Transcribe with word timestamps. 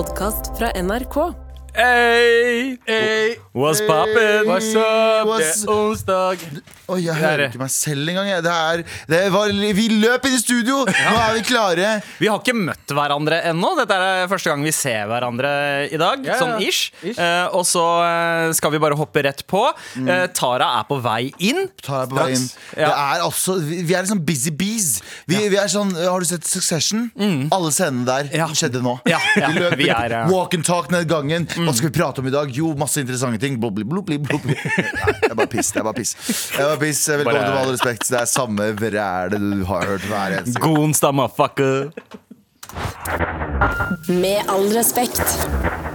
podkast 0.00 0.58
fra 0.58 0.70
NRK. 0.82 1.49
Hey, 1.84 2.76
Hey, 2.86 3.36
what's 3.54 3.80
hey, 3.80 3.86
poppin'? 3.88 4.44
what's 4.44 4.74
up? 4.76 5.30
Det 5.40 5.46
er 5.48 5.70
onsdag. 5.72 6.42
Oi, 6.90 6.96
jeg 7.06 7.14
er 7.14 7.20
hører 7.22 7.42
ikke 7.46 7.60
meg 7.62 7.70
selv 7.72 8.08
engang. 8.10 8.26
Det 8.44 8.50
er, 8.52 8.80
det 9.08 9.20
var, 9.32 9.52
vi 9.78 9.84
løp 10.02 10.24
inn 10.28 10.34
i 10.36 10.40
studio! 10.42 10.80
Nå 11.06 11.12
er 11.22 11.36
vi 11.38 11.44
klare. 11.46 11.92
Vi 12.18 12.28
har 12.28 12.40
ikke 12.42 12.52
møtt 12.58 12.92
hverandre 12.92 13.38
ennå. 13.52 13.70
Dette 13.78 13.96
er 13.96 14.26
første 14.28 14.50
gang 14.50 14.64
vi 14.66 14.72
ser 14.74 15.06
hverandre 15.08 15.52
i 15.88 16.00
dag. 16.02 16.24
Ja, 16.26 16.34
ja. 16.34 16.38
Sånn 16.42 16.64
ish. 16.66 16.90
Ish. 17.00 17.14
Eh, 17.22 17.46
og 17.56 17.62
så 17.70 17.84
eh, 18.04 18.48
skal 18.58 18.74
vi 18.74 18.82
bare 18.82 18.98
hoppe 18.98 19.22
rett 19.24 19.44
på. 19.48 19.62
Eh, 20.02 20.26
Tara 20.36 20.68
er 20.82 20.88
på 20.90 20.98
vei 21.04 21.30
inn. 21.46 21.62
Tara 21.80 22.02
er 22.08 22.12
på 22.12 22.18
veien. 22.20 22.44
Ja. 22.74 22.90
Det 22.90 22.92
er 23.06 23.24
altså, 23.30 23.56
vi 23.62 23.80
vi 23.88 23.96
er 23.96 24.04
liksom 24.04 24.20
busy 24.28 24.52
bees. 24.60 24.90
Vi, 25.30 25.40
vi 25.54 25.56
er 25.62 25.70
sånn, 25.72 25.94
Har 25.96 26.20
du 26.20 26.28
sett 26.28 26.44
Succession? 26.50 27.08
Alle 27.54 27.72
scenene 27.72 28.04
der 28.10 28.28
Ja. 28.42 28.50
skjedde 28.52 28.82
nå. 28.84 28.98
Ja, 29.08 29.22
ja, 29.38 29.48
Vi 29.54 29.62
løp 29.64 29.78
vi 29.80 29.88
er, 29.94 30.18
ja. 30.18 30.22
walk 30.28 30.58
and 30.58 30.66
talk 30.68 30.90
ned 30.92 31.08
gangen. 31.08 31.46
Hva 31.70 31.76
skal 31.78 31.86
vi 31.92 31.94
prate 32.00 32.18
om 32.18 32.26
i 32.26 32.30
dag? 32.34 32.48
Jo, 32.50 32.72
masse 32.74 32.98
interessante 32.98 33.38
ting. 33.38 33.54
Blubli, 33.62 33.84
blubli, 33.86 34.16
blubli. 34.18 34.56
Nei, 34.80 35.12
det 35.22 35.28
er 35.30 35.36
bare 35.38 35.46
piss. 35.52 35.68
Det 35.70 35.78
er 35.78 35.86
bare 35.86 35.94
piss. 36.00 36.16
Det 36.18 36.58
er 36.58 36.66
bare 36.72 36.80
piss. 36.80 37.02
Velkommen 37.12 37.36
Bare- 37.36 37.44
til 37.46 37.54
Med 37.54 37.62
all 37.62 37.70
respekt. 37.76 38.08
Det 38.10 38.18
er 38.18 38.26
samme 38.26 38.66
vrælet 38.80 39.38
du 39.38 39.62
har 39.68 39.86
hørt 39.92 40.08
hver 40.10 40.34
eneste 40.40 40.56
gang. 40.58 40.64
God 40.66 40.82
onsdag, 40.88 41.14
motherfucker. 41.14 41.92
Med 44.08 44.42
all 44.50 44.68
respekt. 44.74 45.22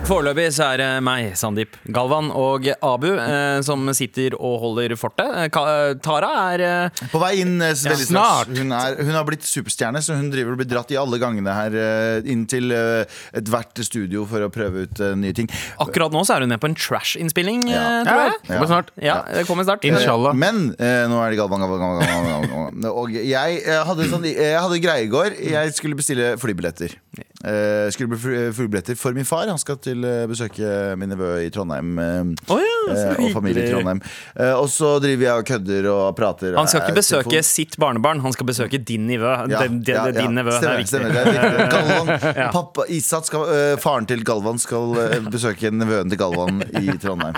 Foreløpig 0.05 0.52
så 0.53 0.67
er 0.75 0.77
det 0.77 0.88
meg, 1.01 1.31
Sandeep 1.34 1.79
Galvan 1.89 2.27
og 2.38 2.67
Abu 2.85 3.07
eh, 3.17 3.57
som 3.65 3.88
sitter 3.98 4.35
og 4.38 4.59
holder 4.61 4.93
fortet. 5.01 5.25
Eh, 5.34 5.48
Ka 5.49 5.63
eh, 5.71 5.93
Tara 6.05 6.27
er 6.51 6.61
eh, 6.61 6.99
På 7.09 7.17
vei 7.23 7.31
inn 7.41 7.55
eh, 7.65 7.71
veldig 7.73 8.05
snart. 8.11 8.51
Hun, 8.53 8.70
er, 8.77 8.99
hun 9.01 9.15
har 9.17 9.25
blitt 9.25 9.48
superstjerne, 9.49 10.03
så 10.05 10.13
hun 10.20 10.27
driver 10.29 10.53
og 10.53 10.59
blir 10.61 10.70
dratt 10.70 10.93
i 10.93 10.99
alle 11.01 11.17
gangene 11.21 11.55
her 11.57 11.77
eh, 11.81 12.29
inn 12.29 12.43
til 12.51 12.70
eh, 12.76 13.15
ethvert 13.41 13.81
studio 13.87 14.27
for 14.29 14.45
å 14.45 14.51
prøve 14.53 14.85
ut 14.85 15.01
eh, 15.07 15.15
nye 15.17 15.34
ting. 15.39 15.49
Akkurat 15.81 16.13
nå 16.13 16.21
så 16.29 16.37
er 16.37 16.46
hun 16.46 16.53
med 16.53 16.62
på 16.62 16.70
en 16.70 16.77
trash-innspilling, 16.77 17.65
Ja. 17.73 17.81
eh, 17.81 18.05
tror 18.05 18.21
jeg. 18.27 18.37
Ja, 18.46 18.53
kommer 18.53 18.70
snart. 18.76 18.93
Ja, 19.09 19.18
det 19.40 19.48
kommer 19.49 19.65
snart. 19.71 19.90
Inshallah. 19.90 20.37
Men 20.37 20.68
eh, 20.77 21.07
nå 21.09 21.18
er 21.26 21.34
det 21.34 21.41
Galvan, 21.41 21.65
Galvan, 21.65 21.81
Galvan, 21.81 22.05
Galvan, 22.05 22.48
Galvan. 22.53 22.87
Og 22.93 23.18
jeg, 23.18 23.57
eh, 23.65 23.81
hadde 23.90 24.07
sånn, 24.13 24.29
jeg 24.29 24.53
hadde 24.62 24.79
greie 24.85 25.09
i 25.09 25.12
går. 25.18 25.34
Jeg 25.49 25.73
skulle 25.81 25.98
bestille 25.98 26.35
flybilletter. 26.66 26.99
Eh, 27.46 27.91
skulle 27.93 28.07
bli 28.10 28.18
fly- 28.18 28.96
for 28.98 29.13
min 29.13 29.26
far. 29.26 29.48
Han 29.48 29.60
skal 29.62 29.77
til 29.77 30.01
uh, 30.01 30.26
besøke 30.29 30.96
min 30.98 31.12
nevø 31.13 31.27
i 31.46 31.49
Trondheim. 31.54 31.91
Uh, 31.99 32.54
oh, 32.55 32.62
ja, 32.62 32.96
eh, 32.96 33.20
og 33.21 33.35
familie 33.35 33.68
i. 33.68 33.71
Trondheim. 33.71 33.99
Eh, 34.34 34.54
og 34.57 34.65
så 34.74 34.96
driver 35.04 35.27
jeg 35.27 35.43
og 35.43 35.46
kødder 35.49 35.87
og 35.91 36.15
prater. 36.18 36.55
Han 36.57 36.70
skal 36.71 36.82
ikke 36.82 36.96
Eh, 36.96 36.99
besøke 37.02 37.41
sitt 37.43 37.76
barnebarn, 37.82 38.21
han 38.24 38.34
skal 38.34 38.48
besøke 38.48 38.79
din. 38.82 39.10
Ja, 39.12 39.35
ja, 39.52 39.62
ja. 39.68 40.05
Din 40.15 40.34
nevø. 40.37 40.54
Det 40.62 40.70
er 40.71 40.85
Stemmer, 40.85 41.12
det 41.13 41.35
er. 41.35 41.70
Galvan, 41.70 42.10
pappa, 42.55 42.85
Isat 42.93 43.27
skal, 43.29 43.46
faren 43.84 44.07
til 44.09 44.24
Galvan 44.26 44.57
skal 44.62 44.96
besøke 45.30 45.70
nevøen 45.74 46.09
til 46.09 46.20
Galvan 46.21 46.63
i 46.82 46.96
Trondheim. 47.02 47.37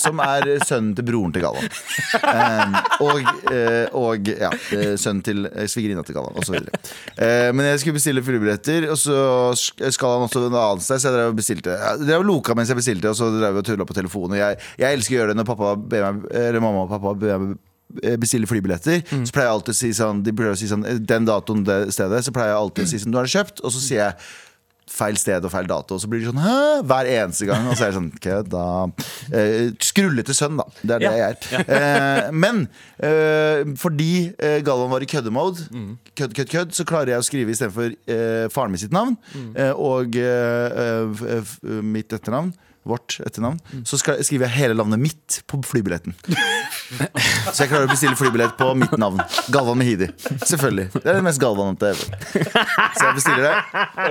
som 0.00 0.20
er 0.24 0.48
sønnen 0.64 0.94
til 0.96 1.04
broren 1.08 1.34
til 1.34 1.44
Galvan. 1.44 1.68
Og, 3.04 3.20
og 3.98 4.28
ja, 4.30 4.50
sønnen 5.00 5.22
til 5.26 5.48
svigerinna 5.68 6.04
til 6.06 6.16
Galvan, 6.16 6.38
osv. 6.40 6.60
Uh, 7.18 7.50
men 7.54 7.66
jeg 7.72 7.82
skulle 7.82 7.98
bestille 7.98 8.22
fuglebilletter, 8.24 8.88
og 8.92 8.98
så 9.00 9.18
skal 9.58 10.14
han 10.14 10.24
også 10.28 10.42
et 10.44 10.56
annet 10.60 10.82
sted. 10.86 11.02
Så 11.02 11.10
jeg 11.10 11.16
drev 11.18 11.30
og 11.32 11.38
bestilte 11.38 11.74
Jeg 11.76 12.00
drev 12.06 12.22
og 12.24 12.26
loka 12.30 12.54
mens 12.58 12.72
jeg 12.72 12.78
bestilte, 12.80 13.10
og 13.12 13.18
så 13.18 13.28
drev 13.34 13.50
jeg 13.52 13.62
og 13.64 13.68
tulla 13.68 13.86
på 13.88 13.96
telefonen. 13.96 14.36
Jeg, 14.40 14.58
jeg 14.80 14.98
elsker 14.98 15.14
å 15.14 15.18
gjøre 15.20 15.34
det 15.34 15.38
når 15.42 15.48
pappa 15.52 15.74
ber 15.76 16.06
meg, 16.08 16.26
eller 16.44 16.60
mamma 16.64 16.86
og 16.86 16.92
pappa 16.94 17.14
ber 17.24 17.38
meg 17.44 17.54
bestille 18.18 18.48
flybilletter, 18.50 19.02
Mm. 19.12 19.22
så 19.28 19.32
pleier 19.36 19.46
jeg 19.50 19.54
alltid 19.54 19.74
å 19.74 19.76
si 19.78 19.90
sånn 19.94 20.22
De 20.24 20.32
prøver 20.34 20.56
å 20.56 20.58
si 20.58 20.66
sånn 20.66 20.82
Den 21.06 21.26
datoen, 21.28 21.60
det 21.68 21.92
stedet, 21.94 22.24
så 22.26 22.32
pleier 22.34 22.50
jeg 22.54 22.58
alltid 22.58 22.84
å 22.86 22.90
si 22.90 22.98
sånn 23.02 23.12
Du 23.14 23.18
har 23.20 23.28
det 23.28 23.34
kjøpt, 23.36 23.60
og 23.62 23.70
så 23.70 23.82
sier 23.84 24.00
jeg 24.00 24.14
feil 24.90 25.16
sted 25.16 25.44
og 25.44 25.50
feil 25.50 25.66
dato, 25.66 25.94
og 25.96 26.00
så 26.02 26.08
blir 26.10 26.20
de 26.20 26.28
sånn 26.28 26.40
Hæ? 26.42 26.82
hver 26.86 27.08
eneste 27.08 27.46
gang. 27.48 27.66
Og 27.70 27.76
så 27.78 27.86
er 27.86 27.92
det 27.92 27.96
sånn 27.98 28.10
Ok, 28.14 28.28
da 28.52 28.64
eh, 29.32 29.70
Skrullete 29.80 30.34
sønn, 30.36 30.58
da. 30.60 30.66
Det 30.82 30.94
er 30.96 30.98
det 30.98 31.08
Ja. 31.08 31.12
jeg 31.16 31.30
er. 31.30 31.64
Eh, 31.74 32.30
men 32.32 32.68
eh, 33.00 33.64
fordi 33.80 34.34
eh, 34.38 34.60
Galvan 34.66 34.90
var 34.92 35.00
i 35.02 35.08
køddemode, 35.10 35.68
Mm. 35.72 35.96
kødd, 36.16 36.34
kødd, 36.36 36.50
kødd, 36.52 36.74
så 36.76 36.84
klarer 36.84 37.14
jeg 37.14 37.22
å 37.22 37.26
skrive 37.26 37.50
istedenfor 37.54 37.94
eh, 38.06 38.48
faren 38.52 38.70
min 38.74 38.78
sitt 38.84 38.92
navn 38.92 39.16
Mm. 39.34 39.56
og 39.74 40.16
eh, 40.16 41.80
mitt 41.82 42.12
etternavn. 42.12 42.52
Vårt 42.84 43.14
etternavn. 43.24 43.56
Mm. 43.72 43.84
Så 43.88 43.96
skal, 43.96 44.18
skriver 44.20 44.44
jeg 44.44 44.58
hele 44.58 44.74
navnet 44.76 45.00
mitt 45.00 45.38
på 45.48 45.56
flybilletten. 45.64 46.12
Så 47.54 47.64
jeg 47.64 47.70
klarer 47.70 47.86
å 47.86 47.90
bestille 47.90 48.16
flybillett 48.18 48.56
på 48.58 48.68
mitt 48.78 48.94
navn. 49.00 49.20
Galvan 49.52 49.78
Mehidi. 49.80 50.08
Selvfølgelig. 50.44 50.86
Det 50.94 51.10
er 51.10 51.18
det 51.18 51.24
mest 51.26 51.40
galvanete 51.42 51.92
ever. 51.94 52.16
Så 52.34 53.06
jeg 53.06 53.16
bestiller 53.18 53.46
det. 53.46 53.52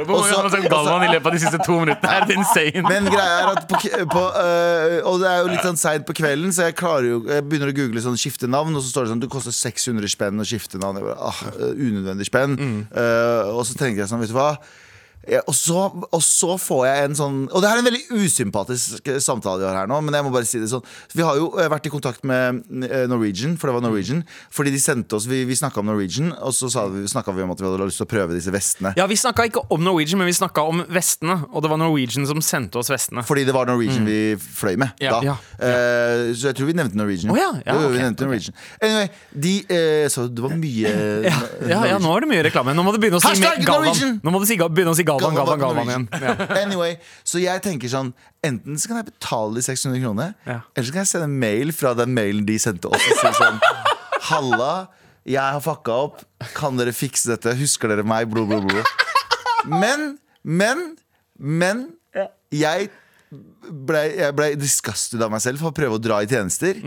Hvor 0.07 0.19
mange 0.19 0.31
ganger 0.31 0.47
har 0.47 0.53
sagt 0.55 0.69
Galvan 0.73 1.05
i 1.05 1.11
løpet 1.13 1.29
av 1.29 1.37
de 1.37 1.41
siste 1.43 1.61
to 1.63 1.79
minuttene? 1.79 2.13
Er 2.17 2.27
det 2.29 2.37
insane. 2.39 2.83
Men 2.87 3.09
greia 3.13 3.39
er 3.39 3.51
at 3.53 3.65
på, 3.69 3.81
på, 4.13 4.23
øh, 4.43 4.97
Og 5.09 5.19
det 5.23 5.31
er 5.31 5.41
jo 5.41 5.51
litt 5.53 5.65
sånn 5.65 5.79
seint 5.79 6.07
på 6.07 6.15
kvelden, 6.17 6.53
så 6.55 6.69
jeg 6.69 6.77
jo 7.07 7.21
Jeg 7.29 7.47
begynner 7.47 7.73
å 7.73 7.77
google 7.77 8.03
sånn 8.03 8.19
skifte 8.19 8.49
navn, 8.49 8.75
og 8.75 8.83
så 8.83 8.93
står 8.93 9.07
det 9.07 9.13
sånn 9.13 9.23
du 9.23 9.29
koster 9.31 9.55
600 9.55 10.09
spenn 10.11 10.41
å 10.41 10.47
skifte 10.47 10.81
navn. 10.81 10.99
Jeg 10.99 11.07
bare, 11.09 11.19
ah, 11.31 11.43
unødvendig 11.73 12.29
spenn. 12.29 12.57
Eh, 12.89 13.53
og 13.53 13.63
så 13.69 13.77
tenker 13.79 14.03
jeg 14.03 14.11
sånn, 14.11 14.23
vet 14.23 14.33
du 14.33 14.37
hva 14.37 14.55
og, 15.47 15.53
så, 15.55 15.85
og 16.11 16.21
så 16.23 16.57
får 16.59 16.81
jeg 16.87 17.03
en 17.07 17.13
sånn 17.15 17.35
Og 17.55 17.61
det 17.63 17.69
er 17.69 17.79
en 17.79 17.85
veldig 17.87 18.01
usympatisk 18.19 19.07
samtale 19.23 19.61
vi 19.61 19.67
har 19.69 19.77
her 19.83 19.89
nå, 19.89 19.99
men 20.03 20.17
jeg 20.17 20.25
må 20.25 20.31
bare 20.33 20.47
si 20.47 20.59
det 20.59 20.67
sånn. 20.71 20.83
Vi 21.15 21.23
har 21.23 21.37
jo 21.39 21.49
eh, 21.61 21.69
vært 21.71 21.87
i 21.87 21.91
kontakt 21.93 22.25
med 22.27 22.59
eh, 22.89 23.05
Norwegian, 23.11 23.55
for 23.59 23.69
det 23.69 23.75
var 23.77 23.85
Norwegian. 23.85 24.23
Fordi 24.53 24.73
de 24.73 24.81
sendte 24.83 25.15
oss 25.17 25.27
Vi, 25.29 25.43
vi 25.47 25.55
snakka 25.57 25.79
om 25.79 25.87
Norwegian, 25.87 26.33
og 26.43 26.51
så 26.57 26.69
sa 26.73 26.85
vi, 26.91 27.05
snakka 27.09 27.35
vi 27.35 27.45
om 27.45 27.53
at 27.53 27.61
vi 27.61 27.67
hadde 27.69 27.87
lyst 27.87 28.01
til 28.01 28.07
å 28.07 28.11
prøve 28.11 28.35
disse 28.35 28.51
vestene. 28.53 28.93
Ja, 28.99 29.07
Vi 29.09 29.17
snakka 29.19 29.47
ikke 29.47 29.63
om 29.73 29.83
Norwegian, 29.85 30.19
men 30.21 30.27
vi 30.29 30.35
snakka 30.35 30.65
om 30.67 30.83
vestene. 30.91 31.39
Og 31.53 31.63
det 31.63 31.71
var 31.71 31.79
Norwegian 31.81 32.27
som 32.29 32.41
sendte 32.43 32.81
oss 32.81 32.91
vestene. 32.91 33.23
Fordi 33.27 33.45
det 33.47 33.55
var 33.55 33.69
Norwegian 33.69 34.07
vi 34.07 34.19
fløy 34.37 34.75
med 34.81 34.99
Ja, 35.03 35.19
da. 35.19 35.33
ja, 35.33 35.37
Eh, 35.63 36.33
så 36.35 36.49
jeg 36.49 36.57
tror 36.57 36.67
vi 36.67 36.75
nevnte 36.75 36.97
Norwegian. 36.99 37.31
Oh, 37.31 37.37
ja, 37.39 37.49
ja, 37.63 37.75
jo, 37.79 37.91
vi 37.93 38.01
nevnte 38.01 38.25
Norwegian. 38.27 38.55
Anyway, 38.83 39.07
de 39.31 39.53
uh, 39.69 40.09
Så 40.11 40.25
det 40.27 40.43
var 40.43 40.55
mye 40.59 40.91
Ja, 41.23 41.37
ja, 41.73 41.79
ja, 41.93 41.99
nå 42.01 42.11
er 42.15 42.25
det 42.25 42.29
mye 42.33 42.43
reklame. 42.49 42.75
Nå 42.75 42.83
må 42.85 42.93
du 42.95 42.99
begynne 43.01 43.21
å 43.21 43.23
si 43.23 43.31
Hashtag. 43.31 43.63
Norwegian! 43.67 44.17
Nå 44.23 44.33
må 44.33 44.41
du 44.43 44.47
si, 44.49 44.57
begynne 44.59 44.93
å 44.93 44.97
si 44.97 45.05
Galvan, 45.21 45.35
Galvan, 45.35 45.59
Galvan, 45.59 45.89
igjen. 45.91 46.07
Ja. 46.23 46.47
Anyway, 46.63 46.97
så 47.27 47.41
jeg 47.43 47.61
tenker 47.65 47.91
sånn 47.91 48.13
Enten 48.43 48.75
så 48.79 48.89
kan 48.89 48.99
jeg 48.99 49.07
betale 49.11 49.55
de 49.55 49.61
600 49.63 50.01
kronene, 50.03 50.33
Ja. 50.47 50.57
eller 50.75 50.87
så 50.87 50.91
kan 50.95 51.03
jeg 51.05 51.11
sende 51.13 51.29
mail 51.31 51.71
fra 51.71 51.93
den 51.95 52.11
mailen 52.15 52.45
de 52.47 52.57
sendte 52.59 52.89
oss. 52.91 53.05
Og 53.07 53.19
si 53.21 53.31
sånn 53.39 53.59
Halla, 54.29 54.87
jeg 55.27 55.39
har 55.43 55.61
fucka 55.63 55.95
opp. 56.07 56.21
Kan 56.55 56.75
dere 56.79 56.91
fikse 56.95 57.29
dette? 57.31 57.53
Husker 57.59 57.91
dere 57.91 58.03
meg? 58.07 58.27
Blo, 58.31 58.43
blo, 58.47 58.59
blo. 58.63 58.83
Men, 59.67 60.17
men, 60.43 60.97
men 61.39 61.85
Jeg 62.51 62.89
ble, 63.87 64.01
jeg 64.17 64.35
ble 64.37 64.47
disgusted 64.59 65.21
av 65.23 65.31
meg 65.33 65.41
selv 65.43 65.61
for 65.61 65.71
å 65.71 65.75
prøve 65.75 65.97
å 65.97 66.01
dra 66.01 66.19
i 66.23 66.29
tjenester. 66.29 66.79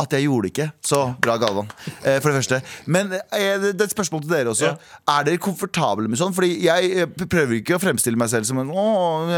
At 0.00 0.14
jeg 0.16 0.26
gjorde 0.26 0.48
det 0.48 0.52
ikke. 0.54 0.68
Så 0.86 1.00
bra, 1.20 1.36
Galvan. 1.40 1.70
Eh, 2.00 2.18
for 2.22 2.30
det 2.30 2.40
første. 2.40 2.60
Men 2.86 3.12
eh, 3.18 3.54
det 3.60 3.74
er 3.74 3.86
et 3.86 3.94
spørsmål 3.94 4.24
til 4.24 4.34
dere 4.34 4.54
også. 4.54 4.72
Er 5.10 5.28
dere 5.28 5.42
komfortable 5.42 6.10
med 6.10 6.20
sånn? 6.20 6.34
Fordi 6.36 6.52
jeg 6.64 6.92
eh, 7.04 7.24
prøver 7.24 7.58
ikke 7.60 7.76
å 7.76 7.82
fremstille 7.82 8.20
meg 8.20 8.32
selv 8.32 8.48
som 8.48 8.62
en 8.62 8.72
å, 8.72 8.86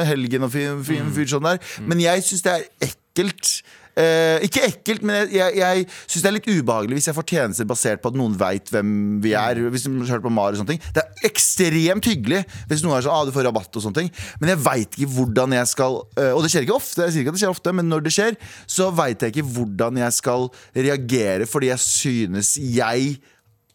helgen 0.09 0.47
og 0.47 0.53
fin, 0.55 0.83
fin 0.87 1.13
fyr 1.15 1.31
sånn 1.35 1.49
der. 1.51 1.63
Men 1.89 2.03
jeg 2.05 2.27
syns 2.29 2.47
det 2.47 2.59
er 2.59 2.69
ekkelt. 2.89 3.57
Eh, 3.93 4.41
ikke 4.47 4.63
ekkelt, 4.71 5.03
men 5.05 5.19
jeg, 5.29 5.37
jeg, 5.37 5.57
jeg 5.59 5.87
syns 6.07 6.23
det 6.25 6.29
er 6.31 6.35
litt 6.39 6.47
ubehagelig 6.49 6.97
hvis 6.97 7.09
jeg 7.11 7.17
får 7.19 7.27
tjenester 7.29 7.67
basert 7.69 8.01
på 8.01 8.09
at 8.09 8.17
noen 8.17 8.37
veit 8.41 8.71
hvem 8.73 8.93
vi 9.25 9.35
er. 9.37 9.61
Hvis 9.73 9.85
de 9.85 9.93
hørt 10.09 10.25
på 10.25 10.33
Mar 10.33 10.55
og 10.55 10.61
sånne 10.61 10.75
ting 10.75 10.85
Det 10.97 11.03
er 11.03 11.27
ekstremt 11.29 12.09
hyggelig 12.09 12.41
hvis 12.71 12.85
noen 12.85 12.97
er 12.97 13.05
sånn 13.05 13.13
ah, 13.13 13.27
du 13.29 13.35
får 13.35 13.45
rabatt 13.51 13.77
og 13.77 13.85
sånne 13.85 14.01
ting. 14.01 14.09
Men 14.41 14.55
jeg 14.55 14.63
veit 14.65 14.97
ikke 14.97 15.11
hvordan 15.13 15.57
jeg 15.59 15.71
skal 15.75 15.99
uh, 16.01 16.33
Og 16.33 16.41
det 16.45 16.53
skjer 16.55 16.65
ikke 16.65 16.79
ofte, 16.79 17.05
jeg 17.05 17.15
sier 17.15 17.27
ikke 17.27 17.35
at 17.35 17.39
det 17.39 17.45
skjer 17.45 17.53
ofte, 17.53 17.77
men 17.77 17.91
når 17.93 18.07
det 18.07 18.15
skjer, 18.17 18.41
så 18.71 18.89
veit 18.97 19.21
jeg 19.21 19.35
ikke 19.35 19.47
hvordan 19.59 20.01
jeg 20.01 20.17
skal 20.17 20.49
reagere, 20.73 21.51
fordi 21.51 21.69
jeg 21.69 21.85
synes 21.85 22.55
jeg 22.57 23.15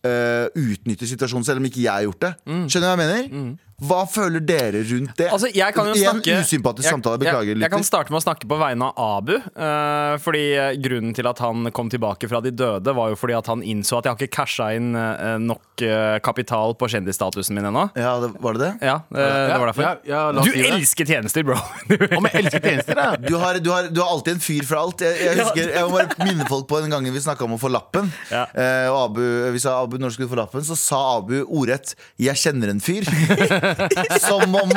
uh, 0.08 0.50
utnytter 0.50 1.14
situasjonen, 1.14 1.46
selv 1.46 1.62
om 1.62 1.70
ikke 1.70 1.84
jeg 1.84 1.94
har 1.94 2.08
gjort 2.08 2.26
det. 2.26 2.34
Skjønner 2.48 2.88
du 2.88 2.90
hva 2.90 2.98
jeg 2.98 3.04
mener? 3.06 3.58
Hva 3.78 4.08
føler 4.10 4.42
dere 4.42 4.80
rundt 4.90 5.12
det? 5.20 5.28
Altså, 5.30 5.52
jeg 5.54 5.74
kan 5.76 5.86
jo 5.86 5.94
snakke, 5.94 6.24
snakke 6.26 6.46
usympatisk 6.48 6.88
jeg- 6.88 6.94
samtale. 6.96 7.20
Beklager. 7.22 7.54
Jeg, 7.54 7.62
jeg 7.62 7.70
kan 7.70 7.84
starte 7.86 8.10
med 8.10 8.18
å 8.18 8.24
snakke 8.26 8.48
på 8.50 8.58
vegne 8.58 8.88
av 8.90 9.20
Abu. 9.20 9.36
Uh, 9.54 10.18
fordi 10.18 10.42
eh, 10.58 10.78
Grunnen 10.82 11.14
til 11.14 11.28
at 11.30 11.38
han 11.46 11.70
kom 11.70 11.86
tilbake 11.94 12.26
fra 12.26 12.42
de 12.42 12.50
døde, 12.50 12.90
var 12.98 13.12
jo 13.14 13.20
fordi 13.22 13.36
at 13.38 13.46
han 13.52 13.62
innså 13.62 14.00
at 14.00 14.08
jeg 14.08 14.16
har 14.16 14.18
ikke 14.18 14.34
casha 14.34 14.72
inn 14.74 14.98
uh, 14.98 15.38
nok 15.38 15.84
uh, 15.86 16.18
kapital 16.26 16.74
på 16.74 16.90
kjendisstatusen 16.90 17.54
min 17.54 17.70
ennå. 17.70 17.84
Ja, 17.94 18.16
det, 18.24 18.32
var 18.42 18.58
det 18.58 18.64
det? 18.66 18.72
Ja, 18.82 18.96
eh, 19.14 19.38
det 19.52 19.60
var 19.62 19.70
derfor. 19.70 19.86
Ja, 19.86 19.94
ja, 20.10 20.24
la 20.32 20.42
oss 20.42 20.50
du 20.50 20.58
si 20.58 20.64
det. 20.64 20.74
elsker 20.74 21.12
tjenester, 21.14 21.46
bro! 21.46 21.60
Om 22.18 22.30
jeg 22.32 22.42
elsker 22.42 22.66
tjenester, 22.66 22.98
ja. 22.98 23.14
Du 23.28 23.38
har, 23.38 23.62
du, 23.62 23.70
har, 23.76 23.92
du 23.94 24.02
har 24.02 24.10
alltid 24.16 24.40
en 24.40 24.44
fyr 24.48 24.66
for 24.66 24.82
alt. 24.82 25.06
Jeg, 25.06 25.22
jeg 25.22 25.38
husker, 25.44 25.70
jeg 25.78 25.86
må 25.86 26.00
bare 26.00 26.26
minne 26.26 26.50
folk 26.50 26.66
på 26.74 26.82
en 26.82 26.98
gang 26.98 27.06
vi 27.14 27.22
snakka 27.28 27.46
om 27.46 27.54
å 27.60 27.62
få 27.62 27.70
lappen. 27.70 28.10
Ja. 28.34 28.48
Eh, 28.58 28.90
og 28.90 29.04
Abu, 29.12 29.22
vi 29.54 29.62
sa 29.62 29.78
Abu 29.84 30.02
når 30.02 30.18
skulle 30.18 30.34
få 30.34 30.42
lappen, 30.42 30.66
så 30.66 30.74
sa 30.74 31.04
Abu 31.20 31.44
ordrett 31.46 31.94
'jeg 32.18 32.42
kjenner 32.42 32.74
en 32.74 32.82
fyr'. 32.82 33.06
Som 34.28 34.56
om 34.56 34.74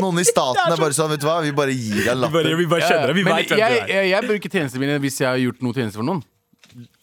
noen 0.00 0.20
i 0.22 0.26
staten 0.28 0.72
er 0.72 0.80
bare 0.80 0.96
sånn, 0.96 1.10
vet 1.14 1.22
du 1.22 1.28
hva, 1.28 1.38
vi 1.44 1.52
bare 1.56 1.74
gir 1.76 2.04
deg 2.08 2.16
lappen. 2.20 2.50
vi 2.58 2.66
bare 2.70 2.86
kjenner 2.88 3.12
det. 3.12 3.16
Vi 3.20 3.24
Men 3.26 3.36
vet 3.40 3.48
hvem 3.52 3.58
du 3.58 3.62
jeg, 3.64 3.80
er. 3.84 3.94
jeg, 3.96 4.10
jeg 4.14 4.28
bruker 4.32 4.54
tjenestene 4.58 4.84
mine 4.86 4.98
hvis 5.04 5.20
jeg 5.22 5.28
har 5.30 5.40
gjort 5.46 5.64
noe 5.66 5.76
tjeneste 5.76 6.00
for 6.02 6.08
noen. 6.10 6.22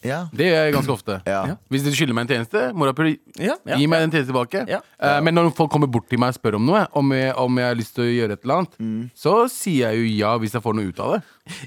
Ja. 0.05 0.21
Det 0.31 0.45
gjør 0.47 0.61
jeg 0.63 0.73
ganske 0.77 0.93
ofte. 0.93 1.15
Ja. 1.27 1.39
Hvis 1.73 1.83
du 1.83 1.89
skylder 1.91 2.15
meg 2.15 2.23
en 2.27 2.29
tjeneste, 2.37 2.61
morapuler, 2.77 3.17
Ja, 3.35 3.57
ja, 3.67 3.75
gi 3.81 3.87
meg 3.91 4.05
den 4.05 4.13
tjenesten 4.13 4.31
tilbake. 4.31 4.61
Ja. 4.71 4.79
Eh, 4.95 5.17
men 5.25 5.35
når 5.35 5.49
folk 5.57 5.73
kommer 5.73 5.89
bort 5.91 6.07
til 6.07 6.21
meg 6.21 6.31
og 6.31 6.37
spør 6.37 6.55
om 6.55 6.63
noe, 6.69 6.85
om 6.95 7.11
jeg, 7.11 7.33
om 7.35 7.59
jeg 7.59 7.67
har 7.67 7.75
lyst 7.75 7.97
til 7.97 8.05
å 8.05 8.13
gjøre 8.13 8.37
et 8.37 8.45
eller 8.47 8.61
annet, 8.61 8.77
Mm. 8.79 9.01
så 9.17 9.33
sier 9.51 9.89
jeg 9.91 9.99
jo 9.99 10.05
ja 10.21 10.31
hvis 10.39 10.55
jeg 10.55 10.63
får 10.63 10.77
noe 10.77 10.87
ut 10.93 11.01
av 11.03 11.11
det. 11.17 11.19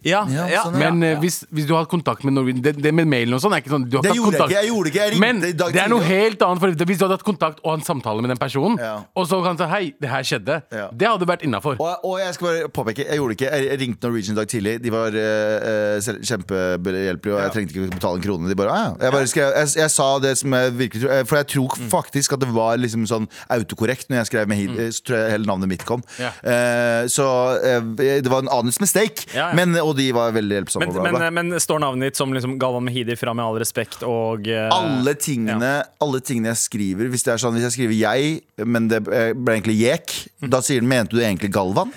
Ja, 0.05 0.25
Ja, 0.31 0.47
ja, 0.49 0.63
sånn, 0.65 0.79
ja. 0.81 0.91
Men 0.91 1.03
eh, 1.03 1.19
hvis, 1.21 1.45
hvis 1.51 1.67
du 1.67 1.75
har 1.75 1.85
kontakt 1.91 2.25
med 2.25 2.35
Norwegian 2.35 2.63
Det, 2.63 2.75
det 2.83 2.93
med 2.95 3.07
mailen 3.09 3.35
og 3.35 3.41
sånn 3.43 3.53
er 3.57 3.63
ikke 3.63 3.73
sånn 3.75 3.85
du 3.89 3.97
har 3.99 4.03
Det 4.05 4.11
ikke 4.13 4.17
hatt 4.17 4.17
gjorde 4.21 4.33
jeg 4.33 4.41
kontakt. 4.41 4.51
ikke. 4.51 4.61
Jeg 4.61 4.71
gjorde 4.71 4.91
ikke. 4.93 5.01
Jeg 5.01 5.11
ringte 5.15 5.27
Men 5.27 5.37
i 5.51 5.53
dag 5.61 5.73
det 5.73 5.83
er 5.85 5.89
noe 5.93 6.01
tidlig. 6.01 6.21
helt 6.21 6.43
annet. 6.47 6.61
For 6.61 6.85
hvis 6.91 6.99
du 7.01 7.05
hadde 7.05 7.17
hatt 7.19 7.27
kontakt 7.27 7.61
og 7.65 7.73
en 7.79 7.85
samtale 7.87 8.21
med 8.23 8.31
den 8.35 8.39
personen, 8.41 8.79
Ja. 8.79 8.95
og 9.17 9.27
så 9.31 9.43
kan 9.45 9.57
du 9.57 9.65
si 9.65 9.69
hei, 9.71 9.95
det 10.01 10.09
her 10.11 10.23
skjedde, 10.23 10.63
Ja. 10.73 10.89
det 10.93 11.09
hadde 11.09 11.27
vært 11.27 11.43
innafor. 11.47 11.77
Og, 11.81 12.05
og 12.05 12.19
jeg 12.21 12.35
skal 12.35 12.47
bare 12.49 12.69
påpeke, 12.69 13.07
jeg 13.09 13.17
gjorde 13.19 13.35
det 13.35 13.41
ikke. 13.41 13.51
Jeg 13.71 13.81
ringte 13.81 14.03
Norwegian 14.09 14.37
i 14.37 14.41
dag 14.41 14.49
tidlig. 14.49 14.75
De 14.83 14.91
var 14.91 15.09
eh, 15.15 15.97
eh, 15.97 16.21
kjempehjelpelige, 16.31 17.35
og 17.37 17.43
jeg 17.45 17.53
trengte 17.55 17.75
ikke 17.77 17.91
betale 17.95 18.21
en 18.21 18.25
krone. 18.25 18.49
De 18.51 18.57
bare, 18.59 18.71
ah, 18.75 18.85
ja. 18.91 19.05
jeg, 19.07 19.13
bare 19.17 19.31
skrev, 19.31 19.53
jeg, 19.57 19.69
jeg 19.83 19.91
sa 19.95 20.09
det 20.23 20.35
som 20.41 20.53
jeg 20.57 20.73
virkelig 20.79 21.03
tror 21.07 21.25
For 21.31 21.37
jeg 21.41 21.47
tror 21.55 21.69
Mm. 21.81 21.89
faktisk 21.91 22.33
at 22.35 22.41
det 22.41 22.49
var 22.53 22.77
liksom 22.77 23.05
sånn 23.07 23.27
autokorrekt 23.49 24.09
når 24.11 24.17
jeg 24.21 24.27
skrev 24.31 24.49
med 24.51 24.57
hid, 24.59 24.71
så 24.93 25.03
tror 25.07 25.17
jeg 25.21 25.31
hele 25.37 25.47
navnet 25.47 25.69
mitt 25.71 25.85
kom. 25.87 26.03
Ja. 26.19 26.31
Eh, 26.43 27.07
så 27.09 27.27
eh, 27.63 27.81
det 28.21 28.29
var 28.31 28.43
en 28.43 28.51
honest 28.51 28.81
mistake, 28.83 29.27
Ja, 29.35 29.51
ja. 29.51 29.55
Men, 29.55 29.70
og 29.83 29.93
de 29.99 30.09
var 30.17 30.35
veldig 30.35 30.59
hjelpsomme. 30.59 30.89
Men, 30.91 30.97
bla, 30.97 31.13
bla. 31.15 31.31
men, 31.31 31.51
men 31.53 31.63
står 31.63 31.83
navnet 31.83 32.11
ditt 32.11 32.21
som 32.21 32.33
liksom 32.35 32.57
Galvan 32.61 32.87
Mehidi 32.87 33.17
fra 33.19 33.35
Med 33.37 33.45
all 33.45 33.59
respekt 33.63 34.03
og 34.07 34.49
uh, 34.51 34.67
alle 34.75 35.15
tingene, 35.21 35.73
alle 36.03 36.21
tingene 36.25 36.53
jeg 36.53 36.63
skriver 36.65 37.11
Hvis 37.13 37.27
det 37.27 37.35
er 37.35 37.43
sånn, 37.43 37.57
hvis 37.57 37.69
jeg 37.69 37.77
skriver 37.77 37.97
jeg, 37.97 38.41
men 38.67 38.89
det 38.91 39.03
eh, 39.09 39.31
ble 39.37 39.57
egentlig 39.59 39.77
Jek, 39.81 40.15
da 40.53 40.61
sier 40.65 40.83
den 40.83 40.91
'mente 40.91 41.17
du 41.17 41.23
egentlig 41.23 41.53
Galvan'? 41.55 41.93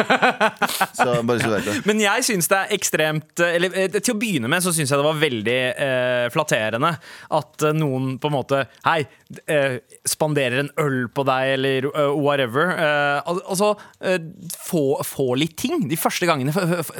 så 0.98 1.20
bare 1.26 1.40
så 1.40 1.50
du 1.50 1.54
vet 1.54 1.68
det. 1.68 1.76
Men 1.88 2.02
jeg 2.02 2.26
syns 2.26 2.50
det 2.50 2.58
er 2.58 2.74
ekstremt 2.76 3.42
eh, 3.44 3.56
Eller 3.58 3.76
eh, 3.76 3.98
til 3.98 4.14
å 4.14 4.20
begynne 4.20 4.50
med 4.50 4.64
så 4.64 4.74
syns 4.74 4.90
jeg 4.90 5.00
det 5.00 5.06
var 5.06 5.20
veldig 5.20 5.58
uh, 5.76 6.26
flatterende 6.34 6.94
at 7.40 7.66
uh, 7.66 7.72
noen 7.76 8.14
på 8.20 8.30
en 8.30 8.36
måte 8.36 8.64
Hei, 8.84 9.02
eh, 9.46 9.78
spanderer 10.08 10.62
en 10.62 10.70
øl 10.80 11.08
på 11.14 11.24
deg, 11.28 11.54
eller 11.56 11.88
eh, 11.90 12.12
whatever. 12.16 12.72
Eh, 12.74 13.32
altså, 13.44 13.74
eh, 14.04 14.18
få, 14.58 14.84
få 15.06 15.34
litt 15.38 15.56
ting 15.60 15.86
de 15.90 15.98
første 16.00 16.28
gangene. 16.28 16.54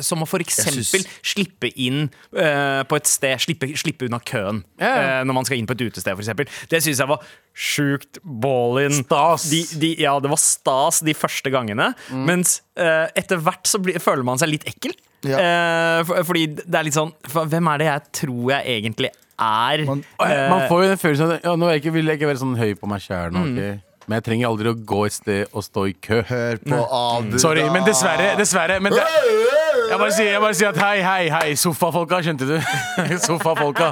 Som 0.05 0.22
å 0.25 0.28
eksempel 0.40 0.84
synes- 0.84 1.08
slippe 1.22 1.70
inn 1.76 2.08
uh, 2.37 2.82
på 2.88 2.96
et 2.99 3.06
sted, 3.11 3.37
slippe, 3.43 3.69
slippe 3.78 4.06
unna 4.08 4.20
køen 4.20 4.62
Ja, 4.81 4.87
ja. 4.88 5.02
eh, 5.20 5.25
når 5.28 5.37
man 5.40 5.44
skal 5.49 5.58
inn 5.61 5.67
på 5.70 5.76
et 5.76 5.84
utested, 5.88 6.12
for 6.17 6.22
eksempel. 6.25 6.49
Det 6.70 6.82
syns 6.84 7.00
jeg 7.02 7.08
var 7.11 7.22
sjukt 7.55 8.19
ballin. 8.25 8.93
Stas. 9.05 9.49
De, 9.50 9.62
de, 9.82 9.93
ja, 10.02 10.17
det 10.22 10.31
var 10.32 10.40
stas 10.40 11.00
de 11.06 11.14
første 11.17 11.50
gangene. 11.52 11.90
Mens 12.11 12.61
uh, 12.81 13.06
etter 13.19 13.40
hvert 13.43 13.67
så 13.69 13.81
blir, 13.82 13.99
føler 14.02 14.26
man 14.26 14.40
seg 14.40 14.52
litt 14.55 14.67
ekkel. 14.70 14.94
Ja. 15.26 15.37
Eh, 15.37 15.99
for, 16.08 16.22
fordi 16.31 16.46
det 16.56 16.72
er 16.78 16.87
litt 16.87 16.96
sånn 16.96 17.11
for, 17.28 17.44
Hvem 17.52 17.67
er 17.69 17.82
det 17.82 17.88
jeg 17.90 18.05
tror 18.22 18.46
jeg 18.55 18.78
egentlig 18.78 19.11
er? 19.37 19.82
Man- 19.84 20.00
Man 20.17 20.62
får 20.70 20.81
jo 20.81 20.88
den 20.94 21.00
følelsen 21.02 21.34
at 21.34 21.44
ja, 21.44 21.52
Nå 21.61 21.67
er 21.69 21.75
jeg 21.76 21.82
ikke, 21.82 21.93
vil 21.99 22.08
jeg 22.08 22.17
ikke 22.20 22.31
være 22.31 22.40
sånn 22.40 22.56
høy 22.56 22.70
på 22.81 22.88
meg 22.88 23.05
sjæl 23.05 23.34
nå, 23.37 23.43
Mm. 23.50 23.81
Men 24.08 24.17
jeg 24.17 24.25
trenger 24.26 24.49
aldri 24.49 24.70
å 24.72 24.78
gå 24.90 25.05
et 25.06 25.12
sted 25.14 25.52
og 25.55 25.62
stå 25.62 25.82
i 25.87 25.93
kø. 26.02 26.17
Hør 26.26 26.56
på 26.64 26.78
Abu. 26.82 27.37
Sorry, 27.38 27.61
da. 27.62 27.70
men 27.76 27.84
dessverre. 27.87 28.32
dessverre 28.40 28.81
men 28.82 28.96
det, 28.96 29.05
jeg, 29.91 29.99
bare 30.01 30.13
sier, 30.15 30.29
jeg 30.33 30.41
bare 30.45 30.55
sier 30.57 30.69
at 30.71 30.79
hei, 30.81 30.99
hei, 31.05 31.25
hei, 31.35 31.49
sofafolka, 31.59 32.17
skjønte 32.25 32.47
du? 32.49 32.57
sofafolka. 33.29 33.87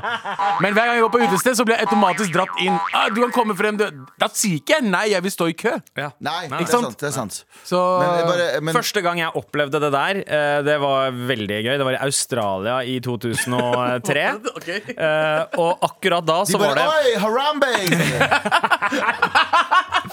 Men 0.62 0.70
hver 0.76 0.84
gang 0.88 0.94
jeg 0.98 1.04
går 1.06 1.12
på 1.16 1.20
utested, 1.26 1.52
så 1.58 1.62
blir 1.66 1.74
jeg 1.78 1.84
automatisk 1.88 2.30
dratt 2.34 2.54
inn. 2.64 2.76
Ah, 2.94 3.06
du 3.12 3.18
kan 3.24 3.32
komme 3.34 3.54
frem, 3.58 3.74
du. 3.80 3.84
Da 4.20 4.26
sier 4.32 4.56
ikke 4.60 4.72
jeg 4.78 4.84
nei, 4.88 5.06
jeg 5.12 5.20
vil 5.26 5.32
stå 5.34 5.44
i 5.50 5.52
kø. 5.58 5.72
ja. 5.98 6.08
Nei, 6.24 6.42
det 6.48 6.54
er 6.56 6.60
Ikke 6.64 6.74
sant? 6.74 6.86
sant. 6.90 6.98
Det 7.02 7.08
er 7.10 7.14
sant. 7.16 7.34
Så 7.68 7.78
Men, 8.00 8.08
bare, 8.28 8.46
men, 8.64 8.72
Første 8.78 9.00
gang 9.04 9.16
jeg 9.20 9.30
opplevde 9.38 9.78
det 9.82 9.90
der, 9.94 10.14
eh, 10.24 10.58
det 10.66 10.76
var 10.82 11.00
veldig 11.32 11.58
gøy. 11.66 11.74
Det 11.80 11.86
var 11.88 11.94
i 11.98 12.02
Australia 12.06 12.76
i 12.84 12.86
2003. 13.08 14.26
Ok. 14.54 14.68
Eh, 14.94 15.42
og 15.62 15.70
akkurat 15.88 16.24
da 16.28 16.36
de 16.44 16.48
så 16.54 16.58
var 16.62 16.72
det 16.78 16.86
Oi, 16.88 17.08
Harambe! 17.22 17.72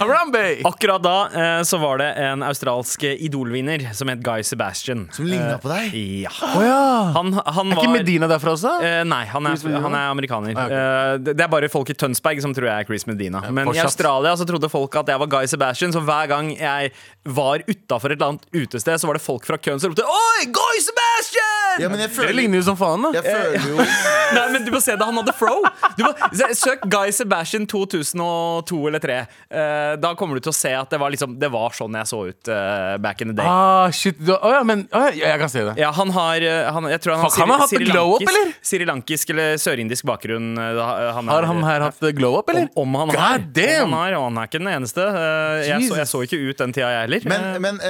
Harambe! 0.00 0.42
Akkurat 0.64 1.02
da 1.04 1.16
eh, 1.30 1.62
så 1.66 1.78
var 1.82 1.98
det 2.02 2.08
en 2.24 2.42
australsk 2.46 3.04
idolvinner 3.04 3.86
som 3.94 4.10
het 4.12 4.22
Guy 4.24 4.42
Sebastian. 4.46 5.06
Som 5.14 5.28
ligna 5.28 5.58
på 5.62 5.70
deg? 5.70 5.94
Ja. 6.24 6.32
Oh, 6.54 6.62
ja. 6.64 6.80
Han, 7.16 7.32
han 7.34 7.72
Er 7.72 7.78
var 7.78 7.84
ikke 7.84 7.94
Medina 7.98 8.28
derfra 8.30 8.54
også? 8.56 8.76
Eh, 8.84 9.02
nei, 9.08 9.22
han 9.30 9.48
er, 9.50 9.58
han 9.86 9.96
er 9.98 10.10
amerikaner. 10.12 10.54
Ah, 10.56 10.66
okay. 10.66 10.80
Eh, 10.80 11.18
det, 11.24 11.36
det 11.38 11.46
er 11.46 11.52
bare 11.52 11.70
folk 11.72 11.92
i 11.92 11.98
Tønsberg 11.98 12.42
som 12.44 12.54
tror 12.56 12.70
jeg 12.70 12.86
er 12.86 12.88
Chris 12.90 13.06
Medina. 13.10 13.44
Men 13.54 13.72
i. 13.74 13.78
Australia 13.84 14.34
så 14.38 14.46
trodde 14.48 14.70
folk 14.72 14.98
at 15.00 15.12
jeg 15.12 15.22
var 15.22 15.30
Guy 15.38 15.50
Sebastian, 15.50 15.94
så 15.94 16.02
hver 16.04 16.30
gang 16.30 16.50
jeg 16.56 16.92
var 17.24 17.64
utafor 17.68 18.12
et 18.12 18.18
eller 18.18 18.34
annet 18.34 18.48
utested, 18.54 19.00
så 19.00 19.10
var 19.10 19.18
det 19.18 19.24
folk 19.24 19.46
fra 19.48 19.58
køen 19.60 19.80
som 19.80 19.92
ropte 19.92 20.04
Oi, 20.04 20.48
Guy 20.54 20.82
Sebastian! 20.84 21.82
Ja, 21.82 21.88
men 21.90 21.98
jeg 22.02 22.10
Dere 22.10 22.16
føler, 22.16 22.36
ligner 22.38 22.60
jo 22.60 22.66
som 22.68 22.76
faen, 22.78 23.02
da. 23.02 23.10
jeg 23.16 23.24
føler 23.26 23.64
jo 23.72 23.86
Nei, 24.36 24.44
men 24.54 24.66
du 24.66 24.70
må 24.74 24.80
se 24.82 24.94
det, 24.94 25.04
han 25.04 25.18
hadde 25.18 25.34
fro. 25.36 25.56
Du 25.98 26.04
må, 26.06 26.12
søk 26.54 26.84
Guy 26.90 27.12
Sebastian 27.14 27.66
2002 27.70 28.78
eller 28.90 29.04
2003. 29.04 29.16
Eh, 29.54 29.94
da 30.02 30.10
kommer 30.18 30.38
du 30.38 30.42
til 30.44 30.50
å 30.52 30.56
se 30.56 30.72
at 30.74 30.90
det 30.90 30.98
var, 30.98 31.12
liksom, 31.14 31.36
det 31.38 31.48
var 31.54 31.74
sånn 31.76 31.94
jeg 32.00 32.08
så 32.10 32.18
ut 32.28 32.50
uh, 32.50 32.96
back 33.02 33.22
in 33.22 33.30
the 33.30 33.36
day. 33.38 33.46
Ah, 33.46 33.86
shit. 33.94 34.18
Du, 34.18 34.32
å 34.34 34.50
ja, 34.56 34.62
men 34.66 34.86
oh, 34.90 35.06
ja, 35.14 35.30
jeg 35.34 35.40
kan 35.44 35.52
se 35.52 35.62
det. 35.68 35.74
Ja, 35.78 35.92
han 35.94 36.10
har, 36.16 36.42
eh, 36.44 36.70
han, 36.74 36.88
jeg 36.90 37.02
tror 37.04 37.14
han 37.16 37.22
har 37.24 37.30
Fuck, 37.34 37.40
han 37.44 37.54
har 37.54 37.70
sri- 37.70 37.86
glow 37.88 38.14
up, 38.16 38.24
srilankisk- 38.24 38.34
eller? 38.34 38.54
Srilankisk 38.70 39.32
eller 39.34 39.56
sørindisk 39.62 40.08
bakgrunn. 40.10 40.50
Han 40.58 41.30
Har 41.30 41.48
han 41.48 41.62
her 41.66 41.86
hatt 41.86 42.02
glow 42.18 42.38
up, 42.40 42.50
eller? 42.52 42.68
Om, 42.74 42.90
om 42.96 43.00
han 43.04 43.14
God 43.14 43.22
har. 43.22 43.46
damn! 43.60 43.86
Om 43.88 43.96
han 43.96 44.02
har, 44.02 44.18
og 44.18 44.26
han 44.28 44.42
er 44.42 44.50
ikke 44.50 44.62
den 44.64 44.72
eneste. 44.74 45.06
Uh, 45.14 45.62
Jeg 45.68 45.88
så, 45.88 45.98
jeg 46.02 46.10
så 46.10 46.22
ikke 46.26 46.40
ut 46.50 46.64
den 46.64 46.74
tida, 46.76 46.90
jeg 46.96 47.06
heller. 47.06 47.28
Men, 47.30 47.48
men 47.64 47.80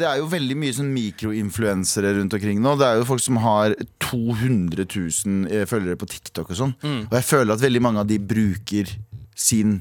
det 0.00 0.06
er 0.06 0.20
jo 0.22 0.28
veldig 0.30 0.56
mye 0.60 0.74
sånn 0.76 0.90
mikroinfluensere 0.94 2.14
rundt 2.18 2.34
omkring 2.36 2.60
nå. 2.62 2.76
Det 2.80 2.86
er 2.88 3.00
jo 3.02 3.08
folk 3.08 3.22
som 3.24 3.38
har 3.42 3.74
200 4.06 4.86
000 4.86 5.50
eh, 5.50 5.66
følgere 5.70 5.98
på 6.00 6.08
TikTok 6.10 6.50
og 6.52 6.58
sånn. 6.58 6.74
Mm. 6.82 7.00
Og 7.10 7.14
jeg 7.18 7.26
føler 7.28 7.54
at 7.56 7.62
veldig 7.64 7.82
mange 7.84 8.02
av 8.04 8.08
de 8.10 8.18
bruker 8.22 8.90
sin 9.40 9.80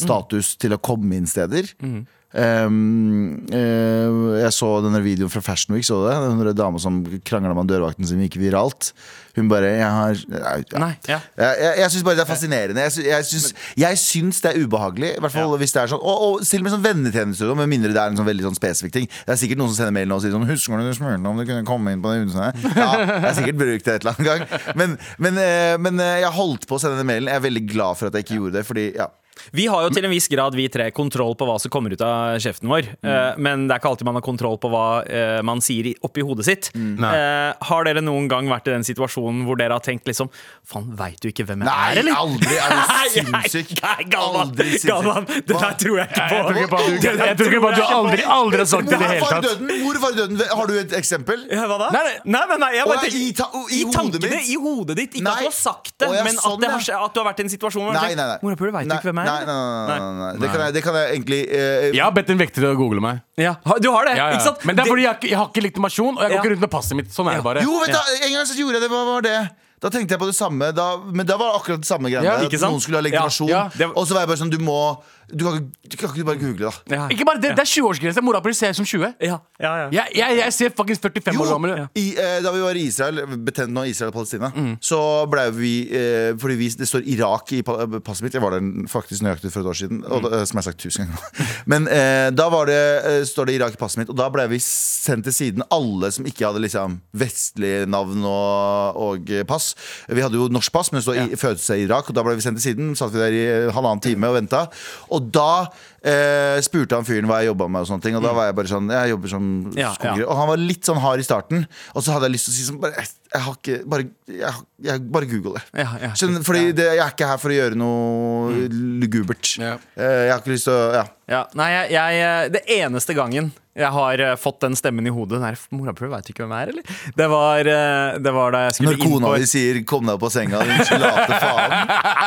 status 0.00 0.54
til 0.60 0.76
å 0.76 0.82
komme 0.82 1.18
inn 1.18 1.28
steder. 1.30 1.70
Mm. 1.82 2.00
Um, 2.30 3.40
uh, 3.50 4.36
jeg 4.38 4.54
så 4.54 4.68
denne 4.84 5.00
videoen 5.02 5.32
fra 5.32 5.42
Fashion 5.42 5.74
Week. 5.74 5.86
Så 5.86 5.98
du 5.98 6.06
det? 6.06 6.18
Den 6.22 6.54
dama 6.58 6.78
som 6.78 7.00
krangla 7.26 7.56
med 7.58 7.70
dørvakten 7.72 8.06
sin, 8.06 8.22
gikk 8.22 8.38
viralt. 8.38 8.92
Hun 9.36 9.46
bare 9.50 9.68
Jeg 9.78 9.86
har 9.86 10.16
Nei, 10.30 10.88
ja. 11.06 11.20
jeg, 11.38 11.58
jeg, 11.62 11.74
jeg 11.78 11.92
syns 11.92 12.04
bare 12.06 12.18
det 12.18 12.22
er 12.24 12.28
fascinerende. 12.28 12.84
Jeg, 12.86 13.04
jeg, 13.06 13.26
syns, 13.28 13.48
jeg 13.78 14.00
syns 14.02 14.40
det 14.42 14.52
er 14.52 14.64
ubehagelig. 14.64 15.12
I 15.16 15.24
hvert 15.24 15.34
fall 15.34 15.54
hvis 15.60 15.74
det 15.74 15.82
er 15.84 15.92
sånn 15.92 16.02
Og, 16.02 16.24
og 16.26 16.46
til 16.46 16.62
og 16.62 16.66
med 16.66 16.74
sånn 16.74 16.86
vennetjeneste, 16.86 17.50
med 17.60 17.70
mindre 17.70 17.92
det 17.94 18.02
er 18.02 18.14
en 18.14 18.18
sånn 18.18 18.30
veldig 18.30 18.48
sånn 18.48 18.58
spesifikk 18.58 18.96
ting. 18.96 19.06
Det 19.10 19.34
er 19.34 19.40
sikkert 19.42 19.62
noen 19.62 19.72
som 19.72 19.78
sender 19.80 19.94
mail 19.98 20.10
nå 20.10 20.18
og 20.18 20.24
sier 20.24 20.34
sånn 20.34 20.48
'Husker 20.50 20.82
du 20.82 20.90
du 20.90 20.98
smurte 20.98 21.30
om 21.30 21.38
du 21.38 21.46
kunne 21.46 21.66
komme 21.68 21.94
inn 21.94 22.02
på 22.02 22.14
det 22.14 22.24
huset?' 22.24 22.66
Ja, 22.82 22.90
jeg 22.98 23.26
har 23.26 23.38
sikkert 23.38 23.62
brukt 23.62 23.86
det 23.86 23.94
et 23.94 24.06
eller 24.06 24.18
annet 24.18 24.30
gang. 24.30 24.76
Men, 24.78 24.98
men, 25.18 25.38
eh, 25.38 25.76
men 25.78 26.02
eh, 26.02 26.20
jeg 26.24 26.34
holdt 26.38 26.66
på 26.70 26.78
å 26.78 26.82
sende 26.82 26.98
den 26.98 27.10
mailen. 27.10 27.30
Jeg 27.30 27.42
er 27.42 27.46
veldig 27.46 27.66
glad 27.70 27.98
for 27.98 28.10
at 28.10 28.18
jeg 28.18 28.26
ikke 28.26 28.38
gjorde 28.38 28.58
det, 28.60 28.66
fordi 28.66 28.86
ja. 28.98 29.10
Vi 29.56 29.66
har 29.70 29.82
jo 29.86 29.90
til 29.94 30.04
en 30.06 30.12
viss 30.12 30.28
grad 30.30 30.54
vi 30.58 30.68
tre 30.72 30.90
kontroll 30.94 31.34
på 31.38 31.46
hva 31.48 31.58
som 31.62 31.72
kommer 31.72 31.92
ut 31.94 32.00
av 32.04 32.38
kjeften 32.42 32.68
vår. 32.70 32.88
Mm. 33.02 33.10
Uh, 33.10 33.40
men 33.42 33.66
det 33.68 33.74
er 33.76 33.82
ikke 33.82 33.90
alltid 33.92 34.08
man 34.10 34.18
har 34.20 34.24
kontroll 34.26 34.58
på 34.62 34.70
hva 34.72 34.84
uh, 35.04 35.40
man 35.46 35.60
sier 35.64 35.90
i- 35.92 35.96
oppi 36.06 36.24
hodet 36.26 36.46
sitt. 36.48 36.70
Mm. 36.74 36.96
Nei. 37.00 37.10
Eh, 37.16 37.66
har 37.70 37.84
dere 37.86 38.00
noen 38.04 38.26
gang 38.30 38.48
vært 38.50 38.68
i 38.68 38.72
den 38.74 38.84
situasjonen 38.86 39.44
hvor 39.46 39.58
dere 39.60 39.76
har 39.76 39.82
tenkt 39.84 40.06
liksom 40.08 40.28
Faen, 40.66 40.90
veit 40.96 41.18
du 41.22 41.28
ikke 41.30 41.44
hvem 41.48 41.62
jeg 41.64 41.68
Nei, 41.68 41.86
er, 41.92 42.00
eller? 42.02 42.16
aldri! 42.20 42.56
Er 42.60 42.70
du 42.70 42.80
Nei, 42.94 43.08
sinnssyk? 43.14 43.72
Nei, 43.82 44.06
Galvan! 44.12 44.52
Galvan, 44.86 45.26
det 45.30 45.44
der 45.50 45.76
tror 45.80 45.98
jeg 46.00 46.08
ikke 46.10 46.26
på. 46.30 46.36
Jeg 46.36 46.44
tror 46.46 46.60
ikke 46.60 46.70
på 46.70 46.80
jeg 46.90 47.36
tror 47.40 47.50
ikke 47.50 47.62
på 47.64 47.70
at 47.70 47.78
du 47.78 47.84
aldri, 47.84 48.24
aldri 48.36 48.60
har 48.62 48.68
sagt 48.70 48.90
det 48.90 48.96
i 48.96 49.00
det 49.02 49.10
hele 49.10 49.30
tatt. 49.30 49.46
døden, 49.48 49.72
mor, 49.84 50.00
far, 50.02 50.14
døden. 50.18 50.42
Har 50.60 50.70
du 50.70 50.74
et 50.80 50.94
eksempel? 51.00 51.44
Ja, 51.50 51.66
hva 51.70 51.78
da? 51.84 51.88
Nei, 51.94 52.02
nei. 52.06 52.14
nei, 52.36 52.42
nei, 52.52 52.58
nei, 52.64 52.70
jeg 52.76 52.88
bare 52.90 53.10
i 53.10 53.30
ta- 53.36 53.50
i 53.70 53.80
i, 53.80 53.84
tankene? 53.94 54.40
I 54.40 54.56
hodet 54.60 54.96
ditt. 55.00 55.16
Ikke 55.20 55.26
Nei. 55.26 55.32
at 55.32 55.44
du 55.44 55.48
har 55.50 55.56
sagt 55.56 55.92
det, 56.00 56.08
men 56.10 56.36
sånn, 56.36 56.56
at, 56.58 56.64
det 56.64 56.70
har, 56.70 57.04
at 57.06 57.14
du 57.14 57.20
har 57.22 57.28
vært 57.30 57.42
i 57.42 57.46
en 57.46 57.52
situasjon 57.54 57.86
hvor 57.86 57.92
du 57.94 58.00
har 58.00 58.10
tenkt, 58.10 58.42
Mora, 58.44 58.56
nei. 58.56 58.72
veit 58.78 58.90
du 58.90 58.94
ikke 58.96 59.10
hvem 59.10 59.20
jeg 59.22 59.26
er? 59.26 59.29
Nei, 59.30 59.44
nei, 59.46 59.98
nei, 60.00 60.12
nei. 60.20 60.30
Det, 60.42 60.50
kan 60.52 60.60
jeg, 60.64 60.74
det 60.76 60.82
kan 60.84 60.94
jeg 61.00 61.14
egentlig 61.14 61.40
eh, 61.48 61.86
Jeg 61.94 62.02
har 62.04 62.12
bedt 62.16 62.30
en 62.34 62.38
vekter 62.42 62.66
å 62.70 62.74
google 62.78 63.00
meg. 63.04 63.20
Ja, 63.40 63.54
ha- 63.66 63.78
Du 63.82 63.90
har 63.94 64.04
det, 64.10 64.16
Ja, 64.18 64.26
ja. 64.30 64.36
ikke 64.38 64.48
sant? 64.50 64.64
Men 64.68 64.76
det 64.76 64.84
er 64.84 64.90
fordi 64.92 65.02
jeg, 65.06 65.10
har 65.12 65.18
ikke- 65.20 65.30
jeg 65.30 65.38
har 65.40 65.48
ikke 65.52 65.62
legitimasjon, 65.66 66.14
og 66.16 66.22
jeg 66.22 66.30
går 66.30 66.36
Ja. 66.36 66.42
ikke 66.42 66.52
rundt 66.54 66.60
med 66.66 66.70
passet 66.70 66.96
mitt. 66.96 67.10
Sånn 67.14 67.30
er 67.32 67.36
det 67.40 67.44
bare. 67.46 67.62
Jo, 67.62 67.78
vet 67.80 67.92
du, 67.94 68.00
en 68.26 68.32
gang 68.36 68.46
så 68.46 68.56
gjorde 68.58 68.78
jeg 68.80 68.82
det. 68.86 68.90
Hva 68.90 69.04
var 69.14 69.22
det? 69.26 69.38
Da 69.80 69.88
tenkte 69.88 70.12
jeg 70.12 70.20
på 70.20 70.26
det 70.28 70.36
samme. 70.36 70.72
Da, 70.76 70.96
men 71.00 71.24
da 71.26 71.36
var 71.40 71.52
det 71.54 71.60
akkurat 71.62 71.80
det 71.80 71.88
samme 71.88 72.10
greiene. 72.12 72.24
Ja, 72.28 72.36
at 72.36 72.44
ikke 72.50 72.58
sant? 72.60 72.72
Noen 72.74 72.82
skulle 72.84 73.00
ha 73.00 73.04
legitimasjon. 73.06 73.48
Ja, 73.48 73.62
ja. 73.64 73.78
Det- 73.78 73.92
Og 73.96 74.06
så 74.06 74.12
var 74.14 74.20
jeg 74.26 74.28
bare 74.28 74.36
sånn 74.44 74.50
Du 74.50 74.58
må 74.58 75.02
Du 75.32 75.44
kan, 75.44 75.54
ikke- 75.62 75.88
du 75.90 75.96
kan 75.96 76.08
ikke 76.10 76.24
bare 76.26 76.38
google, 76.40 76.66
da. 76.66 76.96
Ja. 76.96 77.06
Ikke 77.08 77.24
bare 77.24 77.38
det, 77.40 77.54
det 77.54 77.60
er 77.62 77.68
20-årsgrense. 77.70 78.20
Morapuler 78.20 78.52
ser 78.52 78.70
ut 78.70 78.74
som 78.76 78.84
20. 78.84 79.14
Ja, 79.22 79.36
ja, 79.60 79.76
ja. 79.86 79.88
Jeg, 79.92 80.06
jeg, 80.16 80.36
jeg 80.40 80.52
ser 80.52 80.70
faktisk 80.74 81.02
45 81.06 81.34
Jo, 81.36 81.40
år 81.44 81.52
gammel 81.54 81.70
ut. 81.70 81.88
eh, 81.94 82.40
da 82.42 82.50
vi 82.50 82.58
var 82.60 82.74
i 82.74 82.82
Israel, 82.88 83.20
betent 83.38 83.70
nå 83.70 83.84
Israel 83.86 84.08
og 84.10 84.14
Palestina, 84.14 84.50
Mm. 84.50 84.78
så 84.82 85.30
ble 85.30 85.44
vi 85.52 85.86
eh, 85.86 86.32
Fordi 86.34 86.56
vi, 86.58 86.68
det 86.74 86.88
står 86.88 87.06
Irak 87.06 87.52
i 87.52 87.62
passet 87.62 88.22
mitt. 88.24 88.32
Jeg 88.34 88.42
var 88.42 88.50
der 88.58 88.60
faktisk 88.90 89.22
nøyaktig 89.22 89.52
for 89.52 89.60
et 89.60 89.66
år 89.66 89.78
siden, 89.78 90.02
og, 90.04 90.22
Mm. 90.22 90.46
som 90.46 90.58
jeg 90.58 90.64
har 90.64 90.72
sagt 90.72 90.78
tusen 90.82 91.06
ganger. 91.06 91.20
Men 91.66 91.86
eh, 91.86 92.30
da 92.30 92.48
var 92.50 92.66
det, 92.66 93.04
eh, 93.04 93.22
står 93.22 93.46
det 93.46 93.54
Irak 93.60 93.74
i 93.74 93.76
passet 93.76 93.98
mitt, 93.98 94.10
og 94.10 94.16
da 94.16 94.28
ble 94.30 94.48
vi 94.48 94.58
sendt 94.58 95.22
til 95.22 95.32
siden, 95.32 95.62
alle 95.70 96.10
som 96.10 96.24
ikke 96.26 96.42
hadde 96.50 96.58
liksom 96.66 96.98
vestlige 97.14 97.86
navn 97.86 98.24
og, 98.24 98.96
og 98.98 99.46
pass. 99.46 99.69
Pass. 99.70 100.08
Vi 100.08 100.22
hadde 100.22 100.38
jo 100.38 100.48
norsk 100.52 100.72
pass, 100.72 100.90
men 100.92 101.02
står 101.02 101.20
i 101.30 101.38
fødested 101.38 101.80
i 101.80 101.86
Irak, 101.86 102.08
og 102.08 102.16
da 102.16 102.24
ble 102.24 102.36
vi 102.36 102.44
sendt 102.44 102.60
til 102.60 102.70
siden. 102.70 102.94
Satt 102.96 103.12
vi 103.14 103.20
der 103.22 103.36
i 103.36 103.44
halvannen 103.74 104.02
time 104.02 104.30
og 104.30 104.38
venta. 104.38 104.66
Og 105.10 105.30
da 105.32 105.70
eh, 106.02 106.58
spurte 106.64 106.96
han 106.96 107.06
fyren 107.06 107.28
hva 107.28 107.40
jeg 107.42 107.50
jobba 107.50 107.68
med, 107.68 107.84
og 107.84 107.90
sånne 107.90 108.04
ting. 108.04 108.16
Og 108.18 108.24
da 108.24 108.32
var 108.36 108.48
jeg 108.50 108.56
bare 108.58 108.72
sånn 108.72 108.90
Jeg 108.90 109.12
jobber 109.14 109.32
som 109.32 109.46
Ja, 109.76 109.92
skoger. 109.94 110.24
ja. 110.24 110.26
Og 110.28 110.36
han 110.40 110.48
var 110.48 110.56
litt 110.56 110.84
sånn 110.88 111.00
hard 111.02 111.20
i 111.20 111.26
starten. 111.26 111.66
Og 111.94 112.02
så 112.04 112.14
hadde 112.16 112.28
jeg 112.30 112.36
lyst 112.36 112.48
til 112.48 112.54
å 112.54 112.56
si 112.58 112.66
sånn 112.68 112.80
bare, 112.82 113.04
jeg, 113.04 113.42
har 113.46 113.54
ikke 113.58 113.78
Bare, 113.90 114.08
jeg, 114.26 114.52
jeg, 114.88 115.06
bare 115.12 115.30
google 115.30 115.56
det. 115.58 115.64
Ja, 115.84 115.88
ja. 116.08 116.12
Skjønner, 116.18 116.44
fordi 116.46 116.72
det, 116.72 116.90
jeg 116.96 117.04
er 117.04 117.14
ikke 117.14 117.30
her 117.30 117.40
for 117.42 117.52
å 117.54 117.58
gjøre 117.60 117.78
noe 117.78 118.68
lugubert. 118.70 119.56
Ja. 119.60 119.76
Eh, 119.96 120.26
jeg 120.28 120.34
har 120.34 120.44
ikke 120.44 120.54
lyst 120.56 120.70
til 120.70 120.76
å 120.76 120.84
Ja. 121.00 121.06
Ja, 121.30 121.44
nei, 121.54 121.68
jeg, 121.70 121.92
jeg, 121.94 122.50
Det 122.56 122.64
eneste 122.80 123.14
gangen 123.14 123.52
jeg 123.78 123.86
har 123.94 124.18
eh, 124.18 124.32
fått 124.34 124.58
den 124.64 124.74
stemmen 124.74 125.06
i 125.06 125.12
hodet 125.14 125.38
Nei, 125.38 125.52
Morapuler 125.78 126.10
veit 126.16 126.30
ikke 126.32 126.42
hvem 126.42 126.54
jeg 126.56 126.66
er, 126.66 126.72
eller? 126.72 126.96
Det 127.16 127.28
var, 127.30 127.70
eh, 127.70 128.18
det 128.18 128.32
var 128.34 128.54
da 128.54 128.62
jeg 128.66 128.74
skulle 128.76 128.96
Når 128.96 129.04
kona 129.04 129.30
di 129.38 129.46
sier 129.46 129.78
'kom 129.86 130.08
deg 130.08 130.16
opp 130.18 130.24
på 130.24 130.30
senga', 130.34 130.64
din 130.66 131.00
late 131.00 131.38
faen. 131.38 131.70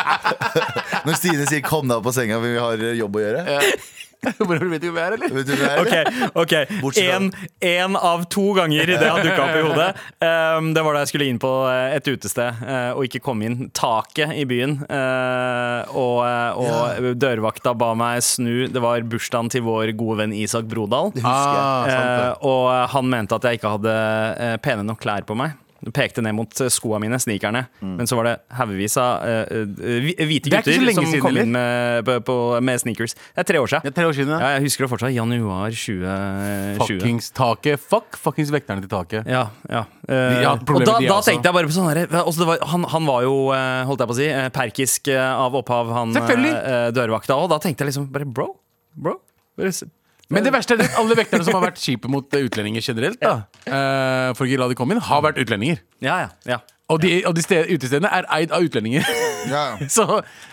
Når 1.06 1.20
Stine 1.20 1.48
sier 1.50 1.62
'kom 1.66 1.88
deg 1.92 1.98
opp 2.00 2.08
på 2.08 2.14
senga', 2.16 2.40
vi 2.42 2.54
har 2.58 2.86
jobb 2.96 3.20
å 3.20 3.24
gjøre. 3.26 3.44
Hvor 4.48 4.56
vet 4.56 4.82
du 4.82 4.90
hvem 4.90 4.98
jeg 4.98 5.06
er, 5.06 5.16
eller? 5.18 5.34
Vet 5.36 5.48
du 5.48 5.54
hvem 5.54 5.64
jeg 5.64 5.72
er? 5.74 6.08
eller? 6.08 6.28
Ok, 6.40 6.54
ok 6.84 7.00
Én 7.02 7.12
en, 7.14 7.30
en 7.68 7.98
av 8.00 8.26
to 8.32 8.46
ganger 8.56 8.94
det 8.94 9.00
har 9.02 9.24
dukka 9.24 9.46
opp 9.46 9.58
i 9.58 9.64
hodet. 9.66 9.88
Um, 10.24 10.70
det 10.76 10.84
var 10.86 10.96
da 10.96 11.04
jeg 11.04 11.12
skulle 11.12 11.28
inn 11.32 11.40
på 11.42 11.52
eh, 11.70 11.96
et 11.98 12.08
utested 12.08 12.62
uh, 12.64 12.94
og 12.96 13.08
ikke 13.08 13.24
komme 13.26 13.48
inn. 13.50 13.70
Taket 13.76 14.36
i 14.40 14.46
byen. 14.50 14.78
Uh, 14.88 15.92
og 15.92 16.22
og 16.24 17.10
dørvakta 17.20 17.74
ba 17.78 17.92
meg 17.98 18.22
snu. 18.26 18.70
Det 18.72 18.82
var 18.84 19.04
bursdagen 19.10 19.52
til 19.54 19.66
vår 19.66 19.94
gode 20.00 20.22
venn 20.24 20.36
Isak 20.36 20.70
Brodal. 20.72 21.12
Det 21.16 21.24
husker 21.26 21.92
jeg. 21.92 22.32
Uh, 22.40 22.48
og 22.48 22.70
han 22.94 23.12
mente 23.12 23.38
at 23.38 23.50
jeg 23.50 23.60
ikke 23.60 23.76
hadde 23.76 23.98
pene 24.64 24.88
nok 24.88 25.02
klær 25.04 25.28
på 25.28 25.38
meg. 25.38 25.58
Pekte 25.92 26.22
ned 26.24 26.36
mot 26.38 26.48
skoene 26.54 26.72
skoa 26.84 27.00
mine, 27.02 27.18
snikerne. 27.20 27.66
Men 27.82 28.08
så 28.08 28.16
var 28.16 28.28
det 28.30 28.34
haugevis 28.56 28.96
av 29.02 29.24
eh, 29.28 29.54
eh, 29.56 30.24
hvite 30.28 30.52
Det 30.52 30.60
er 30.60 30.80
gutter 30.80 30.94
som 30.96 31.08
kom 31.24 31.38
inn 31.42 31.52
med, 31.52 32.04
på, 32.08 32.18
på, 32.28 32.36
med 32.64 32.80
sneakers. 32.82 33.16
Det 33.16 33.44
er 33.44 33.48
tre 33.50 33.60
år 33.60 33.68
Det 33.68 33.74
siden. 33.80 33.90
er 33.92 33.96
tre 33.98 34.06
år 34.08 34.14
siden, 34.18 34.34
ja. 34.36 34.40
Ja, 34.44 34.50
jeg 34.58 34.66
husker 34.68 34.86
det 34.86 34.92
fortsatt. 34.94 35.14
Januar 35.16 35.74
2020. 35.76 36.78
Fuckings 36.84 37.32
taket. 37.36 37.80
Fuck 37.80 38.20
fuckings 38.20 38.52
vekterne 38.54 38.84
til 38.84 38.92
taket. 38.92 39.28
Ja, 39.28 39.48
ja. 39.70 39.84
De 40.08 40.14
Eh, 40.14 40.50
og 40.52 40.82
da, 40.84 40.98
da 41.00 41.16
også. 41.16 41.30
tenkte 41.32 41.48
jeg 41.48 41.56
bare 41.56 41.68
på 41.70 41.74
sånn 41.78 41.86
herre 41.88 42.20
altså 42.26 42.44
det 42.44 42.58
han, 42.68 42.84
han 42.92 43.06
var 43.08 43.24
jo, 43.24 43.36
eh, 43.56 43.86
holdt 43.88 44.02
jeg 44.04 44.10
på 44.10 44.16
å 44.16 44.18
si, 44.18 44.28
eh, 44.28 44.50
perkisk 44.52 45.08
eh, 45.14 45.22
av 45.24 45.56
opphav, 45.56 45.92
han 45.96 46.12
eh, 46.12 46.90
dørvakta 46.92 47.38
òg. 47.40 47.48
Da 47.54 47.60
tenkte 47.64 47.86
jeg 47.86 47.94
liksom 47.94 48.10
bare 48.12 48.28
bro, 48.28 48.50
bro. 49.00 49.16
Men 50.32 50.44
det 50.46 50.54
verste 50.56 50.74
er 50.78 50.86
at 50.86 50.96
alle 50.98 51.16
vekterne 51.20 51.44
som 51.46 51.54
har 51.60 51.66
vært 51.68 51.82
kjipe 51.84 52.08
mot 52.10 52.26
utlendinger 52.32 52.82
generelt, 52.82 53.20
da, 53.22 53.44
eh, 53.68 54.30
for 54.38 54.46
ikke 54.48 54.62
la 54.64 54.70
de 54.72 54.76
komme 54.80 54.96
inn, 54.96 55.02
har 55.04 55.22
vært 55.26 55.42
utlendinger. 55.44 55.82
ja, 56.02 56.22
ja, 56.28 56.30
ja. 56.46 56.60
Og 56.92 57.00
de, 57.00 57.24
og 57.26 57.32
de 57.34 57.42
sted, 57.42 57.70
utestedene 57.72 58.10
er 58.12 58.26
eid 58.36 58.52
av 58.52 58.62
utlendinger. 58.62 59.06
Ja. 59.50 59.78
Så 59.90 60.04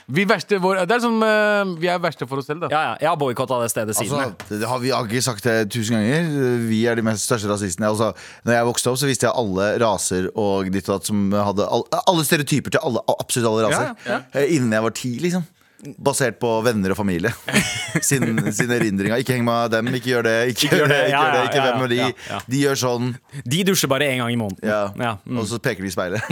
vi 0.07 0.23
verste 0.31 0.61
vår, 0.62 0.85
Det 0.89 0.95
er 0.95 1.03
sånn 1.03 1.19
eh, 1.27 1.73
Vi 1.83 1.89
er 1.91 1.99
verste 2.00 2.25
for 2.31 2.39
oss 2.41 2.47
selv, 2.47 2.62
da. 2.62 2.69
ja, 2.71 2.81
ja. 2.87 2.93
Jeg 3.03 3.09
har 3.11 3.19
boikotta 3.19 3.59
det 3.61 3.69
stedet 3.73 3.97
siden. 3.99 4.15
Altså, 4.31 4.57
det 4.62 4.69
har 4.71 4.79
vi 4.81 4.93
har 4.95 5.05
ikke 5.11 5.23
sagt 5.27 5.45
det 5.45 5.57
tusen 5.75 5.99
ganger. 5.99 6.31
Vi 6.71 6.79
er 6.87 6.97
de 6.97 7.03
mest 7.05 7.27
største 7.27 7.50
rasistene. 7.50 7.91
Altså, 7.91 8.12
når 8.47 8.57
jeg 8.57 8.69
vokste 8.71 8.93
opp, 8.95 9.00
så 9.03 9.11
visste 9.11 9.27
jeg 9.27 9.37
alle 9.43 9.69
raser 9.83 10.31
og 10.39 10.71
ditt 10.73 10.89
og 10.89 11.00
datt 11.00 11.11
som 11.11 11.27
hadde 11.35 11.67
all, 11.67 11.85
Alle 12.07 12.25
stereotyper 12.25 12.77
til 12.79 12.87
alle, 12.89 13.03
absolutt 13.19 13.50
alle 13.50 13.67
raser. 13.69 13.93
Ja, 14.07 14.21
Eh, 14.33 14.55
Innen 14.57 14.73
jeg 14.79 14.87
var 14.87 14.95
ti, 15.03 15.12
liksom. 15.27 15.45
Basert 15.99 16.37
på 16.43 16.49
venner 16.67 16.93
og 16.93 16.97
familie. 16.99 17.31
Sin, 18.07 18.23
sin 18.55 18.71
erindring 18.71 19.13
av 19.15 19.19
Ikke 19.23 19.33
heng 19.35 19.45
med 19.47 19.71
dem, 19.73 19.89
ikke 19.97 20.11
gjør 20.13 20.23
det, 20.29 20.35
ikke, 20.53 20.67
Ikke 20.69 20.77
gjør 20.79 20.89
det. 20.93 20.99
det. 21.01 21.07
Ikke, 21.09 21.17
Ja, 21.17 21.23
gjør 21.25 21.33
det, 21.33 21.43
ikke 21.49 21.57
ja, 21.59 21.63
hvem 21.65 21.83
er 21.83 21.89
de? 21.91 21.97
ja, 21.97 22.11
ja. 22.31 22.39
De 22.53 22.59
gjør 22.65 22.77
sånn, 22.85 23.07
De 23.55 23.63
dusjer 23.71 23.89
bare 23.91 24.05
én 24.13 24.21
gang 24.23 24.31
i 24.35 24.39
måneden. 24.39 24.63
ja. 24.69 24.83
Ja, 25.01 25.13
mm. 25.25 25.39
og 25.41 25.49
så 25.51 25.59
peker 25.59 25.83
de 25.83 25.89
i 25.91 25.95
speilet. 25.95 26.21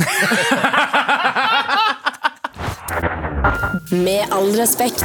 Med 3.91 4.27
all 4.33 4.53
respekt. 4.57 5.05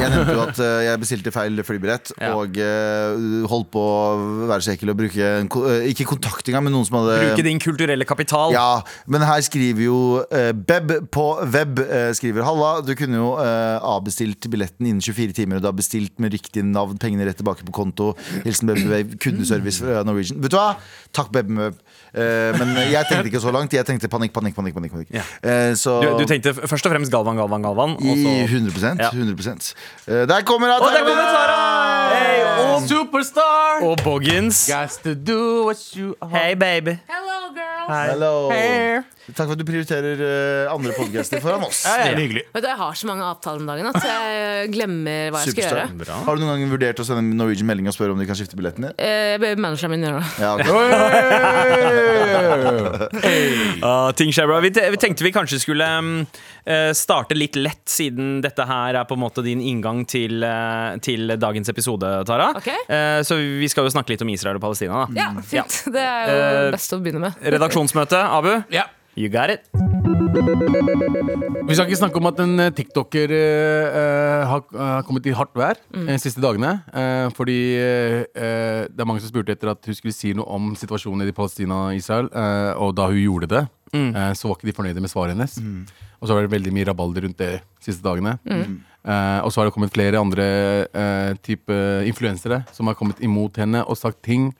Jeg 0.00 0.10
nevnte 0.14 0.34
jo 0.34 0.42
at 0.46 0.60
eh, 0.64 0.80
jeg 0.88 1.00
bestilte 1.02 1.32
feil 1.34 1.60
flybillett 1.66 2.12
Ja. 2.20 2.32
og 2.38 2.56
eh, 2.60 3.44
holdt 3.50 3.68
på 3.74 3.82
å 3.84 4.46
være 4.50 4.64
så 4.64 4.72
ekkel 4.74 4.92
og 4.94 4.98
bruke 5.00 5.28
en, 5.40 5.48
ko- 5.52 5.64
eh, 5.68 5.86
Ikke 5.92 6.06
kontakt 6.08 6.48
engang, 6.50 6.64
men 6.66 6.74
noen 6.76 6.86
som 6.88 6.98
hadde 7.00 7.18
Bruke 7.26 7.44
din 7.46 7.60
kulturelle 7.62 8.06
kapital. 8.08 8.54
Ja, 8.56 8.80
men 9.10 9.24
her 9.28 9.42
skriver 9.46 9.84
jo 9.84 9.98
eh, 10.32 10.50
Beb 10.56 10.94
på 11.12 11.26
web 11.52 11.82
eh, 11.84 12.10
skriver 12.16 12.46
Halla, 12.48 12.72
du 12.86 12.94
kunne 12.98 13.20
jo 13.20 13.30
eh, 13.42 13.76
avbestilt 13.92 14.48
billetten 14.50 14.88
innen 14.88 15.04
24 15.04 15.36
timer 15.36 15.60
Og 15.60 15.64
du 15.66 15.70
har 15.70 15.76
bestilt 15.78 16.16
med 16.22 16.32
riktig 16.34 16.64
navn, 16.66 16.96
pengene 17.00 17.28
rett 17.28 17.38
tilbake 17.42 17.66
på 17.68 17.76
konto 17.76 18.12
Hilsen 18.46 18.70
Beb 18.72 18.82
Wave, 18.90 19.18
kundeservice 19.22 19.82
fra 19.84 20.02
Norwegian 20.08 20.40
Vet 20.42 20.54
du 20.54 20.58
hva? 20.60 20.72
Takk 21.16 21.32
Beb 21.36 21.52
Web 21.60 21.80
Eh, 22.09 22.09
Men 22.14 22.74
jeg 22.90 23.04
tenkte 23.08 23.26
ikke 23.30 23.40
så 23.42 23.52
langt 23.54 23.72
Jeg 23.72 23.86
tenkte 23.86 24.08
panikk, 24.10 24.32
panikk, 24.34 24.54
panikk, 24.56 24.74
panikk, 24.74 24.92
panikk. 24.92 25.10
Ja. 25.14 25.22
Eh, 25.42 25.74
Så 25.78 26.00
Du, 26.02 26.08
du 26.18 26.24
tenkte 26.26 26.54
først 26.54 26.86
og 26.86 26.92
fremst 26.92 27.12
Galvan, 27.12 27.36
Galvan, 27.38 27.62
Galvan. 27.62 27.90
Og 27.96 28.02
i 28.02 28.22
så 28.24 28.32
100%, 28.50 29.00
Ja. 29.04 29.10
100%. 29.14 29.74
Eh, 30.08 30.26
Der 30.26 30.40
kommer 30.42 30.66
hun! 30.72 30.82
Og 30.82 30.90
der 30.90 31.04
kommer 31.06 31.28
Sara! 31.34 31.60
Hey, 32.14 32.88
Superstar! 32.88 33.82
og 33.82 33.98
Boggins. 34.04 34.66
Guys 34.70 34.96
to 35.04 35.14
do 35.14 35.64
what 35.66 35.78
you 35.96 36.14
are. 36.22 36.30
Hey, 36.38 36.54
baby. 36.54 36.96
Hello, 37.08 37.29
girls. 37.56 37.88
Hello 38.10 38.50
Hey. 38.50 39.00
Takk 39.30 39.46
for 39.46 39.54
at 39.54 39.60
du 39.60 39.64
prioriterer 39.68 40.18
uh, 40.18 40.72
andre 40.74 40.90
podcaster 40.96 41.38
foran 41.44 41.62
oss 41.62 41.84
Ja, 41.88 42.08
ja, 42.08 42.14
hyggelig. 42.18 42.42
Vet 42.54 42.64
du, 42.64 42.68
Jeg 42.70 42.78
har 42.80 42.96
så 42.98 43.06
mange 43.06 43.22
avtaler 43.28 43.60
om 43.62 43.68
dagen 43.68 43.86
at 43.92 44.02
jeg 44.02 44.70
glemmer 44.74 45.30
hva 45.30 45.38
jeg 45.44 45.52
skal 45.52 45.62
Superstar. 45.62 45.78
gjøre. 45.84 45.98
Bra. 46.02 46.14
Har 46.26 46.32
du 46.34 46.42
noen 46.42 46.50
gang 46.64 46.72
vurdert 46.72 46.98
å 46.98 47.06
sende 47.06 47.22
Norwegian 47.38 47.68
melding 47.70 47.86
og 47.90 47.94
spørre 47.94 48.12
om 48.16 48.18
de 48.22 48.26
kan 48.26 48.38
skifte 48.38 48.58
billetten 48.58 48.88
din? 48.88 48.94
Eh, 48.98 49.36
Jeg 49.36 49.40
ber 49.44 49.60
manageren 49.62 49.90
min 49.94 50.02
gjøre 50.08 50.18
det. 50.18 50.28
Ja, 50.42 50.50
ok. 50.56 50.66
Ah, 53.86 54.10
ting 54.16 54.32
skjer 54.34 54.46
bra. 54.50 54.58
Vi, 54.64 54.70
te 54.74 54.82
vi 54.92 54.98
tenkte 55.00 55.24
vi 55.24 55.32
kanskje 55.34 55.58
skulle 55.62 55.86
um, 56.00 56.10
uh, 56.66 56.90
starte 56.96 57.36
litt 57.38 57.56
lett, 57.58 57.82
siden 57.90 58.40
dette 58.44 58.64
her 58.68 58.98
er 59.00 59.06
på 59.08 59.16
en 59.18 59.22
måte 59.22 59.44
din 59.46 59.60
inngang 59.64 60.02
til, 60.10 60.42
eh, 60.46 60.96
til 61.04 61.32
dagens 61.40 61.70
episode, 61.72 62.10
Tara. 62.28 62.50
Okay. 62.58 62.76
Eh, 62.90 63.20
så 63.26 63.36
vi 63.38 63.68
skal 63.70 63.86
jo 63.86 63.92
snakke 63.94 64.12
litt 64.14 64.24
om 64.24 64.30
Israel 64.32 64.58
og 64.60 64.64
Palestina. 64.64 65.04
Da. 65.06 65.20
Ja, 65.20 65.28
fint. 65.44 65.80
Det 65.94 66.02
er 66.04 66.30
jo 66.34 66.70
best 66.74 66.94
å 66.96 67.00
begynne 67.02 67.22
med. 67.28 67.39
Redaksjonsmøte, 67.42 68.18
Abu. 68.20 68.62
Ja. 68.72 68.84
You 69.18 69.28
got 69.28 69.50
it. 69.50 69.64
Vi 71.66 71.74
skal 71.74 71.86
ikke 71.88 71.98
snakke 71.98 72.20
om 72.20 72.28
at 72.30 72.38
en 72.44 72.52
eh, 72.62 72.70
tiktoker 72.74 73.32
eh, 73.34 73.96
eh, 74.00 74.44
har, 74.48 74.62
har 74.76 75.02
kommet 75.06 75.26
i 75.28 75.34
hardt 75.36 75.52
vær 75.58 75.80
Mm. 75.90 76.06
de 76.06 76.16
siste 76.22 76.40
dagene. 76.40 76.70
Uh, 76.94 77.26
fordi 77.34 77.56
det 77.76 79.00
er 79.02 79.08
mange 79.08 79.20
som 79.20 79.28
spurte 79.32 79.52
etter 79.56 79.72
at 79.72 79.84
hun 79.86 79.96
skulle 79.98 80.14
si 80.14 80.30
noe 80.36 80.46
om 80.46 80.70
situasjonen 80.78 81.26
i 81.28 81.34
Palestina 81.36 81.88
og 81.88 81.98
Israel. 81.98 82.30
eh, 82.32 82.72
og 82.78 82.94
da 82.96 83.08
hun 83.10 83.18
gjorde 83.20 83.48
det, 83.50 83.64
Mm. 83.92 84.14
eh, 84.14 84.32
så 84.38 84.46
var 84.48 84.54
ikke 84.56 84.70
de 84.70 84.76
fornøyde 84.76 85.00
med 85.02 85.10
svaret 85.10 85.34
hennes. 85.34 85.58
Og 86.22 86.28
så 86.28 86.34
var 86.34 86.42
det 86.46 86.50
veldig 86.52 86.72
mye 86.72 86.86
rabalder 86.86 87.22
rundt 87.26 87.36
det 87.38 87.50
de 87.58 87.84
siste 87.84 88.02
dagene. 88.02 88.38
Mm. 88.46 88.80
Eh, 89.04 89.40
og 89.42 89.50
så 89.50 89.60
har 89.60 89.64
det 89.66 89.74
kommet 89.74 89.90
flere 89.92 90.20
andre 90.20 90.86
uh, 90.94 91.34
type 91.42 91.72
influensere 92.06 92.64
som 92.72 92.86
har 92.86 92.94
kommet 92.94 93.18
imot 93.20 93.56
henne 93.56 93.82
og 93.88 93.96
sagt 93.98 94.22
ting. 94.22 94.54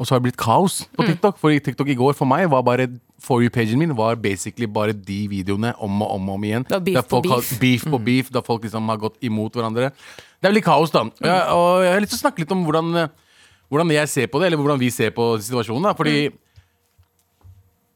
Og 0.00 0.06
så 0.08 0.14
har 0.14 0.20
det 0.22 0.30
blitt 0.30 0.40
kaos 0.40 0.86
Mm. 0.88 0.96
på 0.96 1.06
TikTok. 1.10 1.38
For 1.38 1.52
TikTok 1.60 1.88
i 1.92 1.94
går 1.98 2.14
for 2.16 2.24
meg 2.26 2.48
var 2.48 2.62
bare 2.64 2.86
For 3.20 3.42
you-pagen 3.44 3.76
min 3.78 3.92
var 3.94 4.16
basically 4.16 4.64
bare 4.66 4.94
de 4.96 5.26
videoene 5.28 5.74
om 5.78 6.00
og 6.02 6.14
om 6.14 6.28
og 6.30 6.34
om 6.38 6.44
igjen. 6.48 6.62
Det 6.64 6.72
var 6.72 6.80
beef 6.86 7.08
på 7.10 7.20
beef. 7.22 7.32
har- 7.50 7.58
beef. 7.60 7.82
på 7.84 7.98
beef, 8.04 8.30
da 8.32 8.40
folk 8.40 8.62
liksom 8.64 8.86
har 8.88 8.96
gått 8.96 9.18
imot 9.20 9.52
hverandre. 9.52 9.90
Det 10.40 10.48
er 10.48 10.52
litt 10.56 10.64
kaos, 10.64 10.90
da. 10.90 11.02
Ja, 11.20 11.52
og 11.52 11.82
jeg 11.84 11.92
har 11.92 12.00
lyst 12.00 12.14
til 12.16 12.18
å 12.18 12.30
snakke 12.30 12.38
litt 12.40 12.50
om 12.52 12.64
hvordan, 12.64 13.10
hvordan 13.70 13.90
jeg 13.92 14.08
ser 14.08 14.26
på 14.26 14.40
det, 14.40 14.46
eller 14.46 14.56
hvordan 14.56 14.78
vi 14.80 14.88
ser 14.88 15.10
på 15.10 15.36
situasjonen. 15.36 15.82
da 15.82 15.92
Fordi 15.92 16.30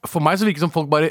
For 0.06 0.20
meg 0.20 0.37
så 0.38 0.44
virker 0.44 0.61
det 0.61 0.66
som 0.68 0.70
folk 0.75 0.90
bare 0.90 1.08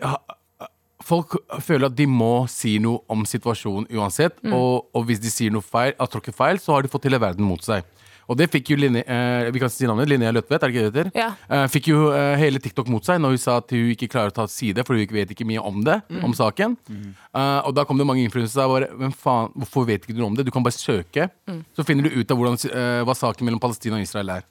Folk 1.04 1.34
føler 1.60 1.90
at 1.90 1.96
de 1.98 2.06
må 2.08 2.48
si 2.48 2.78
noe 2.80 3.02
om 3.12 3.26
situasjonen 3.28 3.90
uansett. 3.92 4.38
Og, 4.48 4.86
og 4.96 5.04
hvis 5.10 5.20
de 5.20 5.28
sier 5.34 5.52
noe 5.52 5.62
feil, 5.66 5.92
har 6.00 6.08
tråkket 6.08 6.34
feil, 6.38 6.56
så 6.64 6.72
har 6.78 6.82
de 6.86 6.88
fått 6.88 7.04
hele 7.10 7.20
verden 7.20 7.44
mot 7.44 7.60
seg. 7.66 7.84
Og 8.32 8.38
det 8.40 8.48
fikk 8.54 8.70
jo 8.72 8.78
Linné, 8.80 9.02
eh, 9.04 9.50
vi 9.52 9.60
kan 9.60 9.70
si 9.70 9.86
navnet, 9.90 10.08
Linnea 10.08 10.32
Løtvedt, 10.32 10.64
er 10.64 10.72
det 10.72 10.76
ikke 10.76 10.84
det 10.86 10.94
det 10.94 11.04
heter? 11.04 11.20
Ja. 11.20 11.30
Eh, 11.50 11.66
fikk 11.74 11.90
jo 11.92 12.06
eh, 12.16 12.36
hele 12.40 12.62
TikTok 12.64 12.88
mot 12.94 13.04
seg 13.04 13.20
når 13.20 13.36
hun 13.36 13.42
sa 13.44 13.58
at 13.60 13.74
hun 13.76 13.92
ikke 13.92 14.08
klarer 14.14 14.32
å 14.32 14.38
ta 14.38 14.46
side, 14.48 14.86
for 14.88 14.96
hun 14.96 15.04
ikke 15.04 15.18
vet 15.18 15.34
ikke 15.36 15.48
mye 15.50 15.60
om 15.64 15.82
det, 15.84 16.00
om 16.24 16.34
saken. 16.38 16.78
Eh, 16.90 17.60
og 17.68 17.74
da 17.76 17.84
kom 17.90 18.00
det 18.00 18.08
mange 18.08 18.24
influensere 18.24 18.68
og 18.70 18.78
bare 18.78 18.90
Hvem 19.04 19.14
faen, 19.18 19.52
hvorfor 19.60 19.88
vet 19.90 20.06
ikke 20.08 20.16
du 20.18 20.24
om 20.26 20.36
det? 20.38 20.46
Du 20.48 20.52
kan 20.56 20.64
bare 20.64 20.78
søke, 20.78 21.30
så 21.76 21.84
finner 21.88 22.08
du 22.08 22.16
ut 22.20 22.32
av 22.32 22.40
hvordan, 22.40 22.60
eh, 22.72 23.02
hva 23.08 23.16
saken 23.18 23.46
mellom 23.50 23.60
Palestina 23.64 24.00
og 24.00 24.06
Israel 24.08 24.30
er. 24.40 24.48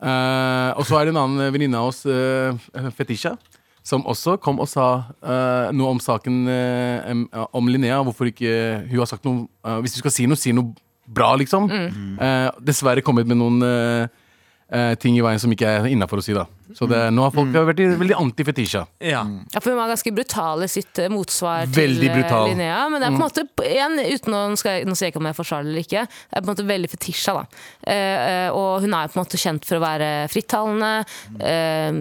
Eh, 0.00 0.70
og 0.80 0.84
så 0.88 0.96
er 1.00 1.08
det 1.08 1.14
en 1.14 1.22
annen 1.24 1.52
venninne 1.52 1.76
av 1.76 1.90
oss, 1.90 2.04
uh, 2.08 2.56
Fetisha, 2.96 3.34
som 3.84 4.04
også 4.08 4.36
kom 4.40 4.60
og 4.60 4.68
sa 4.68 4.86
eh, 5.24 5.70
noe 5.76 5.94
om 5.94 6.00
saken 6.00 6.36
eh, 6.52 7.10
em- 7.10 7.28
om 7.56 7.68
Linnea. 7.68 8.02
Hvorfor 8.04 8.28
ikke 8.28 8.52
hun 8.90 8.98
har 9.00 9.08
sagt 9.08 9.24
noe 9.24 9.46
eh, 9.64 9.78
Hvis 9.80 9.96
du 9.96 10.02
skal 10.02 10.12
si 10.14 10.26
noe, 10.28 10.36
si 10.40 10.52
noe 10.52 10.74
bra, 11.10 11.34
liksom. 11.40 11.68
Eh, 11.70 12.48
dessverre 12.66 13.04
kommet 13.04 13.28
med 13.30 13.40
noen 13.40 13.62
uh, 13.64 14.94
ting 15.02 15.16
i 15.18 15.24
veien 15.24 15.40
som 15.42 15.52
ikke 15.52 15.68
er 15.68 15.88
innafor 15.90 16.22
å 16.22 16.24
si, 16.24 16.36
da. 16.36 16.46
Så 16.76 16.86
det, 16.90 17.00
nå 17.14 17.24
har 17.26 17.34
folk 17.34 17.54
vært 17.54 17.82
veldig 18.00 18.16
anti-Fetisha. 18.18 18.84
Ja. 19.02 19.22
Ja, 19.54 19.60
for 19.60 19.72
Hun 19.72 19.80
var 19.80 19.90
ganske 19.92 20.12
brutal 20.14 20.64
i 20.64 20.68
sitt 20.70 20.98
eh, 20.98 21.10
motsvar 21.12 21.68
Veldig 21.70 22.00
til 22.00 22.10
eh, 22.10 22.16
brutal. 22.18 22.48
Linnea. 22.50 22.80
Men 22.92 23.02
det 23.02 23.08
er 23.08 23.16
på 23.16 23.20
en 23.20 23.24
måte 23.24 23.44
igjen, 23.66 23.98
uten 24.00 24.36
å, 24.36 24.42
nå, 24.52 24.60
skal 24.60 24.78
jeg, 24.78 24.88
nå 24.88 24.96
sier 24.96 25.08
jeg 25.08 25.14
ikke 25.14 25.22
om 25.22 25.30
jeg 25.30 25.38
forsvarer 25.38 25.68
det 25.68 25.72
eller 25.74 25.86
ikke, 25.86 26.04
det 26.10 26.38
er 26.38 26.44
på 26.44 26.48
en 26.48 26.52
måte 26.54 26.68
veldig 26.70 26.90
fetisja. 26.94 27.36
da. 27.38 27.64
Eh, 27.94 28.18
eh, 28.30 28.48
og 28.56 28.84
hun 28.84 28.96
er 28.96 29.10
på 29.10 29.18
en 29.18 29.22
måte 29.22 29.40
kjent 29.40 29.68
for 29.68 29.80
å 29.80 29.84
være 29.84 30.10
frittalende. 30.32 30.92
Eh, 31.40 32.00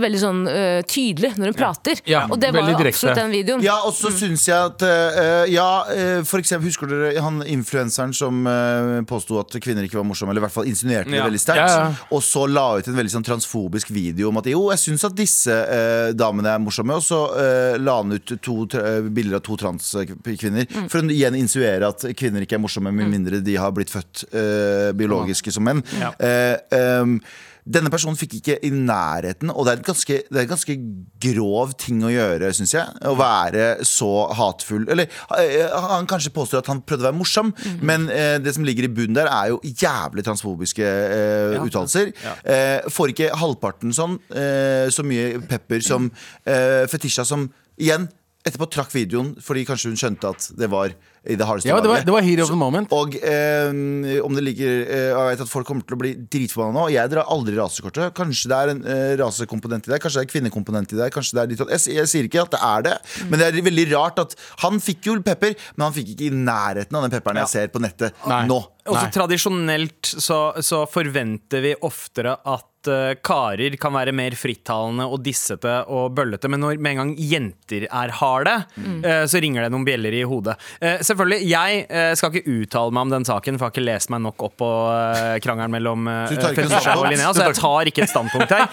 veldig 0.00 0.20
sånn 0.20 0.40
uh, 0.48 0.80
tydelig 0.88 1.32
når 1.38 1.52
hun 1.52 1.56
prater. 1.56 2.00
Ja, 2.08 2.24
og 2.30 2.38
det 2.40 2.50
var 2.54 2.64
jo 2.64 2.76
direkte. 2.78 2.96
absolutt 2.96 3.20
den 3.20 3.32
videoen. 3.34 3.64
Ja, 3.64 3.76
og 3.86 3.94
så 3.96 4.12
syns 4.14 4.46
jeg 4.48 4.56
at 4.56 4.84
uh, 4.84 5.44
Ja, 5.50 5.68
uh, 5.88 6.20
for 6.28 6.42
eksempel, 6.42 6.70
husker 6.70 6.90
dere 6.90 7.22
han 7.22 7.40
influenseren 7.46 8.14
som 8.16 8.44
uh, 8.48 9.00
påsto 9.08 9.38
at 9.40 9.54
kvinner 9.62 9.86
ikke 9.86 10.00
var 10.00 10.06
morsomme, 10.08 10.34
eller 10.34 10.44
i 10.44 10.46
hvert 10.46 10.56
fall 10.56 10.70
insinuerte 10.70 11.10
det 11.10 11.22
veldig 11.24 11.42
sterkt, 11.42 11.64
Ja, 11.64 11.88
ja. 11.90 12.08
og 12.10 12.22
så 12.24 12.46
la 12.50 12.66
ut 12.78 12.90
en 12.90 12.98
veldig 12.98 13.14
sånn 13.16 13.26
transfobisk 13.30 13.92
video 13.94 14.30
om 14.30 14.40
at 14.40 14.50
jo, 14.50 14.66
jeg 14.74 14.82
syns 14.84 15.06
at 15.08 15.16
disse 15.16 15.54
eh, 15.54 16.10
damene 16.18 16.54
er 16.54 16.62
morsomme, 16.62 16.96
og 16.98 17.04
så 17.04 17.20
eh, 17.40 17.76
la 17.80 17.98
han 18.00 18.16
ut 18.16 18.34
to 18.44 18.56
eh, 18.78 19.06
bilder 19.08 19.38
av 19.40 19.44
to 19.46 19.58
transkvinner 19.60 20.68
for 20.90 21.00
å 21.00 21.10
igjen 21.10 21.38
insinuere 21.38 21.90
at 21.90 22.08
kvinner 22.18 22.44
ikke 22.44 22.58
er 22.58 22.64
morsomme 22.64 22.92
med 22.94 23.10
mindre 23.12 23.42
de 23.44 23.56
har 23.60 23.74
blitt 23.76 23.92
født 23.92 24.26
eh, 24.30 24.90
biologiske 24.98 25.54
som 25.54 25.66
menn. 25.66 25.84
Ja. 26.00 26.12
Ehm, 26.20 27.20
denne 27.64 27.90
personen 27.92 28.18
fikk 28.18 28.38
ikke 28.38 28.56
i 28.66 28.70
nærheten, 28.74 29.52
og 29.52 29.66
det 29.66 29.72
er, 29.72 29.80
en 29.80 29.88
ganske, 29.90 30.18
det 30.26 30.38
er 30.38 30.46
en 30.46 30.52
ganske 30.52 30.76
grov 31.22 31.74
ting 31.80 32.02
å 32.06 32.12
gjøre, 32.12 32.52
syns 32.56 32.74
jeg. 32.76 32.98
Å 33.06 33.14
være 33.18 33.68
så 33.88 34.10
hatefull. 34.36 34.86
Eller 34.92 35.10
eh, 35.36 35.66
han 35.90 36.08
kanskje 36.10 36.32
påstår 36.34 36.64
at 36.64 36.70
han 36.72 36.82
prøvde 36.86 37.06
å 37.06 37.10
være 37.10 37.20
morsom, 37.20 37.52
men 37.84 38.08
eh, 38.14 38.36
det 38.42 38.54
som 38.56 38.66
ligger 38.66 38.88
i 38.88 38.92
bunnen 38.92 39.18
der, 39.18 39.30
er 39.30 39.52
jo 39.52 39.60
jævlig 39.64 40.24
transfobiske 40.26 40.86
eh, 40.86 41.58
uttalelser. 41.60 42.14
Eh, 42.44 42.90
får 42.92 43.14
ikke 43.14 43.32
halvparten 43.40 43.94
sånn, 43.96 44.18
eh, 44.34 44.86
så 44.92 45.04
mye 45.06 45.42
pepper 45.50 45.84
som 45.84 46.10
eh, 46.44 46.86
Fetisha, 46.90 47.26
som 47.28 47.48
igjen 47.80 48.08
etterpå 48.46 48.68
trakk 48.72 48.92
videoen 48.94 49.34
fordi 49.44 49.66
kanskje 49.68 49.92
hun 49.92 49.98
skjønte 50.00 50.30
at 50.32 50.46
det 50.56 50.68
var 50.72 50.94
i 51.28 51.36
det 51.36 51.44
hardeste 51.44 51.68
Ja, 51.68 51.76
det 51.84 51.90
var, 51.90 52.00
det 52.06 52.12
var 52.14 52.24
hero 52.24 52.46
of 52.46 52.48
the 52.48 52.56
moment. 52.56 52.92
Og 52.96 53.12
eh, 53.20 53.68
om 54.24 54.36
det 54.36 54.44
ligger 54.46 54.70
eh, 54.86 55.10
Jeg 55.10 55.26
vet 55.34 55.42
at 55.44 55.50
folk 55.50 55.68
kommer 55.68 55.84
til 55.84 55.98
å 55.98 56.00
bli 56.00 56.14
dritforbanna 56.32 56.78
nå. 56.78 56.84
Jeg 56.94 57.12
drar 57.12 57.28
aldri 57.28 57.58
rasekortet. 57.58 58.14
Kanskje 58.16 58.48
det 58.48 58.56
er 58.60 58.72
en 58.72 58.80
eh, 58.88 59.12
rasekomponent 59.20 59.84
i 59.84 59.92
det. 59.92 60.00
Kanskje 60.00 60.20
det 60.20 60.24
er 60.24 60.28
en 60.30 60.32
kvinnekomponent 60.32 60.96
i 60.96 61.00
det. 61.02 61.10
Kanskje 61.12 61.36
det 61.36 61.42
er 61.42 61.52
litt, 61.52 61.64
jeg, 61.76 61.96
jeg 61.98 62.12
sier 62.14 62.30
ikke 62.30 62.46
at 62.46 62.56
det 62.56 62.62
er 62.70 62.86
det, 62.88 62.96
men 63.28 63.42
det 63.42 63.50
er 63.50 63.60
veldig 63.68 63.86
rart 63.92 64.24
at 64.24 64.36
han 64.64 64.80
fikk 64.80 65.10
jo 65.10 65.18
pepper, 65.26 65.58
men 65.76 65.90
han 65.90 65.96
fikk 65.96 66.14
ikke 66.14 66.30
i 66.30 66.40
nærheten 66.40 66.96
av 66.96 67.04
den 67.04 67.12
pepperen 67.18 67.42
jeg 67.42 67.52
ser 67.52 67.72
på 67.74 67.84
nettet 67.84 68.16
Nei. 68.24 68.46
nå. 68.48 68.62
Også 68.88 69.04
Nei. 69.04 69.14
tradisjonelt 69.18 70.14
så, 70.16 70.40
så 70.64 70.86
forventer 70.88 71.68
vi 71.68 71.76
oftere 71.84 72.38
at 72.48 72.69
eh, 72.88 73.14
karer 73.26 73.74
kan 73.80 73.92
være 73.92 74.12
mer 74.16 74.30
frittalende 74.38 75.04
og 75.10 75.20
dissete 75.26 75.72
og 75.90 76.14
bøllete, 76.16 76.48
men 76.48 76.60
når 76.62 76.78
med 76.80 76.92
en 76.92 77.00
gang 77.02 77.10
jenter 77.18 77.86
er 77.90 78.12
harde, 78.20 78.54
eh, 79.04 79.24
så 79.28 79.40
ringer 79.42 79.66
det 79.66 79.72
noen 79.74 79.84
bjeller 79.84 80.14
i 80.16 80.22
hodet. 80.22 80.56
Eh, 80.80 80.98
selvfølgelig, 81.04 81.40
Jeg 81.50 82.16
skal 82.16 82.32
ikke 82.32 82.54
uttale 82.62 82.92
meg 82.94 83.02
om 83.02 83.10
den 83.10 83.24
saken, 83.28 83.58
for 83.58 83.66
jeg 83.66 83.70
har 83.70 83.74
ikke 83.76 83.86
lest 83.88 84.10
meg 84.10 84.22
nok 84.22 84.42
opp 84.48 84.56
på 84.60 84.70
krangelen 85.42 85.70
mellom 85.74 86.06
Fetisha 86.30 86.94
og? 86.96 87.06
Linnea, 87.10 87.32
så 87.34 87.48
jeg 87.48 87.58
tar 87.58 87.90
ikke 87.90 88.02
et 88.06 88.12
standpunkt 88.12 88.50
her. 88.54 88.68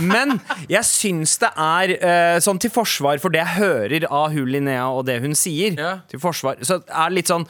Men 0.00 0.40
jeg 0.70 0.82
syns 0.88 1.36
det 1.42 1.52
er 1.56 1.94
sånn 2.42 2.60
til 2.62 2.70
forsvar 2.72 3.20
for 3.22 3.30
det 3.34 3.42
jeg 3.42 3.58
hører 3.60 4.08
av 4.10 4.32
hun 4.32 4.48
Linnea 4.48 4.88
og 4.90 5.06
det 5.06 5.20
hun 5.22 5.34
sier, 5.38 5.76
Ja. 5.78 5.98
til 6.08 6.20
forsvar, 6.22 6.56
så 6.62 6.80
er 6.88 7.08
det 7.10 7.16
litt 7.22 7.30
sånn 7.30 7.46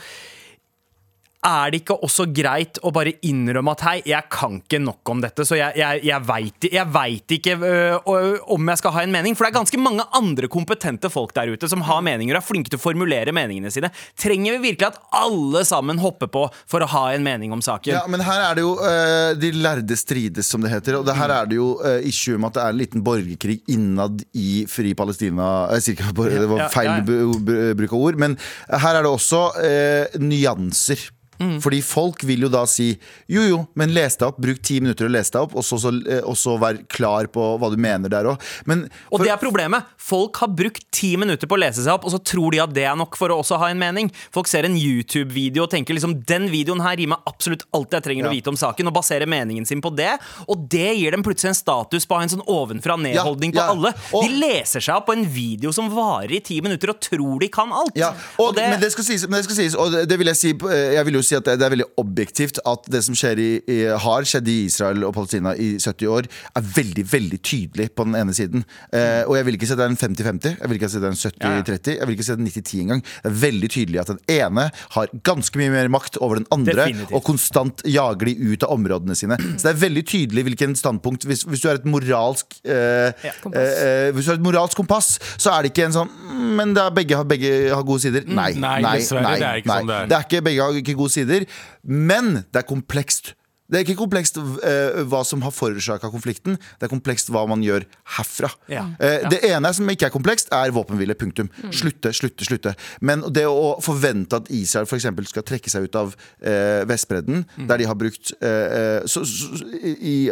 er 1.42 1.72
det 1.72 1.80
ikke 1.82 1.96
også 2.06 2.28
greit 2.30 2.78
å 2.86 2.92
bare 2.94 3.16
innrømme 3.26 3.72
at 3.74 3.82
hei, 3.86 3.96
jeg 4.06 4.28
kan 4.30 4.60
ikke 4.60 4.78
nok 4.82 5.10
om 5.10 5.22
dette, 5.24 5.44
så 5.46 5.56
jeg, 5.58 5.74
jeg, 5.80 6.02
jeg 6.06 6.86
veit 6.94 7.34
ikke 7.36 7.56
øh, 7.58 7.96
øh, 7.98 8.36
om 8.54 8.70
jeg 8.70 8.78
skal 8.78 8.94
ha 8.94 9.02
en 9.02 9.14
mening? 9.14 9.34
For 9.34 9.46
det 9.46 9.50
er 9.50 9.58
ganske 9.58 9.80
mange 9.82 10.06
andre 10.14 10.50
kompetente 10.52 11.10
folk 11.12 11.34
der 11.34 11.50
ute 11.50 11.70
som 11.70 11.82
har 11.88 12.02
meninger 12.06 12.36
og 12.36 12.42
er 12.42 12.46
flinke 12.46 12.70
til 12.70 12.78
å 12.78 12.84
formulere 12.84 13.34
meningene 13.34 13.72
sine. 13.74 13.90
Trenger 14.18 14.54
vi 14.54 14.68
virkelig 14.68 14.92
at 14.92 15.00
alle 15.18 15.64
sammen 15.66 15.98
hopper 16.02 16.30
på 16.30 16.44
for 16.70 16.84
å 16.84 16.90
ha 16.92 17.04
en 17.12 17.26
mening 17.26 17.54
om 17.54 17.64
saken? 17.64 17.96
Ja, 17.96 18.04
men 18.10 18.22
her 18.22 18.44
er 18.44 18.58
det 18.58 18.66
jo 18.66 18.76
øh, 18.78 19.32
De 19.42 19.50
lærde 19.56 19.98
strides, 19.98 20.50
som 20.52 20.62
det 20.62 20.70
heter. 20.72 21.00
Og 21.00 21.06
det 21.08 21.16
her 21.18 21.34
er 21.34 21.50
det 21.50 21.58
jo 21.58 21.72
øh, 21.82 21.98
issue 22.06 22.38
med 22.38 22.52
at 22.52 22.58
det 22.58 22.66
er 22.66 22.76
en 22.76 22.82
liten 22.82 23.06
borgerkrig 23.06 23.58
innad 23.72 24.22
i 24.38 24.62
Fri 24.70 24.94
Palestina. 24.98 25.48
Jeg 25.74 25.88
sier 25.88 25.98
ikke 25.98 26.28
det 26.30 26.50
var 26.50 26.70
feil 26.72 27.02
bruk 27.02 27.90
av 27.90 27.98
ord, 27.98 28.20
men 28.20 28.38
her 28.70 28.94
er 28.94 29.02
det 29.02 29.10
også 29.10 29.42
eh, 29.62 30.22
nyanser. 30.22 31.02
Mm. 31.40 31.56
Fordi 31.64 31.80
folk 31.82 32.22
vil 32.28 32.44
jo 32.46 32.48
da 32.52 32.64
si 32.70 32.90
jo 33.32 33.42
jo, 33.48 33.60
men 33.78 33.90
les 33.96 34.14
deg 34.18 34.28
opp, 34.28 34.38
bruk 34.42 34.60
ti 34.62 34.76
minutter 34.82 35.08
og 35.08 35.14
les 35.14 35.30
deg 35.32 35.40
opp, 35.42 35.54
og 35.58 35.64
så, 35.66 35.78
så, 35.80 35.90
eh, 36.06 36.20
og 36.28 36.36
så 36.38 36.54
vær 36.60 36.78
klar 36.92 37.26
på 37.32 37.46
hva 37.58 37.70
du 37.72 37.78
mener 37.80 38.12
der 38.12 38.28
òg. 38.30 38.42
Men 38.68 38.84
Og 39.10 39.24
det 39.24 39.32
er 39.32 39.40
problemet. 39.40 39.88
Folk 39.98 40.36
har 40.42 40.48
brukt 40.52 40.84
ti 40.94 41.14
minutter 41.16 41.48
på 41.50 41.56
å 41.56 41.62
lese 41.62 41.82
seg 41.82 41.94
opp, 41.96 42.04
og 42.06 42.12
så 42.14 42.20
tror 42.22 42.52
de 42.54 42.60
at 42.62 42.72
det 42.76 42.84
er 42.84 42.96
nok 42.98 43.16
for 43.18 43.32
å 43.32 43.40
også 43.42 43.58
ha 43.58 43.70
en 43.72 43.80
mening. 43.80 44.10
Folk 44.34 44.46
ser 44.50 44.68
en 44.68 44.76
YouTube-video 44.78 45.64
og 45.64 45.72
tenker 45.72 45.96
liksom 45.96 46.18
den 46.28 46.48
videoen 46.52 46.82
her 46.84 46.96
gir 47.00 47.10
meg 47.10 47.24
absolutt 47.26 47.64
alt 47.74 47.96
jeg 47.96 48.06
trenger 48.06 48.28
å 48.28 48.34
vite 48.34 48.52
om 48.52 48.58
saken, 48.60 48.90
og 48.92 48.96
baserer 49.00 49.26
meningen 49.30 49.66
sin 49.66 49.82
på 49.82 49.90
det. 49.96 50.12
Og 50.46 50.68
det 50.70 50.92
gir 51.00 51.10
dem 51.16 51.24
plutselig 51.26 51.52
en 51.54 51.58
status 51.58 52.06
på 52.06 52.14
å 52.16 52.20
ha 52.20 52.28
en 52.28 52.34
sånn 52.36 52.46
ovenfra-ned-holdning 52.46 53.54
Ja, 53.54 53.60
ja. 53.60 53.66
på 53.66 53.76
alle. 53.78 53.94
Og- 54.12 54.22
De 54.28 54.38
leser 54.38 54.80
seg 54.80 54.94
opp 54.96 55.06
på 55.06 55.16
en 55.16 55.24
video 55.26 55.72
som 55.72 55.90
varer 55.90 56.36
i 56.36 56.40
ti 56.40 56.60
minutter, 56.60 56.90
og 56.90 57.00
tror 57.00 57.40
de 57.40 57.48
kan 57.48 57.72
alt. 57.72 57.96
Ja, 57.98 58.12
og, 58.38 58.54
men, 58.56 58.78
det 58.80 58.92
skal 58.92 59.04
sies, 59.04 59.26
men 59.28 59.40
det 59.40 59.44
skal 59.48 59.56
sies, 59.56 59.74
og 59.74 59.90
det, 59.92 60.06
det 60.08 60.18
vil 60.18 60.26
jeg 60.30 60.36
si 60.36 60.50
eh, 60.52 60.94
Jeg 60.94 61.04
vil 61.08 61.14
jo 61.14 61.22
si 61.32 61.38
at 61.40 61.48
det, 61.48 61.56
det 61.60 61.66
er 61.66 61.74
veldig 61.74 61.88
objektivt 62.02 62.60
at 62.68 62.88
det 62.92 63.02
som 63.06 63.16
skjer 63.18 63.40
i, 63.42 63.50
i, 63.72 63.78
har 64.04 64.28
skjedd 64.28 64.48
i 64.52 64.56
Israel 64.68 65.04
og 65.08 65.14
Palestina 65.16 65.54
i 65.56 65.72
70 65.82 66.10
år, 66.12 66.28
er 66.58 66.68
veldig 66.76 67.04
veldig 67.12 67.40
tydelig 67.44 67.88
på 67.96 68.06
den 68.08 68.16
ene 68.20 68.34
siden. 68.36 68.64
Eh, 68.92 69.22
og 69.26 69.36
jeg 69.38 69.46
vil 69.48 69.58
ikke 69.58 69.68
si 69.70 69.74
at 69.76 69.80
det 69.82 69.86
er 69.88 69.94
en 69.94 70.00
50-50, 70.02 70.56
jeg 70.60 70.70
vil 70.72 70.78
ikke 70.80 70.90
si 70.92 70.98
at 71.00 71.04
det 71.04 71.10
er 71.10 71.16
en 71.16 71.22
70-30, 71.66 71.96
jeg 71.98 72.08
vil 72.10 72.16
ikke 72.16 72.26
si 72.28 72.32
at 72.34 72.40
det 72.42 72.46
er 72.46 72.60
90-10 72.62 72.82
engang. 72.84 73.02
Det 73.22 73.30
er 73.32 73.38
veldig 73.42 73.70
tydelig 73.76 74.00
at 74.02 74.12
den 74.12 74.22
ene 74.36 74.68
har 74.96 75.12
ganske 75.28 75.60
mye 75.62 75.72
mer 75.74 75.90
makt 75.92 76.18
over 76.22 76.40
den 76.40 76.48
andre, 76.54 76.76
Definitivt. 76.82 77.14
og 77.16 77.24
konstant 77.26 77.82
jager 77.88 78.28
de 78.30 78.36
ut 78.52 78.66
av 78.66 78.74
områdene 78.76 79.16
sine. 79.18 79.38
Så 79.56 79.66
det 79.66 79.72
er 79.74 79.80
veldig 79.82 80.04
tydelig 80.08 80.46
hvilken 80.46 80.76
standpunkt 80.78 81.24
Hvis, 81.28 81.42
hvis 81.48 81.60
du 81.62 81.68
er 81.70 81.78
et 81.78 81.86
moralsk 81.88 82.56
eh, 82.64 83.12
ja, 83.24 83.32
eh, 83.52 83.56
eh, 83.58 84.08
Hvis 84.14 84.26
du 84.26 84.32
har 84.32 84.38
et 84.38 84.44
moralsk 84.44 84.76
kompass, 84.78 85.14
så 85.40 85.52
er 85.54 85.62
det 85.66 85.72
ikke 85.72 85.86
en 85.88 85.94
sånn 85.96 86.10
"Mm, 86.12 86.52
Men 86.58 86.74
begge, 86.94 87.16
har- 87.16 87.24
begge 87.28 87.50
har 87.72 87.82
gode 87.86 88.00
sider. 88.02 88.24
Nei, 88.26 88.52
Nei, 88.54 88.80
nei, 88.82 88.96
dessverre, 88.98 89.22
nei, 89.22 89.38
det 89.38 89.46
er 89.48 89.60
ikke 89.62 89.70
nei. 89.70 89.78
sånn 89.80 89.86
det 89.92 89.96
er. 90.02 90.06
Det 90.10 90.16
er 90.18 90.24
ikke, 90.26 90.42
begge 90.48 90.62
har 90.66 90.78
ikke 90.82 90.96
gode 90.98 91.11
sider, 91.14 91.46
men 91.84 92.42
det 92.50 92.62
er 92.64 92.68
komplekst. 92.68 93.34
Det 93.72 93.78
er 93.78 93.86
ikke 93.86 94.02
komplekst 94.02 94.36
eh, 94.36 94.98
hva 95.08 95.22
som 95.24 95.40
har 95.46 95.52
forårsaka 95.54 96.10
konflikten, 96.12 96.58
det 96.76 96.84
er 96.84 96.90
komplekst 96.92 97.30
hva 97.32 97.46
man 97.48 97.62
gjør 97.64 97.86
herfra. 98.18 98.50
Ja. 98.68 98.84
Eh, 99.00 99.24
Det 99.32 99.38
ene 99.48 99.70
som 99.72 99.88
ikke 99.88 100.10
er 100.10 100.12
komplekst, 100.12 100.50
er 100.52 100.74
våpenhvile. 100.76 101.16
Punktum. 101.16 101.48
Slutte, 101.72 102.12
slutte, 102.16 102.44
slutte. 102.44 102.74
Men 103.00 103.22
det 103.32 103.46
å 103.48 103.78
forvente 103.84 104.36
at 104.42 104.50
Israel 104.52 104.88
eksempel 104.92 105.28
skal 105.28 105.44
trekke 105.48 105.72
seg 105.72 105.86
ut 105.88 105.96
av 105.96 106.12
eh, 106.40 106.82
Vestbredden, 106.88 107.46
der 107.68 107.80
de 107.80 107.88
har 107.88 107.96
brukt 107.96 108.34
eh, 108.42 108.76
eh, 108.76 109.08
så, 109.08 109.24
så, 109.28 109.48
i, 109.80 110.28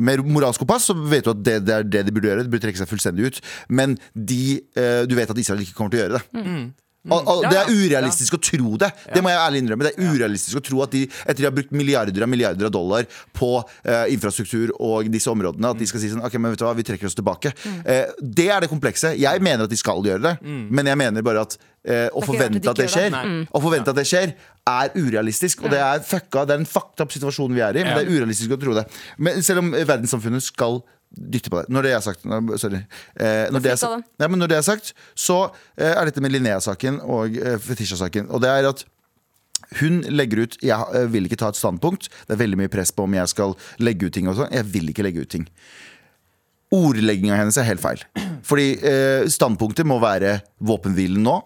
Med 0.00 0.24
moralsk 0.24 0.62
kompass 0.62 0.88
så 0.88 0.96
vet 0.96 1.26
du 1.26 1.32
at 1.34 1.44
det, 1.44 1.58
det 1.66 1.76
er 1.76 1.84
det 1.98 2.06
de 2.06 2.16
burde 2.16 2.30
gjøre. 2.30 2.46
De 2.46 2.52
burde 2.52 2.64
trekke 2.64 2.80
seg 2.80 2.88
fullstendig 2.88 3.28
ut. 3.28 3.42
Men 3.68 3.98
de, 4.14 4.60
du 5.04 5.14
vet 5.18 5.30
at 5.32 5.40
Israel 5.42 5.64
ikke 5.66 5.76
kommer 5.76 5.92
til 5.92 6.00
å 6.00 6.04
gjøre 6.06 6.20
det. 6.22 6.85
Og, 7.06 7.28
og 7.30 7.44
Det 7.46 7.58
er 7.60 7.70
urealistisk 7.70 8.36
å 8.36 8.40
tro 8.42 8.76
det. 8.80 8.90
Det 9.12 9.22
må 9.24 9.30
jeg 9.32 9.40
ærlig 9.42 9.62
innrømme. 9.62 9.86
Det 9.86 9.92
er 9.94 10.10
urealistisk 10.10 10.60
å 10.60 10.64
tro 10.64 10.82
at 10.84 10.94
de 10.94 11.04
etter 11.06 11.42
de 11.42 11.48
har 11.48 11.54
brukt 11.54 11.72
milliarder 11.76 12.26
av 12.26 12.30
milliarder 12.32 12.68
av 12.68 12.74
dollar 12.74 13.06
på 13.36 13.50
eh, 13.84 14.12
infrastruktur 14.14 14.72
og 14.80 15.10
disse 15.12 15.30
områdene, 15.30 15.70
at 15.74 15.80
de 15.80 15.88
skal 15.88 16.02
si 16.02 16.10
sånn 16.12 16.24
Ok, 16.26 16.38
men 16.40 16.54
vet 16.54 16.62
du 16.62 16.66
hva, 16.66 16.74
vi 16.76 16.86
trekker 16.86 17.08
oss 17.08 17.16
tilbake. 17.18 17.52
Eh, 17.84 18.12
det 18.20 18.48
er 18.50 18.64
det 18.64 18.70
komplekse. 18.72 19.14
Jeg 19.20 19.42
mener 19.44 19.66
at 19.68 19.72
de 19.72 19.78
skal 19.78 20.02
gjøre 20.06 20.24
det, 20.24 20.34
men 20.46 20.90
jeg 20.90 20.98
mener 20.98 21.24
bare 21.26 21.46
at 21.46 21.56
eh, 21.86 22.08
å 22.10 22.24
forvente 22.26 22.64
at 22.66 22.74
at 22.74 22.82
det 22.82 22.90
skjer, 22.92 23.14
å 23.54 23.62
forvente 23.62 23.92
at 23.94 24.00
det 24.00 24.06
skjer, 24.08 24.34
er 24.66 24.90
urealistisk. 24.98 25.62
Og 25.62 25.70
det 25.72 25.78
er 25.78 26.02
fucka. 26.02 26.42
Det 26.48 26.56
er 26.56 26.62
en 26.64 26.68
fucked 26.68 27.04
up 27.04 27.14
situasjon 27.14 27.54
vi 27.54 27.62
er 27.62 27.78
i, 27.78 27.84
men 27.86 27.94
det 27.94 28.04
er 28.06 28.12
urealistisk 28.16 28.56
å 28.56 28.60
tro 28.60 28.74
det. 28.76 28.86
Men 29.22 29.38
selv 29.46 29.62
om 29.62 29.70
verdenssamfunnet 29.76 30.42
skal 30.44 30.80
dytte 31.10 31.52
på 31.52 31.60
det. 31.60 31.70
Når 31.72 31.86
det 31.86 31.94
er 31.96 32.02
sagt 32.04 32.26
når, 32.28 32.56
Sorry. 32.60 32.82
Eh, 33.14 33.46
når, 33.52 33.62
det 33.64 33.72
er, 33.76 34.04
ja, 34.20 34.28
når 34.28 34.52
det 34.52 34.58
er 34.58 34.66
sagt, 34.66 34.92
så 35.14 35.38
eh, 35.78 35.92
er 35.92 36.08
dette 36.08 36.22
med 36.24 36.34
Linnea-saken 36.34 37.00
og 37.04 37.38
eh, 37.38 37.56
Fetisha-saken. 37.62 38.28
Og 38.30 38.42
det 38.44 38.52
er 38.52 38.68
at 38.68 38.84
hun 39.80 40.02
legger 40.12 40.44
ut 40.44 40.56
Jeg 40.62 40.94
eh, 40.94 41.08
vil 41.10 41.26
ikke 41.26 41.38
ta 41.40 41.50
et 41.50 41.58
standpunkt. 41.58 42.10
Det 42.26 42.36
er 42.36 42.42
veldig 42.42 42.60
mye 42.60 42.72
press 42.72 42.92
på 42.94 43.06
om 43.06 43.16
jeg 43.16 43.32
skal 43.32 43.56
legge 43.82 44.08
ut 44.08 44.16
ting. 44.16 44.28
og 44.30 44.38
sånn 44.38 44.54
Jeg 44.54 44.68
vil 44.72 44.92
ikke 44.92 45.06
legge 45.06 45.24
ut 45.24 45.32
ting. 45.32 45.46
Ordlegginga 46.74 47.38
hennes 47.38 47.58
er 47.60 47.68
helt 47.68 47.82
feil. 47.82 48.02
Fordi 48.46 48.72
eh, 48.82 49.26
standpunktet 49.32 49.88
må 49.88 50.00
være 50.02 50.40
våpenhvilen 50.58 51.22
nå. 51.24 51.38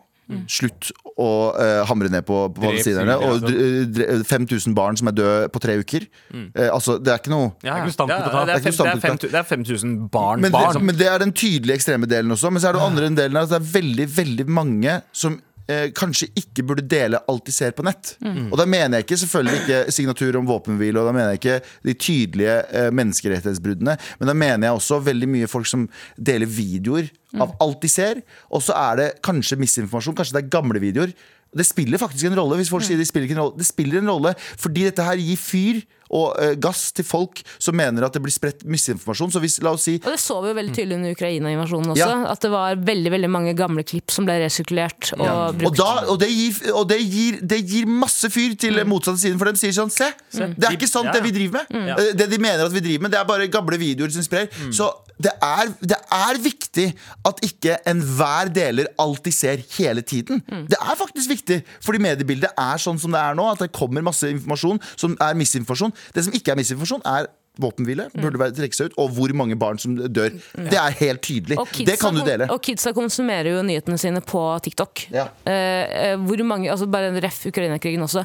Slutt 0.50 0.90
å 1.20 1.28
uh, 1.52 1.82
hamre 1.88 2.08
ned 2.12 2.24
på, 2.28 2.38
på 2.54 2.62
palestinerne. 2.62 3.16
Og 3.26 3.42
dre- 3.44 3.84
dre- 3.92 4.18
5000 4.26 4.76
barn 4.76 4.96
som 5.00 5.10
er 5.10 5.16
døde 5.16 5.50
på 5.52 5.62
tre 5.62 5.76
uker. 5.80 6.06
Eh, 6.32 6.68
altså, 6.70 6.96
det 7.02 7.12
er 7.12 7.20
ikke 7.20 7.32
noe 7.32 7.50
Ja, 7.66 7.76
ja. 7.80 7.84
Det 7.84 8.06
er, 8.08 8.56
ikke 8.56 8.56
er, 8.56 8.64
noe 8.64 8.78
standpunkt 8.78 9.26
det 9.28 9.40
er 9.42 9.46
5000 9.50 9.94
barn. 10.12 10.40
men, 10.40 10.54
barn. 10.54 10.74
det, 10.74 10.82
men 10.88 10.98
det 10.98 11.08
er 11.10 11.22
den 11.22 11.32
tydelige 11.36 11.80
ekstreme 11.80 12.08
delen 12.10 12.32
også. 12.36 12.50
Men 12.50 12.62
så 12.62 12.70
er 12.70 12.78
det 12.78 12.86
andre 12.86 13.12
delen 13.20 13.38
her 13.40 13.48
at 13.48 13.54
det 13.54 13.60
er 13.60 13.70
veldig 13.74 14.08
veldig 14.16 14.48
mange 14.50 15.00
som 15.12 15.38
eh, 15.70 15.87
kanskje 15.96 16.28
ikke 16.38 16.64
burde 16.66 16.85
dele 16.90 17.20
alt 17.30 17.46
de 17.46 17.54
ser 17.54 17.74
på 17.76 17.85
nett. 17.87 18.14
Og 18.50 18.59
da 18.59 18.66
mener 18.68 18.98
jeg 18.98 19.06
ikke 19.06 19.20
selvfølgelig 19.22 19.61
ikke 19.62 19.96
signatur 19.96 20.38
om 20.40 20.48
våpenhvile, 20.50 21.00
og 21.00 21.09
da 21.09 21.14
mener 21.16 21.35
jeg 21.35 21.40
ikke 21.40 21.59
de 21.87 21.96
tydelige 22.06 22.56
eh, 22.74 22.90
menneskerettighetsbruddene, 22.98 23.96
men 24.20 24.33
da 24.33 24.37
mener 24.37 24.68
jeg 24.68 24.78
også 24.80 25.00
veldig 25.06 25.30
mye 25.37 25.50
folk 25.50 25.70
som 25.70 25.88
deler 26.16 26.50
videoer 26.50 27.11
av 27.38 27.54
alt 27.62 27.83
de 27.85 27.90
ser, 27.90 28.24
og 28.50 28.64
så 28.66 28.74
er 28.74 28.98
det 28.98 29.11
kanskje 29.26 29.59
misinformasjon, 29.61 30.16
kanskje 30.18 30.37
det 30.37 30.44
er 30.44 30.54
gamle 30.56 30.83
videoer. 30.83 31.14
Det 31.50 31.66
spiller 31.66 31.98
faktisk 31.98 32.28
en 32.28 32.37
rolle 32.38 32.61
hvis 32.61 32.70
folk 32.70 32.85
sier 32.87 32.98
det 32.98 33.09
spiller 33.09 33.26
ikke 33.26 33.35
en 33.38 33.42
rolle. 33.42 33.59
Det 33.59 33.66
spiller 33.66 33.98
en 33.98 34.12
rolle 34.12 34.35
fordi 34.38 34.87
dette 34.87 35.02
her 35.02 35.18
gir 35.18 35.40
fyr 35.40 35.80
og 36.11 36.37
uh, 36.37 36.53
gass 36.61 36.90
til 36.96 37.07
folk 37.07 37.42
som 37.59 37.77
mener 37.79 38.07
at 38.07 38.16
det 38.16 38.23
blir 38.25 38.35
spredt 38.35 38.64
misinformasjon. 38.68 39.33
Så 39.35 39.42
hvis, 39.42 39.59
la 39.64 39.75
oss 39.77 39.87
si 39.88 39.96
Og 40.01 40.11
det 40.11 40.20
så 40.23 40.38
vi 40.42 40.53
jo 40.53 40.57
veldig 40.59 40.75
tydelig 40.77 40.99
under 40.99 41.16
Ukraina-invasjonen 41.16 41.94
også. 41.94 42.09
Ja. 42.09 42.18
At 42.33 42.44
det 42.44 42.53
var 42.53 42.81
veldig 42.90 43.14
veldig 43.16 43.31
mange 43.33 43.55
gamle 43.59 43.85
klipp 43.87 44.14
som 44.14 44.27
ble 44.29 44.40
resirkulert 44.42 45.12
og 45.18 45.27
ja. 45.27 45.37
brukt. 45.62 45.79
da, 45.81 45.90
og, 46.07 46.18
det, 46.23 46.31
gir, 46.35 46.59
og 46.75 46.88
det, 46.90 47.01
gir, 47.05 47.40
det 47.53 47.61
gir 47.64 47.90
masse 47.90 48.31
fyr 48.33 48.57
til 48.61 48.81
motsatte 48.88 49.23
siden, 49.23 49.38
for 49.40 49.51
de 49.51 49.61
sier 49.61 49.77
sånn 49.77 49.90
Se, 49.90 50.07
det 50.33 50.66
er 50.68 50.77
ikke 50.77 50.88
sant 50.88 51.09
Ja, 51.09 51.16
det 51.16 51.25
vi 51.25 51.33
driver 51.35 51.64
med. 51.64 51.73
Mm. 51.75 52.16
Det 52.16 52.27
de 52.31 52.38
mener 52.40 52.62
at 52.64 52.75
vi 52.75 52.83
driver 52.85 53.07
med, 53.07 53.12
det 53.12 53.18
er 53.20 53.27
bare 53.29 53.49
gamle 53.51 53.79
videoer 53.81 54.12
som 54.14 54.25
sprer. 54.25 54.46
Så 54.75 54.88
det 55.20 55.33
er, 55.44 55.68
det 55.85 55.99
er 56.14 56.38
viktig 56.40 56.87
at 57.29 57.42
ikke 57.44 57.77
enhver 57.90 58.49
deler 58.55 58.88
alt 59.01 59.25
de 59.27 59.33
ser 59.35 59.61
hele 59.77 60.01
tiden. 60.07 60.40
Det 60.70 60.79
er 60.81 60.96
faktisk 60.96 61.33
viktig, 61.35 61.59
fordi 61.85 62.01
mediebildet 62.03 62.55
er 62.57 62.81
sånn 62.81 63.01
som 63.01 63.12
det 63.12 63.20
er 63.20 63.37
nå. 63.37 63.44
At 63.51 63.64
det 63.64 63.70
kommer 63.77 64.05
masse 64.07 64.31
informasjon 64.31 64.81
som 64.94 65.16
er 65.20 65.37
misinformasjon. 65.38 65.92
Det 66.14 66.26
som 66.26 66.36
ikke 66.36 66.54
er 66.54 66.60
misinformasjon, 66.60 67.04
er 67.08 67.30
våpenhvile, 67.60 68.06
burde 68.14 68.40
være 68.40 68.54
trekke 68.56 68.76
seg 68.76 68.90
ut, 68.90 68.96
og 69.02 69.10
hvor 69.16 69.32
mange 69.36 69.56
barn 69.58 69.80
som 69.80 69.96
dør. 69.98 70.32
Det 70.54 70.78
er 70.78 70.94
helt 71.00 71.22
tydelig. 71.26 71.58
Det 71.86 71.98
kan 72.00 72.16
du 72.16 72.22
dele. 72.24 72.48
Og 72.52 72.62
kidsa 72.64 72.94
konsumerer 72.96 73.50
jo 73.52 73.64
nyhetene 73.66 73.98
sine 74.00 74.22
på 74.24 74.44
TikTok. 74.64 75.06
Ja. 75.12 75.26
Eh, 75.44 76.12
eh, 76.12 76.16
hvor 76.16 76.44
mange, 76.46 76.70
altså 76.70 76.88
Bare 76.90 77.12
ref 77.22 77.44
Ukraina-krigen 77.50 78.02
også. 78.06 78.24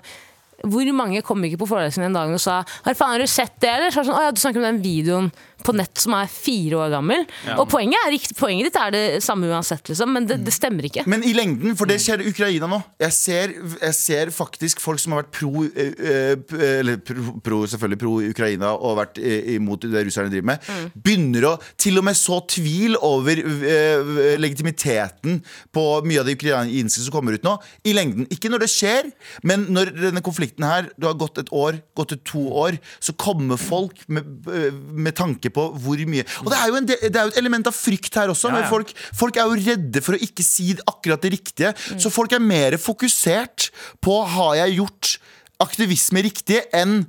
Hvor 0.66 0.92
mange 0.96 1.22
kom 1.26 1.44
ikke 1.44 1.60
på 1.62 1.68
forelesningen 1.68 2.10
en 2.10 2.16
dag 2.16 2.32
og 2.32 2.40
sa 2.40 2.62
Har 2.64 2.96
faen 2.96 3.12
har 3.12 3.20
du 3.20 3.28
sett 3.28 3.58
det, 3.60 3.70
eller? 3.70 3.92
Så 3.92 4.06
sånn, 4.08 4.16
å 4.16 4.24
ja, 4.24 4.32
du 4.32 4.40
snakker 4.40 4.62
om 4.62 4.70
den 4.70 4.80
videoen 4.82 5.28
på 5.64 5.74
nett 5.76 5.98
som 6.02 6.14
er 6.18 6.28
fire 6.32 6.76
år 6.84 6.92
gammel. 6.98 7.24
Og 7.56 7.68
poenget, 7.72 7.96
er, 8.10 8.18
poenget 8.38 8.68
ditt 8.70 8.80
er 8.82 8.92
det 8.94 9.04
samme 9.24 9.48
uansett, 9.50 9.88
liksom, 9.90 10.12
men 10.14 10.26
det, 10.28 10.40
det 10.46 10.54
stemmer 10.54 10.88
ikke. 10.90 11.06
Men 11.10 11.24
i 11.26 11.32
lengden, 11.38 11.76
for 11.80 11.86
det 11.90 12.00
skjer 12.04 12.22
i 12.26 12.30
Ukraina 12.34 12.68
nå 12.70 12.82
Jeg 13.02 13.14
ser, 13.16 13.54
jeg 13.82 13.96
ser 13.98 14.32
faktisk 14.36 14.82
folk 14.84 15.00
som 15.02 15.16
har 15.16 15.24
vært 15.24 15.32
pro 15.38 15.64
eh, 15.68 15.94
eh, 15.96 16.36
p- 16.38 16.60
Eller 16.82 16.98
pro, 17.06 17.38
pro, 17.46 17.62
selvfølgelig 17.72 18.00
pro 18.02 18.14
Ukraina 18.26 18.74
og 18.76 18.98
vært 19.00 19.20
eh, 19.22 19.54
imot 19.56 19.86
det 19.88 20.06
russerne 20.08 20.32
driver 20.34 20.50
med, 20.52 20.70
begynner 21.06 21.48
å 21.50 21.54
til 21.82 22.00
og 22.02 22.06
med 22.08 22.18
så 22.20 22.40
tvil 22.52 22.98
over 23.06 23.40
eh, 23.40 24.36
legitimiteten 24.42 25.40
på 25.76 25.84
mye 26.08 26.22
av 26.22 26.28
det 26.30 26.36
ukrainske 26.38 27.04
som 27.06 27.14
kommer 27.14 27.36
ut 27.38 27.46
nå. 27.46 27.56
I 27.88 27.94
lengden. 27.96 28.28
Ikke 28.34 28.50
når 28.52 28.66
det 28.66 28.72
skjer, 28.74 29.10
men 29.48 29.68
når 29.76 29.92
denne 29.96 30.24
konflikten 30.26 30.66
her 30.68 30.90
Du 31.00 31.08
har 31.08 31.18
gått 31.20 31.38
et 31.42 31.50
år, 31.56 31.80
gått 31.98 32.14
et 32.16 32.24
to 32.28 32.42
år, 32.66 32.78
så 33.04 33.14
kommer 33.20 33.60
folk 33.62 34.02
med, 34.12 34.26
eh, 34.52 34.72
med 34.74 35.16
tanke 35.18 35.45
på 35.54 35.68
hvor 35.82 36.02
mye 36.10 36.26
Og 36.44 36.52
det 36.52 36.60
er 36.60 36.72
jo, 36.72 36.80
en 36.80 36.88
del, 36.90 37.04
det 37.08 37.20
er 37.20 37.28
jo 37.28 37.34
et 37.34 37.42
element 37.42 37.70
av 37.70 37.76
frykt 37.76 38.18
her 38.20 38.32
også. 38.34 38.52
Ja, 38.54 38.64
ja. 38.64 38.70
folk, 38.72 38.94
folk 39.16 39.38
er 39.38 39.50
jo 39.50 39.60
redde 39.70 40.04
for 40.06 40.18
å 40.18 40.22
ikke 40.22 40.46
si 40.46 40.72
akkurat 40.86 41.22
det 41.26 41.34
riktige. 41.38 41.74
Så 42.02 42.14
folk 42.14 42.34
er 42.36 42.44
mer 42.44 42.80
fokusert 42.82 43.70
på 44.04 44.18
har 44.36 44.56
jeg 44.64 44.80
gjort 44.80 45.16
aktivisme 45.64 46.26
riktig 46.26 46.64
enn 46.76 47.04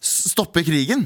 stoppe 0.00 0.62
krigen. 0.64 1.02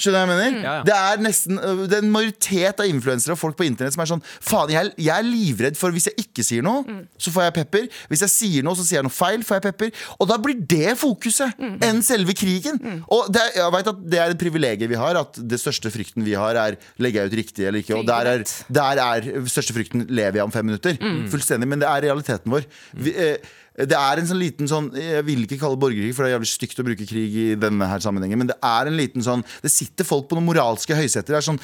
du 0.00 0.16
hva 0.16 0.20
jeg 0.24 0.30
mener? 0.30 0.62
Ja. 0.64 0.74
Det 0.86 0.94
er 0.96 1.20
nesten 1.20 1.58
øh, 1.60 1.82
Det 1.90 1.98
er 1.98 2.04
en 2.06 2.12
majoritet 2.12 2.80
av 2.80 2.88
influensere 2.88 3.34
og 3.34 3.40
folk 3.40 3.58
på 3.58 3.66
internett 3.68 3.92
som 3.92 4.00
er 4.00 4.08
sånn 4.08 4.22
Faen, 4.24 4.72
jeg, 4.72 4.92
jeg 4.96 5.12
er 5.12 5.26
livredd 5.26 5.76
for 5.76 5.92
hvis 5.92 6.08
jeg 6.08 6.24
ikke 6.24 6.44
sier 6.46 6.64
noe, 6.64 6.80
så 7.20 7.32
får 7.34 7.46
jeg 7.46 7.54
pepper. 7.58 7.88
Hvis 8.08 8.24
jeg 8.24 8.32
sier 8.32 8.64
noe, 8.64 8.78
så 8.78 8.86
sier 8.86 9.00
jeg 9.00 9.06
noe 9.06 9.12
feil, 9.12 9.44
får 9.44 9.58
jeg 9.60 9.66
pepper. 9.68 9.92
Og 10.16 10.30
da 10.30 10.38
blir 10.40 10.56
det 10.72 10.96
fokuset 11.00 11.60
enn 11.84 12.00
selve 12.06 12.34
krigen. 12.38 12.80
Og 13.12 13.28
det 13.34 13.44
jeg 13.58 13.74
vet 13.76 13.92
at 13.92 14.02
det 14.14 14.22
er 14.22 14.32
et 14.34 14.40
privilegium 14.40 14.92
vi 14.94 14.98
har, 15.00 15.20
at 15.20 15.36
det 15.52 15.60
største 15.60 15.92
frykten 15.92 16.24
vi 16.24 16.36
har, 16.38 16.56
er 16.56 16.78
legger 17.02 17.26
jeg 17.26 17.32
ut 17.32 17.38
riktig 17.42 17.68
eller 17.68 17.84
ikke. 17.84 17.98
Og 18.00 18.08
der 18.08 18.32
er, 18.32 18.44
der 18.72 19.04
er 19.04 19.30
største 19.52 19.76
frykten 19.76 20.08
lever 20.08 20.40
jeg 20.40 20.48
om 20.48 20.54
fem 20.54 20.64
minutter. 20.70 20.96
Fullstendig. 21.32 21.68
Men 21.68 21.84
det 21.84 21.90
er 21.90 22.06
realiteten 22.08 22.56
vår. 22.56 22.64
Vi, 22.96 23.12
eh, 23.12 23.52
det 23.88 23.96
er 23.96 24.20
en 24.20 24.28
sånn 24.28 24.40
liten 24.40 24.68
sånn 24.70 24.88
Jeg 24.96 25.24
vil 25.26 25.44
ikke 25.46 25.58
kalle 25.60 25.76
det 25.76 25.82
borgerkrig, 25.84 26.14
for 26.16 26.24
det 26.24 26.30
er 26.30 26.36
jævlig 26.36 26.50
stygt 26.50 26.82
å 26.82 26.86
bruke 26.86 27.06
krig 27.08 27.36
i 27.38 27.46
denne 27.60 27.88
her 27.90 28.02
sammenhengen, 28.04 28.40
men 28.42 28.50
det 28.50 28.58
er 28.66 28.90
en 28.90 28.98
liten 28.98 29.24
sånn 29.24 29.44
Det 29.64 29.72
sitter 29.72 30.08
folk 30.08 30.28
på 30.30 30.38
noen 30.38 30.48
moralske 30.50 30.96
høyseter. 30.96 31.32
Det 31.32 31.38
er 31.40 31.46
sånn 31.46 31.62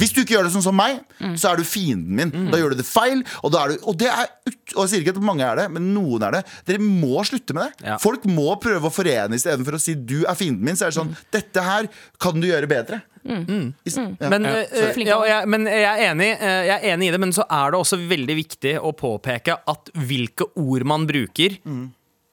hvis 0.00 0.12
du 0.14 0.20
ikke 0.22 0.36
gjør 0.36 0.46
det 0.48 0.52
sånn 0.54 0.64
som 0.66 0.76
meg, 0.76 1.00
så 1.40 1.52
er 1.52 1.60
du 1.60 1.64
fienden 1.66 2.16
min. 2.18 2.32
Da 2.52 2.60
gjør 2.60 2.74
du 2.74 2.80
det 2.82 2.86
feil. 2.88 3.22
Og, 3.42 3.50
da 3.54 3.64
er 3.64 3.74
du, 3.74 3.84
og 3.88 3.98
det 4.00 4.10
er 4.12 4.28
Og 4.76 4.82
jeg 4.84 4.90
sier 4.92 5.04
ikke 5.04 5.14
at 5.16 5.22
mange 5.24 5.44
er 5.46 5.58
det, 5.60 5.66
men 5.72 5.90
noen 5.94 6.24
er 6.26 6.38
det. 6.38 6.44
Dere 6.68 6.82
må 6.82 7.22
slutte 7.26 7.54
med 7.56 7.68
det. 7.68 7.86
Ja. 7.88 7.98
Folk 8.02 8.26
må 8.28 8.52
prøve 8.62 8.90
å 8.90 8.92
forene 8.92 9.38
istedenfor 9.38 9.78
å 9.78 9.82
si 9.82 9.94
du 9.96 10.18
er 10.24 10.36
fienden 10.38 10.66
min. 10.66 10.78
Så 10.78 10.88
er 10.88 10.92
det 10.94 10.98
sånn 11.00 11.14
Dette 11.34 11.64
her 11.64 11.88
kan 12.22 12.38
du 12.42 12.48
gjøre 12.48 12.68
bedre. 12.70 13.02
Ja. 13.26 14.28
Men, 14.30 14.44
Ja, 14.46 14.62
ja, 15.02 15.18
jeg, 15.26 15.48
men 15.50 15.66
jeg, 15.66 15.82
er 15.82 16.02
enig, 16.12 16.28
eh, 16.38 16.60
jeg 16.68 16.76
er 16.76 16.92
enig 16.94 17.08
i 17.08 17.14
det, 17.14 17.20
men 17.24 17.32
så 17.34 17.46
er 17.50 17.72
det 17.74 17.80
også 17.80 17.98
veldig 18.06 18.36
viktig 18.38 18.76
å 18.78 18.92
påpeke 18.96 19.56
at 19.66 19.90
hvilke 20.06 20.46
ord 20.62 20.86
man 20.86 21.06
bruker, 21.08 21.58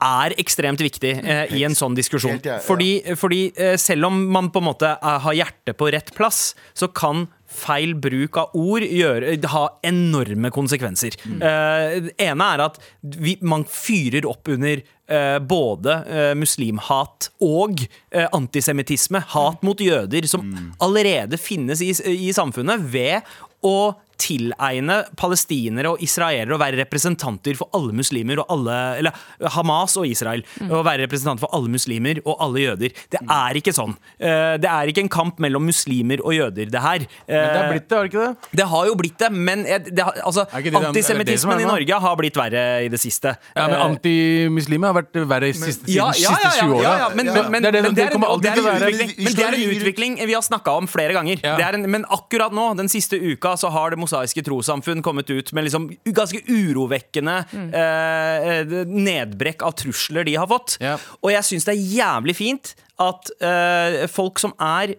er 0.04 0.34
ekstremt 0.42 0.82
viktig 0.84 1.14
eh, 1.24 1.54
i 1.56 1.64
en 1.64 1.76
sånn 1.80 1.96
diskusjon. 1.96 2.36
Helt. 2.36 2.66
Fordi, 2.66 2.90
fordi 3.16 3.46
eh, 3.56 3.78
selv 3.80 4.10
om 4.10 4.18
man 4.36 4.50
på 4.52 4.60
en 4.60 4.68
måte 4.68 4.90
har 5.00 5.38
hjertet 5.38 5.78
på 5.80 5.88
rett 5.96 6.12
plass, 6.18 6.50
så 6.76 6.90
kan 6.92 7.26
feil 7.54 7.96
bruk 8.00 8.40
av 8.42 8.58
ord 8.58 8.86
gjøre, 8.86 9.36
ha 9.54 9.64
enorme 9.86 10.52
konsekvenser. 10.54 11.18
Eh, 11.24 11.96
det 12.10 12.16
ene 12.26 12.50
er 12.56 12.66
at 12.66 12.80
vi, 13.02 13.38
man 13.42 13.66
fyrer 13.70 14.28
opp 14.30 14.50
under 14.54 14.82
eh, 14.82 15.40
både 15.40 15.98
eh, 16.10 16.32
muslimhat 16.40 17.30
og 17.44 17.86
eh, 17.86 18.28
antisemittisme, 18.32 19.24
hat 19.34 19.64
mot 19.66 19.80
jøder, 19.80 20.28
som 20.30 20.46
allerede 20.84 21.40
finnes 21.42 21.84
i, 21.86 21.94
i 22.14 22.34
samfunnet, 22.36 22.90
ved 22.94 23.36
å 23.64 23.94
tilegne 24.18 25.00
palestinere 25.20 25.92
og 25.94 26.02
israelere 26.06 26.54
å 26.56 26.60
være 26.62 26.78
representanter 26.84 27.56
for 27.60 27.70
alle 27.74 27.94
muslimer 27.98 28.40
og 28.44 28.46
alle 28.54 28.78
Eller 29.00 29.14
Hamas 29.56 29.96
og 29.98 30.06
Israel. 30.08 30.44
Å 30.64 30.84
være 30.86 31.06
representanter 31.08 31.40
for 31.46 31.54
alle 31.58 31.70
muslimer 31.74 32.20
og 32.26 32.38
alle 32.44 32.60
jøder. 32.64 32.94
Det 33.12 33.20
er 33.24 33.60
ikke 33.60 33.74
sånn. 33.76 33.96
Eh, 34.20 34.58
Det 34.64 34.70
er 34.70 34.88
ikke 34.92 35.04
en 35.04 35.10
kamp 35.10 35.40
mellom 35.40 35.66
muslimer 35.66 36.22
og 36.24 36.34
jøder, 36.34 36.70
det 36.72 36.82
her. 36.82 37.00
Men 37.28 37.54
det 37.54 37.64
Eh, 37.64 37.72
blitt 37.74 37.88
det, 37.90 37.98
har 37.98 38.06
ikke 38.08 38.24
det? 38.28 38.50
det 38.62 38.66
har 38.68 38.86
jo 38.88 38.96
blitt 38.96 39.18
det, 39.18 39.32
men 39.32 39.64
det, 39.64 40.00
har- 40.04 40.20
altså, 40.26 40.46
det 40.52 40.74
antisemittismen 40.74 41.60
i? 41.62 41.66
Norge 41.66 42.00
har 42.00 42.16
blitt 42.16 42.36
verre 42.36 42.84
i 42.86 42.88
det 42.90 43.00
siste. 43.00 43.36
Ja, 43.56 43.68
men 43.68 43.76
Eh, 43.80 43.86
Antimuslimer 43.90 44.88
har 44.94 45.02
vært 45.02 45.14
verre 45.28 45.50
i 45.50 45.54
siste, 45.54 45.86
siden 45.86 45.96
ja, 45.96 46.12
de 46.12 46.22
ja, 46.22 46.30
siste 46.30 46.44
ja, 46.44 46.68
20 46.68 46.74
åra. 46.78 46.84
ja, 46.84 46.98
ja, 46.98 47.10
men, 47.16 47.26
Ja. 47.26 47.34
men, 47.34 47.52
men, 47.52 47.62
Det 47.64 47.74
men 47.74 47.94
det 47.96 48.06
er 48.14 49.54
en- 49.54 49.70
utvikling- 49.74 50.18
Vi 50.28 50.34
har 50.34 50.42
snakka 50.42 50.72
om 50.78 50.88
flere 50.88 51.14
ganger. 51.14 51.40
Ja. 51.44 51.56
Det 51.58 51.66
er 51.66 51.74
en, 51.76 51.90
men 51.92 52.06
akkurat 52.06 52.52
nå, 52.54 52.76
den 52.78 52.88
siste 52.88 53.14
uka, 53.20 53.56
så 53.58 53.70
har 53.72 53.90
Det 53.94 54.00
mosaiske 54.04 54.44
trossamfunn 54.46 55.04
kommet 55.06 55.32
ut 55.34 55.54
med 55.56 55.68
liksom 55.68 55.90
ganske 56.06 56.44
urovekkende 56.48 57.40
eh, 57.80 58.76
nedbrekk 58.90 59.66
av 59.66 59.78
trusler 59.80 60.28
de 60.28 60.38
har 60.40 60.50
fått. 60.52 60.78
Ja. 60.84 60.98
Og 61.22 61.34
jeg 61.34 61.48
syns 61.50 61.68
det 61.70 61.76
er 61.76 61.98
jævlig 61.98 62.38
fint 62.38 62.76
at 63.02 63.34
eh, 63.42 64.04
folk 64.12 64.42
som 64.44 64.54
er 64.62 64.96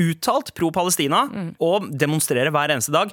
uttalt 0.00 0.54
pro-Palestina 0.56 1.26
og 1.60 1.90
demonstrerer 2.00 2.52
hver 2.54 2.72
eneste 2.72 2.94
dag, 2.94 3.10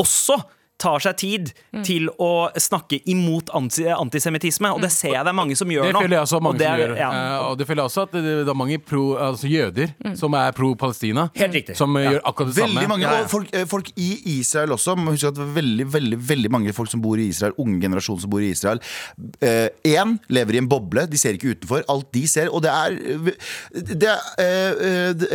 også 0.00 0.38
tar 0.80 1.02
seg 1.04 1.16
tid 1.20 1.50
til 1.86 2.08
å 2.18 2.48
snakke 2.56 2.98
imot 3.12 3.50
anti 3.54 3.84
antisemittisme. 3.92 4.70
Og 4.74 4.80
det 4.84 4.90
ser 4.94 5.12
jeg 5.14 5.24
det 5.26 5.32
er 5.32 5.36
mange 5.36 5.56
som 5.58 5.68
gjør 5.70 5.84
Det 5.90 5.94
nå. 5.94 6.00
føler 6.06 6.16
jeg 6.16 6.24
også 6.26 6.36
Og 6.40 6.42
mange 6.46 6.58
det 6.62 6.66
som 6.66 6.74
er- 6.74 6.80
gjør. 6.86 6.96
ja. 6.98 7.10
Uh, 7.10 7.50
og 7.50 7.58
det 7.60 7.66
føler 7.68 7.82
jeg 7.82 7.90
også 7.90 8.02
at 8.08 8.12
det, 8.16 8.22
det 8.40 8.48
er 8.48 8.58
mange 8.62 8.78
pro, 8.80 9.04
altså 9.20 9.50
jøder 9.50 9.94
som 10.16 10.34
er 10.40 10.52
pro-Palestina. 10.56 11.28
Helt 11.36 11.54
riktig. 11.54 11.76
Som 11.76 11.96
eh, 11.96 12.04
Ja. 12.04 12.10
gjør 12.16 12.22
akkurat 12.32 12.54
det 12.54 12.56
Veldig 12.62 12.74
samme. 12.80 12.88
mange, 12.88 13.02
Ja, 13.06 13.12
ja. 13.18 13.22
og 13.24 13.30
folk, 13.30 13.48
eh, 13.54 13.64
folk 13.66 13.90
i 13.96 14.10
Israel 14.40 14.70
også. 14.76 14.96
Huske 15.10 15.28
at 15.28 15.34
det 15.34 15.44
er 15.46 15.54
veldig, 15.60 15.86
veldig, 15.92 16.18
veldig 16.32 16.50
mange 16.50 16.72
folk 16.74 16.90
som 16.90 17.00
bor 17.04 17.16
i 17.18 17.28
Israel, 17.28 17.52
unge 17.58 17.80
generasjon 17.80 18.20
som 18.20 18.30
bor 18.30 18.40
i 18.40 18.50
Israel. 18.50 18.80
Én 19.84 20.18
lever 20.28 20.54
i 20.54 20.58
en 20.62 20.68
boble, 20.70 21.06
de 21.10 21.18
ser 21.20 21.36
ikke 21.36 21.54
utenfor. 21.54 21.84
Alt 21.88 22.10
de 22.12 22.24
ser. 22.30 22.48
Og 22.52 22.62
det 22.62 22.70
er 22.70 22.96
Det, 23.70 24.14
eh, 24.38 25.12
det, 25.12 25.30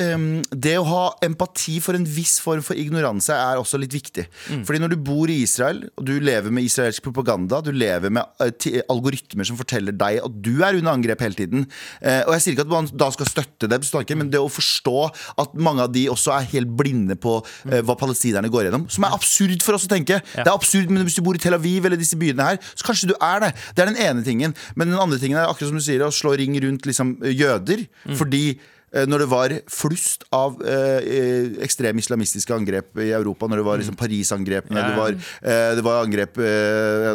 det 0.65 0.75
å 0.79 0.85
ha 0.87 1.03
empati 1.25 1.79
for 1.83 1.93
en 1.97 2.05
viss 2.05 2.39
form 2.43 2.61
for 2.65 2.75
ignoranse 2.79 3.33
er 3.35 3.59
også 3.61 3.79
litt 3.81 3.93
viktig. 3.95 4.25
Fordi 4.65 4.79
når 4.81 4.89
du 4.95 4.97
bor 4.97 5.27
i 5.31 5.34
Israel, 5.43 5.83
og 5.97 6.05
du 6.07 6.13
lever 6.23 6.53
med 6.53 6.65
israelsk 6.67 7.03
propaganda, 7.05 7.61
du 7.63 7.71
lever 7.75 8.13
med 8.13 8.43
eh, 8.43 8.81
algoritmer 8.91 9.47
som 9.47 9.59
forteller 9.59 9.95
deg 9.95 10.21
at 10.23 10.39
du 10.45 10.53
er 10.63 10.77
under 10.79 10.93
angrep 10.95 11.23
hele 11.23 11.37
tiden 11.37 11.65
eh, 12.01 12.21
Og 12.25 12.35
jeg 12.35 12.43
sier 12.43 12.55
ikke 12.55 12.65
at 12.67 12.73
man 12.73 12.89
da 12.93 13.09
skal 13.13 13.29
støtte 13.29 13.69
dem, 13.71 14.19
men 14.19 14.31
det 14.31 14.41
å 14.41 14.51
forstå 14.51 14.95
at 15.41 15.55
mange 15.57 15.85
av 15.85 15.93
de 15.95 16.05
også 16.11 16.33
er 16.35 16.49
helt 16.53 16.71
blinde 16.77 17.17
på 17.19 17.37
eh, 17.69 17.81
hva 17.85 17.97
palestinerne 17.99 18.51
går 18.51 18.69
gjennom, 18.69 18.87
som 18.91 19.07
er 19.07 19.15
absurd 19.15 19.65
for 19.65 19.77
oss 19.77 19.87
å 19.87 19.91
tenke. 19.91 20.21
Det 20.35 20.45
er 20.45 20.53
absurd, 20.53 20.91
men 20.93 21.05
hvis 21.07 21.17
du 21.19 21.23
bor 21.25 21.37
i 21.37 21.41
Tel 21.41 21.57
Aviv 21.57 21.87
eller 21.87 21.99
disse 21.99 22.17
byene 22.19 22.49
her, 22.51 22.61
så 22.73 22.87
kanskje 22.87 23.11
du 23.11 23.15
er 23.19 23.43
det. 23.43 23.51
Det 23.75 23.83
er 23.83 23.91
den 23.91 24.01
ene 24.01 24.23
tingen. 24.25 24.55
Men 24.75 24.91
den 24.91 25.01
andre 25.01 25.19
tingen 25.21 25.39
er 25.39 25.49
akkurat 25.49 25.71
som 25.71 25.79
du 25.79 25.85
sier, 25.85 26.03
å 26.05 26.13
slå 26.13 26.35
ring 26.39 26.55
rundt 26.63 26.87
liksom, 26.87 27.15
jøder. 27.35 27.85
Fordi 28.19 28.43
eh, 28.53 28.71
når 29.03 29.25
det 29.25 29.29
var 29.31 29.53
flust 29.67 30.23
av 30.31 30.55
eh, 30.63 31.03
eh, 31.03 31.51
ekstreme 31.67 31.99
islamistiske 31.99 32.55
angrep 32.55 32.95
i 33.03 33.11
Europa, 33.11 33.49
når 33.51 33.61
det 33.61 33.67
var 33.67 33.83
liksom 33.83 33.99
Paris-angrepene, 33.99 34.79
Ja, 34.79 34.85
ja. 34.85 34.89
det, 34.89 34.97
var, 35.03 35.19
eh, 35.43 35.69
det 35.75 35.83
var 35.83 36.01
angrep 36.05 36.39
eh, 36.39 37.11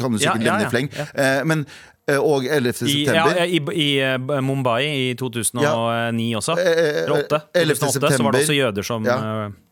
kan 0.00 0.12
du 0.12 0.18
Ja, 0.18 0.32
sikkert 0.32 0.44
ja, 0.48 0.56
nevne 0.56 0.60
ja, 0.64 0.66
i 0.66 0.74
fleng. 0.74 0.90
ja. 0.96 1.06
Eh, 1.14 1.44
men, 1.44 1.66
eh, 2.08 2.18
og 2.18 2.46
11. 2.48 2.86
I, 2.90 3.04
ja, 3.06 3.26
i, 3.44 3.60
i 3.76 3.88
eh, 4.02 4.16
Mumbai 4.42 4.80
i 4.88 5.04
2009 5.20 6.30
også. 6.40 6.56
Eh, 6.58 6.70
eh, 6.70 7.02
Eller 7.04 7.26
8. 7.26 7.40
11. 7.54 7.76
2008 7.84 8.16
så 8.16 8.24
var 8.26 8.34
det 8.34 8.40
også 8.46 8.56
jøder 8.56 8.86
som 8.86 9.04
Ja. 9.06 9.18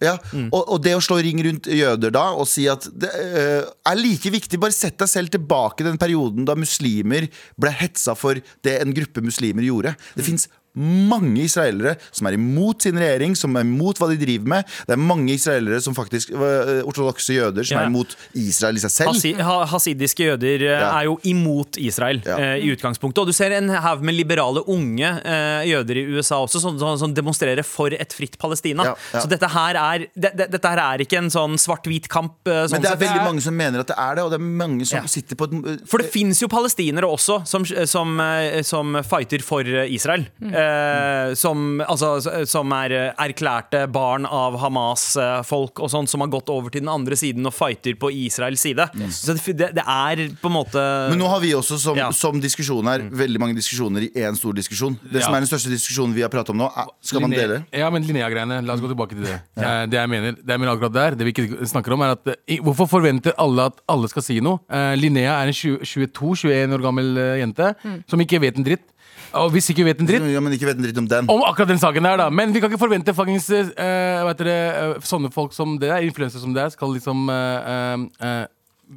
ja. 0.04 0.14
Mm. 0.32 0.48
og, 0.52 0.62
og 0.74 0.82
det 0.84 0.94
å 0.94 1.02
slå 1.02 1.18
ring 1.24 1.40
rundt 1.44 1.66
jøder 1.66 2.12
da 2.14 2.28
og 2.38 2.46
si 2.50 2.68
at 2.70 2.86
det 2.92 3.10
uh, 3.10 3.66
er 3.90 3.98
like 3.98 4.30
viktig 4.30 4.60
Bare 4.60 4.74
sett 4.76 4.98
deg 5.00 5.10
selv 5.10 5.32
tilbake 5.34 5.82
i 5.82 5.88
den 5.88 5.98
perioden 5.98 6.46
da 6.46 6.54
muslimer 6.58 7.26
ble 7.58 7.72
hetsa 7.74 8.14
for 8.18 8.38
det 8.64 8.76
en 8.82 8.94
gruppe 8.94 9.22
muslimer 9.24 9.66
gjorde. 9.66 9.96
Det 10.14 10.24
fins 10.26 10.46
mange 10.78 11.42
israelere 11.42 11.96
som 12.14 12.28
er 12.28 12.36
imot 12.36 12.84
sin 12.84 12.98
regjering, 12.98 13.34
som 13.38 13.56
er 13.58 13.64
imot 13.66 13.98
hva 13.98 14.08
de 14.12 14.18
driver 14.20 14.50
med. 14.52 14.68
Det 14.86 14.94
er 14.94 15.00
mange 15.00 15.32
israelere 15.34 15.80
som 15.82 15.96
faktisk 15.96 16.30
eh, 16.34 16.82
ortodokse 16.86 17.34
jøder 17.34 17.66
som 17.66 17.78
Ja. 17.78 17.82
er 17.84 17.90
imot 17.90 18.14
Israel 18.34 18.76
i 18.76 18.82
seg 18.84 18.90
selv. 18.94 19.12
Hasi, 19.12 19.32
ha, 19.34 19.56
hasidiske 19.66 20.24
jøder 20.28 20.62
eh, 20.62 20.80
Ja. 20.80 20.90
er 21.00 21.04
jo 21.08 21.18
imot 21.24 21.78
Israel 21.78 22.22
Ja. 22.24 22.36
eh, 22.38 22.66
i 22.66 22.70
utgangspunktet. 22.74 23.18
Og 23.18 23.26
du 23.26 23.32
ser 23.32 23.52
en 23.52 23.68
haug 23.68 24.02
med 24.02 24.14
liberale 24.14 24.62
unge 24.66 25.08
eh, 25.24 25.66
jøder 25.68 25.96
i 25.96 26.04
USA 26.18 26.36
også 26.44 26.60
som, 26.60 26.78
som, 26.78 27.14
demonstrerer 27.14 27.64
for 27.64 27.88
et 27.92 28.12
fritt 28.12 28.38
Palestina. 28.38 28.94
Så 29.12 29.26
dette 29.28 29.48
her 29.48 29.74
er 29.74 30.06
det, 30.14 30.32
det, 30.36 30.50
Dette 30.50 30.68
her 30.68 30.78
er 30.78 31.02
ikke 31.02 31.18
en 31.18 31.30
sånn 31.30 31.56
svart-hvit 31.58 32.08
kamp. 32.08 32.36
sånn 32.44 32.70
Men 32.78 32.82
det 32.82 32.90
er 32.92 33.00
veldig 33.00 33.24
mange 33.24 33.42
som 33.42 33.56
mener 33.56 33.80
at 33.80 33.88
det 33.88 33.96
er 33.98 34.14
det, 34.14 34.24
og 34.24 34.30
det 34.30 34.38
er 34.38 34.44
mange 34.44 34.86
som 34.86 35.06
sitter 35.08 35.36
på 35.36 35.48
et 35.48 35.82
For 35.88 35.98
det 35.98 36.10
fins 36.12 36.40
jo 36.42 36.48
palestinere 36.48 37.08
også 37.08 37.42
som, 37.46 37.64
som, 37.64 38.20
som 38.62 38.98
fighter 39.02 39.42
for 39.42 39.62
Israel. 39.62 39.98
Israel. 39.98 40.26
Eh, 40.58 41.34
som, 41.38 41.80
altså, 41.84 42.10
som 42.48 42.72
er 42.76 42.94
eh, 42.96 43.08
erklærte 43.26 43.84
barn 43.92 44.26
av 44.26 44.56
Hamas-folk 44.62 45.82
og 45.84 45.90
sånn, 45.92 46.08
som 46.10 46.22
har 46.24 46.30
gått 46.32 46.50
over 46.52 46.72
til 46.72 46.82
den 46.84 46.90
andre 46.92 47.16
siden 47.18 47.46
og 47.48 47.54
fighter 47.56 47.96
på 48.00 48.10
Israels 48.14 48.62
side. 48.64 48.88
Så 49.14 49.36
det, 49.36 49.54
det, 49.58 49.70
det 49.78 49.84
er 49.84 50.22
på 50.40 50.50
en 50.50 50.56
måte 50.56 50.84
Men 51.12 51.20
nå 51.22 51.28
har 51.30 51.42
vi 51.44 51.52
også 51.56 51.78
som, 51.80 51.98
Ja. 51.98 52.08
som 52.14 52.40
diskusjon 52.42 52.86
her 52.90 53.04
veldig 53.08 53.42
mange 53.42 53.58
diskusjoner 53.58 54.08
i 54.08 54.10
én 54.24 54.36
stor 54.38 54.56
diskusjon. 54.56 54.96
Det 55.12 55.22
som 55.24 55.34
er 55.36 55.44
den 55.44 55.50
største 55.50 55.72
diskusjonen 55.72 56.16
vi 56.16 56.24
har 56.24 56.32
pratet 56.32 56.54
om 56.54 56.60
nå, 56.62 56.70
er, 56.72 56.90
skal 57.04 57.24
man 57.24 57.34
dele? 57.34 57.60
Ja, 57.74 57.90
men 57.94 58.06
Linnea-greiene. 58.08 58.60
La 58.66 58.74
oss 58.76 58.82
gå 58.84 58.90
tilbake 58.92 59.16
til 59.18 59.26
det. 59.28 59.38
Eh, 59.58 59.84
Det 59.88 60.00
jeg 60.00 60.10
mener, 60.10 60.36
det 60.38 60.54
jeg 60.54 60.60
mener 60.62 60.74
akkurat 60.74 60.96
der, 60.96 61.18
det 61.18 61.28
vi 61.28 61.34
ikke 61.36 61.68
snakker 61.68 61.94
om, 61.96 62.02
er 62.06 62.16
at 62.16 62.32
eh, 62.34 62.58
Hvorfor 62.64 62.88
forventer 62.90 63.36
alle 63.38 63.68
at 63.70 63.78
alle 63.90 64.08
skal 64.10 64.24
si 64.24 64.40
noe? 64.44 64.60
Eh, 64.70 64.94
Linnea 64.98 65.38
er 65.42 65.52
en 65.52 65.58
22-21 65.58 66.74
år 66.78 66.84
gammel 66.88 67.14
jente 67.38 67.58
jente 67.58 68.02
som 68.10 68.20
ikke 68.22 68.40
vet 68.42 68.58
en 68.58 68.66
dritt. 68.66 68.86
Og 69.34 69.50
hvis 69.52 69.68
ikke 69.72 69.84
vet 69.84 70.00
en 70.00 70.06
dritt 70.08 70.28
Ja, 70.32 70.40
men 70.40 70.52
ikke 70.56 70.66
vet 70.70 70.76
en 70.78 70.82
dritt 70.86 70.98
om 70.98 71.08
den. 71.08 71.28
om 71.30 71.42
akkurat 71.48 71.68
den 71.68 71.78
saken 71.82 72.02
der, 72.02 72.16
da. 72.16 72.28
Men 72.30 72.52
vi 72.54 72.60
kan 72.60 72.70
ikke 72.70 72.80
forvente 72.80 73.14
fuckings 73.14 73.50
uh, 73.50 74.26
vet 74.28 74.38
dere, 74.38 74.58
eh, 74.96 75.00
sånne 75.04 75.32
folk 75.34 75.52
som 75.52 75.78
det 75.78 75.90
er, 75.90 76.06
influensere 76.08 76.40
som 76.40 76.54
det 76.54 76.62
er, 76.64 76.70
skal 76.70 76.94
liksom 76.94 77.28
uh, 77.28 77.34
eh, 77.34 78.06
eh, 78.28 78.46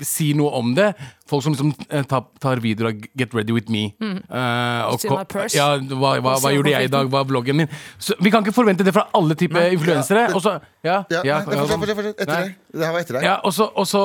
si 0.08 0.30
noe 0.40 0.48
om 0.56 0.70
det. 0.74 0.94
Folk 1.28 1.44
som 1.44 1.52
liksom 1.52 1.74
eh, 1.90 2.04
tar, 2.08 2.22
tar 2.40 2.62
videoer 2.64 2.94
av 2.94 3.02
'Get 3.18 3.34
ready 3.36 3.52
with 3.52 3.68
me'. 3.70 3.92
Eh, 4.00 4.82
og. 4.88 5.04
Ja, 5.52 5.76
hva, 5.80 6.14
hva, 6.24 6.38
hva 6.40 6.52
gjorde 6.54 6.72
jeg 6.72 6.88
i 6.88 6.92
dag? 6.92 7.10
Hva 7.12 7.20
er 7.26 7.28
bloggen 7.28 7.56
min? 7.60 7.68
Så 8.00 8.16
vi 8.22 8.32
kan 8.32 8.40
ikke 8.44 8.56
forvente 8.56 8.86
det 8.88 8.94
fra 8.96 9.10
alle 9.14 9.36
typer 9.36 9.68
influensere. 9.76 10.30
Og 10.34 10.42
så 10.42 10.60
ja, 10.84 11.04
Ja, 11.12 11.22
ja, 11.28 11.40
nei, 11.44 11.58
fortsett, 11.58 11.76
fortsett, 11.80 11.98
fortsett. 11.98 12.22
Etter 12.24 12.40
deg. 12.46 12.56
Det 12.72 12.86
her 12.86 12.94
var 12.94 13.00
etter 13.04 13.14
deg. 13.20 13.24
ja, 13.28 13.36
og 13.44 13.52
så, 13.54 13.68
og, 13.76 13.86
så, 13.88 14.00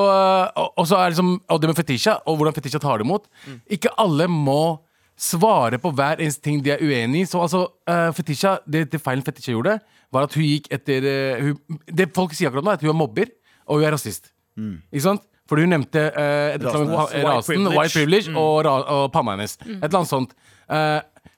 og- 0.55 0.73
og 0.77 0.87
så 0.87 0.95
er 0.99 1.09
det 1.09 1.15
liksom 1.15 1.39
Og 1.49 1.61
det 1.61 1.67
med 1.69 1.75
Fetisha, 1.79 2.17
og 2.27 2.37
hvordan 2.37 2.53
Fetisha 2.53 2.79
tar 2.79 2.97
det 2.97 3.05
imot. 3.07 3.23
Ikke 3.71 3.89
alle 3.97 4.27
må 4.27 4.79
svare 5.17 5.79
på 5.81 5.89
hver 5.97 6.19
eneste 6.21 6.43
ting 6.45 6.59
de 6.63 6.71
er 6.75 6.81
uenig 6.83 7.23
i. 7.25 7.29
Så 7.29 7.41
altså, 7.41 7.63
uh, 7.89 8.09
Fetisha, 8.13 8.57
det, 8.69 8.85
det 8.93 9.01
feilen 9.01 9.25
Fetisha 9.25 9.55
gjorde, 9.55 9.79
var 10.13 10.27
at 10.27 10.35
hun 10.37 10.45
gikk 10.45 10.69
etter 10.71 11.07
uh, 11.09 11.47
hun, 11.47 11.79
Det 11.89 12.09
folk 12.15 12.35
sier 12.37 12.51
akkurat 12.51 12.67
nå, 12.67 12.71
er 12.75 12.79
at 12.79 12.85
hun 12.85 12.93
er 12.93 12.99
mobber, 13.01 13.31
og 13.67 13.79
hun 13.81 13.87
er 13.89 13.95
rasist. 13.97 14.31
Ikke 14.57 15.03
sant? 15.07 15.25
Fordi 15.47 15.63
hun 15.63 15.71
nevnte 15.77 16.01
uh, 16.11 16.57
pa- 16.59 16.79
White 16.83 17.23
rasen, 17.23 17.47
privilege. 17.53 17.77
white 17.79 17.93
privilege, 17.95 18.31
og, 18.35 18.55
ra, 18.67 18.77
og 18.97 19.11
panna 19.15 19.37
hennes. 19.37 19.57
Et 19.63 19.77
eller 19.79 19.99
annet 20.01 20.11
sånt. 20.11 20.33
Eh, 20.67 20.97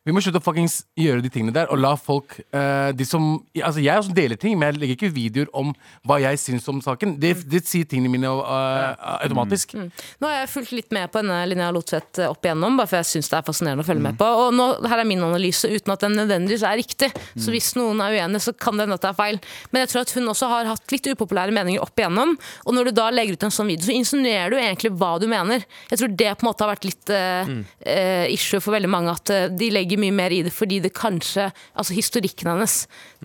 vi 0.10 0.16
må 0.16 0.24
slutte 0.26 0.42
å 0.42 0.44
fuckings 0.44 0.80
gjøre 0.98 1.22
de 1.22 1.30
tingene 1.34 1.54
der, 1.54 1.70
og 1.70 1.78
la 1.82 1.94
folk 2.00 2.40
uh, 2.56 2.90
de 2.96 3.06
som, 3.06 3.28
Altså 3.60 3.84
Jeg 3.84 4.02
også 4.02 4.16
deler 4.16 4.40
ting, 4.40 4.56
men 4.58 4.72
jeg 4.72 4.82
legger 4.82 4.98
ikke 4.98 5.12
videoer 5.14 5.50
om 5.58 5.72
hva 6.08 6.18
jeg 6.24 6.40
syns 6.42 6.66
om 6.72 6.80
saken. 6.84 7.16
Det, 7.22 7.36
det 7.50 7.62
sier 7.68 7.88
tingene 7.90 8.12
mine 8.12 8.32
uh, 8.32 8.96
automatisk. 9.20 9.76
Nå 9.78 10.30
har 10.30 10.42
jeg 10.42 10.52
fulgt 10.54 10.74
litt 10.76 10.96
med 10.96 11.12
på 11.12 11.22
denne 11.22 11.40
Linnea 11.52 11.70
Lotseth 11.76 12.24
opp 12.26 12.46
igjennom, 12.46 12.80
bare 12.80 12.90
for 12.90 13.00
jeg 13.00 13.10
syns 13.12 13.30
det 13.32 13.38
er 13.40 13.46
fascinerende 13.48 13.86
å 13.86 13.90
følge 13.90 14.06
med 14.08 14.18
på. 14.20 14.30
Og 14.44 14.56
nå, 14.56 14.68
her 14.90 15.04
er 15.04 15.10
min 15.10 15.24
analyse, 15.26 15.70
uten 15.70 15.94
at 15.94 16.06
den 16.06 16.18
nødvendigvis 16.18 16.66
er 16.66 16.80
riktig. 16.80 17.12
Så 17.38 17.54
hvis 17.54 17.72
noen 17.78 18.02
er 18.04 18.18
uenig, 18.18 18.42
så 18.44 18.56
kan 18.58 18.80
det 18.80 18.88
hende 18.88 18.98
at 18.98 19.06
det 19.06 19.12
er 19.12 19.20
feil. 19.20 19.40
Men 19.70 19.86
jeg 19.86 19.94
tror 19.94 20.06
at 20.06 20.16
hun 20.18 20.34
også 20.34 20.50
har 20.52 20.72
hatt 20.72 20.96
litt 20.96 21.12
upopulære 21.14 21.56
meninger 21.56 21.84
opp 21.84 22.02
igjennom. 22.02 22.36
Og 22.66 22.76
når 22.76 22.90
du 22.90 22.96
da 22.98 23.10
legger 23.14 23.38
ut 23.38 23.48
en 23.48 23.54
sånn 23.54 23.70
video, 23.70 23.86
så 23.86 23.96
insinuerer 23.96 24.54
du 24.54 24.60
egentlig 24.60 24.94
hva 24.98 25.14
du 25.22 25.28
mener. 25.30 25.66
Jeg 25.92 26.02
tror 26.02 26.16
det 26.24 26.32
på 26.34 26.46
en 26.46 26.50
måte 26.50 26.66
har 26.66 26.74
vært 26.74 26.88
litt 26.88 27.14
eh, 27.14 27.54
eh, 27.86 28.26
issue 28.34 28.62
for 28.64 28.76
veldig 28.76 28.92
mange, 28.92 29.14
at 29.14 29.34
eh, 29.34 29.48
de 29.54 29.70
legger 29.74 29.99
mye 30.00 30.16
mer 30.16 30.34
i 30.36 30.42
det 30.46 30.54
fordi 30.56 30.80
det 30.84 30.92
kanskje 30.98 31.50
Altså 31.80 31.96
historikken 31.96 32.50
hennes 32.52 32.76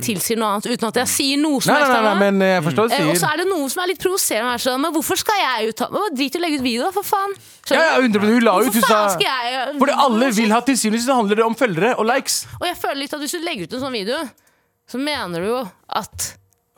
tilsier 0.05 0.39
noe 0.41 0.55
annet, 0.57 0.69
uten 0.75 0.89
at 0.91 0.99
jeg 1.03 1.11
sier 1.13 1.41
noe 1.41 1.63
som 1.63 1.73
Nei, 1.73 1.81
helst 1.81 1.93
nei, 1.93 1.99
her 1.99 2.05
nei, 2.07 2.15
nå. 2.15 2.23
men 2.25 2.45
eh, 2.47 2.53
jeg 2.57 2.65
forstår 2.69 2.91
hva 2.91 3.01
Eh, 3.01 3.11
og 3.15 3.21
så 3.23 3.31
er 3.31 3.43
det 3.43 3.47
noe 3.51 3.71
som 3.73 3.83
er 3.85 3.91
litt 3.93 4.03
provoserende. 4.03 4.53
her, 4.55 4.63
Sånn, 4.65 4.83
men 4.85 4.95
hvorfor 4.95 5.21
skal 5.21 5.41
jeg 5.41 5.73
uttale 5.75 6.03
meg? 6.05 6.15
Drit 6.19 6.37
i 6.37 6.41
å 6.41 6.45
legge 6.45 6.61
ut 6.61 6.67
video, 6.67 6.91
for 6.95 7.07
faen. 7.09 7.35
Ja, 7.71 7.83
ja, 7.89 7.99
hun 8.05 8.45
la 8.45 8.57
ut, 8.61 8.71
hun 8.75 8.85
sa 8.85 9.03
jeg 9.21 9.79
Fordi 9.81 9.99
alle 10.07 10.31
vil 10.37 10.55
ha 10.55 10.61
til 10.67 10.79
så 10.79 10.93
og 10.95 11.17
handler 11.23 11.41
det 11.41 11.45
om 11.47 11.55
følgere 11.59 11.95
og 11.99 12.09
likes. 12.11 12.45
Og 12.61 12.67
jeg 12.69 12.77
føler 12.81 13.03
litt 13.05 13.15
at 13.17 13.23
hvis 13.25 13.37
du 13.37 13.45
legger 13.45 13.69
ut 13.69 13.77
en 13.79 13.85
sånn 13.87 13.97
video, 13.97 14.23
så 14.91 15.01
mener 15.01 15.41
du 15.45 15.49
jo 15.53 15.61
at 15.89 16.35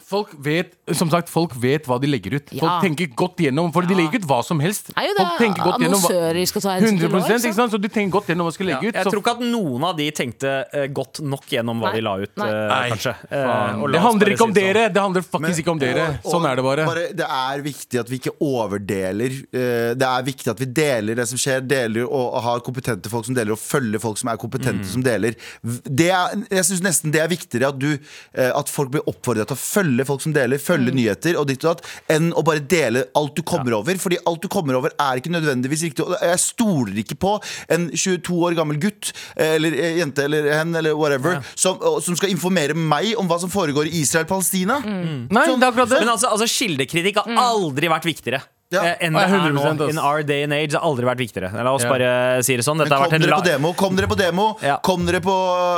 Folk 0.06 0.28
vet 0.38 0.74
som 0.94 1.10
sagt, 1.10 1.28
folk 1.28 1.50
vet 1.58 1.82
hva 1.90 1.96
de 2.00 2.06
legger 2.06 2.36
ut. 2.38 2.50
Folk 2.52 2.62
Ja. 2.62 2.80
tenker 2.80 3.08
godt 3.18 3.36
gjennom, 3.42 3.72
for 3.74 3.82
de 3.82 3.94
legger 3.98 4.20
ut 4.20 4.26
hva 4.30 4.38
som 4.44 4.60
helst. 4.62 4.92
er 4.96 5.02
jo 5.08 5.14
det 5.18 5.24
Folk 5.26 5.40
tenker 5.40 5.64
godt 5.66 5.80
gjennom 5.82 5.98
hva- 5.98 6.10
annonsører 6.14 6.46
skal 6.46 6.62
ta 6.62 6.68
hensyn 6.76 6.98
til. 7.00 7.08
100 7.10 7.22
også, 7.26 7.46
ikke 7.48 7.54
sant? 7.58 7.72
Så 7.72 7.80
de 7.82 7.88
tenker 7.88 8.12
godt 8.14 8.26
gjennom 8.30 8.46
hva 8.46 8.50
de 8.52 8.54
skal 8.54 8.66
Ja, 8.68 8.76
legge 8.78 8.88
ut. 8.88 8.94
jeg 8.94 9.04
så- 9.04 9.10
tror 9.10 9.20
ikke 9.24 9.34
at 9.34 9.40
noen 9.40 9.82
av 9.84 9.96
de 9.96 10.10
tenkte 10.12 10.64
eh, 10.72 10.86
godt 10.86 11.20
nok 11.26 11.42
gjennom 11.50 11.80
hva 11.82 11.90
Nei. 11.90 11.96
de 11.96 12.02
la 12.06 12.14
ut, 12.22 12.30
Nei. 12.36 12.46
eh, 12.46 12.68
Nei, 12.68 12.90
kanskje. 12.94 13.14
Eh, 13.32 13.44
faen. 13.46 13.82
og 13.82 13.88
la 13.90 13.92
Det 13.92 13.98
oss 13.98 14.06
handler 14.06 14.26
bare 14.26 14.34
ikke 14.36 14.46
om 14.46 14.54
si 14.54 14.54
det 14.54 14.62
sånn. 14.62 14.74
dere. 14.74 14.92
Det 14.94 15.02
handler 15.02 15.22
faktisk 15.22 15.58
ikke 15.64 15.70
om 15.74 15.78
dere. 15.80 16.06
Og- 16.06 16.18
og 16.26 16.32
Sånn 16.32 16.46
er 16.46 16.54
det 16.56 16.64
bare. 16.64 16.86
Det 17.16 17.26
er 17.26 17.62
viktig 17.66 17.98
at 18.00 18.08
vi 18.08 18.18
ikke 18.20 18.34
overdeler. 18.40 19.30
eh, 19.52 19.94
Det 19.96 20.02
er 20.06 20.22
viktig 20.22 20.48
at 20.50 20.58
vi 20.60 20.66
deler 20.66 21.14
det 21.16 21.26
som 21.28 21.38
skjer, 21.38 21.66
deler 21.66 22.04
og 22.04 22.26
og 22.36 22.42
har 22.42 22.60
kompetente 22.60 23.08
folk 23.08 23.24
som 23.24 23.34
deler, 23.34 23.52
og 23.52 23.58
følger 23.58 23.98
folk 24.00 24.18
som 24.18 24.28
er 24.28 24.36
kompetente 24.36 24.84
som 24.86 25.02
deler. 25.02 25.34
Det 25.64 26.10
er, 26.10 26.28
jeg 26.50 26.64
syns 26.64 26.80
nesten 26.82 27.10
det 27.10 27.20
er 27.22 27.28
viktigere 27.28 27.68
at, 27.68 27.78
du, 27.78 27.98
eh, 28.34 28.50
at 28.54 28.68
folk 28.68 28.90
blir 28.90 29.02
oppfordret 29.06 29.46
til 29.48 29.56
å 29.56 29.58
følge 29.58 29.95
folk 30.04 30.20
som 30.20 30.34
deler, 30.36 30.60
følge 30.60 30.92
nyheter 30.92 31.38
og 31.40 31.46
ditt 31.48 31.64
og 31.64 31.76
datt, 31.76 31.86
enn 32.12 32.32
å 32.36 32.44
bare 32.46 32.60
dele 32.60 33.06
alt 33.16 33.36
du 33.38 33.42
kommer 33.46 33.78
over. 33.78 33.96
Fordi 34.02 34.18
alt 34.28 34.42
du 34.44 34.48
kommer 34.52 34.76
over, 34.78 34.92
er 35.00 35.20
ikke 35.20 35.32
nødvendigvis 35.32 35.86
riktig. 35.88 36.04
Og 36.04 36.16
jeg 36.20 36.42
stoler 36.42 37.00
ikke 37.02 37.18
på 37.22 37.36
en 37.72 37.88
22 37.94 38.40
år 38.50 38.58
gammel 38.58 38.80
gutt 38.82 39.12
eh, 39.36 39.56
eller 39.56 39.76
eh, 39.78 40.00
jente 40.02 40.26
eller 40.26 40.50
hen 40.52 40.74
eller 40.76 40.96
whatever 40.98 41.40
som, 41.54 41.80
som 42.02 42.18
skal 42.18 42.32
informere 42.32 42.76
meg 42.76 43.14
om 43.20 43.28
hva 43.30 43.38
som 43.40 43.52
foregår 43.52 43.88
i 43.88 44.02
Israel-Palestina. 44.02 44.80
Nei, 44.84 45.46
det 45.46 45.56
er 45.56 45.70
akkurat 45.70 45.94
det. 45.94 46.02
Men 46.04 46.14
altså, 46.16 46.32
altså 46.32 46.50
Kildekritikk 46.50 47.22
har 47.22 47.32
aldri 47.46 47.90
vært 47.92 48.08
viktigere. 48.08 48.42
Ja. 48.74 48.82
eh, 48.82 49.06
Enn 49.06 49.14
det 49.14 49.22
er 49.22 49.28
100% 49.30 49.78
nå. 49.78 49.88
In 49.90 49.98
our 50.02 50.22
day 50.26 50.42
and 50.42 50.52
age 50.52 50.72
har 50.74 50.82
aldri 50.82 51.06
vært 51.06 51.20
viktigere. 51.22 51.52
La 51.54 51.72
oss 51.72 51.84
Ja. 51.84 51.90
bare 51.92 52.42
si 52.42 52.56
det 52.56 52.64
sånn. 52.66 52.78
Dette 52.82 52.90
har 52.90 53.04
kom 53.06 53.12
vært 53.12 53.14
en 53.14 53.22
dere 53.28 53.36
på 53.38 53.44
demo, 53.46 53.72
kom 53.74 53.96
dere 53.96 54.08
på 54.10 54.16
demo 54.18 54.46
Ja. 54.62 54.76
Kom 54.82 55.06
dere, 55.06 55.20
på, 55.22 55.30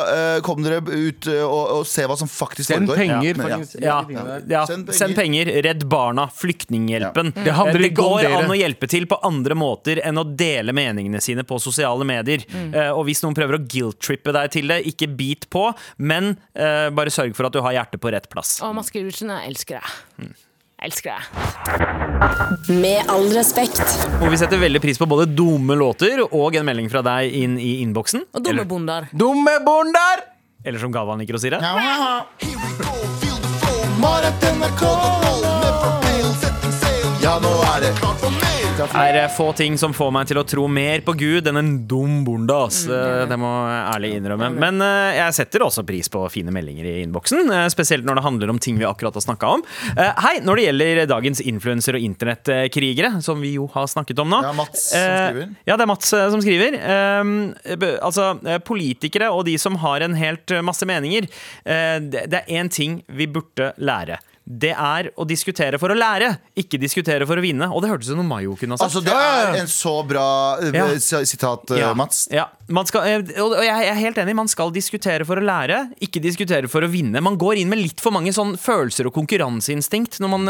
uh, 0.09 0.41
kom 0.41 0.63
dere 0.65 0.81
ut 0.81 1.27
uh, 1.29 1.43
og, 1.45 1.65
og 1.79 1.87
se 1.87 2.07
hva 2.09 2.17
som 2.17 2.29
faktisk 2.29 2.67
Send 2.73 2.89
foregår. 2.89 2.97
penger. 2.97 3.37
Ja. 3.37 4.01
faktisk. 4.05 4.67
Send 4.67 4.87
penger. 4.87 4.93
Send 5.03 5.17
penger. 5.17 5.53
Redd 5.69 5.85
Barna, 5.89 6.29
Flyktninghjelpen. 6.33 7.33
Det 7.35 7.53
Eh, 7.59 7.73
det 7.79 7.95
går 7.95 8.25
an 8.25 8.51
å 8.51 8.57
hjelpe 8.57 8.89
til 8.89 9.07
på 9.07 9.19
andre 9.27 9.55
måter 9.59 10.01
enn 10.05 10.17
å 10.21 10.25
dele 10.37 10.73
meningene 10.73 11.21
sine 11.21 11.45
på 11.45 11.59
sosiale 11.61 12.05
medier. 12.09 12.45
Eh, 12.55 12.91
og 12.93 13.05
hvis 13.09 13.23
noen 13.25 13.35
prøver 13.37 13.59
å 13.59 13.63
guilt-trippe 13.69 14.33
deg 14.33 14.51
til 14.55 14.69
det, 14.69 14.81
ikke 14.87 15.09
bit 15.17 15.49
på, 15.51 15.69
men 15.99 16.37
eh, 16.55 16.89
bare 16.91 17.11
sørg 17.13 17.35
for 17.37 17.47
at 17.47 17.53
du 17.53 17.61
har 17.61 17.73
hjertet 17.77 18.01
på 18.01 18.13
rett 18.13 18.29
plass. 18.33 18.61
Og 18.63 18.75
Maskerudsen, 18.79 19.29
jeg 19.29 19.53
elsker 19.53 19.81
deg. 19.81 19.97
Mm. 20.25 20.35
Jeg 20.79 20.93
elsker 20.93 21.11
det. 21.11 21.23
Med 22.71 23.09
all 23.11 23.27
respekt. 23.35 23.83
Og 24.23 24.31
vi 24.31 24.39
setter 24.39 24.61
veldig 24.63 24.79
pris 24.85 25.01
på 25.01 25.09
både 25.11 25.27
dumme 25.27 25.75
låter 25.75 26.23
og 26.29 26.55
en 26.55 26.69
melding 26.69 26.87
fra 26.93 27.03
deg 27.03 27.35
inn 27.35 27.57
i 27.59 27.81
innboksen. 27.83 28.23
Og 28.31 28.45
dumme 28.45 28.55
Eller, 28.55 28.69
bonder. 28.71 29.09
Dumme 29.11 29.59
bonder! 29.67 30.23
eller 30.65 30.79
som 30.83 30.93
Galvan 30.93 31.19
liker 31.23 31.39
å 31.39 31.41
si 31.41 31.51
det. 31.51 31.59
Ja, 31.63 32.27
nå 37.43 37.51
er 37.75 37.83
det 37.85 37.91
klart 37.99 38.23
for 38.23 38.33
Det 38.79 38.87
er 38.97 39.17
eh, 39.19 39.27
få 39.35 39.51
ting 39.59 39.75
som 39.81 39.93
får 39.93 40.13
meg 40.15 40.29
til 40.31 40.39
å 40.41 40.45
tro 40.49 40.63
mer 40.71 41.03
på 41.05 41.13
Gud 41.19 41.49
enn 41.51 41.59
en 41.61 41.71
dum 41.91 42.23
bonde. 42.25 42.55
ass. 42.55 42.85
Eh, 42.89 43.25
Det 43.29 43.37
må 43.41 43.51
jeg 43.69 43.83
ærlig 43.93 44.11
innrømme. 44.17 44.49
Men 44.57 44.81
eh, 44.85 45.19
jeg 45.19 45.35
setter 45.37 45.65
også 45.67 45.85
pris 45.87 46.09
på 46.15 46.23
fine 46.33 46.55
meldinger 46.55 46.87
i 46.89 46.95
innboksen. 47.03 47.51
Spesielt 47.75 48.07
når 48.07 48.21
det 48.21 48.25
handler 48.25 48.53
om 48.55 48.61
ting 48.63 48.79
vi 48.81 48.87
akkurat 48.89 49.19
har 49.19 49.25
snakka 49.27 49.51
om. 49.59 49.65
Eh, 49.93 50.13
Hei, 50.25 50.35
når 50.47 50.61
det 50.61 50.67
gjelder 50.69 51.03
dagens 51.11 51.43
influenser 51.53 51.99
og 51.99 52.07
internettkrigere, 52.07 53.13
som 53.27 53.43
vi 53.45 53.53
jo 53.59 53.67
har 53.75 53.91
snakket 53.91 54.23
om 54.25 54.33
nå 54.33 54.41
Det 54.47 54.53
er 54.55 54.59
Mats 54.63 54.87
som 54.89 55.19
skriver. 55.19 55.53
Ja, 55.69 55.75
det 55.77 55.85
er 55.85 55.93
Mats 55.93 56.15
som 56.15 56.47
skriver. 56.47 56.79
Um, 57.21 57.35
altså, 57.99 58.31
politikere 58.65 59.29
og 59.35 59.45
de 59.51 59.59
som 59.61 59.77
har 59.83 60.07
en 60.07 60.17
helt 60.19 60.55
masse 60.65 60.87
meninger, 60.89 61.29
det, 61.67 62.25
det 62.31 62.41
er 62.45 62.63
én 62.63 62.71
ting 62.73 63.03
vi 63.11 63.27
burde 63.29 63.73
lære. 63.77 64.23
Det 64.51 64.71
er 64.73 65.11
å 65.21 65.27
diskutere 65.29 65.77
for 65.79 65.93
å 65.93 65.97
lære, 65.99 66.39
ikke 66.57 66.79
diskutere 66.81 67.27
for 67.29 67.37
å 67.37 67.43
vinne. 67.45 67.67
Og 67.69 67.83
det 67.85 67.91
hørtes 67.91 68.09
ut 68.09 68.15
som 68.15 68.23
noe 68.23 68.29
Mayo 68.31 68.55
kunne 68.57 68.79
ha 68.79 68.81
sagt. 68.81 68.89
Altså, 68.89 69.03
det 69.05 69.13
er 69.13 69.59
en 69.61 69.67
så 69.69 69.93
bra 70.09 70.57
eh, 70.63 70.73
Ja. 70.73 70.87
sitat, 71.29 71.71
eh, 71.77 71.83
Ja. 71.83 71.93
Mats. 71.95 72.29
Ja, 72.33 72.47
man 72.69 72.87
skal, 72.89 73.03
eh, 73.05 73.43
og 73.43 73.59
jeg 73.61 73.89
er 73.91 73.95
helt 74.01 74.17
enig, 74.17 74.35
man 74.35 74.49
skal 74.49 74.71
diskutere 74.73 75.27
for 75.29 75.37
å 75.37 75.45
lære, 75.45 75.91
ikke 76.01 76.23
diskutere 76.25 76.67
for 76.69 76.81
å 76.81 76.89
vinne. 76.89 77.21
Man 77.21 77.37
går 77.37 77.59
inn 77.61 77.69
med 77.69 77.79
litt 77.79 78.01
for 78.01 78.11
mange 78.11 78.33
sånn 78.33 78.57
følelser 78.57 79.07
og 79.07 79.13
konkurranseinstinkt 79.19 80.19
når 80.21 80.29
man, 80.33 80.45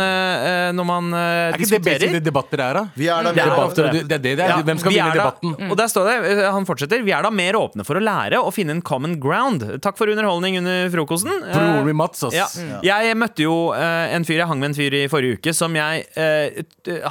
når 0.79 0.87
man 0.87 1.13
eh, 1.15 1.19
Er 1.19 1.53
ikke 1.59 1.59
det 1.59 1.83
diskuterer. 1.83 2.21
debatter 2.23 2.61
er, 2.63 2.75
da? 2.75 2.85
Vi 2.95 3.09
er 3.09 3.23
da 3.27 3.31
er 3.31 3.35
mer 3.35 3.57
åpne. 3.65 3.91
Det, 3.93 4.05
det 4.09 4.15
er 4.15 4.23
det 4.23 4.37
det 4.39 4.45
er. 4.47 4.49
Ja, 4.55 4.63
Hvem 4.63 4.79
skal 4.79 4.93
vi 4.93 4.99
vinne 5.01 5.15
debatten? 5.19 5.57
da- 5.59 5.71
Og 5.73 5.77
der 5.77 5.89
står 5.91 6.09
det, 6.11 6.45
han 6.53 6.67
fortsetter 6.69 7.03
Vi 7.05 7.13
er 7.13 7.23
da 7.23 7.31
mer 7.31 7.55
åpne 7.55 7.85
for 7.87 7.99
å 7.99 8.03
lære 8.03 8.39
og 8.43 8.53
finne 8.55 8.71
en 8.77 8.83
common 8.83 9.19
ground. 9.19 9.67
Takk 9.83 9.97
for 9.99 10.07
underholdning 10.07 10.59
under 10.63 10.89
frokosten. 10.95 11.35
Broren 11.51 11.85
min 11.87 11.97
Mats, 11.97 12.23
ass. 12.23 12.35
ja. 12.63 13.01
Jeg 13.03 13.17
møtte 13.17 13.43
jo 13.43 13.73
en 14.15 14.27
fyr, 14.29 14.41
jeg 14.41 14.51
hang 14.51 14.61
med 14.61 14.73
en 14.73 14.79
fyr 14.79 14.97
i 14.99 15.09
forrige 15.11 15.39
uke, 15.39 15.55
som 15.57 15.77
jeg 15.79 16.05
eh, 16.19 16.63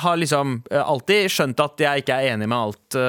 har 0.04 0.20
liksom 0.20 0.62
eh, 0.72 0.82
alltid 0.82 1.32
skjønt 1.34 1.64
at 1.64 1.84
jeg 1.84 2.04
ikke 2.04 2.18
er 2.18 2.34
enig 2.36 2.50
med 2.50 2.58
alt. 2.58 3.00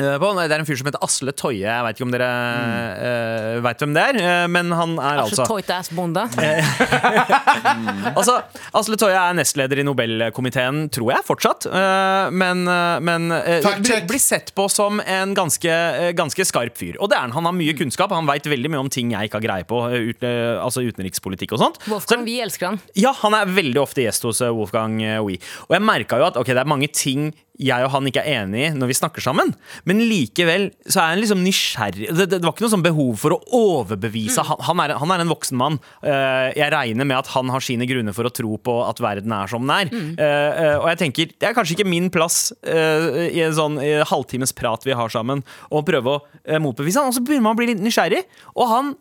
Eh, 0.00 0.16
på. 0.20 0.30
Det 0.38 0.54
er 0.54 0.62
en 0.62 0.68
fyr 0.68 0.78
som 0.80 0.88
heter 0.88 1.02
Asle 1.04 1.32
Toje. 1.36 1.64
Jeg 1.66 1.84
vet 1.86 1.98
ikke 1.98 2.06
om 2.06 2.12
dere 2.14 2.28
mm. 2.28 3.62
vet 3.66 3.84
hvem 3.84 3.94
det 3.96 4.04
er. 4.04 4.18
eh, 4.22 4.46
Men 4.52 4.72
han 4.74 4.96
er 4.98 5.22
Altså, 5.24 5.42
altså 5.42 5.48
Toite-ass 5.52 5.90
bonde. 5.96 6.24
Altså, 8.18 8.38
Asle 8.76 8.96
Toje 9.00 9.16
er 9.18 9.36
nestleder 9.36 9.80
i 9.80 9.84
Nobelkomiteen, 9.86 10.86
tror 10.94 11.12
jeg, 11.14 11.24
fortsatt. 11.26 11.66
Uh, 11.70 12.28
Men, 12.34 12.64
uh, 12.68 12.98
men 13.04 13.28
blir, 13.30 14.04
blir 14.08 14.22
sett 14.22 14.52
på 14.56 14.68
som 14.72 15.00
en 15.02 15.34
ganske, 15.36 15.74
ganske 16.18 16.46
skarp 16.48 16.78
fyr. 16.78 16.98
Og 17.02 17.10
det 17.10 17.18
er 17.18 17.26
han. 17.26 17.34
Han 17.36 17.48
har 17.50 17.56
mye 17.56 17.74
kunnskap. 17.78 18.12
Han 18.14 18.28
veit 18.28 18.46
veldig 18.48 18.72
mye 18.72 18.82
om 18.86 18.92
ting 18.92 19.12
jeg 19.14 19.28
ikke 19.28 19.40
har 19.40 19.46
greie 19.46 19.68
på. 19.68 19.80
Ut, 19.88 20.24
altså 20.62 20.82
utenrikspolitikk 20.86 21.54
og 21.56 21.62
sånt. 21.62 21.80
Wolfgang, 21.88 22.22
Så- 22.24 22.28
vi 22.28 22.38
elsker 22.44 22.66
han. 22.72 22.80
ja, 22.98 23.12
han 23.22 23.34
er 23.34 23.46
veldig 23.46 23.80
ofte 23.82 24.04
gjest 24.04 24.26
hos 24.28 24.40
Wolfgang 24.40 24.98
Wie. 25.26 25.38
Og 25.68 25.76
jeg 25.76 25.84
merka 25.84 26.18
jo 26.20 26.28
at 26.28 26.36
ok, 26.40 26.46
det 26.52 26.62
er 26.64 26.68
mange 26.68 26.88
ting 26.92 27.30
jeg 27.58 27.84
og 27.84 27.90
han 27.92 28.06
ikke 28.08 28.22
er 28.22 28.44
enige 28.44 28.70
når 28.78 28.90
vi 28.92 28.96
snakker 28.98 29.24
sammen. 29.24 29.52
Men 29.88 30.02
likevel 30.06 30.68
så 30.86 31.02
er 31.02 31.12
han 31.12 31.22
liksom 31.22 31.42
nysgjerrig. 31.42 32.08
Det, 32.12 32.26
det, 32.26 32.38
det 32.38 32.46
var 32.46 32.54
ikke 32.54 32.66
noe 32.66 32.74
sånn 32.76 32.86
behov 32.86 33.12
for 33.20 33.34
å 33.34 33.40
overbevise. 33.58 34.44
Han, 34.46 34.62
han, 34.68 34.82
er, 34.84 34.94
han 35.00 35.14
er 35.14 35.24
en 35.24 35.32
voksen 35.32 35.58
mann. 35.58 35.80
Uh, 36.04 36.54
jeg 36.56 36.70
regner 36.74 37.08
med 37.08 37.18
at 37.18 37.32
han 37.34 37.50
har 37.52 37.64
sine 37.64 37.88
grunner 37.90 38.16
for 38.16 38.28
å 38.28 38.32
tro 38.34 38.58
på 38.62 38.78
at 38.86 39.02
verden 39.02 39.34
er 39.34 39.50
som 39.50 39.66
den 39.66 39.74
er. 39.76 39.94
Eh, 40.18 40.36
Uh, 40.58 40.76
og 40.80 40.86
jeg 40.90 40.98
tenker, 41.00 41.30
det 41.40 41.46
er 41.48 41.54
kanskje 41.56 41.74
ikke 41.76 41.88
min 41.88 42.08
plass 42.12 42.50
uh, 42.66 43.26
i 43.28 43.40
en 43.44 43.54
sånn 43.54 43.76
halvtimes 44.08 44.52
prat 44.56 44.82
vi 44.86 44.96
har 44.96 45.10
sammen, 45.12 45.42
å 45.70 45.82
prøve 45.86 46.16
å 46.16 46.58
motbevise 46.62 47.00
han. 47.00 47.10
Og 47.10 47.16
så 47.16 47.22
begynner 47.24 47.46
man 47.46 47.56
å 47.56 47.60
bli 47.60 47.68
litt 47.70 47.82
nysgjerrig. 47.82 48.24
Og 48.56 48.70
han 48.70 48.92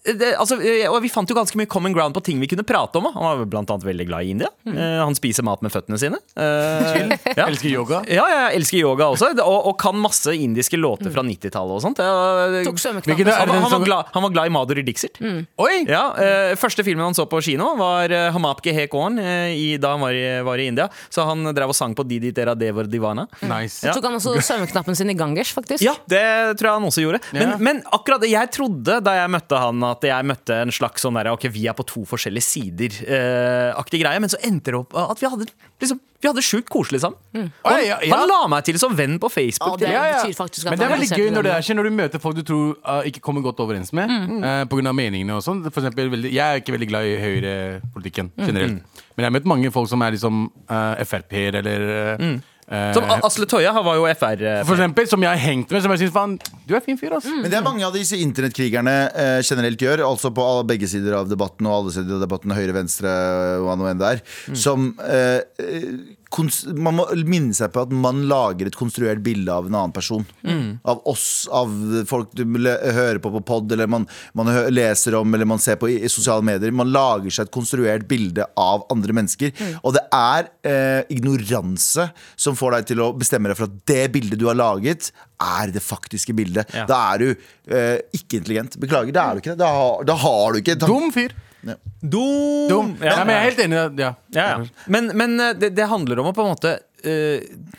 det, 0.00 0.30
altså, 0.40 0.56
eh, 0.64 0.86
og 0.88 1.02
Vi 1.04 1.10
fant 1.12 1.28
jo 1.28 1.34
ganske 1.36 1.58
mye 1.60 1.68
common 1.68 1.92
ground 1.92 2.14
på 2.16 2.22
ting 2.24 2.38
vi 2.40 2.46
kunne 2.48 2.64
prate 2.64 2.96
om. 2.96 3.04
Han 3.12 3.20
var 3.40 3.44
blant 3.52 3.68
annet 3.70 3.84
veldig 3.84 4.06
glad 4.08 4.24
i 4.24 4.30
India. 4.32 4.48
Eh, 4.66 4.96
han 5.04 5.14
spiser 5.18 5.44
mat 5.44 5.60
med 5.64 5.72
føttene 5.74 5.98
sine. 6.00 6.16
Uh, 6.32 7.12
ja. 7.36 7.44
Elsker 7.46 7.68
yoga. 7.68 8.00
Ja, 8.08 8.24
jeg 8.32 8.56
elsker 8.60 8.80
yoga 8.80 9.10
også, 9.12 9.32
og, 9.44 9.58
og 9.68 9.74
kan 9.80 9.98
masse 10.00 10.32
indiske 10.32 10.78
låter 10.80 11.12
fra 11.12 11.20
90-tallet 11.26 11.76
og 11.76 11.82
sånt. 11.84 12.00
Jeg- 12.00 12.64
han, 12.64 13.48
var- 13.48 13.60
han, 13.60 13.70
var 13.74 13.84
glad, 13.84 14.04
han 14.14 14.22
var 14.24 14.32
glad 14.34 14.46
i 14.48 14.54
Madhuri 14.54 14.82
Dixit. 14.86 15.20
Oi! 15.20 15.84
Ja, 15.88 16.02
uh, 16.16 16.54
Første 16.60 16.84
filmen 16.86 17.04
han 17.10 17.16
så 17.16 17.26
på 17.30 17.40
kino, 17.44 17.74
var 17.78 18.10
uh, 18.12 18.30
Hamapke 18.34 18.72
Hekorn 18.76 19.20
uh, 19.20 19.52
i, 19.52 19.76
da 19.80 19.92
han 19.94 20.00
var 20.04 20.16
i, 20.16 20.24
var 20.46 20.60
i 20.64 20.66
India. 20.72 20.88
Så 21.12 21.24
han 21.28 21.44
drev 21.56 21.74
og 21.74 21.76
sang 21.76 21.94
på 21.98 22.04
Didi 22.08 22.32
Tera 22.36 22.56
Devor 22.58 22.88
Divana. 22.90 23.26
Nice. 23.44 23.84
Ja. 23.86 23.92
Tok 23.96 24.08
han 24.08 24.16
også 24.18 24.36
svømmeknappen 24.40 24.96
sin 24.98 25.12
i 25.12 25.16
Ganges, 25.18 25.52
faktisk. 25.56 25.84
Ja, 25.84 25.94
det 26.10 26.24
tror 26.60 26.70
jeg 26.72 26.78
han 26.80 26.88
også 26.88 27.04
gjorde. 27.04 27.22
Men, 27.36 27.54
men 27.60 27.82
akkurat 27.92 28.24
det, 28.24 28.32
jeg 28.32 28.50
trodde 28.56 29.00
da 29.04 29.16
jeg 29.20 29.32
møtte 29.36 29.60
han, 29.60 29.84
at 29.90 30.06
jeg 30.06 30.28
møtte 30.28 30.60
en 30.64 30.72
slags 30.74 31.04
sånn 31.04 31.18
der, 31.18 31.32
ok, 31.34 31.48
vi 31.52 31.66
er 31.70 31.76
på 31.76 31.86
to 31.88 32.04
forskjellige 32.08 32.46
sider-aktig 32.46 34.00
greie. 34.02 34.22
Men 34.22 34.32
så 34.32 34.40
endte 34.46 34.72
det 34.72 34.80
opp 34.80 34.96
at 34.98 35.20
vi 35.20 35.28
hadde 35.30 35.48
liksom, 35.82 36.00
vi 36.20 36.28
hadde 36.28 36.44
sjukt 36.44 36.68
koselig 36.72 37.00
sammen. 37.02 37.48
Og 37.64 37.70
Han, 37.70 37.80
ja, 37.80 37.98
ja. 38.04 38.12
Han 38.12 38.28
la 38.28 38.40
meg 38.52 38.64
til 38.68 38.78
som 38.80 38.92
venn 38.96 39.16
på 39.20 39.30
Facebook. 39.32 39.78
det 39.80 39.88
Ja, 39.88 40.04
ja. 40.10 40.18
betyr 40.20 40.36
faktisk 40.36 40.68
Men 40.68 40.78
det 40.78 40.86
er 40.86 40.94
veldig 40.94 41.10
gøy 41.16 41.30
når 41.32 41.48
det 41.48 41.54
er 41.54 41.64
skjer, 41.64 41.78
når 41.78 41.88
du 41.88 41.96
møter 41.96 42.22
folk 42.22 42.36
du 42.36 42.42
tror 42.44 42.74
uh, 42.84 43.00
ikke 43.08 43.22
kommer 43.24 43.44
godt 43.44 43.62
overens 43.64 43.92
med. 43.96 44.10
eh, 44.10 44.64
på 44.68 44.76
grunn 44.76 44.90
av 44.90 44.96
meningene 44.96 45.38
og 45.38 45.44
sånn. 45.44 45.62
For 45.70 45.80
eksempel, 45.80 46.12
veldig, 46.12 46.32
jeg 46.34 46.44
er 46.44 46.60
ikke 46.60 46.76
veldig 46.76 46.90
glad 46.92 47.08
i 47.08 47.16
høyrepolitikken 47.24 48.32
generelt. 48.36 49.00
Men 49.16 49.24
jeg 49.24 49.30
har 49.30 49.36
møtt 49.38 49.48
mange 49.48 49.72
folk 49.72 49.88
som 49.90 50.04
er 50.04 50.14
liksom 50.16 50.46
uh, 50.70 51.00
Frp-er 51.04 51.60
eller 51.62 51.86
uh, 51.88 52.12
eh, 52.20 52.36
Som 52.70 53.08
Asle 53.26 53.46
Tøya 53.50 53.72
var 53.82 53.96
jo 53.98 54.04
FR. 54.14 54.42
eh, 54.46 54.60
For 54.68 54.76
eksempel, 54.78 55.08
som 55.10 55.24
jeg 55.26 55.30
har 55.32 55.40
hengt 55.42 55.72
med, 55.74 55.82
som 55.82 55.90
jeg 55.90 56.04
synes, 56.04 56.12
faen, 56.14 56.36
du 56.68 56.76
er 56.78 56.84
fin 56.84 56.98
fyr, 57.00 57.16
ass. 57.16 57.26
Men 57.26 57.48
det 57.50 57.58
er 57.58 57.66
mange 57.66 57.82
av 57.86 57.96
disse 57.96 58.14
internettkrigerne 58.22 58.94
eh, 59.10 59.40
generelt 59.42 59.82
gjør, 59.82 60.04
altså 60.06 60.30
på 60.34 60.44
alle, 60.46 60.68
begge 60.70 60.86
sider 60.90 61.16
av 61.18 61.26
debatten 61.30 61.66
og 61.66 61.74
alle 61.80 61.94
sider 61.96 62.14
av 62.20 62.22
debatten, 62.22 62.54
høyre, 62.54 62.76
venstre, 62.76 63.10
hva 63.64 63.74
nå 63.80 63.90
enn 63.90 63.98
det 64.00 64.12
er, 64.14 64.22
som 64.54 64.92
eh, 65.02 65.40
eh, 65.58 65.90
Man 66.30 66.94
må 66.94 67.04
minne 67.26 67.54
seg 67.56 67.72
på 67.74 67.82
at 67.82 67.90
man 67.94 68.22
lager 68.30 68.68
et 68.70 68.76
konstruert 68.78 69.18
bilde 69.24 69.50
av 69.50 69.66
en 69.66 69.74
annen 69.74 69.94
person. 69.94 70.22
Av 70.86 71.00
oss, 71.10 71.48
av 71.50 71.72
folk 72.08 72.30
du 72.38 72.44
hører 72.46 73.18
på 73.22 73.32
på 73.34 73.42
pod, 73.46 73.72
eller 73.74 73.90
man, 73.90 74.06
man 74.38 74.50
leser 74.70 75.16
om, 75.18 75.34
eller 75.34 75.48
man 75.48 75.62
ser 75.62 75.80
på 75.80 75.90
i, 75.90 75.98
i 76.06 76.12
sosiale 76.12 76.46
medier. 76.46 76.70
Man 76.74 76.92
lager 76.94 77.34
seg 77.34 77.48
et 77.48 77.54
konstruert 77.54 78.06
bilde 78.10 78.46
av 78.58 78.86
andre 78.94 79.16
mennesker. 79.16 79.52
Og 79.82 79.96
det 79.98 80.04
er 80.14 80.50
eh, 80.62 81.02
ignoranse 81.16 82.08
som 82.38 82.58
får 82.58 82.78
deg 82.78 82.88
til 82.92 83.04
å 83.04 83.10
bestemme 83.18 83.50
deg 83.50 83.58
for 83.58 83.70
at 83.70 83.82
det 83.90 84.06
bildet 84.14 84.40
du 84.40 84.46
har 84.50 84.58
laget, 84.58 85.10
er 85.40 85.74
det 85.74 85.82
faktiske 85.82 86.34
bildet. 86.36 86.70
Ja. 86.76 86.86
Da 86.88 87.02
er 87.14 87.22
du 87.22 87.28
eh, 87.32 87.98
ikke 88.16 88.40
intelligent. 88.40 88.78
Beklager, 88.80 89.14
det 89.14 89.22
er 89.22 89.34
du 89.34 89.44
ikke. 89.44 89.58
Da 89.58 89.70
har, 89.74 90.04
da 90.06 90.18
har 90.20 90.52
du 90.52 90.62
ikke 90.62 90.78
Dum 90.80 91.10
fyr. 91.14 91.34
Dum! 92.00 92.68
Dum. 92.70 92.92
Ja. 93.00 93.18
Ja, 93.18 93.24
men 93.24 93.34
jeg 93.34 93.40
er 93.40 93.48
helt 93.50 93.64
enig. 93.64 93.80
det, 93.96 94.02
Ja. 94.02 94.14
Ja, 94.34 94.46
ja. 94.48 94.86
Men, 94.86 95.10
men 95.14 95.40
eh, 95.40 95.52
det, 95.58 95.74
det 95.76 95.88
handler 95.90 96.22
om 96.22 96.30
å 96.30 96.34
på 96.36 96.44
en 96.46 96.52
måte 96.54 96.78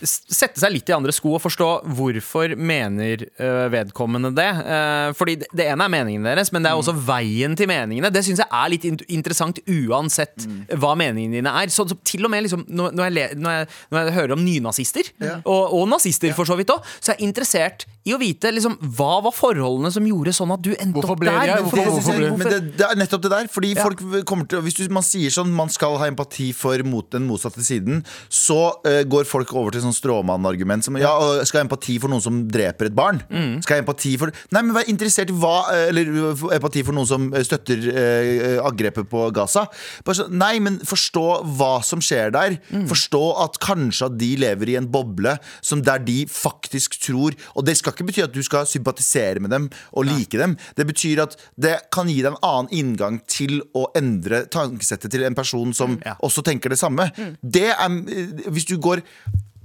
sette 0.03 0.59
seg 0.61 0.73
litt 0.73 0.89
i 0.91 0.95
andre 0.95 1.13
sko 1.15 1.35
og 1.37 1.41
forstå 1.43 1.67
hvorfor 1.97 2.55
mener 2.57 3.25
eh, 3.37 3.67
vedkommende 3.73 4.31
det. 4.37 4.47
Eh, 4.65 5.11
fordi 5.17 5.35
det, 5.43 5.49
det 5.57 5.67
ene 5.71 5.85
er 5.87 5.93
meningene 5.93 6.31
deres, 6.31 6.51
men 6.55 6.63
det 6.65 6.71
er 6.71 6.79
også 6.81 6.95
veien 7.07 7.55
til 7.59 7.69
meningene. 7.71 8.11
Det 8.13 8.23
syns 8.25 8.41
jeg 8.43 8.49
er 8.51 8.71
litt 8.73 8.87
in 8.89 8.99
interessant 9.11 9.59
uansett 9.69 10.45
hva 10.81 10.93
meningene 10.99 11.39
dine 11.41 11.53
er. 11.63 11.71
Så, 11.73 11.85
til 12.07 12.25
og 12.27 12.31
med 12.33 12.45
liksom, 12.47 12.65
når, 12.69 12.97
jeg 13.11 13.37
når, 13.39 13.57
jeg, 13.61 13.69
når 13.91 14.05
jeg 14.09 14.15
hører 14.19 14.35
om 14.37 14.43
nynazister, 14.45 15.11
og, 15.45 15.73
og 15.77 15.87
nazister 15.91 16.33
for 16.37 16.49
så 16.49 16.57
vidt 16.59 16.73
òg, 16.73 16.85
så 16.99 17.13
er 17.13 17.19
jeg 17.21 17.29
interessert 17.31 17.87
i 18.09 18.15
å 18.15 18.17
vite 18.21 18.49
liksom, 18.49 18.79
hva 18.97 19.19
var 19.27 19.33
forholdene 19.35 19.91
som 19.93 20.05
gjorde 20.09 20.33
sånn 20.33 20.53
at 20.55 20.63
du 20.65 20.71
endte 20.73 21.03
opp 21.05 21.21
der. 21.21 21.35
det- 21.45 21.57
Det 21.61 21.63
hvorfor- 21.67 22.17
jeg- 22.17 22.33
ble- 22.39 22.49
det, 22.49 22.61
det 22.79 22.87
er 22.87 22.95
nettopp 22.97 23.21
det 23.27 23.31
der. 23.35 23.47
Fordi 23.51 23.73
Ja. 23.75 23.83
folk 23.83 23.99
kommer 24.25 24.47
til 24.49 24.61
Hvis 24.61 24.75
du, 24.79 24.87
man 24.93 25.03
sier 25.03 25.29
sånn 25.29 25.51
man 25.53 25.69
skal 25.69 25.97
ha 25.97 26.07
empati 26.09 26.51
for 26.53 26.81
mot 26.83 27.09
den 27.11 27.27
motsatte 27.27 27.61
siden, 27.63 28.03
så 28.29 28.73
eh, 28.85 29.03
går 29.11 29.27
folk 29.29 29.51
over 29.57 29.75
til 29.75 29.83
sånn 29.83 29.95
stråmannargument 29.95 30.85
som 30.85 30.97
ja, 30.99 31.11
skal 31.47 31.61
ha 31.61 31.65
empati 31.67 31.97
for 32.01 32.11
noen 32.11 32.23
som 32.23 32.41
dreper 32.51 32.89
et 32.89 32.95
barn. 32.97 33.21
Mm. 33.29 33.59
Skal 33.63 33.77
jeg 33.77 33.83
ha 33.83 33.85
empati 33.85 34.13
for 34.21 34.31
Nei, 34.55 34.61
men 34.63 34.73
vær 34.75 34.87
interessert 34.91 35.29
i 35.31 35.35
hva 35.37 35.53
eh, 35.73 35.87
Eller 35.91 36.09
empati 36.57 36.83
for 36.87 36.95
noen 36.95 37.09
som 37.09 37.27
eh, 37.35 37.43
støtter 37.47 37.83
eh, 37.91 38.57
angrepet 38.65 39.09
på 39.11 39.25
Gaza. 39.35 39.65
Så, 40.11 40.27
nei, 40.31 40.55
men 40.63 40.79
forstå 40.87 41.25
hva 41.57 41.71
som 41.85 42.01
skjer 42.03 42.31
der. 42.35 42.57
Mm. 42.71 42.87
Forstå 42.91 43.21
at 43.45 43.59
kanskje 43.63 44.07
at 44.09 44.17
de 44.21 44.31
lever 44.41 44.73
i 44.73 44.77
en 44.79 44.89
boble 44.91 45.35
som 45.61 45.81
der 45.85 46.01
de 46.03 46.21
faktisk 46.31 46.97
tror 47.03 47.35
Og 47.55 47.65
det 47.67 47.75
skal 47.79 47.93
ikke 47.95 48.07
bety 48.07 48.23
at 48.25 48.33
du 48.35 48.41
skal 48.45 48.67
sympatisere 48.69 49.41
med 49.43 49.51
dem 49.53 49.69
og 49.91 50.05
like 50.07 50.37
dem. 50.39 50.55
Det 50.77 50.85
betyr 50.89 51.23
at 51.25 51.35
det 51.61 51.75
kan 51.93 52.09
gi 52.11 52.19
deg 52.23 52.31
en 52.33 52.41
annen 52.45 52.71
inngang 52.75 53.19
til 53.29 53.59
å 53.77 53.87
endre 53.97 54.43
tankesettet 54.51 55.11
til 55.13 55.25
en 55.27 55.35
person 55.37 55.73
som 55.75 55.97
Ja. 56.05 56.15
også 56.23 56.43
tenker 56.45 56.69
det 56.71 56.79
samme. 56.79 57.09
Det 57.43 57.67
er 57.69 57.85
eh, 57.85 58.49
Hvis 58.51 58.65
du 58.69 58.77
går 58.81 59.00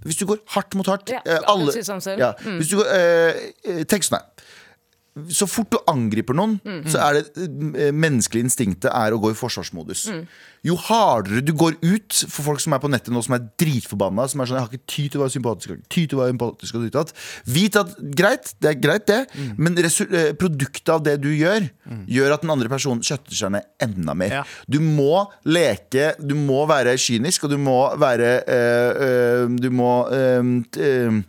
hvis 0.07 0.20
du 0.20 0.27
går 0.27 0.38
hardt 0.55 0.77
mot 0.79 0.87
hardt 0.87 1.11
Ja, 1.11 1.20
eh, 1.27 1.40
alle, 1.51 1.72
ja, 2.18 2.33
Hvis 2.44 2.70
du 2.70 2.77
går 2.79 2.90
eh, 2.94 3.40
eh, 3.64 3.83
sånn 3.90 4.20
her 4.20 4.46
så 5.33 5.48
fort 5.48 5.70
du 5.72 5.79
angriper 5.88 6.37
noen, 6.37 6.59
så 6.90 7.00
er 7.07 7.18
det 7.18 7.46
eh, 7.79 7.92
menneskelige 7.94 8.46
instinktet 8.46 8.90
er 8.92 9.14
å 9.14 9.20
gå 9.22 9.33
i 9.33 9.38
forsvarsmodus. 9.38 10.07
Jo 10.66 10.74
hardere 10.88 11.44
du 11.44 11.52
går 11.57 11.76
ut 11.81 12.16
for 12.26 12.42
folk 12.48 12.62
som 12.62 12.74
er 12.74 12.83
på 12.83 12.90
nettet 12.90 13.14
nå 13.14 13.22
som 13.24 13.37
er 13.37 13.44
dritforbanna, 13.61 14.26
som 14.29 14.42
er 14.42 14.50
sånn 14.50 14.59
'Jeg 14.59 14.66
har 14.66 14.74
ikke 14.74 14.92
tid 14.92 15.11
til 15.12 15.20
å 15.20 15.24
være 15.24 15.37
sympatisk, 15.37 15.88
tid 15.88 16.11
til 16.11 16.18
å 16.18 16.22
være 16.24 16.35
empatisk', 16.35 16.74
og 16.74 16.85
ditt. 16.85 17.14
Vit 17.46 17.76
at 17.76 17.94
greit, 17.96 18.52
det 18.61 18.70
er 18.72 18.81
greit, 18.81 19.07
det, 19.07 19.20
men 19.57 19.79
eh, 19.79 20.33
produktet 20.35 20.88
av 20.92 21.02
det 21.02 21.20
du 21.22 21.31
gjør, 21.31 21.70
gjør 22.07 22.35
at 22.35 22.42
den 22.42 22.50
andre 22.50 22.68
personen 22.68 23.00
kjøtter 23.00 23.35
seg 23.37 23.52
ned 23.55 23.62
enda 23.81 24.14
mer. 24.14 24.40
Ja. 24.40 24.44
Du 24.68 24.81
må 24.81 25.31
leke, 25.46 26.14
du 26.20 26.35
må 26.35 26.66
være 26.68 26.96
kynisk, 26.98 27.46
og 27.46 27.55
du 27.55 27.59
må 27.59 27.96
være 27.96 28.42
øh, 28.44 28.92
øh, 29.07 29.57
Du 29.57 29.70
må 29.70 30.09
øh, 30.11 31.22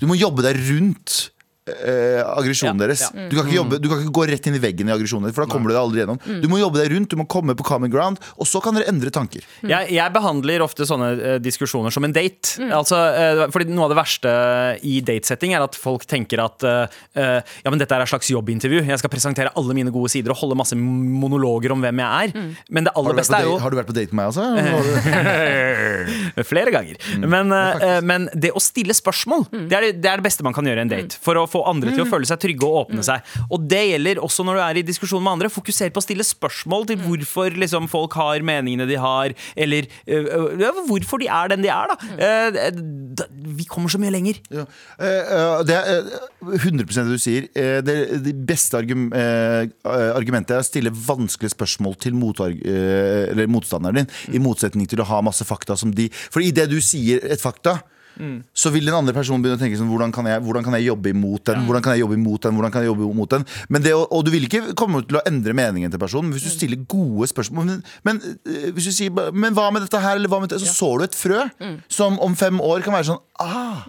Du 0.00 0.06
må 0.06 0.14
jobbe 0.14 0.44
deg 0.44 0.58
rundt 0.68 1.31
øh, 1.70 2.20
aggresjonen 2.38 2.80
Ja, 2.80 2.86
deres. 2.86 3.02
ja. 3.06 3.26
Du, 3.30 3.36
kan 3.36 3.46
ikke 3.46 3.56
jobbe, 3.58 3.78
du 3.82 3.88
kan 3.90 4.00
ikke 4.02 4.14
gå 4.18 4.24
rett 4.32 4.46
inn 4.50 4.56
i 4.58 4.62
veggen 4.62 4.88
i 4.90 4.94
aggresjonen 4.94 5.28
deres, 5.28 5.36
for 5.36 5.44
da 5.46 5.52
kommer 5.52 5.70
du 5.70 5.74
deg 5.76 5.82
aldri 5.82 6.02
gjennom. 6.02 6.18
Du 6.42 6.48
må 6.50 6.58
jobbe 6.58 6.80
deg 6.82 6.90
rundt, 6.94 7.10
du 7.12 7.18
må 7.20 7.26
komme 7.30 7.54
på 7.58 7.66
common 7.66 7.92
ground, 7.92 8.18
og 8.36 8.48
så 8.50 8.60
kan 8.64 8.74
dere 8.78 8.88
endre 8.90 9.12
tanker. 9.14 9.44
Jeg, 9.62 9.90
jeg 9.94 10.14
behandler 10.14 10.64
ofte 10.64 10.86
sånne 10.88 11.10
eh, 11.14 11.36
diskusjoner 11.42 11.94
som 11.94 12.04
en 12.08 12.14
date. 12.16 12.56
Altså, 12.72 12.98
eh, 13.14 13.44
fordi 13.54 13.70
Noe 13.72 13.86
av 13.86 13.92
det 13.94 13.98
verste 14.00 14.32
i 14.84 14.98
datesetting 15.06 15.54
er 15.56 15.62
at 15.64 15.78
folk 15.78 16.04
tenker 16.10 16.42
at 16.44 16.66
eh, 16.66 16.98
eh, 17.16 17.38
Ja, 17.62 17.70
men 17.70 17.78
dette 17.80 17.94
er 17.94 18.02
et 18.04 18.10
slags 18.10 18.28
jobbintervju. 18.32 18.82
Jeg 18.88 18.98
skal 19.00 19.12
presentere 19.12 19.52
alle 19.56 19.74
mine 19.78 19.92
gode 19.94 20.10
sider 20.12 20.34
og 20.34 20.40
holde 20.42 20.58
masse 20.58 20.76
monologer 20.76 21.72
om 21.76 21.80
hvem 21.84 22.02
jeg 22.02 22.32
er. 22.32 22.50
Men 22.72 22.88
det 22.88 22.92
aller 22.98 23.16
beste 23.16 23.38
er 23.38 23.46
jo 23.46 23.56
har 23.62 23.70
du 23.72 23.78
vært 23.78 23.88
på 23.92 23.96
date 23.96 24.10
med 24.12 24.22
meg 24.22 24.32
også? 24.32 24.44
Flere 26.52 26.72
ganger. 26.74 26.98
Men, 27.22 27.52
eh, 27.52 28.00
men 28.04 28.28
det 28.34 28.52
å 28.56 28.60
stille 28.62 28.94
spørsmål, 28.96 29.46
det, 29.52 29.76
er 29.76 29.86
det, 29.86 29.92
det 30.02 30.10
er 30.10 30.20
det 30.22 30.26
beste 30.26 30.44
man 30.46 30.54
kan 30.56 30.66
gjøre 30.68 30.82
i 30.82 30.86
en 30.86 30.92
date. 30.92 31.18
For 31.22 31.38
å 31.38 31.46
få 31.52 31.64
andre 31.70 31.94
til 31.94 32.04
å 32.04 32.08
føle 32.10 32.28
seg 32.28 32.40
trygge 32.42 32.68
og 32.68 32.86
åpne 32.86 33.04
seg. 33.06 33.24
Og 33.52 33.66
det 33.70 33.82
gjelder 33.90 34.22
også 34.24 34.46
når 34.46 34.58
du 34.58 34.64
er 34.64 34.80
i 34.80 34.86
diskusjon 34.86 35.22
med 35.22 35.36
andre. 35.36 35.52
Fokuser 35.52 35.92
på 35.92 36.02
å 36.02 36.06
stille 36.06 36.26
spørsmål 36.26 36.88
til 36.90 37.00
hvorfor 37.02 37.58
liksom, 37.62 37.88
folk 37.92 38.16
har 38.18 38.44
meningene 38.46 38.88
de 38.88 38.98
har, 39.00 39.36
eller 39.56 39.88
eh, 40.06 40.28
eh, 40.32 40.82
hvorfor 40.88 41.22
de 41.22 41.30
er 41.32 41.52
den 41.52 41.66
de 41.66 41.72
er. 41.72 41.92
Da. 41.92 41.96
Uh, 42.22 43.32
vi 43.56 43.66
kommer 43.68 43.92
så 43.92 44.00
mye 44.00 44.12
lenger. 44.14 44.40
Ja. 44.52 44.64
Eh, 44.98 45.32
eh, 45.36 45.62
det 45.68 45.76
er 45.76 46.00
eh, 46.00 46.56
100 46.58 46.86
det 46.86 47.04
du 47.10 47.20
sier. 47.20 47.48
Eh, 47.54 47.78
det, 47.84 47.96
det 48.24 48.34
beste 48.48 48.78
argum, 48.78 49.08
eh, 49.16 49.68
argumentet 49.84 50.56
er 50.56 50.64
å 50.64 50.66
stille 50.66 50.92
vanskelige 50.92 51.54
spørsmål 51.54 51.98
til 52.02 52.16
eh, 52.16 53.46
motstanderen 53.50 54.02
din, 54.02 54.12
i 54.34 54.42
motsetning 54.42 54.88
til 54.90 55.02
å 55.02 55.08
ha 55.08 55.22
masse 55.24 55.46
fakta 55.48 55.76
som 55.78 55.92
de 55.94 56.08
For 56.12 56.42
idet 56.44 56.68
du 56.70 56.78
sier 56.84 57.22
et 57.24 57.42
fakta 57.42 57.80
så 58.54 58.70
vil 58.70 58.84
den 58.86 58.94
andre 58.94 59.12
personen 59.16 59.42
begynne 59.42 59.56
å 59.58 59.62
tenke 59.62 59.78
sånn 59.78 59.88
Hvordan 59.90 60.12
kan 60.12 60.26
jeg, 60.26 60.40
hvordan 60.44 60.62
kan 60.64 60.74
jeg 60.74 60.86
jobbe 60.86 61.10
imot 61.14 61.44
den? 61.48 61.64
Hvordan 61.66 61.82
kan 61.82 61.92
jeg 61.96 62.00
jobbe 62.04 62.14
imot 62.18 62.42
den? 62.42 62.54
Hvordan 62.58 62.72
kan 62.72 62.82
jeg 62.82 62.90
jobbe 62.92 63.08
imot 63.10 63.30
den? 63.30 63.46
Men 63.68 63.82
det, 63.82 63.92
å- 63.96 64.06
og 64.10 64.24
du 64.24 64.30
vil 64.30 64.44
ikke 64.48 64.74
komme 64.76 65.00
til 65.06 65.16
å 65.18 65.24
endre 65.26 65.52
meningen 65.54 65.90
til 65.90 65.98
personen 66.02 66.28
men 66.30 66.36
hvis 66.38 66.44
du 66.44 66.50
stiller 66.54 66.76
gode 66.86 67.26
spørsmål. 67.32 67.64
Men, 67.66 67.82
men 68.04 68.20
eh, 68.46 68.70
hvis 68.72 68.84
du 68.90 68.92
sier 68.92 69.10
Men 69.32 69.54
hva 69.54 69.70
med 69.72 69.82
dette 69.82 69.98
her, 70.00 70.16
eller 70.16 70.28
hva 70.28 70.40
med 70.40 70.50
dette? 70.52 70.60
Så 70.64 70.74
sår 70.76 70.98
du 70.98 71.04
et 71.04 71.14
frø 71.18 71.40
som 71.88 72.18
om 72.20 72.34
fem 72.36 72.60
år 72.60 72.82
kan 72.82 72.92
være 72.94 73.10
sånn 73.12 73.22
Ah! 73.40 73.86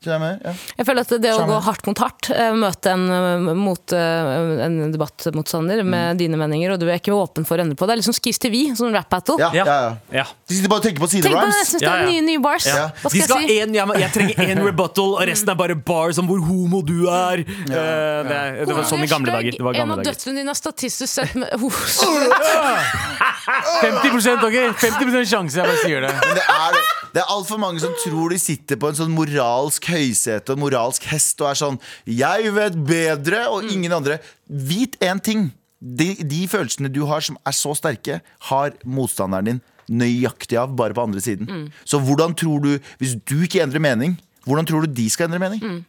Skjønner? 0.00 0.38
Ja. 0.40 0.52
Jeg 0.78 0.86
føler 0.88 1.04
at 1.04 1.10
det 1.20 1.28
å 1.28 1.42
Skjønner. 1.42 1.50
gå 1.50 1.56
hardt 1.66 1.88
mot 1.90 1.98
hardt, 2.00 2.28
eh, 2.32 2.54
møte 2.56 2.88
en, 2.88 3.02
eh, 3.12 3.52
mot, 3.52 3.92
eh, 3.92 4.62
en 4.64 4.92
debattmotstander 4.94 5.82
med 5.84 6.16
dine 6.16 6.38
meninger, 6.40 6.72
og 6.72 6.80
du 6.80 6.86
er 6.88 6.96
ikke 6.96 7.12
åpen 7.12 7.44
for 7.44 7.60
å 7.60 7.66
endre 7.66 7.76
på 7.76 7.84
det, 7.84 7.90
det 7.90 7.98
er 7.98 8.00
liksom 8.00 8.16
Skis 8.16 8.38
TV, 8.40 8.72
sånn 8.72 8.94
rap 8.96 9.10
battle. 9.12 9.36
Ja, 9.36 9.50
ja, 9.52 9.66
ja. 9.68 9.96
Ja. 10.10 10.24
De 10.48 10.56
sitter 10.56 10.72
bare 10.72 10.80
og 10.80 10.86
tenker 10.86 11.04
på 11.04 11.10
Tenk 11.10 11.28
på 11.28 11.28
det, 11.28 11.52
jeg 11.52 11.68
siderhymes. 11.68 11.84
Ja, 11.84 11.96
ja. 12.00 12.06
nye, 12.08 12.22
nye 12.24 12.40
bars. 12.40 12.64
Ja. 12.64 12.88
Hva 12.96 13.10
skal 13.12 13.26
skal 13.26 13.44
jeg 13.44 13.50
si? 13.50 13.58
en, 13.60 13.74
jeg, 13.76 14.00
jeg 14.00 14.10
trenger 14.14 14.54
én 14.54 14.64
rebuttal, 14.70 15.12
og 15.20 15.28
resten 15.28 15.52
er 15.52 15.58
bare 15.60 15.76
bars 15.76 16.16
om 16.16 16.32
hvor 16.32 16.40
homo 16.48 16.80
du 16.80 17.04
er. 17.04 17.44
Uh, 17.44 17.68
det, 17.68 17.84
det, 18.24 18.40
det 18.72 18.78
var 18.80 18.88
sånn 18.88 19.04
i 19.04 19.10
gamle 19.10 19.36
dager. 19.36 19.52
Det 19.52 19.66
var 19.68 19.76
En 19.76 19.84
gamle 19.84 19.98
av 19.98 20.00
dager. 20.00 20.16
døtrene 20.16 20.40
dine 20.40 20.48
er 20.48 20.60
statistisk 20.62 21.12
sett 21.12 21.36
med 21.36 21.52
oh, 21.60 21.68
50% 23.84 24.48
ok? 24.48 24.58
50 24.80 25.28
sjanse, 25.28 25.60
jeg 25.60 25.68
bare 25.68 25.84
sier 25.84 26.08
det. 26.08 26.16
Men 26.24 26.40
det 26.40 26.48
er, 26.56 26.80
det 27.12 27.20
er 27.20 27.36
altfor 27.36 27.60
mange 27.60 27.84
som 27.84 27.92
tror 28.00 28.32
de 28.32 28.40
sitter 28.40 28.80
på 28.80 28.88
en 28.88 28.96
sånn 28.96 29.12
moralsk 29.12 29.89
høysete 29.90 30.54
og 30.54 30.62
moralsk 30.62 31.04
hest 31.10 31.40
og 31.42 31.50
er 31.50 31.58
sånn 31.60 31.80
'Jeg 32.06 32.54
vet 32.54 32.76
bedre', 32.86 33.48
og 33.50 33.64
ingen 33.70 33.92
andre. 33.92 34.18
Vit 34.48 34.96
én 35.00 35.20
ting. 35.20 35.50
De, 35.80 36.14
de 36.14 36.46
følelsene 36.48 36.92
du 36.92 37.06
har 37.08 37.20
som 37.24 37.38
er 37.46 37.52
så 37.56 37.72
sterke, 37.74 38.20
har 38.50 38.72
motstanderen 38.84 39.44
din 39.44 39.60
nøyaktig 39.90 40.58
av, 40.60 40.74
bare 40.76 40.94
på 40.94 41.02
andre 41.02 41.20
siden. 41.20 41.72
Så 41.84 41.98
hvordan 41.98 42.34
tror 42.36 42.60
du, 42.62 42.78
hvis 42.98 43.16
du 43.26 43.42
ikke 43.42 43.62
endrer 43.64 43.80
mening, 43.80 44.18
hvordan 44.44 44.66
tror 44.68 44.84
du 44.86 44.92
de 44.92 45.08
skal 45.10 45.26
endre 45.28 45.40
mening? 45.42 45.84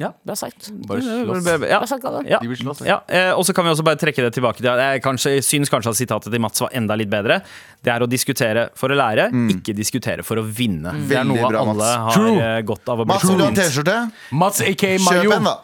Ja. 0.00 0.12
Bra 0.26 0.34
sagt. 0.38 0.70
Bare 0.88 1.02
slåss. 1.04 1.46
Ja. 1.68 1.78
Bra 1.78 1.86
sagt, 1.90 2.02
Galvan. 2.04 2.26
Ja. 2.30 2.38
De 2.40 2.48
vil 2.48 2.56
slåss, 2.56 2.80
Ja, 2.88 3.00
eh, 3.08 3.30
og 3.36 3.44
så 3.44 3.52
kan 3.56 3.66
vi 3.66 3.72
også 3.74 3.84
bare 3.86 4.00
trekke 4.00 4.24
det 4.24 4.32
tilbake 4.34 4.64
Jeg 4.64 5.02
kanskje, 5.04 5.36
syns 5.44 5.68
kanskje 5.72 5.92
at 5.92 5.98
sitatet 6.00 6.32
til 6.32 6.40
Mats 6.40 6.60
var 6.64 6.72
enda 6.76 6.96
litt 6.96 7.10
bedre. 7.12 7.40
Det 7.84 7.92
er 7.92 8.04
å 8.04 8.08
diskutere 8.08 8.68
for 8.76 8.92
å 8.92 8.96
lære, 8.96 9.28
ikke 9.54 9.74
diskutere 9.76 10.24
for 10.26 10.40
å 10.40 10.44
vinne. 10.44 10.92
Det 11.08 11.16
er 11.20 11.24
noe 11.28 11.40
bra, 11.48 11.62
alle 11.62 11.76
Mats. 11.76 11.96
har 11.96 12.16
True. 12.16 12.38
eh, 12.40 12.60
godt 12.68 12.88
av 12.92 13.00
å 13.00 13.04
bli 13.06 13.14
Mats, 13.14 13.28
vil 13.28 13.38
du 13.38 13.44
ha. 13.44 13.50
T-skjorte? 13.60 13.98
Mats 14.32 14.60
aka 14.64 14.94
Kjøp 15.00 15.32
en, 15.36 15.44
da. 15.48 15.56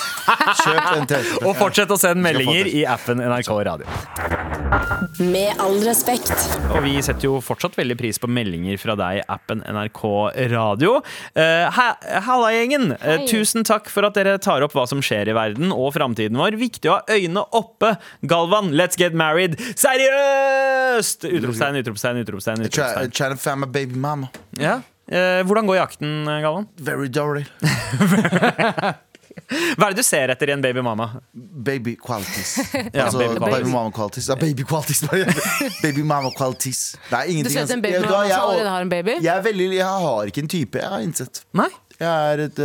Kjøp 0.64 0.90
en 0.96 1.06
T-skjorte. 1.10 1.46
Og 1.48 1.56
fortsett 1.58 1.90
å 1.94 1.98
sende 2.00 2.22
meldinger 2.24 2.70
i 2.70 2.84
appen 2.86 3.22
NRK 3.22 3.50
Radio. 3.70 3.86
Med 5.20 5.54
all 5.62 5.76
respekt. 5.86 6.32
Og 6.74 6.80
vi 6.84 6.96
setter 7.04 7.28
jo 7.28 7.36
fortsatt 7.44 7.76
veldig 7.78 7.96
pris 8.00 8.18
på 8.22 8.28
meldinger 8.30 8.78
fra 8.80 8.96
deg 8.98 9.20
i 9.20 9.24
appen 9.30 9.60
NRK 9.62 10.02
Radio. 10.52 10.96
Uh, 11.36 11.68
Halla, 12.24 12.50
gjengen! 12.54 12.92
Eh, 12.96 13.20
Hei. 13.20 13.26
tusen 13.30 13.66
takk 13.66 13.83
for 13.92 14.06
at 14.08 14.16
dere 14.18 14.36
tar 14.42 14.64
opp 14.66 14.74
hva 14.76 14.86
som 14.90 15.02
skjer 15.04 15.30
i 15.32 15.36
verden 15.36 15.72
og 15.74 15.92
framtiden 15.96 16.38
vår. 16.40 16.58
Viktig 16.60 16.90
å 16.90 16.98
ha 16.98 17.16
øynene 17.16 17.44
oppe. 17.56 17.94
Galvan, 18.30 18.72
let's 18.78 18.98
get 19.00 19.14
married! 19.16 19.58
Seriøst! 19.80 21.26
Utropstegn, 21.28 21.80
utropstegn, 21.82 22.22
utropstegn. 22.24 22.66
Utropstegn. 22.68 23.14
trying 23.14 23.36
to 23.36 23.40
find 23.40 23.60
my 23.60 23.66
baby 23.66 23.96
mama. 23.96 24.30
Ja. 24.58 24.80
Eh, 25.08 25.42
hvordan 25.44 25.66
går 25.66 25.76
jakten, 25.82 26.24
Galvan? 26.26 26.68
Very 26.80 27.08
dirty. 27.08 27.44
Hva 29.44 29.88
er 29.88 29.94
det 29.94 29.98
du 29.98 30.06
ser 30.06 30.30
etter 30.32 30.50
i 30.50 30.54
en 30.54 30.62
baby 30.62 30.82
mama? 30.84 31.08
Baby 31.34 31.96
qualities. 32.00 32.54
Ja, 32.94 33.06
altså, 33.06 33.18
baby 33.18 33.40
baby, 33.42 33.68
mama 33.70 33.90
qualities. 33.94 34.28
Ja, 34.30 34.36
baby 34.38 34.64
qualities. 34.64 35.02
baby 35.82 36.02
mama 36.06 36.30
qualities. 36.36 36.94
Det 37.10 37.18
er 37.18 37.26
Du 37.26 37.32
ingenting 37.32 37.52
ser 37.52 37.64
etter 37.66 37.76
en 37.76 37.82
baby 37.82 38.00
mama 38.04 38.28
som 38.28 38.40
allerede 38.48 38.72
har 38.74 38.86
en 38.86 38.92
baby? 38.92 39.16
Jeg, 39.20 39.32
er 39.36 39.42
veldig, 39.42 39.68
jeg 39.76 39.86
har 40.06 40.30
ikke 40.30 40.44
en 40.44 40.52
type, 40.54 40.78
jeg 40.78 40.88
har 40.94 41.04
innsett. 41.04 41.42
Nei. 41.52 41.68
Jeg 42.04 42.34
er 42.34 42.42
et 42.44 42.58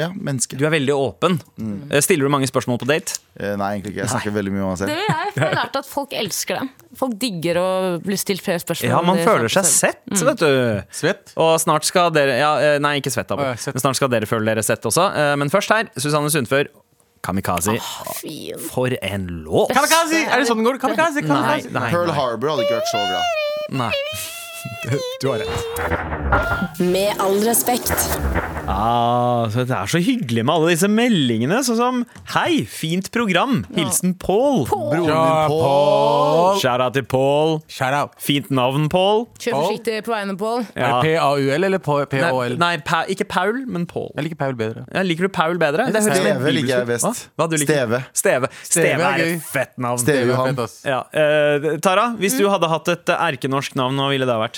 ja, 0.00 0.08
menneske. 0.16 0.56
Du 0.58 0.64
er 0.66 0.72
veldig 0.74 0.94
åpen. 0.96 1.36
Mm. 1.60 1.74
Stiller 2.04 2.26
du 2.28 2.32
mange 2.32 2.48
spørsmål 2.48 2.78
på 2.82 2.88
date? 2.88 3.18
Eh, 3.36 3.52
nei, 3.60 3.68
egentlig 3.76 3.92
ikke. 3.92 4.02
Jeg 4.06 4.12
snakker 4.14 4.34
veldig 4.38 4.54
mye 4.54 4.64
om 4.64 4.70
meg 4.72 4.80
selv. 4.80 4.92
Det 4.94 5.02
jeg, 5.04 5.32
jeg 5.36 5.42
har 5.44 5.56
lært 5.58 5.76
at 5.82 5.88
folk 5.90 6.14
elsker 6.16 6.60
det. 6.62 6.86
Folk 6.96 7.18
digger 7.20 7.60
å 7.60 7.66
bli 8.04 8.16
stilt 8.20 8.40
flere 8.44 8.62
spørsmål. 8.62 8.88
Ja, 8.94 9.02
man 9.04 9.20
føler 9.20 9.52
seg 9.52 9.68
sett, 9.68 10.00
sett, 10.16 10.24
vet 10.30 10.40
du. 10.40 10.48
Svett? 10.96 11.34
Og 11.36 11.52
snart 11.60 11.84
skal 11.88 12.08
dere 12.16 12.38
ja, 12.40 12.50
eh, 12.62 12.78
Nei, 12.82 12.96
ikke 13.02 13.12
svett, 13.12 13.28
da. 13.28 13.52
Men 13.52 13.82
snart 13.84 14.00
skal 14.00 14.12
dere 14.16 14.28
føle 14.30 14.48
dere 14.48 14.64
sett 14.66 14.88
også. 14.88 15.10
Eh, 15.12 15.34
Men 15.40 15.52
først 15.52 15.74
her, 15.76 15.92
Susanne 16.00 16.32
Sundfør. 16.32 16.72
Kamikaze. 17.26 17.74
Oh, 17.80 18.64
For 18.70 18.92
en 19.02 19.24
låt! 19.42 19.72
Kamikaze! 19.74 20.20
Er 20.30 20.38
det 20.40 20.46
sånn 20.46 20.60
den 20.62 20.68
går? 20.68 20.76
Kamikaze, 20.78 21.24
Nei, 21.24 21.28
kamikaze. 21.32 21.72
nei, 21.74 21.88
Pearl 21.90 22.12
Harbor 22.14 22.52
hadde 22.54 22.66
ikke 22.68 22.76
vært 22.78 22.92
så 22.92 23.00
glad. 23.02 23.78
nei. 23.82 23.90
Du 25.20 25.28
har 25.28 25.38
rett. 25.38 26.80
Med 26.80 27.14
all 27.22 27.38
respekt. 27.46 27.92
Ah, 28.68 29.46
så 29.48 29.62
det 29.62 29.70
er 29.76 29.86
så 29.88 30.00
hyggelig 30.02 30.42
med 30.44 30.52
alle 30.56 30.72
disse 30.74 30.88
meldingene. 30.90 31.60
Sånn 31.64 31.78
som 31.78 32.00
'Hei, 32.34 32.64
fint 32.66 33.08
program'. 33.14 33.60
Hilsen 33.76 34.16
Pål. 34.18 34.66
Broren 34.66 35.06
Ja, 35.06 35.20
min 35.22 35.48
Paul. 35.48 35.62
Paul. 35.62 36.58
Shout-out 36.60 36.92
til 36.98 37.06
Pål. 37.06 37.54
Shout 37.70 37.94
out. 37.94 38.10
Fint 38.18 38.50
navn, 38.50 38.88
Pål. 38.92 39.26
Kjør 39.38 39.54
forsiktig 39.60 40.02
på 40.04 40.12
vegne, 40.12 40.36
Pål. 40.36 40.66
Ja. 40.74 40.82
Er 40.82 40.92
det 40.98 41.02
P-A-U-L 41.06 41.64
eller 41.70 41.78
P-Å-L? 41.78 42.58
nei 42.58 42.72
pa, 42.84 43.04
ikke 43.08 43.28
Paul, 43.28 43.62
men 43.66 43.86
Pål. 43.86 44.10
Jeg 44.16 44.24
liker 44.28 44.40
Paul 44.42 44.54
bedre. 44.58 44.84
Ja, 44.92 45.02
liker 45.06 45.28
du 45.28 45.32
Paul 45.38 45.58
bedre? 45.62 45.86
Det 45.92 46.02
høres 46.02 46.18
Steve 46.18 46.52
liker 46.58 46.74
jeg 46.74 46.86
best. 46.90 47.06
Hva? 47.06 47.46
Hva 47.46 47.50
liker? 47.54 47.70
Steve. 47.70 48.02
Steve. 48.12 48.48
Steve 48.66 49.00
er 49.12 49.24
et 49.28 49.42
fett 49.46 49.78
navn. 49.78 50.02
Steve 50.02 50.26
er 50.26 50.32
Johan. 50.34 50.54
fett, 50.56 50.64
ass. 50.66 50.76
Ja. 50.84 51.00
Uh, 51.14 51.78
Tara, 51.78 52.10
hvis 52.18 52.36
du 52.36 52.48
hadde 52.50 52.68
hatt 52.68 52.88
et 52.88 53.08
eh, 53.14 53.26
erkenorsk 53.30 53.76
navn, 53.78 53.96
hva 53.96 54.10
ville 54.10 54.26
det 54.26 54.34
ha 54.34 54.42
vært? 54.42 54.55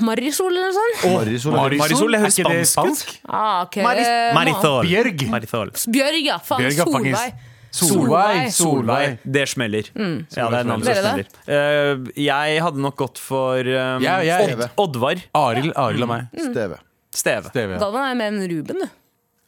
Marisol 0.00 0.50
eller 0.54 0.70
noe 0.70 0.76
sånt? 0.76 1.02
Marisol. 1.12 1.52
Marisol, 1.52 1.80
Marisol 1.82 2.14
Er 2.16 2.26
ikke 2.30 2.50
det 2.54 2.66
spansk 2.70 3.10
Ah, 3.28 3.62
okay. 3.66 3.82
Maris 3.84 4.08
Marisol. 4.36 4.86
Bjørg. 4.88 5.24
Marisol. 5.34 5.72
Bjørg, 5.92 6.20
ja. 6.24 6.38
Faen, 6.38 6.64
Bjørg 6.64 6.78
Solveig. 6.80 7.34
Solveig. 7.70 8.46
Solveig. 8.50 8.52
Solveig. 8.56 9.18
Det 9.36 9.42
smeller. 9.52 9.90
Ja, 9.94 10.46
det 10.50 10.60
er 10.62 10.64
navnet 10.70 10.88
som 10.88 11.04
smeller. 11.04 11.26
Uh, 11.46 12.08
jeg 12.18 12.62
hadde 12.64 12.82
nok 12.82 12.96
gått 12.98 13.20
for 13.22 13.60
um, 13.60 14.02
ja, 14.02 14.16
jeg- 14.26 14.56
Odd, 14.56 14.64
Oddvar 14.86 15.20
Arild 15.38 15.76
Aril 15.76 16.02
og 16.02 16.10
meg. 16.10 16.26
Steve. 16.34 16.80
Steve. 17.14 17.50
Steve. 17.52 17.76
ja. 17.76 17.78
Galvan 17.82 18.08
er 18.10 18.18
mer 18.18 18.32
enn 18.32 18.42
Ruben, 18.50 18.82
du. 18.86 18.88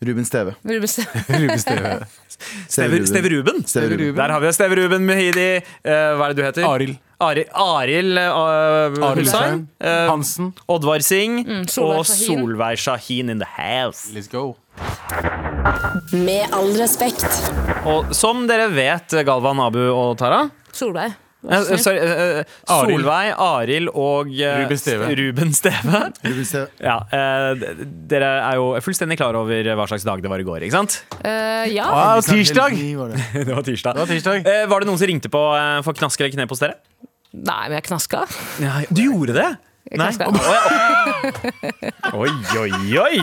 Ruben 0.03 0.25
Steve. 0.27 0.55
Ruben 0.65 0.89
Steve. 0.89 1.07
Ruben 1.29 1.59
Steve. 1.59 2.07
Steve, 2.69 3.07
Steve 3.07 3.29
Ruben. 3.31 3.63
Steve 3.67 3.93
Ruben. 3.95 4.17
Der 4.19 4.29
har 4.35 4.41
vi 4.43 4.53
Steve 4.53 4.77
Ruben 4.81 5.07
Mehidi. 5.07 5.49
Eh, 5.85 5.93
hva 6.19 6.27
er 6.27 6.35
det 6.35 6.41
du 6.41 6.45
heter? 6.47 6.67
Arild. 6.67 6.99
Arild 7.23 7.53
Arild 7.55 8.19
uh, 8.19 9.13
Hussein. 9.15 9.69
Eh, 9.79 10.07
Hansen. 10.11 10.53
Oddvar 10.67 11.05
Singh 11.07 11.45
Mm, 11.47 11.67
Solveig 11.71 12.01
og 12.03 12.07
Solveig 12.11 12.79
Shahin 12.83 13.31
in 13.31 13.39
the 13.39 13.47
house. 13.47 14.11
Let's 14.15 14.27
go. 14.33 14.57
Med 16.13 16.49
all 16.53 16.73
respekt. 16.81 17.27
Og 17.87 18.11
som 18.17 18.47
dere 18.51 18.67
vet, 18.75 19.15
Galvan, 19.27 19.61
Abu 19.63 19.85
og 19.93 20.17
Tara 20.19 20.49
Solveig. 20.75 21.15
Eh, 21.43 21.65
vær 21.69 21.81
sorry, 21.83 21.99
eh, 21.99 22.39
eh, 22.43 22.53
Solveig, 22.71 23.33
Arild 23.43 23.91
og 23.93 24.31
eh, 24.33 24.61
Ruben 24.63 24.79
Steve. 24.81 25.09
Ruben 25.19 25.53
Steve. 25.57 26.03
Ruben 26.27 26.47
Steve. 26.49 26.69
Ja, 26.83 26.99
eh, 27.11 27.67
dere 28.13 28.31
er 28.51 28.61
jo 28.61 28.69
fullstendig 28.85 29.19
klar 29.21 29.39
over 29.41 29.73
hva 29.79 29.89
slags 29.91 30.07
dag 30.07 30.23
det 30.23 30.31
var 30.33 30.43
i 30.43 30.47
går, 30.47 30.67
ikke 30.69 30.79
sant? 30.79 31.01
Eh, 31.23 31.73
ja. 31.75 31.89
Ah, 31.89 32.21
tirsdag! 32.25 32.79
Var 33.03 33.13
det. 33.17 33.27
Det 33.49 33.57
var 33.57 33.67
tirsdag. 33.67 33.99
Det 33.99 34.05
var 34.05 34.13
tirsdag. 34.15 34.47
Eh, 34.47 34.65
var 34.71 34.83
det 34.83 34.91
noen 34.91 35.01
som 35.01 35.11
ringte 35.11 35.33
på 35.33 35.43
eh, 35.59 35.81
for 35.87 35.99
knask 35.99 36.21
eller 36.23 36.35
knep 36.37 36.55
hos 36.55 36.63
dere? 36.63 36.79
Nei, 37.33 37.63
men 37.69 37.79
jeg 37.79 37.87
knaska. 37.89 38.27
Du 38.93 39.01
gjorde 39.07 39.37
det? 39.39 39.51
Nei. 39.93 40.09
Oi, 42.13 42.31
oi, 42.59 42.71
oi! 42.99 43.19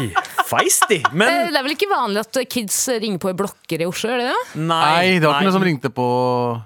Feisty! 0.50 1.00
Eh, 1.04 1.10
Men 1.14 1.50
Det 1.52 1.58
er 1.60 1.66
vel 1.66 1.74
ikke 1.76 1.88
vanlig 1.92 2.22
at 2.24 2.38
kids 2.50 2.76
ringer 3.02 3.20
på 3.22 3.32
i 3.32 3.36
blokker 3.38 3.82
i 3.84 3.88
Oslo? 3.90 4.10
er 4.14 4.22
det 4.22 4.28
det? 4.32 4.62
nei, 4.70 5.20
det 5.22 5.26
var 5.28 5.38
ikke 5.40 5.48
noen 5.50 5.56
som 5.56 5.66
ringte 5.66 5.92
på 5.94 6.06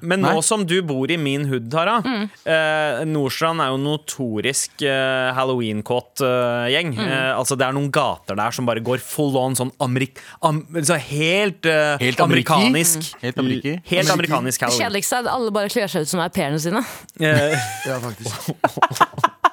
Men 0.07 0.23
Nei. 0.23 0.33
nå 0.35 0.43
som 0.45 0.63
du 0.67 0.75
bor 0.87 1.11
i 1.11 1.17
min 1.19 1.45
hood, 1.49 1.69
Tara 1.73 1.97
eh, 2.03 3.03
Nordstrand 3.09 3.63
er 3.63 3.71
jo 3.73 3.79
notorisk 3.83 4.83
eh, 4.87 5.29
halloween-kåt 5.37 6.23
eh, 6.23 6.67
gjeng. 6.75 6.93
Eh, 6.99 7.31
altså 7.37 7.57
Det 7.59 7.67
er 7.67 7.75
noen 7.75 7.91
gater 7.93 8.39
der 8.39 8.55
som 8.55 8.67
bare 8.69 8.83
går 8.83 9.03
full 9.03 9.35
on 9.39 9.55
sånn 9.59 9.71
amerik... 9.83 10.19
Am, 10.43 10.63
så 10.83 10.97
helt, 10.99 11.65
eh, 11.69 11.95
Helt 12.03 12.23
ameriki? 12.23 12.51
amerikanisk. 12.55 13.13
Helt 13.23 13.39
ameriki? 13.43 13.77
Helt 13.91 14.11
amerikanisk 14.15 14.59
Det 14.59 14.67
halloween. 14.69 14.85
kjedeligste 14.87 15.19
er 15.21 15.25
at 15.27 15.33
alle 15.35 15.55
bare 15.59 15.71
kler 15.73 15.91
seg 15.91 16.07
ut 16.07 16.11
som 16.13 16.23
au 16.23 16.29
pairene 16.33 16.59
sine. 16.63 16.83
Eh, 17.19 17.55
Ja, 17.87 17.99
faktisk. 18.03 18.53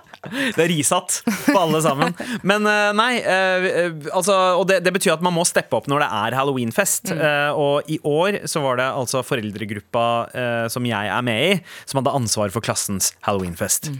Det 0.55 0.61
er 0.61 0.69
risatt 0.69 1.21
på 1.47 1.55
alle 1.57 1.79
sammen. 1.83 2.13
Men 2.47 2.65
eh, 2.69 2.91
nei, 2.97 3.11
eh, 3.19 3.65
eh, 3.85 3.95
altså, 4.13 4.35
og 4.59 4.67
det, 4.69 4.79
det 4.85 4.93
betyr 4.93 5.15
at 5.15 5.23
man 5.25 5.33
må 5.33 5.45
steppe 5.47 5.77
opp 5.79 5.87
når 5.89 6.03
det 6.03 6.09
er 6.21 6.37
halloweenfest. 6.37 7.11
Mm. 7.11 7.21
og 7.57 7.89
i 7.91 7.97
år 8.07 8.41
så 8.49 8.61
var 8.63 8.77
det 8.79 8.85
altså 8.87 9.21
foreldregruppa 9.25 10.03
som 10.71 10.85
jeg 10.87 11.09
er 11.11 11.23
med 11.25 11.41
i, 11.47 11.55
som 11.89 11.99
hadde 11.99 12.13
ansvar 12.17 12.51
for 12.53 12.63
klassens 12.63 13.11
halloweenfest. 13.25 13.89
Mm. 13.91 13.99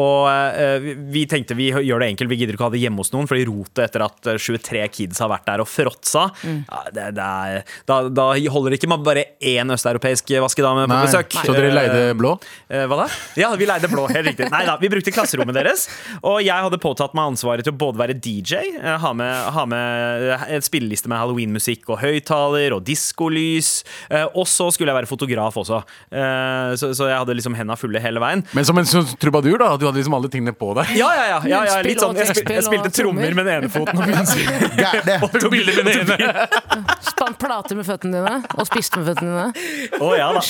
og 0.00 0.28
eh, 0.30 0.78
vi- 0.82 0.94
vi 1.16 1.24
tenkte 1.30 1.54
vi 1.56 1.68
gjør 1.72 2.00
det 2.02 2.08
enkelt, 2.12 2.30
vi 2.30 2.38
gidder 2.40 2.56
ikke 2.56 2.64
å 2.66 2.68
ha 2.70 2.74
det 2.74 2.80
hjemme 2.82 3.00
hos 3.02 3.12
noen, 3.14 3.28
fordi 3.30 3.46
rotet 3.48 3.84
etter 3.86 4.04
at 4.06 4.30
eh, 4.32 4.38
23 4.40 4.82
kids 4.92 5.20
har 5.22 5.30
vært 5.32 5.46
der 5.48 5.62
og 5.64 5.68
fråtsa, 5.70 6.26
ja, 6.46 6.80
det, 6.94 7.06
det 7.16 7.26
er, 7.26 7.62
da, 7.88 8.00
da 8.08 8.26
holder 8.52 8.74
det 8.74 8.80
ikke 8.80 8.90
med 8.92 9.04
bare 9.06 9.24
én 9.40 9.72
østeuropeisk 9.74 10.32
vaskedame 10.42 10.86
på 10.86 10.92
Nei, 10.94 11.02
besøk. 11.06 11.36
Så 11.46 11.54
dere 11.56 11.72
leide 11.74 12.02
blå? 12.18 12.34
Hva 12.68 13.00
da? 13.04 13.08
Ja, 13.40 13.52
vi 13.58 13.68
leide 13.68 13.88
blå, 13.92 14.06
helt 14.12 14.30
riktig. 14.32 14.48
Nei 14.52 14.64
da, 14.68 14.76
vi 14.80 14.90
brukte 14.92 15.12
klasserommet 15.26 15.56
deres. 15.58 15.86
Og 16.22 16.40
jeg 16.44 16.54
hadde 16.66 16.78
påtatt 16.82 17.14
meg 17.16 17.32
ansvaret 17.32 17.66
til 17.66 17.74
å 17.74 17.78
både 17.80 18.00
være 18.00 18.16
DJ, 18.22 18.62
eh, 18.80 18.96
ha 19.02 19.12
med, 19.16 19.52
ha 19.56 19.64
med 19.68 20.26
eh, 20.46 20.56
spilleliste 20.64 21.10
med 21.10 21.18
halloweenmusikk 21.20 21.90
og 21.92 22.00
høyttaler 22.02 22.74
og 22.76 22.84
diskolys. 22.86 23.82
eh, 24.10 24.24
Og 24.36 24.46
så 24.46 24.70
skulle 24.72 24.92
jeg 24.92 25.00
være 25.02 25.10
fotograf 25.10 25.56
også. 25.56 25.82
Eh, 26.12 26.74
Så, 26.76 26.92
så 26.96 27.08
jeg 27.08 27.16
hadde 27.18 27.34
liksom 27.36 27.54
henda 27.56 27.76
fulle 27.78 28.00
hele 28.02 28.20
veien. 28.20 28.42
Men 28.56 28.64
som 28.64 28.78
en 28.78 28.84
sånn 28.88 29.06
trubadur, 29.20 29.58
da? 29.58 29.76
Du 29.76 29.86
hadde 29.86 29.98
liksom 30.00 30.14
alle 30.16 30.28
tingene 30.32 30.52
på 30.56 30.72
deg? 30.76 30.94
Ja, 30.98 31.08
ja, 31.14 31.26
ja. 31.30 31.38
ja, 31.48 31.60
ja 31.66 31.76
litt 31.84 32.00
sånn, 32.02 32.16
jeg, 32.18 32.28
spil, 32.36 32.56
jeg 32.58 32.64
spilte 32.66 32.90
trommer 32.94 33.34
med 33.36 33.46
den 33.48 33.62
ene 33.64 33.70
foten 33.72 33.98
og 34.02 34.10
munnspill. 34.10 34.50
Bilder 35.56 35.84
med 35.86 36.06
den 36.06 36.12
ene. 36.26 36.46
Spant 37.10 37.38
plater 37.40 37.78
med 37.78 37.86
føttene 37.86 38.20
dine 38.20 38.34
og 38.56 38.66
spiste 38.68 39.00
med 39.00 39.08
føttene 39.10 39.30
dine. 39.32 40.00
Oh, 40.02 40.12
ja 40.18 40.28
da. 40.34 40.42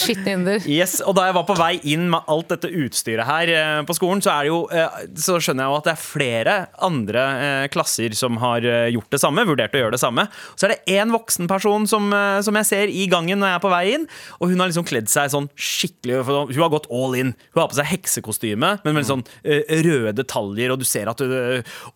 Yes, 0.66 0.98
og 1.04 1.14
da 1.18 1.28
jeg 1.28 1.36
var 1.36 1.46
på 1.48 1.56
vei 1.58 1.74
inn 1.92 2.08
med 2.12 2.26
alt 2.32 2.50
dette 2.54 2.70
utstyret 2.72 3.26
her 3.28 3.52
på 3.86 3.94
skolen, 3.96 4.22
så, 4.24 4.32
er 4.34 4.46
det 4.46 4.50
jo, 4.52 4.60
så 4.68 5.38
skjønner 5.42 5.64
jeg 5.64 5.72
jo 5.72 5.78
at 5.78 5.86
det 5.88 5.92
er 5.92 6.00
flere 6.02 6.54
andre 6.86 7.24
eh, 7.46 7.66
klasser 7.72 8.14
som 8.18 8.38
har 8.42 8.64
eh, 8.66 8.88
gjort 8.94 9.10
det 9.14 9.20
samme, 9.22 9.44
vurdert 9.48 9.74
å 9.76 9.82
gjøre 9.82 9.96
det 9.96 10.02
samme. 10.02 10.26
Så 10.54 10.66
er 10.66 10.74
det 10.74 10.96
én 10.98 11.12
voksen 11.14 11.48
person 11.50 11.86
som, 11.90 12.08
eh, 12.14 12.40
som 12.46 12.58
jeg 12.60 12.68
ser 12.68 12.92
i 12.92 13.06
gangen 13.12 13.40
når 13.42 13.52
jeg 13.52 13.60
er 13.60 13.64
på 13.64 13.72
vei 13.72 13.82
inn, 13.94 14.06
og 14.40 14.52
hun 14.52 14.62
har 14.62 14.70
liksom 14.70 14.86
kledd 14.88 15.10
seg 15.12 15.32
sånn 15.32 15.50
skikkelig 15.56 16.22
Hun 16.26 16.62
har 16.62 16.72
gått 16.72 16.88
all 16.92 17.16
in. 17.18 17.34
Hun 17.54 17.62
har 17.62 17.70
på 17.70 17.78
seg 17.78 17.90
heksekostyme, 17.90 18.72
men 18.84 18.96
med 18.96 19.08
sånn 19.08 19.24
eh, 19.42 19.64
røde 19.86 20.14
detaljer, 20.20 20.72
og 20.72 20.80
du 20.82 20.86
ser 20.88 21.10
at 21.10 21.20
hun 21.22 21.34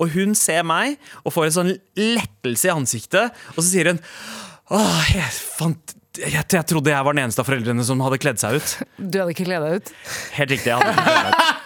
Og 0.01 0.13
hun 0.15 0.35
ser 0.39 0.65
meg 0.67 0.99
og 1.25 1.35
får 1.35 1.49
en 1.49 1.57
sånn 1.57 1.73
lettelse 1.99 2.69
i 2.69 2.75
ansiktet, 2.75 3.41
og 3.55 3.63
så 3.63 3.69
sier 3.71 3.93
hun 3.93 4.03
Åh, 4.71 5.01
jeg 5.17 5.33
fant 5.35 5.97
jeg, 6.19 6.43
jeg 6.43 6.67
trodde 6.67 6.91
jeg 6.91 7.07
var 7.07 7.15
den 7.15 7.25
eneste 7.25 7.43
av 7.43 7.47
foreldrene 7.49 7.85
som 7.87 8.01
hadde 8.03 8.19
kledd 8.23 8.41
seg 8.43 8.59
ut. 8.59 8.73
Du 8.99 9.21
hadde 9.21 9.35
ikke 9.35 9.47
kledd 9.47 9.63
deg 9.63 9.79
ut. 9.79 9.93
Helt 10.35 10.55
riktig. 10.57 10.73
Jeg 10.73 10.81
hadde 10.81 11.60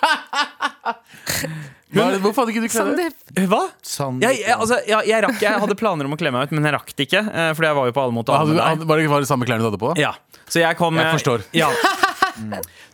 Hva, 1.95 2.07
hvorfor 2.18 2.43
hadde 2.43 2.55
ikke 2.57 2.64
du 2.64 2.70
kledd 2.72 2.97
deg? 2.99 3.12
ut? 3.14 3.43
Hva? 3.53 3.61
Sander. 3.87 4.26
Jeg, 4.32 4.41
jeg, 4.43 4.57
altså, 4.59 4.78
jeg, 4.82 5.07
jeg, 5.12 5.22
rakk, 5.24 5.37
jeg 5.45 5.61
hadde 5.62 5.76
planer 5.78 6.09
om 6.09 6.16
å 6.16 6.18
kle 6.18 6.32
meg 6.35 6.49
ut, 6.49 6.55
men 6.57 6.66
jeg 6.66 6.74
rakk 6.74 6.91
det 6.99 7.07
ikke. 7.07 7.20
eh, 7.30 7.51
Fordi 7.55 7.68
jeg 7.70 7.76
var 7.78 7.91
jo 7.91 7.95
på 7.95 8.03
alle 8.03 8.16
mot 8.16 8.32
alle 8.32 8.41
Hadde, 8.43 8.51
med 8.51 8.59
deg. 8.59 8.70
hadde, 8.72 8.89
var 8.91 8.99
det 9.03 9.11
var 9.12 9.22
det 9.22 9.30
samme 9.30 9.47
klærne 9.47 9.62
du 9.62 9.68
hadde 9.70 9.80
på? 9.85 9.93
Ja, 10.03 10.11
så 10.51 10.64
jeg 10.64 10.78
kom 10.80 10.99
Jeg 10.99 11.12
forstår. 11.14 11.45
Ja. 11.55 11.70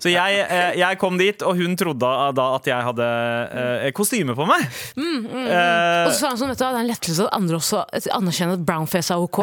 Så 0.01 0.11
jeg, 0.13 0.41
eh, 0.51 0.75
jeg 0.81 0.99
kom 1.01 1.17
dit, 1.21 1.43
og 1.47 1.57
hun 1.57 1.77
trodde 1.81 2.11
da 2.37 2.47
at 2.57 2.67
jeg 2.69 2.87
hadde 2.87 3.07
eh, 3.07 3.91
kostyme 3.97 4.35
på 4.37 4.47
meg. 4.49 4.67
Eh, 4.97 6.07
Og 6.07 6.13
så 6.13 6.19
sa 6.19 6.31
han 6.33 6.41
sånn, 6.41 6.53
vet 6.53 6.61
du 6.61 6.65
det 6.65 6.71
er 6.71 6.79
en 6.83 6.91
lettelse 6.91 7.27
at 7.27 7.37
andre 7.37 7.57
også 7.61 7.83
anerkjenner 8.17 8.59
at 8.59 8.65
brownface 8.69 9.15
er 9.17 9.25
ok. 9.25 9.41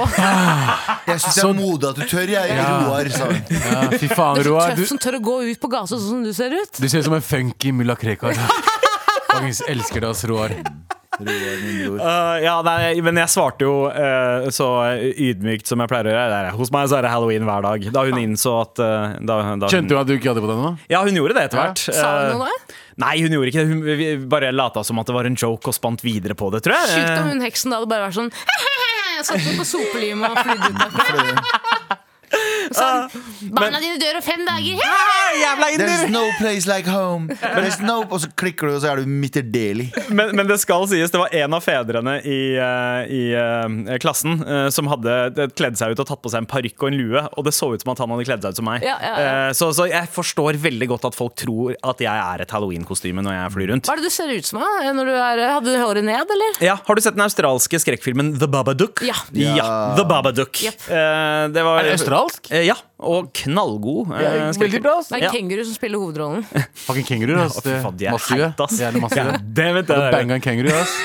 Jeg 1.08 1.22
syns 1.24 1.38
det 1.39 1.45
er 1.45 1.54
modig 1.58 1.89
at 1.89 2.00
du 2.02 2.06
tør, 2.10 2.28
jeg. 2.34 2.58
Roar, 2.68 3.10
sa 3.14 3.30
hun. 3.32 3.41
Ja, 3.58 3.84
fy 3.98 4.10
faen, 4.12 4.41
Det 4.41 4.45
er 4.45 4.52
så 4.52 4.66
tøff 4.68 4.82
Du, 4.82 4.86
som 4.91 5.02
tør 5.02 5.18
å 5.20 5.24
gå 5.30 5.38
ut 5.52 5.62
på 5.64 5.72
gata 5.72 5.91
sånn 5.93 6.04
som 6.08 6.24
du 6.26 6.34
ser 6.36 6.54
ut. 6.58 6.82
du 6.82 6.88
ser 6.89 7.00
ut 7.04 7.08
som 7.10 7.16
en 7.18 7.26
funky 7.26 7.72
mulla 7.76 7.95
Krekar. 8.00 8.36
Faktisk 9.32 9.67
elsker 9.71 10.03
det 10.03 10.11
oss, 10.11 10.23
Roar. 10.30 10.55
Eh, 11.17 12.43
ja, 12.43 12.59
nei, 12.61 12.99
men 13.01 13.17
jeg 13.23 13.32
svarte 13.34 13.65
jo 13.65 13.88
uh, 13.89 14.47
så 14.53 14.67
ydmykt 14.93 15.69
som 15.69 15.82
jeg 15.82 15.89
pleier 15.89 16.09
å 16.09 16.13
gjøre. 16.13 16.28
Det 16.30 16.41
er, 16.43 16.57
hos 16.59 16.71
meg 16.73 16.89
så 16.91 16.99
er 16.99 17.07
det 17.07 17.13
halloween 17.13 17.47
hver 17.47 17.65
dag. 17.65 17.88
Da 17.95 18.03
hun 18.05 18.19
innså 18.21 18.53
at 18.61 18.84
uh, 18.84 19.15
da, 19.17 19.39
da 19.57 19.71
Skjønte 19.71 19.95
hun, 19.95 20.01
at 20.03 20.11
du 20.11 20.13
ikke 20.17 20.32
hadde 20.34 20.43
på 20.45 20.51
deg 20.51 20.61
noe? 20.61 20.75
Ja, 20.91 21.01
hun 21.07 21.17
gjorde 21.17 21.39
det 21.39 21.47
etter 21.49 21.63
hvert. 21.63 21.82
Sa 21.88 22.11
hun 22.28 22.43
noe? 22.43 22.53
Nei, 23.01 23.15
hun 23.23 23.34
gjorde 23.34 23.53
ikke 23.53 23.65
det. 23.65 23.97
Hun 23.97 24.28
bare 24.30 24.53
lata 24.53 24.84
som 24.86 25.01
at 25.01 25.09
det 25.09 25.17
var 25.17 25.30
en 25.30 25.38
joke 25.38 25.71
og 25.71 25.78
spant 25.78 26.05
videre 26.05 26.38
på 26.38 26.51
det, 26.53 26.63
tror 26.65 26.78
jeg. 26.78 26.93
Sjukt 26.93 27.23
om 27.23 27.32
hun 27.34 27.45
heksen 27.45 27.73
da 27.73 27.82
hadde 27.82 27.91
bare 27.93 28.09
vært 28.09 28.19
sånn 28.21 28.34
Satt 29.28 29.47
på 29.57 29.63
sopelimet 29.65 30.30
og 30.30 30.43
flydde 30.45 30.67
ut 30.69 30.82
derfra. 30.84 31.95
Sånn, 32.76 33.51
Barna 33.55 33.80
dine 33.84 33.99
dør 34.01 34.20
om 34.20 34.26
fem 34.26 34.43
dager! 34.47 34.82
Jævla 35.38 35.72
There's 35.78 36.09
no 36.11 36.24
place 36.39 36.68
like 36.70 36.89
home. 36.89 37.30
There's 37.41 37.80
no, 37.84 38.01
og 38.09 38.22
så 38.24 38.30
klikker 38.39 38.70
du, 38.70 38.76
og 38.78 38.82
så 38.84 38.93
er 38.93 39.03
du. 39.03 39.18
Daily. 39.28 39.89
Men, 40.09 40.32
men 40.36 40.47
det 40.49 40.57
skal 40.61 40.86
sies, 40.89 41.11
det 41.13 41.20
var 41.20 41.34
en 41.36 41.55
av 41.57 41.63
fedrene 41.63 42.18
i, 42.26 42.55
eh, 42.57 43.11
i 43.13 43.22
eh, 43.38 43.97
klassen 44.01 44.39
eh, 44.41 44.68
som 44.74 44.89
hadde 44.91 45.47
kledd 45.57 45.78
seg 45.80 45.93
ut 45.93 46.01
og 46.03 46.07
tatt 46.09 46.22
på 46.24 46.32
seg 46.32 46.43
en 46.43 46.49
parykk 46.49 46.84
og 46.86 46.89
en 46.91 46.97
lue, 46.97 47.24
og 47.38 47.47
det 47.47 47.53
så 47.55 47.70
ut 47.74 47.84
som 47.84 47.93
at 47.93 48.01
han 48.03 48.13
hadde 48.13 48.28
kledd 48.28 48.45
seg 48.45 48.55
ut 48.55 48.61
som 48.61 48.68
meg. 48.70 48.86
Ja, 48.86 48.97
ja, 49.01 49.13
ja. 49.13 49.34
Eh, 49.47 49.51
Så, 49.57 49.70
så 49.78 49.88
jeg 49.89 50.09
forstår 50.13 50.59
veldig 50.61 50.89
godt 50.93 51.07
at 51.09 51.18
folk 51.18 51.36
tror 51.39 51.76
at 51.76 52.01
jeg 52.03 52.13
er 52.13 52.43
et 52.43 52.53
halloween-kostyme 52.53 53.24
når 53.26 53.38
jeg 53.38 53.53
flyr 53.57 53.72
rundt. 53.74 53.89
Hva 53.89 53.97
er 53.97 54.01
det 54.03 54.11
du 54.11 54.15
ser 54.18 54.34
ut 54.34 54.49
som? 54.49 54.61
da? 54.63 54.93
Når 54.97 55.11
du 55.11 55.15
er, 55.15 55.43
hadde 55.57 55.74
du 55.76 55.80
håret 55.82 56.07
ned, 56.07 56.34
eller? 56.38 56.59
Ja, 56.65 56.78
Har 56.88 56.97
du 56.97 57.03
sett 57.03 57.18
den 57.18 57.26
australske 57.26 57.82
skrekkfilmen 57.84 58.36
The 58.41 58.49
Babadook? 58.51 59.03
Ja. 59.07 59.18
ja 59.38 59.70
The 59.97 60.05
Babadook. 60.07 60.61
Yep. 60.63 60.88
Eh, 60.89 61.43
det 61.55 61.65
var, 61.68 61.82
Er 61.82 61.91
det 61.91 61.97
australsk? 61.99 62.51
Eh, 62.58 62.64
ja, 62.66 62.76
og 62.99 63.30
knallgod. 63.38 64.14
eh, 64.18 64.24
Ja, 64.24 64.51
veldig 64.62 64.82
bra, 64.86 64.95
ass. 65.01 65.10
Det 65.12 65.20
er 65.22 65.28
en 65.30 65.36
kenguru 65.38 65.64
som 65.68 65.76
spiller 65.78 66.01
hovedrollen. 66.01 66.45
Fucking 66.88 67.05
kenguru, 67.10 67.36
ass. 67.43 67.60
Det 67.62 67.78
de 67.99 68.08
er 68.10 68.16
Massive. 68.18 68.51
ass. 68.68 68.80
Jævlig 68.82 69.01
massive. 69.05 69.36
Ja, 69.36 69.43
det 69.62 69.70
vet 69.80 69.93
jeg. 69.93 70.12
banga 70.18 70.39
en 70.39 70.45
kenguru, 70.49 70.74
ass. 70.82 70.97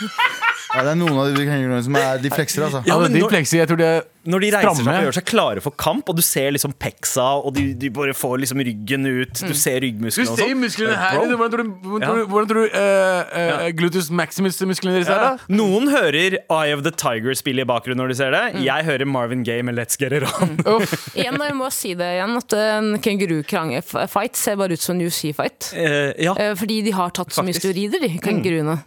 Ja, 0.74 0.82
det 0.82 0.90
er 0.92 0.98
noen 0.98 1.14
av 1.16 1.30
de 1.32 1.44
kengurene 1.46 1.82
som 1.86 1.94
er 1.96 2.18
de 2.20 2.30
flekser, 2.32 2.64
altså. 2.66 2.80
Ja, 2.84 2.94
Ja, 2.96 3.00
men 3.00 3.12
de 3.14 3.20
når- 3.22 3.30
flekser, 3.30 3.58
jeg 3.62 3.68
tror 3.70 3.78
de 3.78 3.84
er 3.86 4.02
Når 4.26 4.40
de 4.42 4.48
reiser 4.50 4.74
seg 4.82 4.88
og 4.90 5.04
gjør 5.06 5.14
seg 5.14 5.24
klare 5.30 5.60
for 5.62 5.70
kamp, 5.78 6.08
og 6.10 6.16
du 6.18 6.22
ser 6.26 6.50
liksom 6.50 6.72
peksa, 6.82 7.22
og 7.46 7.54
de, 7.54 7.74
de 7.78 7.88
bare 7.94 8.10
får 8.12 8.40
liksom 8.42 8.58
ryggen 8.66 9.06
ut, 9.06 9.30
du 9.46 9.54
ser 9.54 9.78
Du 9.78 9.86
ryggmusklene 9.86 10.32
og 10.32 10.38
ser 10.40 10.48
sånn. 10.50 10.58
musklene 10.64 10.96
her. 10.98 11.14
Bro. 11.14 11.36
Hvordan 11.36 11.52
tror 11.52 11.62
du, 11.62 11.70
hvordan 11.86 12.02
tror 12.08 12.16
du, 12.18 12.24
hvordan 12.32 12.48
tror 12.50 12.58
du 12.58 12.74
eh, 12.74 13.66
eh, 13.68 13.70
gluteus 13.78 14.10
maximus-musklene 14.10 14.96
deres 14.98 15.08
er, 15.14 15.22
da? 15.22 15.30
Noen 15.54 15.86
hører 15.94 16.38
Eye 16.50 16.74
of 16.74 16.82
the 16.82 16.90
Tiger 16.90 17.38
spille 17.38 17.62
i 17.62 17.68
bakgrunnen 17.70 18.02
når 18.02 18.08
de 18.08 18.18
ser 18.18 18.34
det. 18.34 18.42
Jeg 18.66 18.84
hører 18.90 19.06
Marvin 19.06 19.44
Gaye 19.46 19.62
med 19.62 19.78
Let's 19.78 19.96
Get 19.96 20.10
It 20.18 20.26
On. 20.42 20.58
Uff. 20.74 20.96
Igjen, 21.14 21.38
jeg 21.46 21.54
må 21.54 21.70
si 21.70 21.94
det 21.94 22.10
igjen, 22.18 22.34
at 22.42 22.52
en 22.58 22.98
kenguru-fight 22.98 24.36
ser 24.36 24.56
bare 24.58 24.72
ut 24.74 24.80
som 24.82 24.96
en 24.98 25.06
UFC-fight. 25.06 25.70
Eh, 25.78 26.12
ja. 26.26 26.34
Fordi 26.58 26.82
de 26.82 26.90
har 26.98 27.10
tatt 27.14 27.30
så 27.30 27.42
mye 27.46 27.54
Faktisk. 27.54 27.70
steroider, 27.70 28.02
de 28.02 28.18
kenguruene. 28.18 28.80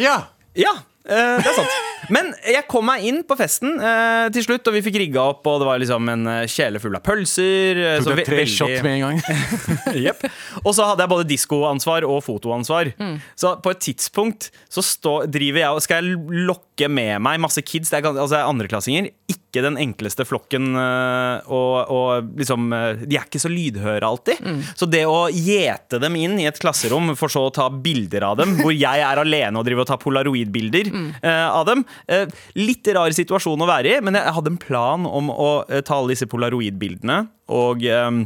Ja. 0.00 0.22
ja. 0.56 0.72
Eh, 1.08 1.38
det 1.40 1.48
er 1.50 1.56
sant. 1.56 1.78
Men 2.14 2.30
jeg 2.46 2.64
kom 2.70 2.86
meg 2.88 3.02
inn 3.08 3.18
på 3.28 3.36
festen 3.36 3.74
uh, 3.82 4.28
til 4.32 4.44
slutt, 4.46 4.68
og 4.70 4.76
vi 4.78 4.82
fikk 4.86 4.96
rigga 5.02 5.24
opp, 5.34 5.42
og 5.50 5.58
det 5.60 5.66
var 5.68 5.80
liksom 5.82 6.08
en 6.12 6.22
eh, 6.32 6.44
kjele 6.48 6.80
full 6.80 6.96
av 6.96 7.02
pølser. 7.04 7.82
så 8.00 8.06
Tok 8.12 8.20
deg 8.22 8.28
tre 8.30 8.38
veldig- 8.42 8.54
shot 8.54 8.86
med 8.86 8.94
en 8.94 9.02
gang. 9.04 9.18
Jepp. 10.06 10.24
Og 10.64 10.70
så 10.76 10.86
hadde 10.92 11.04
jeg 11.04 11.12
både 11.12 11.28
diskoansvar 11.28 12.06
og 12.08 12.22
fotoansvar. 12.26 12.92
Så 13.38 13.56
på 13.64 13.74
et 13.74 13.82
tidspunkt 13.90 14.50
så 14.72 14.84
stå, 14.84 15.18
driver 15.28 15.64
jeg 15.64 15.76
og 15.76 15.84
skal 15.84 16.04
jeg 16.04 16.16
lokke 16.48 16.67
flokke 16.78 16.88
med 16.90 17.20
meg, 17.22 17.40
masse 17.40 17.62
kids, 17.62 17.90
det 17.90 17.98
er, 17.98 18.06
altså 18.14 18.38
andreklassinger. 18.46 19.10
Ikke 19.28 19.62
den 19.64 19.76
enkleste 19.78 20.24
flokken. 20.24 20.76
øh, 20.76 21.50
Og, 21.50 21.90
og 21.90 22.28
liksom 22.36 22.72
øh, 22.72 23.00
De 23.06 23.16
er 23.16 23.24
ikke 23.26 23.40
så 23.40 23.48
lydhøre 23.48 24.04
alltid. 24.06 24.38
Så 24.76 24.86
det 24.86 25.04
å 25.06 25.28
gjete 25.30 25.98
dem 25.98 26.14
inn 26.16 26.38
i 26.38 26.46
et 26.46 26.58
klasserom, 26.58 27.14
for 27.16 27.28
så 27.28 27.46
å 27.48 27.52
ta 27.52 27.68
bilder 27.70 28.22
av 28.22 28.36
dem, 28.38 28.56
hvor 28.60 28.72
jeg 28.72 29.00
er 29.00 29.18
alene 29.18 29.58
og 29.58 29.64
driver 29.66 29.82
og 29.82 29.88
tar 29.88 29.98
polaroidbilder 30.02 30.90
øh, 30.92 31.48
av 31.48 31.66
dem 31.66 31.84
uh, 32.10 32.26
Litt 32.54 32.86
rar 32.94 33.10
situasjon 33.10 33.60
å 33.60 33.68
være 33.68 33.96
i, 33.96 34.00
men 34.04 34.14
jeg 34.14 34.34
hadde 34.34 34.50
en 34.52 34.60
plan 34.60 35.06
om 35.06 35.30
å 35.30 35.64
ta 35.84 35.96
alle 35.98 36.12
disse 36.14 36.28
polaroidbildene 36.28 37.26
og, 37.48 37.82
um, 37.84 38.22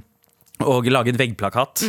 og 0.67 0.89
lage 0.91 1.13
en 1.13 1.21
veggplakat. 1.21 1.85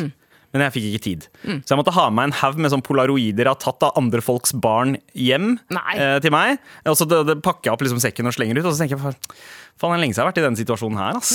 Men 0.54 0.68
jeg 0.68 0.74
fikk 0.76 0.86
ikke 0.92 1.04
tid. 1.08 1.24
Så 1.66 1.74
jeg 1.74 1.80
måtte 1.80 1.94
ha 1.96 2.06
med 2.10 2.18
meg 2.20 2.30
en 2.30 2.36
haug 2.44 2.60
med 2.62 2.70
sånn 2.74 2.84
polaroider 2.86 3.48
jeg 3.48 3.50
har 3.50 3.62
tatt 3.62 3.86
av 3.88 3.98
andre 3.98 4.22
folks 4.22 4.54
barn 4.54 4.96
hjem 5.18 5.56
eh, 5.96 6.20
til 6.22 6.34
meg. 6.34 6.62
Og 6.90 6.98
så 7.00 7.08
det, 7.10 7.24
det 7.32 7.38
pakker 7.46 7.72
jeg 7.72 7.74
opp 7.74 7.86
liksom 7.86 8.02
sekken 8.04 8.30
og 8.30 8.36
slenger 8.38 8.60
ut. 8.62 8.68
Og 8.70 8.76
så 8.76 8.84
tenker 8.84 9.00
jeg 9.00 9.02
faen, 9.04 9.18
det 9.18 9.90
er 9.98 10.04
lenge 10.04 10.14
siden 10.14 10.22
jeg 10.22 10.24
har 10.24 10.30
vært 10.30 10.42
i 10.44 10.46
denne 10.46 10.62
situasjonen 10.62 11.02
her. 11.02 11.18
Ass. 11.18 11.34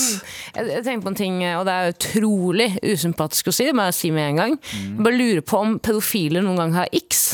Jeg, 0.54 0.70
jeg 0.70 0.86
tenker 0.86 1.04
på 1.08 1.12
en 1.12 1.18
ting, 1.18 1.40
og 1.58 1.66
det 1.66 1.74
er 1.74 1.94
utrolig 1.96 2.68
usympatisk 2.86 3.50
å 3.50 3.56
si, 3.58 3.66
det 3.66 3.74
må 3.74 3.88
jeg 3.90 3.98
si 3.98 4.12
med 4.14 4.30
en 4.30 4.42
gang. 4.44 4.58
Jeg 4.70 5.02
bare 5.02 5.18
lurer 5.18 5.42
på 5.42 5.64
om 5.64 5.78
pedofile 5.82 6.44
noen 6.46 6.62
gang 6.62 6.78
har 6.78 6.94
x. 6.94 7.26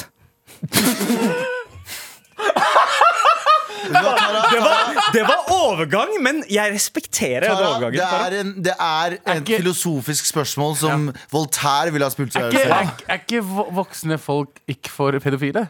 Vet 2.44 3.12
du 3.12 3.20
hva, 3.20 3.34
Tara? 3.44 3.73
Det 3.88 4.60
var, 4.64 5.12
det 5.12 5.22
var 5.28 5.44
overgang, 5.54 6.14
men 6.22 6.42
jeg 6.50 6.72
respekterer 6.74 7.40
den 7.46 7.50
Tara, 7.56 7.68
overgangen. 7.70 7.98
det 7.98 8.08
Tara. 8.08 8.26
er, 8.26 8.40
en, 8.40 8.52
det 8.64 8.74
er 8.80 9.16
et 9.16 9.40
ikke- 9.42 9.60
filosofisk 9.62 10.26
spørsmål 10.32 10.76
som 10.76 11.08
Voltaire 11.32 11.92
ville 11.92 12.04
ha 12.04 12.10
spurt 12.14 12.32
seg 12.32 12.42
Er 12.42 12.50
ikke, 12.50 12.62
selv. 12.62 12.72
er, 12.72 13.08
er 13.08 13.18
ikke 13.22 13.42
vo- 13.44 13.70
voksne 13.74 14.18
folk 14.18 14.48
ikke 14.68 14.90
for 14.90 15.18
pedofile? 15.18 15.68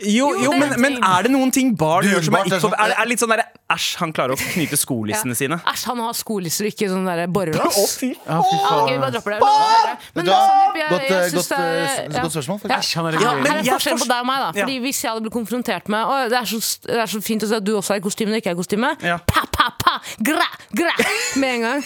Jo, 0.00 0.30
Jo, 0.34 0.44
jo 0.46 0.52
men, 0.56 0.70
men 0.80 0.94
er 1.04 1.22
det 1.26 1.30
noen 1.32 1.50
ting 1.52 1.74
barn 1.76 2.04
gjør 2.08 2.22
som 2.24 2.34
er, 2.38 2.44
ikke 2.48 2.60
sånn- 2.62 2.76
er, 2.78 2.88
det- 2.88 2.98
er 3.02 3.06
litt 3.10 3.20
sånn 3.20 3.28
derre 3.34 3.46
Æsj, 3.70 3.96
han 4.00 4.10
klarer 4.12 4.32
å 4.34 4.38
knyte 4.40 4.74
skolissene 4.74 5.34
sine. 5.38 5.60
Æsj, 5.62 5.84
han 5.86 5.98
har 6.02 6.14
skolisser 6.18 6.66
og 6.66 6.72
ikke 6.72 6.88
sånn 6.90 7.04
derre 7.06 7.28
borrelås. 7.30 7.76
Ja, 7.78 7.84
fy 8.00 8.08
Ja, 8.26 8.38
ok, 8.40 8.88
vi 8.90 8.98
bare 8.98 9.12
dropper 9.14 9.30
det. 9.30 9.38
Men 9.40 10.24
Vet 10.24 10.24
du 10.24 10.30
hva? 10.32 10.40
Jeg- 10.74 10.88
Godt, 10.90 11.04
jeg 11.06 11.12
eh, 11.12 11.30
godt, 11.36 11.52
eh, 11.52 12.08
ja. 12.10 12.22
godt 12.24 12.32
spørsmål. 12.34 12.58
Ja. 12.66 12.78
Æsj, 12.80 12.94
han 12.96 13.06
er 13.06 13.12
Ja, 13.20 13.34
men 13.34 13.46
Her 13.46 13.58
er 13.60 13.62
forskjellen 13.70 14.00
på 14.02 14.08
deg 14.10 14.18
og 14.20 14.26
meg. 14.26 14.38
da 14.40 14.50
Ja. 14.58 14.64
Fordi 14.66 14.78
Hvis 14.80 15.02
jeg 15.02 15.10
hadde 15.12 15.22
blitt 15.22 15.32
konfrontert 15.38 15.88
med 15.88 16.04
Og 16.04 16.30
det 16.30 16.38
er 16.40 16.46
så, 16.50 16.58
det 16.82 16.96
er 16.96 17.06
så 17.06 17.22
fint 17.22 17.42
å 17.42 17.46
si 17.48 17.54
at 17.54 17.64
du 17.64 17.72
også 17.76 17.90
er 17.94 17.96
i 17.96 18.00
kostyme 18.00 18.30
og 18.34 18.42
ikke 18.42 18.50
er 18.50 18.56
i 18.58 18.60
kostyme. 18.62 18.90
Ja. 19.06 19.18
Pa, 19.18 19.44
pa, 19.90 20.00
gra, 20.18 20.46
gra, 20.72 20.94
med 21.36 21.54
en 21.54 21.60
gang. 21.60 21.84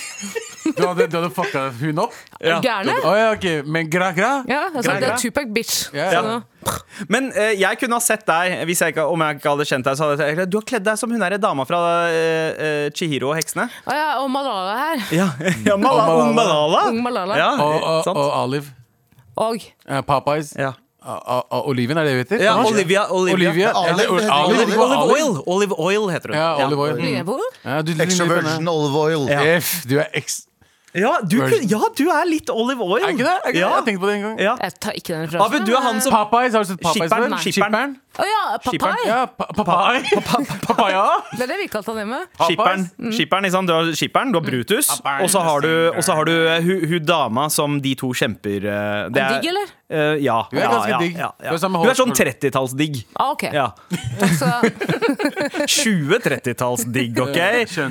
Du 0.77 0.83
hadde, 0.87 1.07
du 1.09 1.17
hadde 1.19 1.31
fucka 1.35 1.65
hun 1.81 2.01
opp? 2.05 2.17
Ja. 2.41 2.59
Gærne? 2.65 2.97
Oh, 3.05 3.15
ja, 3.17 3.31
okay. 3.35 3.63
Men 3.63 3.89
gra, 3.91 4.11
gra? 4.17 4.33
Ja, 4.49 4.67
altså, 4.71 4.91
Gra, 4.91 4.99
det 5.01 5.09
gra. 5.09 5.15
er 5.15 5.23
Tupac, 5.23 5.49
bitch. 5.55 5.89
Ja, 5.95 6.11
Så 6.11 6.23
ja. 6.29 6.41
Men 7.13 7.29
uh, 7.37 7.51
jeg 7.61 7.77
kunne 7.81 7.99
ha 7.99 8.01
sett 8.01 8.25
deg 8.29 8.55
hvis 8.69 8.81
jeg 8.81 8.95
ikke, 8.95 9.05
om 9.13 9.21
jeg 9.21 9.39
ikke 9.39 9.53
hadde 9.53 9.67
kjent 9.69 9.89
deg. 9.89 9.99
Så 9.99 10.07
hadde 10.09 10.29
jeg, 10.29 10.39
sagt, 10.39 10.53
du 10.53 10.59
har 10.61 10.69
kledd 10.71 10.87
deg 10.87 11.01
som 11.01 11.13
hun 11.13 11.25
der 11.25 11.37
dama 11.43 11.67
fra 11.69 11.81
uh, 12.09 12.13
uh, 12.13 12.87
Chihiro 12.97 13.33
og 13.33 13.39
heksene. 13.41 13.69
Å 13.85 13.99
ja, 13.99 14.07
og 14.23 14.31
Malala 14.33 14.79
her. 14.81 15.05
Ja, 15.15 15.29
ja 15.69 15.77
Malala. 15.85 16.31
Malala. 16.37 16.87
Ung 16.93 17.03
Malala. 17.05 17.41
Ja, 17.41 17.53
Og, 17.61 17.77
og, 17.83 18.15
og 18.15 18.33
Olive. 18.45 18.73
Og 19.35 19.69
Popeyes. 20.09 20.55
Ja. 20.57 20.73
Oliven, 21.05 21.99
er 21.99 22.05
det 22.05 22.13
det 22.13 22.23
heter? 22.25 22.45
Ja? 22.45 22.55
Olivia. 22.65 23.05
Olivia. 23.13 23.37
Olivia. 23.45 23.73
Olive, 23.75 24.79
Oil. 25.13 25.43
Olive 25.47 25.79
Oil 25.79 26.09
heter 26.11 26.33
hun. 26.33 26.39
Ja, 26.39 26.67
Olive 26.67 26.81
Oil. 26.81 26.99
Ja, 27.65 27.79
Extra 28.05 28.25
virgin 28.25 28.69
olive 28.69 28.99
oil. 28.99 29.29
Ja. 29.29 29.57
F, 29.61 29.85
du 29.89 29.99
er 29.99 30.09
eks... 30.15 30.45
Ja, 30.95 31.17
du, 31.27 31.41
ja, 31.43 31.81
du 31.99 32.05
er 32.07 32.27
litt 32.29 32.51
Olive 32.55 32.85
Oil. 32.87 33.03
Er 33.03 33.09
ikke 33.17 33.27
det? 33.27 33.33
Er 33.35 33.49
ikke 33.51 33.53
det? 33.53 33.61
Jeg 33.61 33.69
har 33.69 33.83
tenkt 33.83 34.01
på 34.01 34.07
det 34.07 34.15
en 34.15 34.23
gang. 34.23 34.37
Ja. 34.41 34.55
Jeg 34.63 34.75
tar 34.81 34.95
ikke 34.95 35.15
den 35.15 35.25
referansen. 35.27 35.57
Abu, 35.59 35.67
du 35.67 35.75
er 35.75 35.83
han 35.83 36.01
som 36.05 36.15
Popeyes, 36.15 36.55
har 36.55 36.63
du 36.63 36.69
sett 36.71 36.85
Popeyes 36.85 37.11
før? 37.11 37.35
skipperen. 37.43 37.97
Å 38.15 38.25
ja, 38.29 38.43
papai! 38.63 38.99
Ja, 39.09 39.21
pa 39.27 39.49
papai. 39.57 40.03
Papaya. 40.69 41.05
Det 41.35 41.47
er 41.47 41.51
det 41.51 41.57
vi 41.65 41.69
kalte 41.73 41.91
han 41.91 42.03
hjemme. 42.05 42.21
Skipperen, 42.39 42.85
Mm. 42.95 43.13
skipperen? 43.17 43.67
Du 43.67 43.73
har 43.75 43.89
skipperen, 43.99 44.31
du 44.33 44.39
har 44.39 44.45
Brutus, 44.47 44.91
og 45.03 45.29
så 45.33 45.43
har 45.43 45.65
du, 45.65 45.73
har 45.99 46.29
du 46.29 46.35
uh, 46.47 46.61
hun, 46.63 46.85
hun 46.93 47.05
dama 47.09 47.49
som 47.51 47.81
de 47.83 47.95
to 47.99 48.13
kjemper 48.15 48.69
uh, 48.69 49.09
det 49.11 49.23
Er 49.25 49.35
digg, 49.35 49.49
eller? 49.51 49.73
Uh, 49.91 50.15
ja. 50.23 50.37
Hun 50.53 50.61
er 50.61 50.71
ganske 50.71 50.93
ja, 50.95 51.01
digg. 51.03 51.19
Ja, 51.19 51.31
ja. 51.43 51.51
Hun 51.57 51.59
er 51.59 51.83
Hun 51.83 51.91
er 51.91 51.99
sånn 51.99 52.15
30-tallsdigg. 52.15 53.03
Ah, 53.19 53.35
ok. 53.35 53.45
Ja. 53.55 53.67
Så, 54.41 54.51
20-30-tallsdigg, 55.75 57.19
OK? 57.27 57.39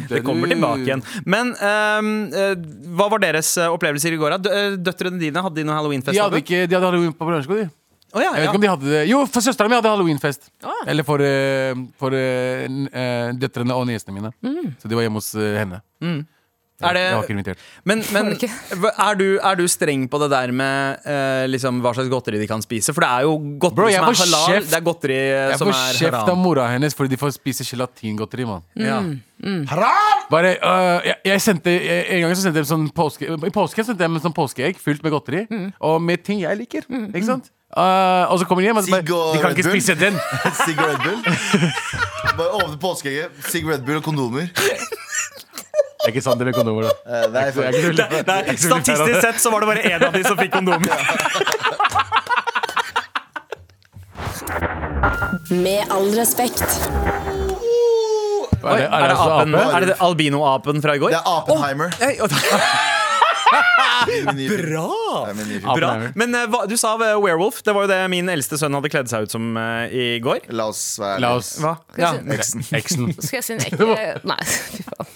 Det 0.10 0.24
kommer 0.26 0.48
tilbake 0.52 0.88
igjen. 0.88 1.04
Men 1.26 1.54
ehm, 1.60 2.12
eh, 2.34 2.56
hva 2.96 3.10
var 3.14 3.24
deres 3.24 3.54
eh, 3.60 3.70
opplevelser 3.72 4.16
i 4.16 4.20
går? 4.22 4.38
Eh, 4.40 4.78
Døtrene 4.84 5.20
dine, 5.22 5.44
hadde 5.46 5.60
de 5.62 5.68
noe 5.68 5.78
halloweenfest? 5.78 6.16
De 6.16 6.24
hadde, 6.24 6.42
ikke, 6.44 6.66
de 6.68 6.78
hadde 6.78 6.90
halloween 6.90 7.16
på 7.16 7.28
barneskolen. 7.28 7.68
de. 7.68 7.83
Å, 8.14 8.22
ja, 8.22 8.30
Jeg 8.30 8.34
vet 8.34 8.44
ja. 8.44 8.50
ikke 8.52 8.60
om 8.60 8.62
de 8.62 8.70
hadde 8.70 8.92
det 8.94 9.08
Jo, 9.10 9.24
for 9.26 9.42
søstera 9.42 9.70
mi 9.72 9.76
hadde 9.80 9.90
halloweenfest. 9.90 10.52
Ah. 10.62 10.84
Eller 10.88 11.04
for, 11.08 11.22
eh, 11.26 11.74
for 11.98 12.14
eh, 12.14 12.68
n- 12.70 12.90
eh, 12.94 13.32
døtrene 13.42 13.74
og 13.74 13.88
niesene 13.90 14.14
mine. 14.14 14.32
Så 14.78 14.88
de 14.88 14.96
var 15.00 15.02
hjemme 15.08 15.18
hos 15.18 15.34
eh, 15.36 15.58
henne. 15.64 15.82
Er 16.84 16.94
det- 16.98 17.02
Jeg 17.06 17.16
var 17.16 17.24
ikke 17.24 17.34
invitert. 17.38 17.60
Men, 17.86 18.00
men 18.14 18.26
Var 18.34 18.34
det 18.42 18.50
hva- 18.82 18.92
er, 19.06 19.16
du, 19.16 19.26
er 19.40 19.56
du 19.56 19.64
streng 19.72 20.08
på 20.12 20.20
det 20.20 20.30
der 20.34 20.52
med 20.52 21.00
eh, 21.08 21.46
liksom, 21.48 21.78
hva 21.82 21.94
slags 21.96 22.10
godteri 22.12 22.38
de 22.42 22.48
kan 22.50 22.62
spise? 22.66 22.92
For 22.94 23.02
det 23.06 23.10
er 23.10 23.22
jo 23.24 23.38
godteri 23.62 23.76
Bro, 23.78 23.88
jeg 23.94 24.02
som 24.02 24.10
er 24.10 24.14
får 24.14 24.26
halal. 24.26 24.48
kjeft. 24.52 24.70
Det 24.74 24.78
er 24.78 24.86
godteri 24.90 25.18
eh, 25.18 25.50
Jeg 25.54 25.58
som 25.62 25.70
får 25.70 25.78
er 25.78 26.00
kjeft 26.02 26.14
av 26.20 26.28
haram. 26.28 26.42
mora 26.44 26.68
hennes 26.74 26.94
fordi 26.98 27.14
de 27.16 27.22
får 27.22 27.34
spise 27.38 27.64
gelatingodteri. 27.70 28.46
man 28.50 28.62
Ja. 28.76 29.00
Haram! 29.74 30.28
Bare, 30.30 30.54
øh, 30.60 31.02
jeg, 31.08 31.16
jeg 31.26 31.42
sendte 31.42 31.72
jeg, 31.72 32.06
En 32.10 32.22
gang 32.28 32.36
så 32.36 32.42
sendte 32.46 32.62
jeg 32.62 32.66
en 32.68 32.72
sånn 32.74 32.86
påske 32.96 33.28
I 33.28 33.52
påsken 33.54 33.86
sendte 33.90 34.04
jeg 34.06 34.12
en 34.14 34.22
sånn 34.24 34.36
påskeegg 34.38 34.78
fylt 34.80 35.04
med 35.04 35.12
godteri. 35.16 35.44
Og 35.82 36.02
med 36.02 36.24
ting 36.24 36.40
jeg 36.44 36.58
liker. 36.62 36.86
Ikke 36.90 37.26
sant? 37.28 37.50
Øh, 37.78 38.32
og 38.32 38.40
så 38.40 38.46
kommer 38.46 38.62
de 38.62 38.66
hjem 38.70 38.78
og 38.78 38.84
så 38.84 38.92
bare, 38.92 39.02
Sigg 39.02 39.14
og 39.16 39.34
De 39.34 39.40
kan 39.40 39.50
Red 39.50 39.58
ikke 39.58 39.64
Bull. 39.70 39.82
spise 39.82 39.96
den! 40.06 40.14
Sigg 40.66 40.78
Red 40.80 41.00
Bull. 41.06 41.20
Bare 42.38 42.50
åpne 42.60 42.78
påskeegget. 42.82 43.28
Sigg 43.50 43.64
Red 43.70 43.82
Bull 43.88 43.98
og 43.98 44.04
kondomer. 44.04 44.40
Det 44.42 46.10
er 46.10 46.14
ikke 46.14 46.22
sant, 46.22 46.38
det 46.40 46.46
med 46.46 46.54
kondomer. 46.54 46.82
da 46.84 46.90
Eh, 46.90 47.32
Nei, 47.34 47.52
for, 47.52 47.62
Jeg 47.62 47.70
er 47.70 47.74
ikke 47.74 47.88
så 47.88 47.92
litt- 47.92 48.28
Nei, 48.28 48.36
jeg 48.36 48.48
er 48.48 48.52
ikke 48.52 48.62
så 48.62 48.76
litt 48.76 48.88
her 48.88 48.94
av 48.94 49.08
statistisk 49.08 49.14
det. 49.14 49.22
sett 49.26 49.42
så 49.42 49.50
var 49.52 49.60
det 49.60 49.68
bare 49.72 49.84
én 49.94 50.02
av 50.08 50.14
de 50.14 50.24
som 50.24 50.38
fikk 50.38 50.52
kondomer. 50.52 50.90
Med 55.50 55.82
all 55.92 56.10
respekt. 56.20 56.62
Er 58.64 58.76
det, 58.78 58.84
er 58.84 58.90
det, 58.90 58.90
det 58.90 59.10
altså 59.12 59.32
apen, 59.40 59.56
ape? 59.56 59.76
er 59.76 59.86
det 59.90 59.96
albino-apen 60.00 60.82
fra 60.84 60.94
i 60.96 60.98
går? 61.02 61.10
Det 61.10 61.20
er 61.20 61.76
Min 61.76 61.90
nye 62.00 62.30
film. 62.30 62.93
Bra! 64.50 65.74
Bra. 65.76 65.92
Men 66.20 66.36
eh, 66.36 66.48
hva, 66.52 66.64
du 66.70 66.76
sa 66.80 66.94
eh, 66.98 67.16
werewolf. 67.22 67.62
Det 67.66 67.76
var 67.76 67.86
jo 67.88 67.92
det 67.92 68.00
min 68.14 68.30
eldste 68.32 68.58
sønn 68.60 68.76
hadde 68.78 68.92
kledd 68.94 69.12
seg 69.12 69.28
ut 69.28 69.36
som 69.36 69.54
eh, 69.60 69.94
i 69.94 70.08
går. 70.24 70.48
La 70.56 70.68
oss 70.72 70.82
være 71.02 71.22
La 71.24 71.34
oss 71.40 71.54
Hva? 71.64 71.76
Ja. 72.00 72.14
Eksen. 72.38 72.66
Eksen. 72.76 73.14
skal 73.26 73.40
jeg 73.40 73.48
si 73.48 73.56
en 73.58 73.64
ekte 73.68 73.88
Nei, 74.28 74.40
fy 74.74 74.84
faen. 74.90 75.08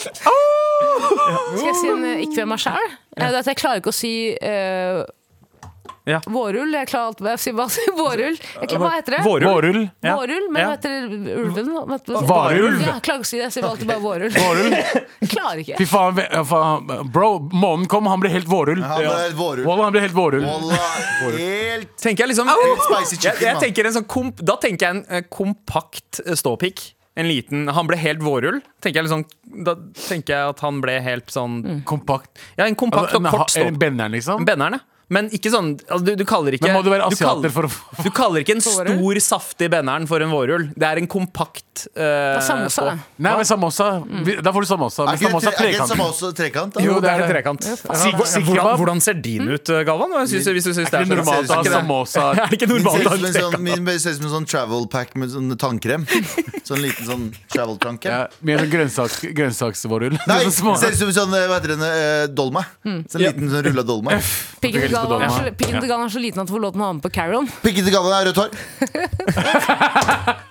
Skal 0.00 1.70
jeg 1.70 1.78
si 1.80 1.92
en 1.92 2.04
eh, 2.08 2.24
ikke 2.26 2.42
ved 2.42 2.52
meg 2.54 2.62
sjæl? 2.64 2.92
Jeg 3.20 3.58
klarer 3.60 3.82
ikke 3.82 3.92
å 3.92 3.96
si 3.96 4.14
eh, 4.36 5.02
Ja. 6.08 6.20
Vårull. 6.26 6.72
Jeg 6.72 6.88
klarer 6.88 7.10
alt 7.10 7.20
med 7.20 7.38
Vårull. 7.96 8.36
hva, 8.40 8.66
klarer- 8.66 8.80
Hva 8.80 8.90
heter 8.94 9.16
det? 9.16 9.22
Vårull. 9.24 9.44
Vårull, 9.50 9.90
Ja. 10.02 10.16
Vårull 10.16 10.46
men 10.50 10.64
hva 10.64 10.70
heter 10.76 11.04
ulven? 11.36 11.68
Varulv. 12.26 12.80
Ja, 12.80 12.94
jeg 12.96 13.02
klarer 13.04 13.20
ikke 13.20 13.26
å 13.26 13.30
si 13.30 13.36
det. 13.36 13.44
Jeg 13.44 13.52
sier 13.52 13.68
alltid 13.68 13.86
bare 13.90 14.00
Vårull. 14.00 14.30
vårull. 14.32 14.76
Jeg 15.20 15.28
klarer 15.34 15.60
ikke. 15.60 15.76
Fy 15.76 15.86
faen. 15.90 17.10
Bro, 17.12 17.28
månen 17.52 17.86
kom, 17.92 18.06
han 18.08 18.20
ble 18.22 18.30
helt 18.32 18.48
Vårull. 18.48 18.80
Han 18.82 19.02
ble 19.04 19.10
helt 19.26 19.36
vårrull. 19.36 19.66
Han 19.84 19.92
ble 19.92 20.00
helt 20.06 20.16
Vårull. 20.16 20.46
Helt 21.36 21.92
Tenker 22.00 22.24
jeg 22.24 22.32
liksom 22.32 22.48
spicy 22.48 23.16
jeg, 23.16 23.20
chicken, 23.20 23.44
jeg 23.44 23.54
mann. 23.54 23.62
tenker 23.62 23.88
en 23.90 23.94
sånn 23.98 24.06
komp, 24.08 24.40
Da 24.46 24.56
tenker 24.60 24.86
jeg 24.86 24.96
en 24.96 25.04
eh, 25.20 25.22
kompakt 25.30 26.20
eh, 26.26 26.34
ståpikk. 26.38 26.94
En 27.20 27.26
liten, 27.28 27.66
Han 27.74 27.88
ble 27.90 27.98
helt 28.00 28.22
vårull. 28.24 28.60
Tenker 28.80 29.02
jeg 29.02 29.08
liksom, 29.10 29.24
da 29.66 29.74
tenker 30.06 30.32
jeg 30.36 30.52
at 30.54 30.60
han 30.64 30.78
ble 30.80 30.94
helt 31.04 31.26
sånn 31.34 31.82
Kompakt. 31.84 32.30
Ja, 32.56 32.64
en 32.70 32.76
kompakt 32.78 33.10
Altså, 33.12 33.20
og 33.20 33.34
kort 33.34 33.50
ståpikk. 33.52 33.78
benneren, 33.82 34.14
liksom? 34.14 34.46
Benneren, 34.48 34.78
ja. 34.78 34.86
Men 35.10 35.26
ikke 35.34 35.50
sånn 35.50 35.72
altså, 35.88 36.04
du, 36.06 36.12
du 36.20 36.22
kaller 36.28 36.54
ikke 36.54 36.68
Men 36.68 36.76
må 36.78 36.84
du 36.86 36.90
være 36.92 37.08
du 37.10 37.16
kaller- 37.18 37.40
asiater 37.42 37.50
for 37.54 37.66
å 37.66 37.70
få 37.74 38.04
Du 38.06 38.10
kaller 38.14 38.44
ikke 38.44 38.54
en 38.54 38.62
stor, 38.66 39.18
saftig 39.24 39.66
benneren 39.72 40.06
for 40.06 40.22
en 40.22 40.30
vårrull. 40.30 40.68
Det 40.78 40.86
er 40.86 41.00
en 41.02 41.08
kompakt 41.10 41.86
uh, 41.98 42.38
samosa. 42.44 42.92
Nei, 43.18 43.32
men 43.40 43.48
samosa. 43.48 43.88
Vi- 44.26 44.36
Da 44.38 44.52
får 44.54 44.66
du 44.66 44.68
samosa. 44.70 45.06
Men 45.08 45.18
samosa 45.18 45.50
er 45.50 45.56
trekant. 45.58 45.90
samosa 45.90 46.30
trekant? 46.38 46.74
da? 46.76 46.84
Jo, 46.84 47.00
det 47.02 47.10
er 47.10 47.24
en 47.24 47.32
trekant. 47.32 47.66
Hvordan, 47.90 48.76
hvordan 48.78 49.02
ser 49.02 49.18
din 49.24 49.48
ut, 49.50 49.68
eh, 49.74 49.82
Galvan? 49.88 50.14
Synes, 50.30 50.46
hvis 50.46 50.68
du 50.68 50.72
synes 50.78 50.90
det 50.94 51.00
Er 51.00 51.04
det 51.10 51.18
normalt 51.18 51.50
å 51.50 51.58
ha 51.58 51.64
samosa? 51.74 52.28
Er 52.40 52.46
det 52.52 52.60
ikke 52.60 52.70
normalt 52.70 53.02
ser 53.02 53.08
å 53.08 53.10
ha 53.10 53.16
ut 53.16 53.20
som 53.20 53.26
en 53.26 53.34
en 53.34 53.34
sånn, 53.34 53.56
trekant? 53.58 53.84
min 53.90 53.98
ser 53.98 54.14
ut 54.14 54.20
som 54.20 54.28
en 54.30 54.34
sånn 54.36 54.48
travel 54.54 54.86
pack 54.94 55.16
med 55.18 55.34
sånn 55.34 55.50
tannkrem. 55.58 56.06
Sånn 56.70 56.84
liten 56.84 57.02
sånn 57.08 57.22
travel 57.50 57.80
tannkrem. 57.82 58.12
Ja, 58.14 58.26
med 58.46 58.60
en 58.62 58.68
grønnsaks, 58.70 59.24
grønnsaksvårrull. 59.34 60.14
Nei, 60.30 60.36
Så 60.54 60.76
ser 60.78 60.92
ut 60.94 61.00
som 61.00 61.08
en 61.10 61.16
sånn, 61.16 61.32
hva 61.34 61.56
heter 61.58 61.72
den, 61.74 62.34
dolma. 62.38 62.62
Sånn 63.10 63.24
liten 63.24 63.50
sånn 63.50 63.64
rulla 63.66 63.82
dolma. 63.82 64.20
Er 65.00 65.28
så- 65.32 65.54
pikken 65.56 65.80
til 65.80 65.88
Galvan 65.88 66.06
er 66.06 66.12
så 66.14 66.20
liten 66.22 66.40
at 66.42 66.46
du 66.48 66.52
får 66.54 66.60
lov 66.66 66.72
til 66.76 66.80
å 66.80 66.84
ha 66.84 66.92
med 66.92 67.02
på 67.02 67.10
Carol. 67.14 67.46
Pikken 67.64 67.84
til 67.84 67.92
gaven 67.94 68.12
er 68.12 68.24
rødt 68.30 68.40
hår. 68.40 68.50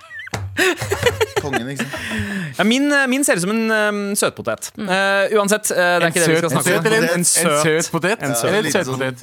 kongen, 1.40 1.68
ikke 1.72 1.84
sant? 1.84 2.58
Ja, 2.58 2.64
min, 2.68 2.86
eh, 2.92 3.06
min 3.08 3.24
ser 3.24 3.38
ut 3.38 3.44
som 3.44 3.52
en 3.54 3.70
um, 3.72 4.00
søtpotet. 4.18 4.70
Uh, 4.76 5.30
uansett, 5.38 5.70
uh, 5.72 5.76
det 5.76 5.84
er 5.84 6.04
En 6.04 6.10
ikke 6.10 6.20
det 6.20 6.28
vi 6.28 6.36
skal 6.36 6.50
snakke 6.50 6.74
om. 6.76 6.86
en, 6.86 6.94
En 7.02 7.18
en 7.20 7.24
søt 7.24 7.90
potet? 7.94 8.24
En 8.26 8.34
søt. 8.36 8.50
Eller 8.50 8.68
en 8.68 8.72
søt 8.74 8.86
potet? 8.90 9.18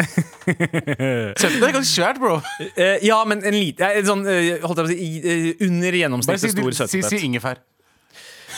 Søtpotet 1.42 1.68
er 1.70 1.76
ganske 1.78 1.92
svært, 1.94 2.22
bro. 2.22 2.40
Uh, 2.64 2.98
ja, 3.06 3.20
men 3.30 3.44
en 3.46 3.58
liten 3.58 4.08
sånn, 4.08 4.26
eh, 4.32 4.58
Holdt 4.64 4.82
jeg 4.82 4.88
på 4.88 4.88
å 4.88 4.94
si 4.94 4.98
i- 4.98 5.22
eh, 5.22 5.68
Under 5.68 6.00
gjennomsnittet 6.02 6.56
stor 6.56 6.72
stor 6.80 6.92
si, 6.96 7.04
si 7.06 7.22
ingefær. 7.28 7.62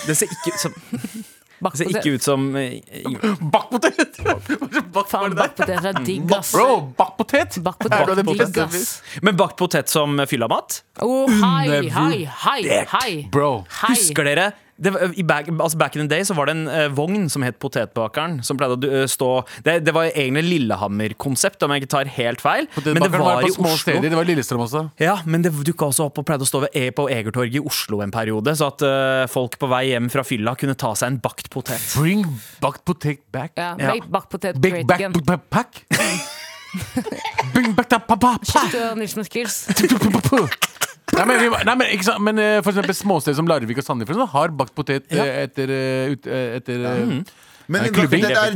Det 0.07 0.15
ser 0.15 0.31
ikke, 0.31 0.55
som, 0.61 0.73
det 1.59 1.77
ser 1.79 1.89
ikke 1.91 2.15
ut 2.15 2.23
som 2.23 2.45
eh, 2.55 2.79
Bakkpotet! 3.53 4.19
Faen, 5.09 5.35
bakpoteter 5.35 5.89
er 5.91 5.99
digg, 6.05 6.31
ass. 6.35 6.53
Bro! 6.55 6.69
Bakpotet. 6.97 7.59
Men 9.25 9.37
bakt 9.39 9.57
potet 9.59 9.91
som 9.91 10.19
fyllamat? 10.29 10.81
Oh, 11.03 11.27
hei, 11.27 11.83
hei, 11.91 12.23
hei, 12.45 12.63
hei. 12.93 13.11
Bro. 13.31 13.51
Hei. 13.81 13.93
Husker 13.95 14.27
dere 14.29 14.51
det 14.79 14.93
var, 14.95 15.11
i 15.19 15.23
back, 15.27 15.49
altså 15.51 15.77
back 15.77 15.95
in 15.95 16.07
the 16.07 16.09
day 16.11 16.23
så 16.27 16.35
var 16.37 16.49
det 16.49 16.55
en 16.57 16.67
uh, 16.67 16.87
vogn 16.95 17.27
som 17.31 17.43
het 17.43 17.59
Potetbakeren. 17.59 18.39
Som 18.45 18.59
pleide 18.59 18.77
å 18.77 19.03
uh, 19.03 19.05
stå 19.09 19.29
Det, 19.65 19.79
det 19.85 19.93
var 19.95 20.09
egentlig 20.09 20.45
Lillehammer-konsept, 20.49 21.63
om 21.65 21.73
jeg 21.75 21.83
ikke 21.83 21.91
tar 21.95 22.11
helt 22.15 22.43
feil. 22.43 22.69
Men 22.85 23.01
det 23.03 23.11
var, 23.13 23.19
var 23.25 23.43
på 23.43 23.51
i 23.51 23.55
små 23.55 23.73
Oslo. 23.73 23.81
steder. 23.83 24.09
Det 24.09 24.19
var 24.19 24.29
Lillestrøm 24.29 24.63
også. 24.65 24.85
Ja, 25.01 25.19
men 25.25 25.43
det 25.45 25.53
dukka 25.67 25.89
også 25.91 26.07
opp 26.09 26.21
og 26.21 26.27
pleide 26.29 26.47
å 26.47 26.49
stå 26.49 26.63
ved 26.65 26.77
E 26.79 26.89
på 26.95 27.09
Egertorget 27.11 27.59
i 27.59 27.63
Oslo 27.63 28.01
en 28.05 28.13
periode. 28.13 28.55
Så 28.59 28.71
at 28.71 28.85
uh, 28.85 29.25
folk 29.31 29.59
på 29.59 29.69
vei 29.71 29.85
hjem 29.91 30.09
fra 30.13 30.25
fylla 30.27 30.55
kunne 30.59 30.77
ta 30.79 30.93
seg 30.97 31.13
en 31.13 31.21
bakt 31.23 31.51
potet. 31.53 31.83
Bring 31.97 32.25
bakt 32.63 32.85
potet 32.87 33.23
back. 33.33 33.55
Ja, 33.59 33.75
Ja. 33.79 33.95
bakpotet 34.09 34.59
Big 34.61 34.73
great 34.73 34.87
back 34.87 35.13
potet 35.13 35.49
pack. 35.49 35.83
Bring 37.53 37.73
back 37.73 37.89
that 37.89 38.07
pa-pa-pa! 38.07 38.37
uh, 38.95 39.23
Skills. 39.23 39.67
Nei, 41.17 41.25
men, 41.25 41.39
vi- 41.41 41.63
nei, 41.65 41.75
men, 41.75 41.87
ikke 41.97 42.07
sant? 42.07 42.21
men 42.23 42.39
eh, 42.39 42.61
for 42.63 42.71
eksempel 42.73 42.95
småsteder 42.95 43.35
som 43.41 43.47
Larvik 43.49 43.81
og 43.81 43.85
Sandefjord 43.87 44.21
sånn, 44.23 44.33
har 44.37 44.53
bakt 44.55 44.75
potet 44.77 45.05
eh, 45.11 45.43
etter, 45.45 45.69
eh, 45.73 46.15
ut, 46.15 46.27
eh, 46.29 46.57
etter 46.61 46.85
eh, 46.85 47.21
Men 47.69 47.83
Nei, 47.83 47.89
bakt 47.91 47.99
klubbing. 47.99 48.23
det 48.25 48.31
er 48.33 48.55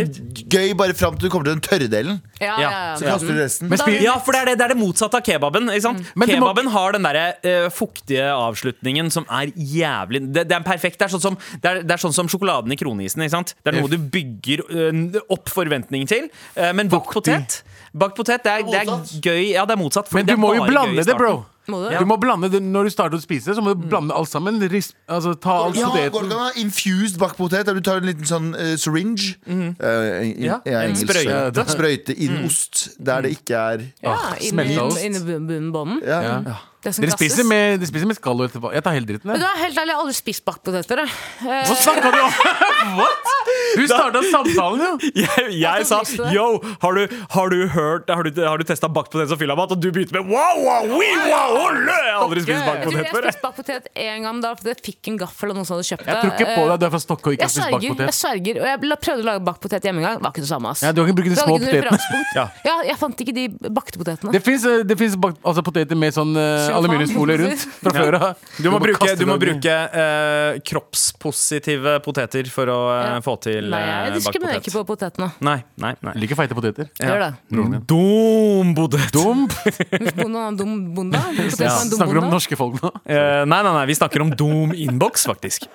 gøy 0.50 0.72
bare 0.80 0.96
fram 0.98 1.14
til 1.20 1.28
du 1.28 1.32
kommer 1.34 1.46
til 1.46 1.54
den 1.54 1.62
tørre 1.62 1.86
delen. 1.92 2.16
Ja, 2.42 2.48
Ja, 2.48 2.56
ja, 2.64 2.70
ja. 2.72 2.96
Så 2.98 3.06
kaster 3.06 3.30
du 3.30 3.38
resten. 3.44 3.70
Men 3.70 3.78
spi- 3.78 4.00
Ja, 4.02 4.16
for 4.26 4.34
det 4.34 4.40
er 4.42 4.46
det, 4.50 4.56
det, 4.58 4.66
er 4.66 4.74
det 4.74 4.78
motsatte 4.80 5.20
av 5.20 5.22
kebaben. 5.28 5.70
Ikke 5.70 5.84
sant? 5.86 6.02
Men 6.18 6.32
du 6.32 6.34
må- 6.42 6.48
Kebaben 6.48 6.72
har 6.74 6.96
den 6.96 7.06
derre 7.06 7.26
eh, 7.46 7.68
fuktige 7.70 8.26
avslutningen 8.34 9.12
som 9.14 9.28
er 9.30 9.52
jævlig 9.54 10.24
Det, 10.34 10.48
det 10.50 10.58
er 10.58 10.66
perfekt. 10.66 10.98
Det 10.98 11.06
er, 11.06 11.14
sånn 11.14 11.22
som, 11.28 11.38
det, 11.62 11.70
er, 11.76 11.84
det 11.84 11.94
er 11.94 12.02
sånn 12.08 12.16
som 12.18 12.26
sjokoladen 12.34 12.74
i 12.74 12.80
kronisen. 12.82 13.22
Ikke 13.22 13.36
sant? 13.38 13.54
Det 13.62 13.76
er 13.76 13.82
noe 13.84 13.92
du 13.94 14.00
bygger 14.02 14.66
eh, 14.72 15.22
opp 15.30 15.46
forventningen 15.54 16.10
til. 16.10 16.32
Eh, 16.58 16.74
men 16.74 16.90
bakt 16.90 17.14
potet 17.14 17.62
Bakt 17.94 18.18
potet, 18.18 18.42
det 18.42 18.50
er, 18.50 18.64
det 18.66 18.80
er 18.82 18.90
Motsatt. 18.90 19.22
gøy. 19.22 19.44
Ja, 19.54 19.68
det 19.70 19.78
er 19.78 19.84
motsatt. 19.84 20.08
for 20.10 20.18
Men 20.18 20.26
det 20.26 20.34
du 20.34 20.40
er 20.40 20.42
må 20.42 20.56
jo 20.56 20.64
bare 20.66 20.72
gøy 20.72 20.74
i 20.74 20.74
blande 20.74 21.06
det, 21.06 21.18
bro. 21.22 21.36
Må 21.68 21.80
du? 21.90 21.98
Du 21.98 22.06
må 22.06 22.18
blande 22.20 22.50
det 22.52 22.60
Når 22.62 22.84
du 22.84 22.90
starter 22.92 23.16
å 23.16 23.22
spise, 23.24 23.54
så 23.56 23.62
må 23.64 23.72
du 23.74 23.86
blande 23.88 24.12
alt 24.14 24.28
sammen. 24.28 24.60
Ris, 24.70 24.92
altså, 25.08 25.32
ta 25.40 25.64
alt 25.68 25.76
Ja, 25.80 25.88
går 25.90 26.28
det 26.28 26.32
an 26.32 26.32
å 26.36 26.40
ha 26.44 26.52
infused 26.60 27.18
bakt 27.22 27.38
potet? 27.38 27.66
Du 27.66 27.80
tar 27.82 27.98
en 28.02 28.10
liten 28.10 28.28
sånn 28.28 28.52
eh, 28.60 28.76
syringe. 28.76 29.36
Eh, 29.48 30.34
in, 30.34 30.44
Ja, 30.44 30.60
engelsk, 30.66 31.08
sprøyte. 31.08 31.66
sprøyte 31.72 32.18
inn 32.18 32.44
ost 32.46 32.90
der 33.00 33.22
det 33.24 33.32
ikke 33.38 33.56
er 33.56 33.86
Ja, 34.04 34.12
Ah, 34.14 34.36
inni 34.40 34.52
smelta 34.52 34.84
ost. 34.90 35.04
inni 35.04 35.20
bunnen- 35.24 35.48
bunnen 35.48 35.72
bånden. 35.72 36.04
ja. 36.06 36.22
Ja. 36.44 36.58
Det 36.84 36.92
som 36.94 37.02
Dere 37.06 37.12
kastes. 37.14 37.32
spiser 37.32 37.48
med, 37.48 37.80
de 37.80 37.88
spiser 37.88 38.06
med 38.12 38.18
skall 38.18 38.42
og 38.44 38.50
etterpå. 38.52 38.74
Jeg 38.76 38.84
tar 38.84 38.92
hele 38.92 39.06
dritten. 39.08 39.24
Men 39.32 39.40
du 39.40 39.46
jeg. 39.46 39.56
er 39.56 39.60
helt 39.64 39.78
ærlig, 39.80 39.88
jeg 39.88 39.96
har 39.96 40.04
aldri 40.04 40.16
spist 40.20 40.44
bakpoteter. 40.44 40.98
jeg. 41.00 41.12
Eh, 41.48 41.64
Hva 41.64 41.76
snakker 41.80 42.12
du 42.12 42.20
om?! 42.20 42.34
What?! 43.00 43.33
Du 43.80 43.86
starta 43.90 44.22
samtalen, 44.30 44.84
jo! 44.84 44.92
Jeg, 45.24 45.46
jeg 45.62 45.86
sa 45.90 46.02
yo, 46.34 46.46
har 46.82 46.98
du, 46.98 47.16
har 47.34 47.50
du 47.54 47.60
hørt 47.74 48.10
Har 48.10 48.26
du, 48.26 48.30
har 48.44 48.58
du 48.62 48.64
testa 48.68 48.90
bakt 48.92 49.12
potet 49.14 49.30
som 49.32 49.40
fyllamat? 49.40 49.74
Og 49.76 49.80
du 49.82 49.90
begynte 49.94 50.14
med 50.16 50.30
wow, 50.30 50.60
wow, 50.64 50.88
oui, 50.98 51.10
wow, 51.28 51.56
ole! 51.68 51.94
Jeg 51.94 52.14
har 52.14 52.22
aldri 52.26 52.44
spist 52.46 52.66
bakt 52.68 52.84
Du, 52.84 52.90
potet 52.92 53.10
før. 53.14 53.28
jeg. 53.28 53.34
spiste 53.34 53.44
bakpotet 53.48 53.90
én 53.98 54.26
gang 54.28 54.42
da 54.44 54.54
fordi 54.58 54.74
jeg 54.74 54.82
fikk 54.90 55.12
en 55.14 55.20
gaffel 55.24 55.54
og 55.54 55.58
noen 55.60 55.68
som 55.68 55.78
hadde 55.78 55.88
kjøpt 55.90 56.06
det. 56.06 56.14
Jeg 56.14 56.22
tror 56.24 56.34
ikke 56.38 56.50
på 56.54 56.66
deg. 56.70 56.76
Du 56.84 56.86
er 56.88 56.94
fra 56.94 57.02
Stokke 57.04 57.32
og 57.32 57.38
ikke 57.38 57.48
har 57.48 57.54
spist 57.54 57.68
sverger, 57.70 58.04
jeg 58.04 58.18
sverger. 58.20 58.62
Og 58.64 58.68
jeg 58.72 59.00
prøvde 59.08 59.24
å 59.24 59.28
lage 59.30 59.44
bakt 59.50 59.62
potet 59.64 59.88
hjemme 59.88 60.04
en 60.04 60.08
gang. 60.08 60.22
Var 60.24 60.34
ikke 60.36 60.44
det 60.46 60.52
samme. 60.52 60.74
ass. 60.74 60.84
Ja, 60.86 60.92
du 60.94 61.02
har 61.04 61.10
ikke 61.10 61.18
brukt 61.22 61.34
de 61.34 61.40
små 61.40 61.58
potetene. 61.62 62.22
Ja. 62.38 62.46
Ja, 62.68 62.76
jeg 62.88 62.98
fant 63.02 63.24
ikke 63.26 63.36
de 63.36 63.46
bakte 63.74 64.02
potetene. 64.02 64.34
Det 64.34 64.42
fins 64.44 64.66
altså, 64.68 65.64
poteter 65.66 66.00
med 66.00 66.16
sånn 66.16 66.34
uh, 66.38 66.70
aluminiumsfolie 66.78 67.40
rundt 67.44 67.66
fra 67.84 67.94
før 67.96 68.18
av. 68.20 68.48
Du 68.60 68.70
må 68.74 68.80
bruke, 68.84 69.10
du 69.20 69.26
må 69.30 69.38
bruke 69.42 69.78
uh, 69.94 70.60
kroppspositive 70.68 71.98
poteter 72.06 72.50
for 72.52 72.72
å 72.74 72.80
uh, 72.92 73.02
Ja. 73.04 73.18
få 73.24 73.36
til 73.44 73.63
Nei, 73.70 73.80
eh, 73.82 73.88
jeg 73.88 74.04
bakt 74.04 74.18
diskriminerer 74.20 74.62
ikke 74.62 74.74
på 74.76 74.84
potetene. 74.92 75.30
Nei, 75.46 75.58
nei, 75.78 75.94
nei. 76.02 76.14
Liker 76.24 76.36
feite 76.40 76.58
poteter. 76.58 76.90
Ja. 77.00 77.08
Gjør 77.14 77.24
det. 77.24 77.82
Dum 77.88 78.74
potet. 78.76 79.12
Dum. 79.16 79.48
Bonde 80.24 80.46
dum 80.58 80.76
bonde. 80.96 81.24
Potet 81.38 81.60
Ja. 81.64 81.74
dum 81.80 81.98
Snakker 81.98 82.14
du 82.20 82.24
om 82.26 82.30
norske 82.34 82.58
folk 82.60 82.82
nå? 82.84 82.94
Eh, 83.06 83.44
nei, 83.46 83.62
nei, 83.64 83.74
nei, 83.80 83.86
vi 83.92 83.96
snakker 84.00 84.22
om 84.26 84.34
dum 84.36 84.74
inbox, 84.76 85.28
faktisk. 85.30 85.68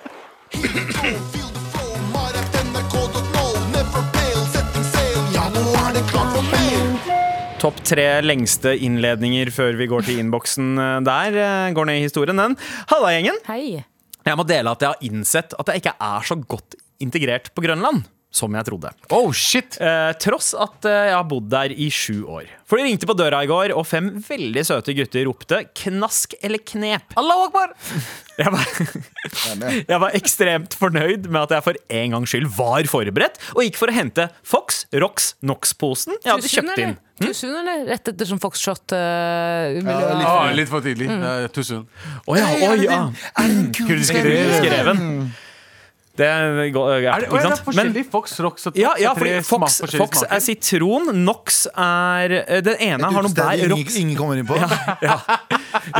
Topp 7.59 7.81
tre 7.83 8.05
lengste 8.23 8.71
innledninger 8.87 9.49
før 9.51 9.75
vi 9.75 9.87
går 9.91 10.05
til 10.07 10.21
innboksen 10.21 10.69
eh, 10.79 10.99
der. 11.03 11.35
eh, 11.43 11.71
Går 11.75 11.89
ned 11.89 11.99
i 11.99 12.05
historien, 12.05 12.39
den. 12.39 12.55
Halla, 12.87 13.09
gjengen. 13.17 13.39
Hei. 13.49 13.81
Jeg 14.23 14.37
må 14.39 14.45
dele 14.47 14.71
at 14.71 14.83
jeg 14.85 14.93
har 14.93 15.03
innsett 15.09 15.55
at 15.59 15.71
jeg 15.73 15.81
ikke 15.83 15.95
er 15.99 16.27
så 16.27 16.37
godt 16.39 16.77
integrert 17.03 17.53
på 17.55 17.65
Grønland 17.65 18.05
som 18.29 18.53
jeg 18.53 18.61
trodde. 18.67 18.91
Oh, 19.09 19.31
shit! 19.33 19.79
Eh, 19.81 20.11
tross 20.21 20.51
at 20.53 20.85
eh, 20.85 21.07
jeg 21.09 21.15
har 21.17 21.23
bodd 21.25 21.47
der 21.49 21.71
i 21.73 21.87
sju 21.89 22.27
år. 22.29 22.45
For 22.69 22.77
de 22.77 22.83
ringte 22.85 23.07
på 23.09 23.15
døra 23.17 23.39
i 23.41 23.49
går, 23.49 23.71
og 23.73 23.87
fem 23.89 24.11
veldig 24.21 24.61
søte 24.67 24.93
gutter 24.93 25.25
ropte 25.25 25.63
'knask 25.73 26.35
eller 26.45 26.61
knep'. 26.61 27.15
Allah 27.17 27.47
akbar! 27.47 27.73
Jeg 28.39 28.53
var, 28.55 28.69
jeg 29.91 29.99
var 29.99 30.13
ekstremt 30.15 30.75
fornøyd 30.79 31.25
med 31.27 31.41
at 31.41 31.51
jeg 31.57 31.63
for 31.65 31.79
en 31.91 32.13
gangs 32.13 32.31
skyld 32.31 32.45
var 32.55 32.87
forberedt, 32.87 33.35
og 33.51 33.65
gikk 33.65 33.75
for 33.81 33.91
å 33.91 33.95
hente 33.97 34.29
Fox 34.47 34.85
Rox 34.95 35.33
Nox-posen 35.43 36.15
jeg 36.23 36.31
hadde 36.31 36.47
kjøpt 36.53 36.79
inn. 36.79 36.95
Tusen, 37.19 37.51
eller? 37.51 37.83
Rett 37.89 38.13
etter 38.13 38.29
som 38.29 38.39
Foxtrot. 38.39 38.95
uh, 38.95 39.75
Ja, 39.75 39.97
litt 40.15 40.29
Ah, 40.29 40.47
litt 40.55 40.71
for 40.71 40.79
tidlig. 40.79 41.09
Uh, 41.11 41.49
Tusen. 41.51 41.83
Å 41.83 42.31
oh, 42.31 42.39
ja, 42.39 42.47
oh, 42.63 42.79
ja. 42.79 43.01
Kurdiske 43.75 44.23
Kurdiske 44.23 44.71
reven. 44.71 45.03
Det 46.19 46.27
er, 46.27 46.41
ja, 46.43 46.49
Er 46.51 46.57
det, 46.59 46.65
ikke 46.69 46.81
å, 46.81 47.39
det 47.39 47.49
er 47.53 47.61
forskjellig. 47.63 48.03
Fox, 48.11 48.33
Rox 48.43 48.67
og 48.69 48.79
Ja, 48.79 48.91
ja, 48.99 49.13
fordi 49.15 49.37
Fox, 49.47 49.79
Fox 49.95 50.25
er 50.27 50.41
sitron, 50.43 51.13
Nox 51.23 51.61
er 51.71 52.35
eh, 52.41 52.59
Den 52.65 52.81
ene 52.89 53.11
har 53.15 53.25
noe 53.25 53.35
bær. 53.35 53.63
Ingen, 53.63 53.93
ingen 54.01 54.17
kommer 54.19 54.39
inn 54.41 54.47
på. 54.49 54.57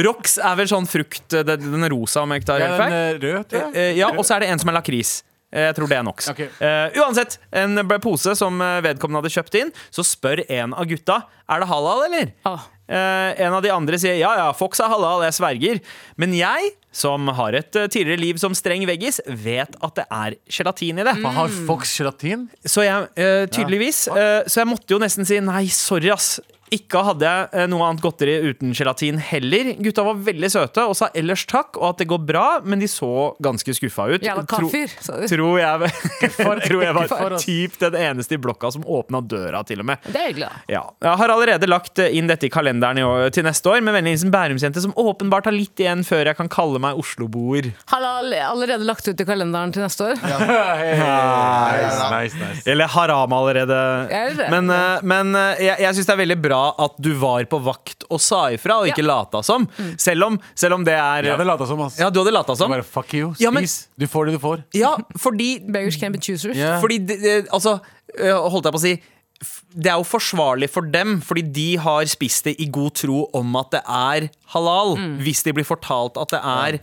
Rox 0.04 0.38
er 0.44 0.60
vel 0.60 0.70
sånn 0.72 0.88
frukt 0.90 1.36
eh, 1.38 1.46
Den 1.48 1.70
den 1.70 1.88
er 1.88 1.94
rosa, 1.94 2.26
om 2.26 2.34
jeg 2.36 2.44
ikke 2.44 2.52
tar 2.52 2.64
Ja, 2.64 2.70
helt 2.74 2.84
feil. 2.84 3.20
rød, 3.24 3.50
tror 3.52 3.62
jeg. 3.64 3.76
Eh, 3.80 3.92
Ja, 4.00 4.12
og 4.16 4.26
så 4.28 4.36
er 4.36 4.44
det 4.46 4.52
en 4.54 4.62
som 4.62 4.72
er 4.74 4.80
lakris. 4.80 5.20
Jeg 5.50 5.74
tror 5.74 5.90
det 5.90 5.98
er 5.98 6.04
Nox. 6.06 6.28
Okay. 6.30 6.46
Uh, 6.62 6.94
uansett, 7.02 7.40
en 7.58 7.80
pose 8.04 8.36
som 8.38 8.60
vedkommende 8.86 9.24
hadde 9.24 9.32
kjøpt 9.34 9.56
inn, 9.58 9.72
så 9.90 10.06
spør 10.06 10.44
en 10.46 10.76
av 10.78 10.86
gutta 10.86 11.24
Er 11.50 11.64
det 11.64 11.70
halal, 11.72 12.04
eller. 12.06 12.30
Ah. 12.46 12.68
Uh, 12.86 13.32
en 13.38 13.56
av 13.58 13.64
de 13.66 13.72
andre 13.74 13.98
sier 14.02 14.20
ja, 14.20 14.30
ja, 14.38 14.52
Fox 14.58 14.82
er 14.82 14.90
halal, 14.94 15.24
jeg 15.26 15.40
sverger. 15.40 15.82
Men 16.22 16.36
jeg, 16.38 16.70
som 16.92 17.28
har 17.38 17.54
et 17.58 17.76
eh, 17.78 17.88
tidligere 17.92 18.22
liv 18.22 18.40
som 18.42 18.56
streng 18.58 18.86
veggis, 18.90 19.20
vet 19.28 19.76
at 19.78 19.98
det 20.00 20.06
er 20.10 20.38
gelatin 20.50 21.02
i 21.02 21.06
det. 21.06 21.16
Hva 21.22 21.34
Har 21.36 21.52
Fox 21.68 21.94
gelatin? 22.00 22.48
Så 22.66 22.86
jeg, 22.86 23.10
eh, 23.20 23.46
tydeligvis 23.52 24.08
eh, 24.10 24.42
Så 24.50 24.64
jeg 24.64 24.70
måtte 24.70 24.96
jo 24.96 25.00
nesten 25.02 25.28
si 25.28 25.38
nei, 25.44 25.68
sorry 25.74 26.10
ass 26.14 26.40
Ikke 26.76 27.02
hadde 27.06 27.26
jeg 27.26 27.48
eh, 27.58 27.66
noe 27.72 27.86
annet 27.88 28.02
godteri 28.04 28.36
uten 28.46 28.74
gelatin 28.78 29.18
heller 29.30 29.72
Gutta 29.82 30.04
var 30.06 30.20
veldig 30.28 30.50
søte 30.54 30.84
og 30.86 30.96
sa 30.98 31.08
ellers 31.18 31.46
takk 31.50 31.80
Og 31.80 31.86
at 31.92 32.02
det 32.04 32.08
går 32.12 32.22
bra, 32.30 32.44
men 32.62 32.82
de 32.82 32.90
så 32.92 33.10
ganske 33.42 33.74
skuffa 33.78 34.06
ut 34.12 34.26
Jævla 34.26 34.44
kaffer. 34.50 34.92
sa 35.02 35.18
du. 35.18 35.26
Tror 35.32 35.58
jeg, 35.62 35.90
tror 36.68 36.84
jeg 36.84 36.96
var 36.98 37.36
typ 37.42 37.78
den 37.82 37.98
eneste 38.00 38.38
i 38.38 38.42
blokka 38.42 38.72
som 38.76 38.86
åpna 38.86 39.22
døra 39.26 39.64
til 39.66 39.82
og 39.82 39.90
med 39.90 40.06
Det 40.06 40.20
er 40.20 40.28
hyggelig, 40.30 40.50
da. 40.50 40.62
ja. 40.76 40.84
Jeg 41.08 41.22
har 41.24 41.34
allerede 41.36 41.70
lagt 41.70 42.02
eh, 42.04 42.14
inn 42.20 42.30
dette 42.30 42.46
i 42.50 42.52
kalenderen 42.54 43.02
i 43.02 43.06
år, 43.08 43.30
til 43.34 43.48
neste 43.48 43.72
år 43.72 43.82
Med 43.86 43.98
vennlig 43.98 44.14
hilsen 44.18 44.34
Bærumsjente 44.34 44.84
Som 44.86 44.94
åpenbart 45.00 45.50
har 45.50 45.56
litt 45.56 45.82
igjen 45.82 46.06
før 46.08 46.30
jeg 46.32 46.38
kan 46.40 46.52
kalle 46.52 46.82
meg 46.84 47.00
Osloboer 47.02 47.72
Har 47.94 48.06
allerede 48.06 48.86
lagt 48.86 49.08
ut 49.10 49.20
i 49.20 49.26
kalenderen 49.28 49.74
til 49.74 49.84
neste 49.84 50.12
år. 50.12 50.20
Nice, 50.20 52.06
nice, 52.14 52.38
nice. 52.40 52.64
Eller 52.70 52.90
haram 52.90 53.34
allerede. 53.34 53.78
Er? 54.14 54.38
Men, 54.52 54.70
eh, 54.74 55.04
men 55.08 55.34
jeg, 55.60 55.76
jeg 55.82 55.98
syns 55.98 56.10
det 56.10 56.14
er 56.16 56.22
veldig 56.24 56.38
bra 56.44 56.59
at 56.86 56.96
du 57.02 57.12
var 57.22 57.44
på 57.52 57.60
vakt 57.66 58.06
og 58.10 58.22
sa 58.24 58.42
ifra, 58.56 58.80
og 58.84 58.90
ikke 58.92 59.06
lata 59.06 59.42
som. 59.46 59.68
Selv 60.00 60.28
om, 60.30 60.40
selv 60.56 60.78
om 60.80 60.84
det 60.88 60.96
er 60.98 61.24
Jeg 61.30 61.36
hadde 61.38 61.48
lata 61.50 61.68
som, 61.70 61.82
ass. 61.86 62.00
Ja, 62.02 62.10
du 62.10 62.20
hadde 62.24 62.34
lata 62.36 62.56
som. 62.60 62.72
Bare 62.74 62.84
fuck 62.88 63.14
you. 63.18 63.34
Ja, 63.40 63.52
men- 63.52 63.68
Du 64.00 64.08
får 64.08 64.26
det 64.30 64.34
du 64.40 64.42
får. 64.44 64.64
Ja, 64.78 64.96
fordi 65.18 65.60
Beggars 65.66 65.98
can 66.02 66.12
be 66.12 66.20
choosers. 66.20 66.58
Ja. 66.58 66.80
Fordi 66.82 67.00
det, 67.06 67.20
det, 67.22 67.38
Altså, 67.52 67.80
eh, 68.18 68.34
holdt 68.34 68.66
jeg 68.70 68.74
på 68.74 68.82
å 68.82 68.86
si 68.88 68.94
f- 69.42 69.64
det 69.74 69.88
er 69.88 69.98
jo 70.02 70.04
forsvarlig 70.04 70.68
for 70.70 70.82
dem, 70.84 71.22
fordi 71.22 71.42
de 71.54 71.68
har 71.78 72.04
spist 72.12 72.44
det 72.44 72.56
i 72.60 72.66
god 72.68 72.94
tro 73.00 73.30
om 73.34 73.56
at 73.56 73.72
det 73.72 73.82
er 73.88 74.30
halal. 74.54 74.98
Hvis 75.24 75.44
de 75.46 75.54
blir 75.56 75.64
fortalt 75.68 76.18
at 76.20 76.30
det 76.36 76.42
er 76.44 76.80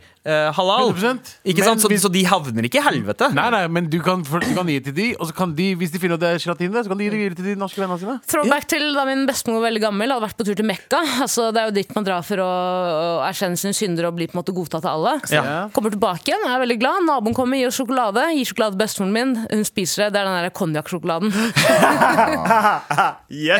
halal. 0.56 0.90
100%. 0.92 1.32
Ikke 1.44 1.62
Men 1.62 1.68
sant? 1.70 1.80
Så, 1.84 1.88
hvis- 1.92 2.02
så 2.02 2.10
de 2.12 2.22
havner 2.26 2.66
ikke 2.66 2.80
i 2.80 2.84
helvete. 2.86 3.28
Nei, 3.34 3.48
nei, 3.54 3.66
men 3.68 3.88
du 3.90 3.98
kan, 4.02 4.22
du 4.22 4.54
kan 4.56 4.66
gi 4.66 4.80
til 4.88 4.94
de, 4.96 5.06
og 5.20 5.26
så 5.30 5.34
kan 5.36 5.54
de, 5.54 5.68
hvis 5.78 5.90
de 5.94 5.98
finner 6.02 6.14
ut 6.18 6.20
det 6.24 6.30
er 6.34 6.38
gelatin 6.42 6.72
der, 6.74 6.82
så 6.82 6.88
kan 6.92 6.98
de 6.98 7.04
gi 7.06 7.10
det 7.14 7.18
videre 7.20 7.36
til 7.38 7.44
de 7.50 7.54
norske 7.60 7.80
vennene 7.82 7.98
sine. 8.02 8.16
Throwback 8.26 8.66
til 8.68 8.84
da 8.96 9.04
min 9.08 9.26
bestemor 9.28 9.60
var 9.60 9.68
veldig 9.70 9.82
gammel 9.86 10.10
hadde 10.14 10.24
vært 10.26 10.36
på 10.40 10.44
tur 10.48 10.54
til 10.58 10.66
Mekka. 10.66 11.00
Altså, 11.26 11.50
det 11.54 11.60
er 11.62 11.66
jo 11.70 11.74
dit 11.78 11.94
man 11.96 12.04
drar 12.06 12.22
for 12.26 12.36
å, 12.42 12.48
å 12.48 13.22
erkjenne 13.28 13.56
sine 13.60 13.74
synder 13.76 14.08
og 14.10 14.16
bli 14.18 14.26
på 14.30 14.34
en 14.36 14.40
måte 14.42 14.54
godtatt 14.56 14.84
av 14.84 14.92
alle. 14.98 15.14
Så 15.26 15.34
Ja. 15.38 15.68
Kommer 15.74 15.90
tilbake 15.94 16.30
igjen, 16.32 16.42
er 16.48 16.58
veldig 16.64 16.78
glad. 16.80 17.04
Naboen 17.06 17.34
kommer, 17.36 17.56
gir 17.60 17.70
sjokolade. 17.74 18.22
Gir 18.36 18.46
sjokolade 18.50 18.74
til 18.76 18.82
bestemoren 18.82 19.12
min. 19.16 19.34
Hun 19.50 19.64
spiser 19.68 20.06
det. 20.06 20.12
Det 20.16 20.20
er 20.20 20.26
den 20.26 20.36
der 20.42 20.50
konjakksjokoladen. 20.56 21.30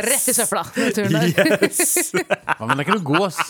Rett 0.07 0.29
i 0.29 0.35
søpla. 0.35 0.63
Yes. 0.77 2.13
Ja, 2.17 2.57
men 2.61 2.69
den 2.73 2.81
er 2.81 2.85
ikke 2.87 2.97
noe 2.97 3.05
god, 3.07 3.27
ass. 3.29 3.41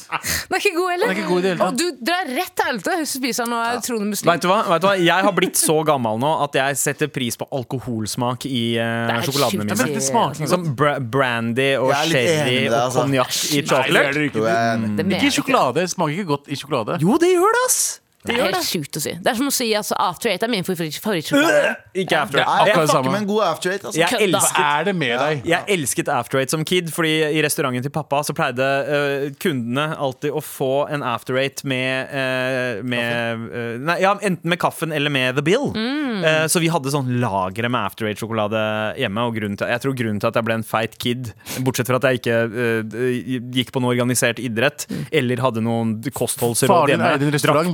Den 0.48 0.56
er 0.56 0.62
ikke 0.62 0.74
god 0.76 0.90
heller. 0.92 1.06
Den 1.06 1.14
er 1.14 1.20
ikke 1.20 1.28
god 1.30 1.38
i 1.38 1.44
det 1.44 1.50
hele 1.52 1.60
tatt. 1.60 1.68
Og 1.68 1.78
du 1.80 1.86
drar 2.10 2.30
rett 2.36 2.54
til 2.56 2.66
helvete 2.70 2.96
spiser 3.08 3.46
den 3.46 3.54
og 3.56 3.64
er 3.64 3.82
troende 3.84 4.10
muslim. 4.10 4.30
Vet 4.30 4.44
du, 4.44 4.48
hva? 4.50 4.60
Vet 4.70 4.84
du 4.84 4.88
hva? 4.88 4.94
Jeg 5.00 5.26
har 5.26 5.34
blitt 5.36 5.60
så 5.60 5.76
gammel 5.86 6.20
nå 6.22 6.32
at 6.44 6.58
jeg 6.60 6.80
setter 6.80 7.10
pris 7.12 7.38
på 7.40 7.48
alkoholsmak 7.54 8.48
i 8.48 8.64
uh, 8.78 9.10
Det 9.10 9.20
sjokoladene 9.28 9.68
mine. 9.68 9.90
Det 9.96 10.04
smaker. 10.04 10.50
Som 10.50 10.70
bra 10.78 10.96
brandy 11.00 11.70
og 11.80 11.92
er 11.96 12.10
sherry 12.12 12.58
og 12.70 12.80
altså. 12.80 13.04
konjakk 13.04 13.38
i 13.52 13.62
chocolate. 13.66 14.26
Ikke 15.06 15.30
i 15.30 15.36
sjokolade. 15.38 15.78
Det 15.80 15.92
smaker 15.92 16.18
ikke 16.18 16.32
godt 16.34 16.50
i 16.50 16.58
sjokolade. 16.58 16.98
Jo, 17.04 17.20
det 17.22 17.32
gjør 17.34 17.56
det, 17.58 17.64
ass! 17.68 17.80
Det 18.26 18.36
er 18.36 18.44
helt 18.50 18.66
sjukt 18.66 18.98
å 18.98 19.02
si. 19.02 19.12
Det 19.22 19.32
er 19.32 19.38
som 19.38 19.48
å 19.50 19.54
si 19.54 19.68
altså, 19.78 19.96
After 20.02 20.30
Eight 20.30 20.42
er 20.42 20.50
min 20.52 20.64
favoritt- 20.66 21.00
favorittsjokolade. 21.02 21.74
Ikke 21.96 22.18
after 22.20 22.40
Eight. 22.42 22.48
akkurat 22.48 22.66
jeg 22.66 22.74
det 22.76 22.80
fucker 22.80 22.92
samme. 22.92 23.12
med 23.12 23.20
en 23.22 23.28
god 23.30 23.42
after 23.46 23.72
eight. 23.72 23.84
Altså. 23.84 24.00
Jeg 24.00 24.28
elsket 24.28 24.60
er 24.62 24.84
det 24.84 24.94
med 24.96 25.14
deg? 25.22 25.46
Jeg 25.46 25.64
elsket 25.76 26.08
After 26.12 26.38
Eight 26.40 26.50
som 26.50 26.64
kid, 26.64 26.90
fordi 26.92 27.14
i 27.38 27.42
restauranten 27.44 27.82
til 27.86 27.94
pappa 27.94 28.22
så 28.26 28.34
pleide 28.36 28.66
uh, 28.86 29.28
kundene 29.42 29.86
alltid 29.96 30.34
å 30.36 30.42
få 30.44 30.72
en 30.92 31.02
After 31.06 31.38
Eight 31.40 31.64
med, 31.64 32.10
uh, 32.12 32.82
med 32.84 33.46
uh, 33.48 33.78
Nei, 33.86 33.98
ja, 34.02 34.14
enten 34.20 34.50
med 34.50 34.60
kaffen 34.62 34.92
eller 34.92 35.10
med 35.12 35.36
The 35.36 35.42
Bill. 35.46 35.70
Eh, 35.76 36.46
så 36.48 36.60
vi 36.62 36.68
hadde 36.72 36.90
sånn 36.92 37.08
lagre 37.20 37.68
med 37.68 37.80
After 37.80 38.06
Eight-sjokolade 38.08 38.60
hjemme. 39.00 39.26
Og 39.28 39.36
grunnen 39.36 39.58
til, 39.60 39.68
jeg 39.68 39.82
tror 39.84 39.96
grunnen 39.98 40.20
til 40.22 40.30
at 40.30 40.38
jeg 40.38 40.46
ble 40.46 40.56
en 40.58 40.64
feit 40.66 40.96
kid, 41.02 41.32
bortsett 41.66 41.90
fra 41.90 41.98
at 42.00 42.06
jeg 42.08 42.20
ikke 42.22 42.36
gikk 43.56 43.72
på 43.74 43.82
noe 43.84 43.92
organisert 43.94 44.40
idrett 44.42 44.86
eller 45.14 45.42
hadde 45.44 45.62
noen 45.64 45.96
kostholdsråd 46.16 46.70
Faren 46.70 46.92
din 46.92 47.04
hjemme, 47.04 47.28
en 47.28 47.34
restaurant, 47.36 47.72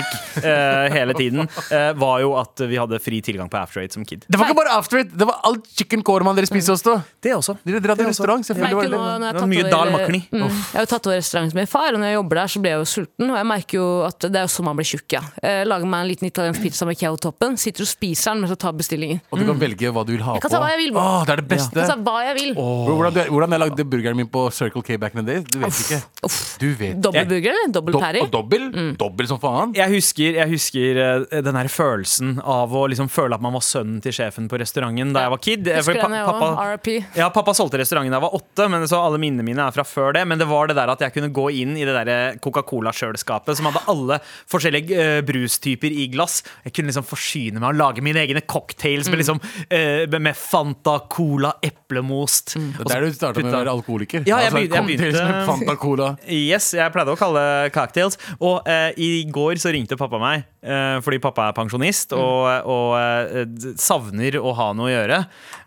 bro. 0.00 0.42
eh, 0.48 0.88
hele 0.96 1.12
tiden, 1.14 1.48
eh, 1.70 1.92
var 1.92 2.20
jo 2.20 2.32
at 2.40 2.56
vi 2.68 2.76
hadde 2.80 2.98
fri 3.02 3.20
tilgang 3.20 3.50
på 3.50 3.58
After 3.60 3.80
Eight 3.82 3.92
som 3.92 4.04
kid. 4.04 4.24
Det 4.28 4.38
var 4.38 4.46
ikke 4.48 4.56
bare 4.56 4.72
after 4.78 4.98
eight, 4.98 5.12
det 5.16 5.26
var 5.28 5.40
alt 5.44 5.66
chicken 5.76 6.02
korma 6.02 6.32
dere 6.34 6.46
spiste 6.46 6.72
også. 6.72 7.02
Det 7.20 7.32
også. 7.36 7.56
Dere 7.66 7.80
drar 7.80 7.96
til 7.96 8.06
restaurant, 8.06 8.44
selvfølgelig 8.46 8.76
var 8.76 8.82
det 8.82 8.92
nå 8.92 9.02
det. 9.32 9.40
var 9.40 9.46
mye 9.52 9.60
over- 9.62 9.70
dal 9.70 9.90
makhni. 9.92 10.20
Mm, 10.32 10.48
jeg 10.48 10.78
har 10.78 10.86
jo 10.86 10.90
tatt 10.94 11.06
over 11.06 11.16
restauranten 11.20 11.54
med 11.54 11.62
min 11.62 11.66
far, 11.66 11.88
og 11.92 12.00
når 12.00 12.06
jeg 12.12 12.14
jobber 12.16 12.34
der, 12.40 12.46
så 12.54 12.60
blir 12.62 12.70
jeg 12.72 12.80
jo 12.80 12.88
sulten. 12.92 13.30
Og 13.30 13.36
jeg 13.36 13.46
merker 13.52 13.74
jo 13.78 13.86
at 14.06 14.18
det 14.20 14.36
er 14.36 14.46
jo 14.46 14.52
sånn 14.56 14.64
man 14.64 14.76
blir 14.76 14.88
tjukk, 14.88 15.12
ja. 15.12 15.20
Jeg 15.42 15.66
lager 15.66 15.86
meg 15.86 16.00
en 16.00 16.08
liten 16.08 16.26
italiensk 16.30 16.62
pizza 16.62 16.86
med 16.86 16.96
keo-toppen, 16.98 17.58
sitter 17.58 17.82
og 17.82 17.88
spiser 17.92 18.32
den 18.32 18.40
mens 18.42 18.50
jeg 18.54 18.58
tar 18.58 18.72
bestillingen. 18.72 19.20
Og 19.32 19.38
du 19.38 19.44
kan 19.46 19.58
velge 19.58 19.92
hva 19.92 20.04
du 20.06 20.12
vil 20.16 20.22
ha 20.22 20.34
Jeg 20.34 20.42
kan 20.42 20.50
ta 20.50 20.60
hva 20.62 20.70
jeg 20.72 20.78
vil. 20.86 20.96
Åh, 20.96 21.24
det 21.26 21.32
er 21.32 21.36
det 21.42 21.48
beste. 21.48 21.74
Jeg 21.76 21.86
kan 21.88 22.04
ta 22.04 22.10
hva 22.10 22.24
jeg 22.26 22.34
vil. 22.40 22.54
Hvordan, 22.54 23.12
du- 23.14 23.30
hvordan 23.32 23.50
jeg 23.50 23.60
lagde 23.60 23.84
burgeren 23.92 24.16
min 24.16 24.26
på 24.28 24.52
Circle 24.52 24.82
K 24.82 24.96
back 24.96 25.14
in 25.14 25.24
the 25.24 25.32
day, 25.34 25.42
du 25.42 25.58
vet 25.58 25.72
ikke. 25.82 26.02
Uff. 26.24 26.58
Du 26.58 26.68
vet. 26.74 27.00
Dobbel 27.00 27.26
burger, 27.26 27.50
eller? 27.50 27.72
Dobbel 27.72 27.92
Dob 27.92 28.02
patty? 28.02 28.20
og 28.20 28.30
dobbel? 28.30 28.96
Dobbel 28.96 29.26
som 29.28 29.38
faen. 29.38 29.74
Jeg 29.82 29.90
husker, 29.96 30.36
jeg 30.38 30.48
husker 30.52 31.00
eh, 31.02 31.42
den 31.42 31.58
her 31.58 31.68
følelsen 31.72 32.36
av 32.42 32.72
å 32.78 32.84
liksom 32.90 33.08
føle 33.12 33.34
at 33.38 33.42
man 33.44 33.54
var 33.56 33.64
sønnen 33.66 34.00
til 34.04 34.14
sjefen 34.16 34.48
på 34.50 34.58
restauranten 34.62 35.12
da 35.14 35.24
jeg 35.26 35.32
var 35.34 35.40
kid. 35.42 35.66
Eh, 35.68 35.78
Husker 35.80 35.98
pa 36.00 36.08
den 36.08 36.16
jeg 36.20 36.26
pappa. 36.30 36.50
RIP. 36.72 36.90
ja, 37.18 37.28
pappa 37.34 37.54
solgte 37.58 37.80
restauranten 37.82 38.12
da 38.14 38.20
jeg 38.20 38.26
var 38.26 38.36
åtte, 38.38 38.68
men 38.72 38.86
så 38.90 39.00
alle 39.02 39.18
minnene 39.22 39.46
mine 39.46 39.66
er 39.66 39.74
fra 39.74 39.84
før 39.88 40.14
det. 40.16 40.24
Men 40.30 40.38
det 40.40 40.48
var 40.50 40.70
det 40.70 40.76
der 40.78 40.92
at 40.94 41.02
jeg 41.06 41.14
kunne 41.16 41.32
gå 41.34 41.46
inn 41.62 41.76
i 41.76 41.84
det 41.88 41.94
der 41.98 42.12
eh, 42.12 42.38
Coca-Cola-kjøleskapet 42.42 43.58
som 43.58 43.68
hadde 43.70 43.82
alle 43.92 44.18
forskjellige 44.50 44.98
uh, 44.98 45.20
brustyper 45.26 45.92
i 45.92 46.06
glass. 46.12 46.40
Jeg 46.66 46.74
kunne 46.76 46.90
liksom 46.92 47.06
forsyne 47.08 47.60
meg 47.62 47.72
og 47.72 47.78
lage 47.80 48.04
mine 48.04 48.20
egne 48.22 48.42
cocktails 48.48 49.08
med, 49.12 49.20
liksom, 49.22 49.40
uh, 49.42 50.18
med 50.18 50.36
Fanta, 50.38 50.98
Cola, 51.12 51.54
eplemost. 51.64 52.54
Det 52.56 52.86
er 52.86 52.92
der 52.92 53.06
du 53.08 53.16
starta 53.16 53.42
med 53.44 53.52
å 53.52 53.58
være 53.62 53.74
alkoholiker. 53.76 54.26
Ja, 54.28 54.38
jeg 54.42 54.52
Altså, 54.52 54.58
begynte- 54.58 54.76
jeg 54.78 54.98
begynte- 54.98 55.26
med 55.32 55.46
Fanta 55.48 55.76
Cola. 55.82 56.10
Yes, 56.28 56.70
jeg 56.76 56.92
pleide 56.94 57.14
å 57.14 57.18
kalle 57.20 57.42
det 57.42 57.72
cocktails. 57.74 58.18
Og 58.40 58.66
uh, 58.68 58.90
i 58.96 59.10
går 59.32 59.61
så 59.62 59.72
ringte 59.74 59.98
pappa 59.98 60.18
meg, 60.20 60.44
eh, 60.64 60.98
fordi 61.04 61.20
pappa 61.22 61.48
er 61.48 61.56
pensjonist 61.56 62.14
og, 62.16 62.66
og 62.68 62.96
eh, 62.98 63.72
savner 63.80 64.38
å 64.40 64.54
ha 64.58 64.68
noe 64.76 64.90
å 64.90 64.92
gjøre. 64.92 65.22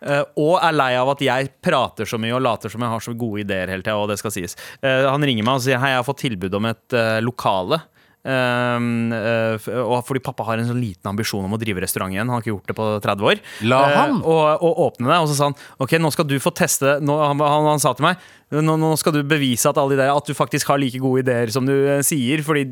Eh, 0.06 0.22
og 0.44 0.56
er 0.60 0.78
lei 0.78 0.92
av 1.00 1.14
at 1.16 1.24
jeg 1.26 1.52
prater 1.64 2.10
så 2.10 2.20
mye 2.22 2.36
og 2.36 2.44
later 2.46 2.74
som 2.74 2.84
jeg 2.84 2.94
har 2.96 3.06
så 3.08 3.16
gode 3.18 3.46
ideer 3.46 3.72
hele 3.74 3.86
tida. 3.86 3.98
Og 4.02 4.12
det 4.12 4.20
skal 4.22 4.34
sies. 4.36 4.58
Han 4.84 5.24
ringer 5.26 5.46
meg 5.46 5.60
og 5.60 5.66
sier 5.66 5.82
hei, 5.82 5.94
jeg 5.96 6.02
har 6.02 6.08
fått 6.08 6.24
tilbud 6.26 6.60
om 6.60 6.72
et 6.72 6.98
lokale. 7.24 7.82
Um, 8.26 9.12
uh, 9.14 9.54
og 9.84 10.00
fordi 10.08 10.24
pappa 10.26 10.48
har 10.48 10.58
en 10.58 10.66
sånn 10.66 10.80
liten 10.82 11.12
ambisjon 11.12 11.46
om 11.46 11.54
å 11.54 11.60
drive 11.62 11.84
restaurant 11.84 12.10
igjen. 12.10 12.26
Han 12.26 12.34
har 12.34 12.42
ikke 12.42 12.56
gjort 12.56 12.72
det 12.72 12.78
på 12.80 12.88
30 13.06 13.28
år. 13.30 13.44
La 13.70 13.82
han 13.92 14.16
uh, 14.18 14.26
og, 14.26 14.64
og 14.66 14.82
åpne 14.88 15.12
det. 15.12 15.20
Og 15.22 15.30
så 15.30 15.38
sa 15.38 15.50
han 15.52 15.58
ok, 15.86 15.94
nå 16.02 16.10
skal 16.16 16.28
du 16.32 16.40
få 16.42 16.54
teste 16.58 16.98
nå, 17.06 17.20
han, 17.22 17.44
han, 17.46 17.70
han 17.76 17.84
sa 17.84 17.94
til 17.94 18.08
meg 18.08 18.24
nå, 18.56 18.76
nå 18.80 18.92
skal 18.98 19.14
du 19.14 19.22
bevise 19.28 19.70
at, 19.70 19.78
alle 19.82 19.94
de 19.94 20.02
der, 20.02 20.14
at 20.14 20.30
du 20.30 20.38
faktisk 20.38 20.70
har 20.72 20.82
like 20.82 21.02
gode 21.02 21.26
ideer 21.26 21.54
som 21.54 21.70
du 21.70 21.74
uh, 21.76 22.00
sier. 22.06 22.42
Fordi 22.46 22.66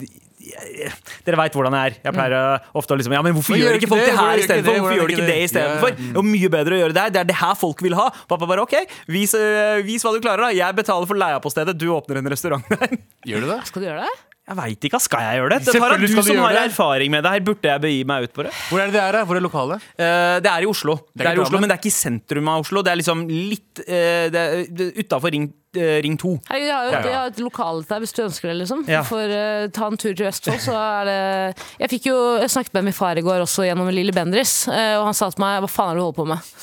dere 1.26 1.40
veit 1.40 1.56
hvordan 1.58 1.76
jeg 1.78 1.92
er. 1.92 1.96
Jeg 2.08 2.16
pleier 2.16 2.36
eh, 2.38 2.68
ofte 2.80 2.96
å 2.96 3.00
liksom 3.00 3.16
Ja, 3.16 3.22
men 3.26 3.36
hvorfor 3.38 3.58
gjør 3.60 3.78
ikke 3.80 3.90
folk 3.92 4.04
det? 4.06 4.16
her 4.18 4.42
istedenfor? 4.44 4.80
Hvorfor 4.80 4.98
gjør 5.00 5.12
de 5.12 5.18
ikke 5.18 5.30
det 5.30 5.38
istedenfor? 5.48 5.96
Det 6.00 6.22
er 6.24 6.28
mye 6.30 6.52
bedre 6.58 6.78
å 6.78 6.82
gjøre 6.84 6.98
det 6.98 7.06
her. 7.06 7.14
Det 7.16 7.22
er 7.24 7.30
det 7.32 7.40
her 7.40 7.56
folk 7.60 7.82
vil 7.86 7.98
ha. 8.00 8.10
Pappa 8.30 8.50
bare 8.50 8.66
OK, 8.66 8.76
vis, 9.14 9.34
eh, 9.40 9.80
vis 9.88 10.06
hva 10.06 10.14
du 10.16 10.22
klarer, 10.24 10.48
da. 10.48 10.52
Jeg 10.58 10.78
betaler 10.80 11.10
for 11.10 11.20
leia 11.20 11.40
på 11.44 11.52
stedet, 11.54 11.78
du 11.80 11.88
åpner 11.96 12.22
en 12.22 12.32
restaurant 12.34 12.70
der. 12.74 12.98
Gjør 13.28 13.46
du 13.46 13.52
det? 13.54 13.60
Skal 13.70 13.84
du 13.84 13.90
gjøre 13.90 14.06
det? 14.08 14.33
Jeg 14.44 14.58
veit 14.60 14.86
ikke, 14.90 15.00
skal 15.00 15.22
jeg 15.24 15.40
gjøre 15.40 15.52
det? 15.54 15.58
Det 15.64 15.72
Selvfølgelig 15.72 16.08
du 16.10 16.18
du 16.18 16.26
som 16.28 16.40
har 16.44 16.58
erfaring 16.66 17.12
med 17.14 17.24
det 17.24 17.32
her. 17.32 17.44
Burde 17.48 17.70
jeg 17.70 17.80
begi 17.86 18.02
meg 18.04 18.26
ut 18.28 18.34
på 18.36 18.44
det? 18.44 18.50
Hvor 18.68 18.82
er 18.84 18.90
det 18.92 18.98
det 18.98 19.04
er? 19.04 19.18
Hvor 19.30 19.40
er 19.40 19.44
lokalet? 19.46 19.86
Uh, 19.96 20.36
det 20.44 20.52
er 20.52 20.66
i 20.66 20.68
Oslo. 20.68 20.98
Det 21.16 21.24
er 21.24 21.30
er 21.32 21.40
i 21.40 21.44
Oslo 21.46 21.62
men 21.62 21.72
det 21.72 21.78
er 21.78 21.80
ikke 21.80 21.94
i 21.94 21.96
sentrum 21.96 22.50
av 22.52 22.66
Oslo. 22.66 22.84
Det 22.84 22.92
er 22.92 23.00
liksom 23.00 23.22
litt 23.32 23.84
uh, 23.88 25.00
utafor 25.00 25.32
ring, 25.32 25.48
eh, 25.80 25.96
ring 26.04 26.20
2. 26.20 26.34
Hei, 26.50 26.60
jeg 26.66 26.76
har 26.76 26.90
jo 26.90 26.92
Ja, 26.92 27.00
et, 27.00 27.08
ja. 27.08 27.22
har 27.22 27.32
et 27.32 27.40
lokale 27.40 27.88
der 27.88 28.04
hvis 28.04 28.12
du 28.12 28.22
ønsker 28.26 28.52
det. 28.52 28.58
liksom 28.66 28.84
Ja. 28.92 29.06
For 29.08 29.32
uh, 29.32 29.70
ta 29.72 29.88
en 29.88 29.98
tur 30.04 30.12
til 30.12 30.28
Østfold, 30.28 30.60
så 30.60 30.76
er 30.76 31.08
det 31.08 31.64
Jeg 31.80 31.94
fikk 31.96 32.12
jo, 32.12 32.20
jeg 32.44 32.52
snakket 32.52 32.76
med 32.76 32.90
min 32.92 33.00
far 33.00 33.16
i 33.16 33.24
går 33.24 33.48
også 33.48 33.64
gjennom 33.64 33.96
Lille 33.96 34.12
Bendris, 34.12 34.68
uh, 34.68 35.00
og 35.00 35.08
han 35.08 35.16
sa 35.16 35.32
til 35.32 35.40
meg 35.40 35.64
hva 35.64 35.72
faen 35.72 35.94
er 35.94 35.96
det 35.96 36.04
du 36.04 36.08
holder 36.10 36.20
på 36.20 36.28
med? 36.36 36.56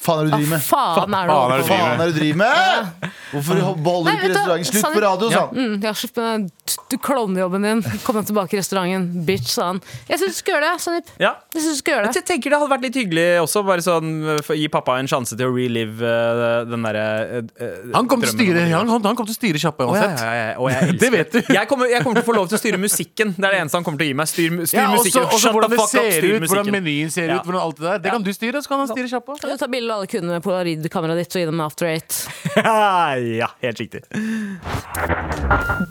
Faen 0.00 0.18
er 0.18 0.24
det 0.24 0.32
du 0.32 0.36
driver 0.40 0.56
med? 0.56 0.66
faen 0.66 1.14
er 1.14 1.30
det 1.30 1.62
du 1.62 1.68
faen 1.70 1.86
er 1.86 1.94
det 1.94 2.00
du 2.00 2.02
er 2.02 2.10
det 2.10 2.18
driver 2.18 2.42
med? 2.42 3.12
Hvorfor 3.30 3.62
beholder 3.86 4.10
du 4.10 4.16
ikke 4.16 4.32
restauranten? 4.34 4.72
Slutt 4.72 4.94
på 4.96 5.04
radio, 5.04 5.30
sa 5.30 5.44
han. 5.46 5.60
Mm, 5.60 5.78
ja, 5.84 5.94
slutt 5.94 6.18
med 6.18 6.50
du 6.90 6.96
klovnejobben 7.02 7.66
din. 7.66 7.82
Kom 8.06 8.18
deg 8.18 8.28
tilbake 8.30 8.56
i 8.56 8.60
restauranten, 8.60 9.24
bitch, 9.26 9.50
sa 9.54 9.72
han. 9.72 9.82
Jeg 10.08 10.22
syns 10.22 10.38
du 10.38 10.40
skal 10.40 10.56
gjøre 10.56 10.68
det, 10.70 10.84
Sanip. 10.84 11.12
Ja. 11.20 11.34
Jeg 11.54 11.64
synes 11.64 11.80
du 11.80 11.82
skal 11.82 11.96
gjøre 11.96 12.06
det. 12.06 12.20
Jeg 12.20 12.28
tenker 12.30 12.54
det 12.54 12.60
hadde 12.62 12.72
vært 12.74 12.86
litt 12.86 13.00
hyggelig 13.00 13.26
også, 13.44 13.64
bare 13.66 13.84
sånn 13.84 14.12
eh, 14.36 14.52
gi 14.60 14.68
pappa 14.72 14.98
en 15.00 15.10
sjanse 15.10 15.36
til 15.38 15.50
å 15.50 15.54
relive 15.54 16.06
uh, 16.06 16.62
den 16.68 16.86
derre 16.86 17.04
uh, 17.40 17.92
Han 17.96 18.08
kommer 18.10 18.30
til 18.30 18.34
å 18.34 18.38
styre, 18.38 18.64
han, 18.70 18.88
han, 18.90 19.04
han 19.04 19.18
kommer 19.18 19.30
til 19.30 19.36
å 19.36 19.40
styre 19.40 19.60
sjappa 19.62 19.86
Å, 19.88 19.94
ja, 19.96 20.08
ja, 20.10 20.30
ja, 20.38 20.48
og 20.60 20.70
jeg 20.72 20.96
Det 21.02 21.10
vet 21.14 21.34
du. 21.34 21.40
Jeg 21.50 21.68
kommer, 21.70 21.90
jeg 21.90 22.04
kommer 22.04 22.20
til 22.20 22.24
å 22.24 22.28
få 22.30 22.36
lov 22.36 22.50
til 22.50 22.58
å 22.58 22.60
styre 22.60 22.80
musikken. 22.80 23.34
Det 23.36 23.46
er 23.46 23.56
det 23.56 23.62
eneste 23.64 23.80
han 23.80 23.86
kommer 23.86 24.02
til 24.02 24.08
å 24.08 24.12
gi 24.12 24.18
meg. 24.20 24.30
Styr, 24.30 24.58
styr 24.64 24.78
Ja, 24.78 24.86
også, 24.90 25.04
musikken. 25.04 25.26
også 25.26 25.40
også 25.40 25.52
hvordan 25.56 25.70
det 25.70 25.78
ser 25.90 26.26
ut, 26.26 26.48
hvordan 26.48 26.70
menyen 26.74 27.10
ser 27.10 27.28
Ja. 27.28 27.36
ut. 27.36 27.44
Hvordan 27.44 27.60
alt 27.60 27.76
Det 27.76 27.84
der 27.84 27.98
Det 27.98 28.10
kan 28.10 28.22
du 28.22 28.32
styre, 28.32 28.62
så 28.62 28.68
kan 28.68 28.78
han 28.78 28.88
styre 28.88 29.08
kjappa. 29.08 29.40
Kan 29.40 29.50
du 29.50 29.56
ta 29.56 29.66
bilde 29.66 29.92
av 29.92 29.98
alle 29.98 30.06
kundene 30.06 30.32
med 30.32 30.42
polaroidkameraet 30.42 31.18
ditt 31.18 31.36
og 31.36 31.40
gi 31.40 31.46
dem 31.46 31.60
after 31.60 31.86
eight? 31.86 32.28
ja, 33.40 33.48
helt 33.62 33.80
riktig. 33.80 34.02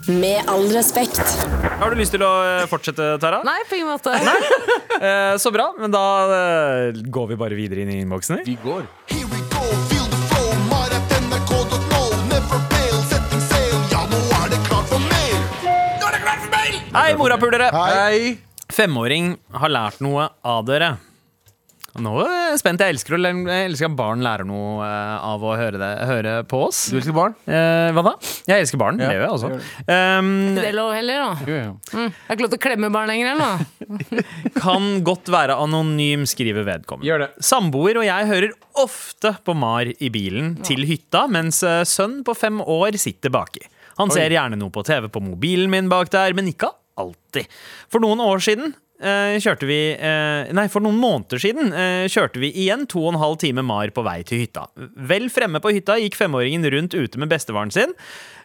Med 0.08 0.48
all 0.48 0.69
respekt. 0.74 1.20
Har 1.80 1.90
du 1.92 1.98
lyst 1.98 2.14
til 2.14 2.22
å 2.24 2.30
eh, 2.44 2.66
fortsette, 2.70 3.14
Tara? 3.22 3.42
Nei, 3.46 3.58
på 3.68 3.78
ingen 3.80 3.92
måte. 3.94 4.16
Eh, 5.00 5.36
så 5.40 5.48
bra, 5.48 5.70
men 5.80 5.88
da 5.88 6.00
eh, 6.28 6.98
går 7.08 7.30
vi 7.30 7.36
bare 7.40 7.56
videre 7.56 7.86
inn 7.86 7.92
i 7.94 8.02
innboksen. 8.02 8.42
Vi 8.44 8.58
går. 8.60 8.84
Hei, 16.90 17.14
morapulere! 17.16 17.70
Hei. 17.72 18.34
Femåring 18.68 19.32
har 19.56 19.72
lært 19.72 20.02
noe 20.04 20.28
av 20.44 20.66
dere. 20.68 20.98
Nå 21.98 22.12
er 22.22 22.52
jeg 22.52 22.60
spent. 22.60 22.82
Jeg 22.84 22.94
elsker, 22.94 23.16
å, 23.16 23.30
jeg 23.50 23.66
elsker 23.66 23.88
at 23.88 23.96
barn 23.98 24.22
lærer 24.22 24.46
noe 24.46 24.84
eh, 24.86 25.14
av 25.26 25.42
å 25.42 25.54
høre, 25.58 25.80
det, 25.80 25.88
høre 26.06 26.34
på 26.46 26.60
oss. 26.68 26.84
Du 26.92 26.98
elsker 27.00 27.16
barn? 27.16 27.34
Eh, 27.50 27.90
hva 27.96 28.04
da? 28.06 28.12
Jeg 28.46 28.62
elsker 28.62 28.78
barn. 28.80 29.00
Ja, 29.02 29.08
det 29.10 29.16
gjør 29.18 29.24
jeg 29.26 29.34
også. 29.36 29.50
det 29.50 29.98
Um, 30.20 30.30
Det 30.54 30.68
er 30.68 30.76
lov 30.76 30.92
heller, 30.94 31.24
da. 31.24 31.50
Jo. 31.50 31.58
Jeg 31.90 32.12
har 32.28 32.36
ikke 32.36 32.44
lov 32.44 32.52
til 32.52 32.60
å 32.60 32.62
klemme 32.62 32.90
barn 32.94 33.10
lenger, 33.10 33.32
eller? 33.34 33.64
kan 34.62 34.88
godt 35.06 35.30
være 35.34 35.56
anonym, 35.58 36.26
skriver 36.30 36.66
vedkommende. 36.68 37.08
Gjør 37.10 37.24
det. 37.24 37.30
Samboer 37.50 38.00
og 38.00 38.06
jeg 38.06 38.30
hører 38.30 38.54
ofte 38.80 39.34
på 39.44 39.56
Mar 39.58 39.90
i 39.90 40.12
bilen 40.14 40.54
til 40.66 40.86
hytta, 40.88 41.26
mens 41.32 41.62
eh, 41.66 41.82
sønn 41.88 42.20
på 42.26 42.36
fem 42.38 42.62
år 42.62 43.00
sitter 43.00 43.34
baki. 43.34 43.66
Han 44.00 44.12
ser 44.14 44.32
gjerne 44.32 44.56
noe 44.56 44.72
på 44.72 44.84
TV 44.86 45.10
på 45.12 45.20
mobilen 45.20 45.68
min 45.72 45.90
bak 45.90 46.08
der, 46.12 46.32
men 46.38 46.48
ikke 46.48 46.70
alltid. 47.00 47.50
For 47.92 48.02
noen 48.02 48.22
år 48.24 48.40
siden 48.44 48.72
kjørte 49.00 49.68
vi 49.68 49.78
eh, 49.96 50.50
Nei, 50.56 50.66
for 50.72 50.84
noen 50.84 50.98
måneder 51.00 51.40
siden 51.40 51.72
eh, 51.72 52.04
kjørte 52.10 52.42
vi 52.42 52.50
igjen 52.64 52.84
to 52.90 53.06
og 53.06 53.14
en 53.14 53.22
halv 53.22 53.38
time 53.40 53.64
mar 53.66 53.92
på 53.96 54.04
vei 54.04 54.20
til 54.28 54.42
hytta. 54.42 54.66
Vel 55.10 55.30
fremme 55.32 55.62
på 55.62 55.72
hytta 55.72 55.96
gikk 56.02 56.18
femåringen 56.20 56.66
rundt 56.74 56.96
ute 56.96 57.20
med 57.20 57.32
bestefaren 57.32 57.72
sin. 57.74 57.94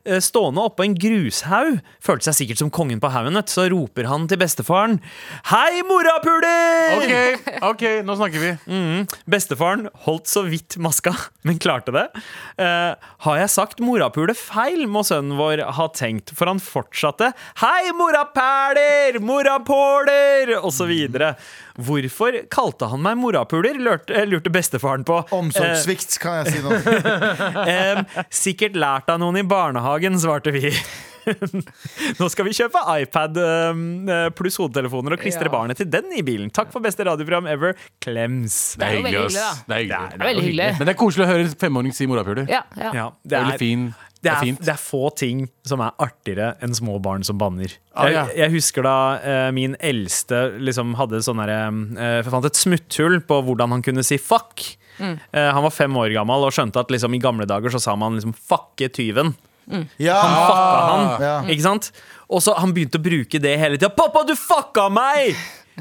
Eh, 0.05 0.21
Stående 0.21 0.61
oppå 0.61 0.85
en 0.85 0.93
grushaug, 0.97 1.79
følte 2.03 2.27
seg 2.29 2.37
sikkert 2.37 2.61
som 2.61 2.69
kongen 2.73 3.01
på 3.01 3.09
haugen, 3.09 3.39
så 3.49 3.65
roper 3.73 4.05
han 4.09 4.27
til 4.29 4.37
bestefaren 4.41 4.99
Hei, 5.49 5.81
morapuler! 5.87 6.93
OK, 6.99 7.47
ok, 7.71 7.83
nå 8.05 8.17
snakker 8.19 8.43
vi. 8.43 8.51
Mm. 8.69 9.07
Bestefaren 9.29 9.87
holdt 10.05 10.29
så 10.29 10.45
vidt 10.45 10.77
maska, 10.81 11.15
men 11.47 11.57
klarte 11.61 11.93
det. 11.95 12.05
Eh, 12.61 12.93
har 13.25 13.39
jeg 13.41 13.53
sagt 13.55 13.81
morapule 13.81 14.35
feil, 14.37 14.85
må 14.85 15.01
sønnen 15.07 15.39
vår 15.39 15.65
ha 15.77 15.89
tenkt, 15.97 16.35
for 16.37 16.51
han 16.53 16.61
fortsatte 16.61 17.31
Hei, 17.63 17.89
morapæler! 17.97 19.17
Morapåler! 19.25 20.53
Videre. 20.85 21.31
Hvorfor 21.75 22.37
kalte 22.53 22.87
han 22.91 23.01
meg 23.03 23.17
morapuler? 23.19 23.75
Lurte, 23.81 24.13
eh, 24.15 24.27
lurte 24.29 24.51
bestefaren 24.53 25.03
på. 25.07 25.17
Omsorgssvikt, 25.35 26.15
kan 26.23 26.43
jeg 26.45 26.55
si 26.55 26.63
nå. 26.63 26.71
Eh, 27.75 28.03
sikkert 28.31 28.77
lært 28.79 29.09
av 29.11 29.19
noen 29.19 29.41
i 29.41 29.43
barnehagen, 29.47 30.15
svarte 30.21 30.53
vi. 30.55 30.69
Nå 32.19 32.27
skal 32.29 32.45
vi 32.45 32.53
kjøpe 32.53 32.81
iPad 33.01 33.37
eh, 33.41 34.27
pluss 34.37 34.59
hodetelefoner 34.61 35.15
og 35.15 35.21
klistre 35.23 35.49
Ja. 35.49 35.53
barnet 35.55 35.79
til 35.81 35.89
den 35.89 36.11
i 36.13 36.21
bilen. 36.25 36.51
Takk 36.53 36.69
for 36.73 36.83
beste 36.85 37.05
radioprogram 37.07 37.47
ever. 37.49 37.73
Klems. 38.03 38.75
Det 38.77 38.85
er 38.85 38.99
jo 38.99 39.03
veldig 39.07 39.23
hyggelig, 39.23 39.41
ass. 39.41 39.63
hyggelig, 39.65 39.75
er, 39.75 39.89
Det 39.89 39.97
er. 39.97 40.09
Det 40.15 40.21
er 40.21 40.29
veldig 40.29 40.45
hyggelig. 40.45 40.69
Men 40.79 40.85
det 40.89 40.93
er 40.93 40.99
koselig 41.01 41.25
å 41.25 41.29
høre 41.31 41.47
en 41.49 41.55
femåring 41.65 41.95
si 41.97 42.07
morapuler. 42.11 42.45
Ja, 42.51 42.61
ja. 42.77 42.91
Ja, 42.93 43.07
Det 43.25 43.39
er 43.39 43.47
veldig 43.49 43.61
fin. 43.63 43.87
Det 44.25 44.33
er, 44.33 44.57
det 44.65 44.71
er 44.73 44.79
få 44.81 45.09
ting 45.15 45.45
som 45.67 45.81
er 45.85 45.93
artigere 46.01 46.53
enn 46.65 46.73
små 46.77 46.97
barn 47.03 47.23
som 47.27 47.37
banner. 47.39 47.71
Ah, 47.93 48.07
ja. 48.09 48.23
jeg, 48.25 48.37
jeg 48.41 48.53
husker 48.57 48.85
da 48.87 48.95
eh, 49.21 49.49
min 49.55 49.77
eldste 49.79 50.39
liksom 50.59 50.95
hadde 50.99 51.21
sånn 51.25 51.39
derre 51.43 51.59
eh, 52.01 52.21
Fant 52.27 52.47
et 52.49 52.57
smutthull 52.59 53.21
på 53.29 53.37
hvordan 53.45 53.75
han 53.77 53.85
kunne 53.85 54.03
si 54.07 54.17
fuck. 54.21 54.63
Mm. 54.97 55.17
Eh, 55.31 55.49
han 55.55 55.63
var 55.65 55.73
fem 55.75 55.97
år 55.99 56.13
gammel 56.15 56.47
og 56.47 56.55
skjønte 56.55 56.81
at 56.81 56.91
liksom, 56.93 57.13
i 57.15 57.21
gamle 57.23 57.47
dager 57.49 57.73
så 57.73 57.81
sa 57.83 57.95
man 57.99 58.17
liksom 58.17 58.33
'fucke 58.35 58.89
tyven'. 58.95 59.35
Ja, 59.97 60.19
Fucka 60.21 60.81
han, 60.91 61.05
Ja. 61.23 61.35
ikke 61.49 61.63
sant? 61.65 61.91
Og 62.29 62.41
så 62.45 62.53
han 62.57 62.73
begynte 62.73 62.99
å 62.99 63.05
bruke 63.05 63.39
det 63.41 63.55
hele 63.59 63.77
tida. 63.77 63.89
'Pappa, 63.89 64.25
du 64.27 64.35
fucka 64.37 64.89
meg!' 64.93 65.35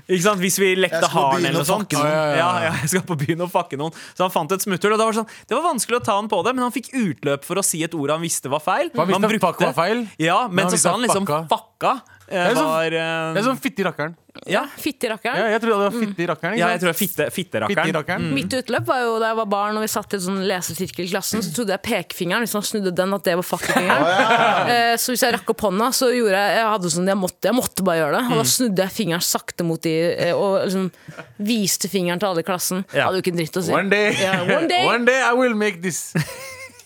Ikke 0.05 0.23
sant? 0.25 0.41
Hvis 0.43 0.59
vi 0.59 0.73
lekte 0.79 1.07
haren 1.11 1.45
eller 1.45 1.61
noe 1.63 1.69
sånt. 1.69 1.93
Ja, 1.95 2.05
ja, 2.35 2.49
ja, 2.67 2.73
jeg 2.83 2.91
skal 2.93 3.05
på 3.07 3.17
byen 3.21 3.45
og 3.47 3.51
fakke 3.53 3.79
noen. 3.81 3.95
Så 4.17 4.27
han 4.27 4.33
fant 4.35 4.53
et 4.57 4.65
smutthull. 4.65 4.95
Og 4.97 5.01
det 5.01 5.07
var, 5.09 5.19
sånn, 5.21 5.29
det 5.49 5.57
var 5.57 5.65
vanskelig 5.69 6.01
å 6.01 6.05
ta 6.05 6.17
han 6.19 6.31
på 6.33 6.41
det, 6.47 6.55
men 6.57 6.67
han 6.67 6.75
fikk 6.75 6.91
utløp 6.99 7.47
for 7.47 7.61
å 7.61 7.65
si 7.67 7.83
et 7.87 7.95
ord 7.95 8.15
han 8.17 8.25
visste 8.25 8.51
var 8.53 8.63
feil. 8.65 8.91
Han 8.97 9.11
visste 9.11 9.31
at 9.31 9.47
fuck 9.47 9.63
var 9.65 9.77
feil? 9.79 10.05
Ja, 10.23 10.41
men, 10.49 10.57
Men 10.63 10.69
han 10.69 10.77
så 10.77 10.83
sa 10.83 10.97
han 10.97 11.07
liksom 11.07 11.29
fucka. 11.29 11.41
Fucka. 11.75 12.01
eh, 12.29 12.39
er 12.49 12.55
sånn- 12.55 12.65
var 12.65 12.91
Det 12.91 13.01
eh, 13.01 13.37
er 13.37 13.43
sånn 13.45 13.59
fitte 13.61 13.81
i 13.81 13.85
rakkeren. 13.85 14.15
ja. 14.47 14.63
Ja, 14.65 15.49
jeg 15.53 15.61
trodde 15.61 15.77
det 15.77 15.93
var 15.93 16.01
fitte 16.01 16.23
i 16.23 16.27
rakkeren. 16.27 16.57
ja, 16.59 16.69
jeg 16.73 16.81
tror 16.81 16.89
det 16.91 16.95
er 16.95 16.99
fitte, 16.99 17.25
Fitte 17.31 17.57
i 17.61 17.75
fitterakkeren. 17.75 17.93
rakkeren. 17.95 18.33
Mitt 18.35 18.49
utløp 18.57 18.85
var 18.87 18.99
jo 19.05 19.19
da 19.21 19.27
jeg 19.29 19.37
var 19.37 19.47
barn 19.47 19.77
og 19.77 19.83
vi 19.85 19.87
satt 19.93 20.13
i 20.13 20.17
en 20.17 20.23
sånn 20.25 20.41
lesesirkel 20.49 21.05
i 21.05 21.09
klassen. 21.13 21.43
Så 21.45 21.53
trodde 21.55 21.71
jeg 21.77 21.83
pekefingeren, 21.83 22.41
hvis 22.43 22.53
han 22.57 22.63
snudde 22.63 22.95
den, 22.95 23.13
at 23.15 23.23
det 23.25 23.35
var 23.37 23.43
fuckefingeren. 23.43 24.69
Eh, 24.71 24.97
Så 24.97 25.13
hvis 25.13 25.21
jeg 25.23 25.35
rakk 25.35 25.51
opp 25.51 25.61
hånda, 25.61 25.91
så 25.93 26.09
gjorde 26.15 26.33
jeg 26.41 26.57
Jeg 26.57 26.67
hadde 26.67 26.91
sånn, 26.91 27.07
jeg 27.07 27.17
måtte, 27.17 27.43
jeg 27.45 27.55
måtte 27.55 27.85
bare 27.85 27.99
gjøre 28.01 28.17
det. 28.19 28.25
Og 28.33 28.37
da 28.41 28.45
snudde 28.45 28.77
jeg 28.83 28.91
fingeren 28.97 29.23
sakte 29.23 29.65
mot 29.65 29.81
de 29.83 29.95
eh, 30.17 30.33
og 30.35 30.65
liksom 30.67 30.91
viste 31.39 31.89
fingeren 31.89 32.19
til 32.19 32.29
alle 32.29 32.41
i 32.41 32.49
klassen. 32.49 32.85
Ja. 32.95 33.07
Hadde 33.07 33.21
jo 33.21 33.23
ikke 33.23 33.33
en 33.37 33.41
dritt 33.45 33.57
å 33.57 33.63
si. 33.63 33.73
One 33.73 33.91
day. 33.91 34.13
Ja, 34.19 34.41
one 34.43 34.67
day. 34.69 34.87
One 34.95 35.05
day 35.05 35.21
I 35.23 35.33
will 35.35 35.55
make 35.55 35.81
this. 35.83 36.15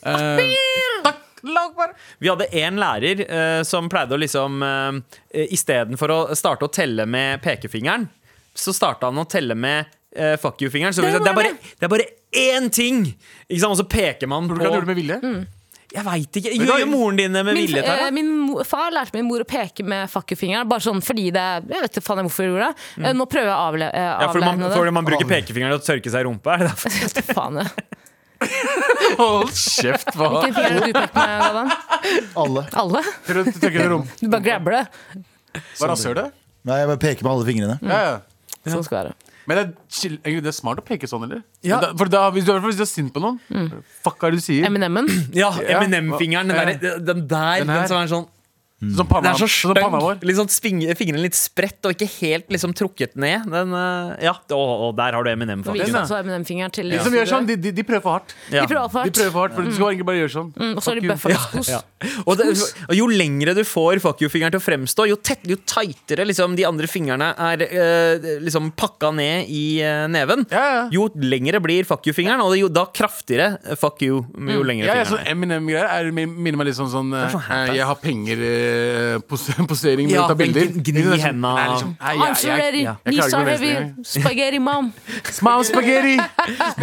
Eh. 0.07 0.39
Vi 2.19 2.31
hadde 2.31 2.49
én 2.59 2.79
lærer 2.81 3.23
eh, 3.27 3.63
som 3.67 3.89
pleide 3.93 4.17
å 4.17 4.21
liksom 4.21 4.63
uh, 4.63 4.99
Istedenfor 5.49 6.15
å 6.15 6.19
starte 6.39 6.67
å 6.69 6.73
telle 6.73 7.07
med 7.07 7.43
pekefingeren, 7.45 8.09
så 8.55 8.75
starta 8.75 9.11
han 9.11 9.21
å 9.23 9.27
telle 9.31 9.55
med 9.55 9.87
uh, 10.19 10.35
fuck 10.41 10.61
you-fingeren. 10.63 10.95
Så 10.97 11.05
det, 11.05 11.13
Det 11.19 11.25
det, 11.27 11.31
er 11.31 11.39
bare, 11.39 11.55
det 11.79 11.87
er 11.87 11.95
bare 11.95 12.09
én 12.33 12.71
ting! 12.75 13.05
Ikke 13.49 13.63
sant? 13.63 13.77
Og 13.77 13.81
så 13.83 13.87
peker 13.89 14.31
man 14.31 14.49
ikke 14.49 14.59
han 14.59 14.67
gjorde 14.67 14.81
det 14.81 14.89
på 14.89 14.93
med 14.95 15.01
vilje? 15.03 15.47
Jeg 15.89 16.05
veit 16.05 16.37
ikke. 16.37 16.51
Gjør 16.53 16.83
moren 16.91 17.17
din 17.17 17.33
det 17.33 17.43
med 17.47 17.57
Min, 17.57 17.65
vilje? 17.65 17.81
eh, 17.81 17.87
Tara? 17.89 18.11
min 18.13 18.33
far 18.69 18.91
lærte 18.93 19.17
min 19.17 19.25
mor 19.25 19.41
å 19.41 19.47
peke 19.49 19.87
med 19.89 20.11
fuckefingeren. 20.13 20.69
Bare 20.69 20.85
sånn 20.85 21.01
fordi 21.05 21.31
det 21.33 21.45
Jeg 21.65 21.81
vet 21.87 21.95
ikke 21.97 22.05
faen 22.05 22.21
jeg 22.21 22.29
hvorfor 22.29 22.45
jeg 22.45 22.53
gjorde 22.53 22.67
det. 22.69 22.89
Eh, 23.09 23.15
Nå 23.17 23.25
prøver 23.33 23.49
jeg 23.49 23.55
å 23.55 23.63
avle, 23.71 23.89
eh, 23.89 24.09
Ja, 24.11 24.27
fordi 24.29 24.45
man, 24.45 24.61
avlære 24.67 24.77
fordi 24.83 24.93
man 24.99 25.09
bruker 25.09 25.31
pekefingeren 25.31 25.73
til 25.73 25.81
å 25.81 25.87
tørke 25.87 26.13
seg 26.13 26.21
i 26.21 26.29
rumpa? 26.29 26.59
Er 26.59 26.67
det 26.67 26.75
derfor? 26.75 27.33
Faen 27.39 27.63
jeg. 27.63 27.89
Hold 29.19 29.51
kjeft, 29.57 30.13
hva? 30.15 30.29
Hvilken 30.45 30.55
finger 30.55 30.75
har 30.79 30.87
du 30.87 30.93
pekt 30.99 31.15
med, 31.17 31.33
Galvan? 31.43 31.71
alle. 32.43 32.63
Alle? 32.83 33.03
Tror 33.27 33.73
du 33.75 33.89
rom? 33.93 34.05
Du 34.21 34.29
bare 34.31 34.45
grabber 34.45 34.77
det. 34.79 34.85
Hva 35.81 35.89
rasshøl 35.93 36.15
det? 36.19 36.27
Nei, 36.69 36.77
jeg 36.83 36.91
bare 36.93 37.01
peker 37.03 37.27
med 37.27 37.33
alle 37.35 37.49
fingrene. 37.49 37.79
Ja, 37.83 37.99
ja. 38.05 38.15
Sånn 38.69 38.85
skal 38.87 38.99
det 38.99 39.03
være. 39.11 39.35
Men 39.49 39.57
det 39.57 39.63
er, 39.65 39.69
chill, 39.97 40.17
egentlig, 40.21 40.43
det 40.45 40.51
er 40.53 40.57
smart 40.59 40.81
å 40.83 40.85
peke 40.85 41.09
sånn, 41.09 41.23
eller? 41.25 41.39
Ja. 41.65 41.79
Da, 41.81 41.89
for 41.97 42.11
da, 42.13 42.27
hvis, 42.35 42.45
du, 42.45 42.51
hvis 42.67 42.77
du 42.77 42.83
er 42.85 42.91
sint 42.91 43.15
på 43.15 43.23
noen, 43.25 43.39
fuck 44.05 44.19
hva 44.21 44.29
er 44.29 44.35
det 44.37 44.43
du 44.43 44.45
sier? 44.45 44.67
Eminem-en. 44.69 45.09
Ja. 45.37 45.49
Eminem-fingeren. 45.57 46.51
Den, 46.53 46.75
der- 46.83 46.99
den 47.01 47.23
der. 47.31 47.63
Den 47.65 47.73
her. 47.73 47.81
Den 47.81 47.89
som 47.89 48.03
er 48.03 48.11
sånn 48.13 48.27
Sånn 48.79 49.09
panna, 49.11 49.33
Den 49.33 49.35
er 49.35 49.41
så 49.43 49.49
sånn 49.51 49.75
panna 49.75 49.99
stygg. 49.99 50.21
vår. 50.23 50.35
Sånn 50.39 50.95
Fingrene 50.99 51.23
litt 51.25 51.35
spredt 51.35 51.83
og 51.89 51.97
ikke 51.97 52.07
helt 52.21 52.47
liksom 52.55 52.71
trukket 52.79 53.17
ned. 53.19 53.49
Den, 53.51 53.73
eh, 53.75 54.23
ja, 54.23 54.35
og, 54.55 54.71
og 54.87 54.93
der 54.97 55.17
har 55.19 55.25
du 55.27 55.31
Eminem, 55.33 55.65
faktisk. 55.67 55.97
altså 55.99 56.21
Eminem-fingeren 56.23 56.71
til 56.71 56.89
De 56.95 57.01
som 57.03 57.11
gjør 57.13 57.27
sånn, 57.27 57.47
de, 57.49 57.57
de, 57.59 57.73
de 57.75 57.83
prøver 57.83 58.05
for 58.05 58.13
hardt. 58.21 58.35
Ja. 58.55 58.63
De 58.63 58.71
prøver 58.71 58.93
for 58.93 59.03
De 59.03 59.11
hardt. 59.11 59.19
prøver 59.19 59.33
for 59.35 59.41
hardt, 59.43 59.57
for 59.59 59.63
Du 59.67 59.73
skal 59.75 59.91
egentlig 59.91 60.07
bare 60.07 60.21
gjøre 60.23 60.31
sånn. 60.37 60.53
Mm, 60.55 60.77
og 60.79 60.83
så 60.87 60.93
er 60.93 61.01
de 61.01 61.03
you. 61.09 61.11
bufferkos. 61.11 61.69
Ja. 61.75 61.81
Og, 62.23 62.37
det, 62.39 62.47
og 62.87 62.95
jo 62.95 63.09
lengre 63.11 63.57
du 63.59 63.65
får 63.67 63.99
fuck 64.05 64.23
you-fingeren 64.23 64.55
til 64.55 64.61
å 64.63 64.67
fremstå, 64.69 65.09
jo, 65.11 65.17
tett, 65.27 65.43
jo 65.51 65.57
tightere 65.67 66.29
liksom, 66.31 66.55
de 66.55 66.63
andre 66.71 66.87
fingrene 66.87 67.33
er 67.35 67.65
eh, 67.67 68.29
liksom 68.47 68.71
pakka 68.79 69.11
ned 69.19 69.51
i 69.51 69.65
eh, 69.83 70.05
neven, 70.07 70.47
Ja, 70.55 70.63
ja. 70.77 70.85
jo 70.95 71.09
lengre 71.19 71.59
blir 71.65 71.83
fuck 71.89 72.07
you-fingeren, 72.07 72.39
og 72.47 72.55
jo 72.55 72.71
da 72.71 72.87
kraftigere 72.95 73.59
fuck 73.77 73.99
you 74.07 74.23
jo 74.39 74.63
lengre 74.63 74.87
Ja, 74.87 75.01
ja, 75.03 75.09
sånn 75.11 75.19
er. 75.27 75.33
Eminem-greier 75.35 75.91
er- 75.91 76.13
minner 76.15 76.57
meg 76.63 76.71
litt 76.71 76.79
sånn 76.79 76.93
sånn 76.95 77.11
er 77.19 77.35
sånn. 77.35 77.75
Jeg 77.75 77.85
har 77.91 77.99
penger 77.99 78.47
eh, 78.69 79.19
pos 79.29 79.47
Posering 79.71 80.09
med 80.11 80.21
å 80.21 80.27
ta 80.31 80.37
bilder. 80.39 80.69
gni- 80.77 81.05
I'm 81.09 82.35
so 82.37 82.49
ready. 82.49 82.85
Knees 83.05 83.35
are 83.35 83.45
heavy. 83.49 83.73
Spaghetti, 84.15 84.59
mom. 84.59 84.93
Mom 85.43 85.65
spaghetti! 85.65 86.17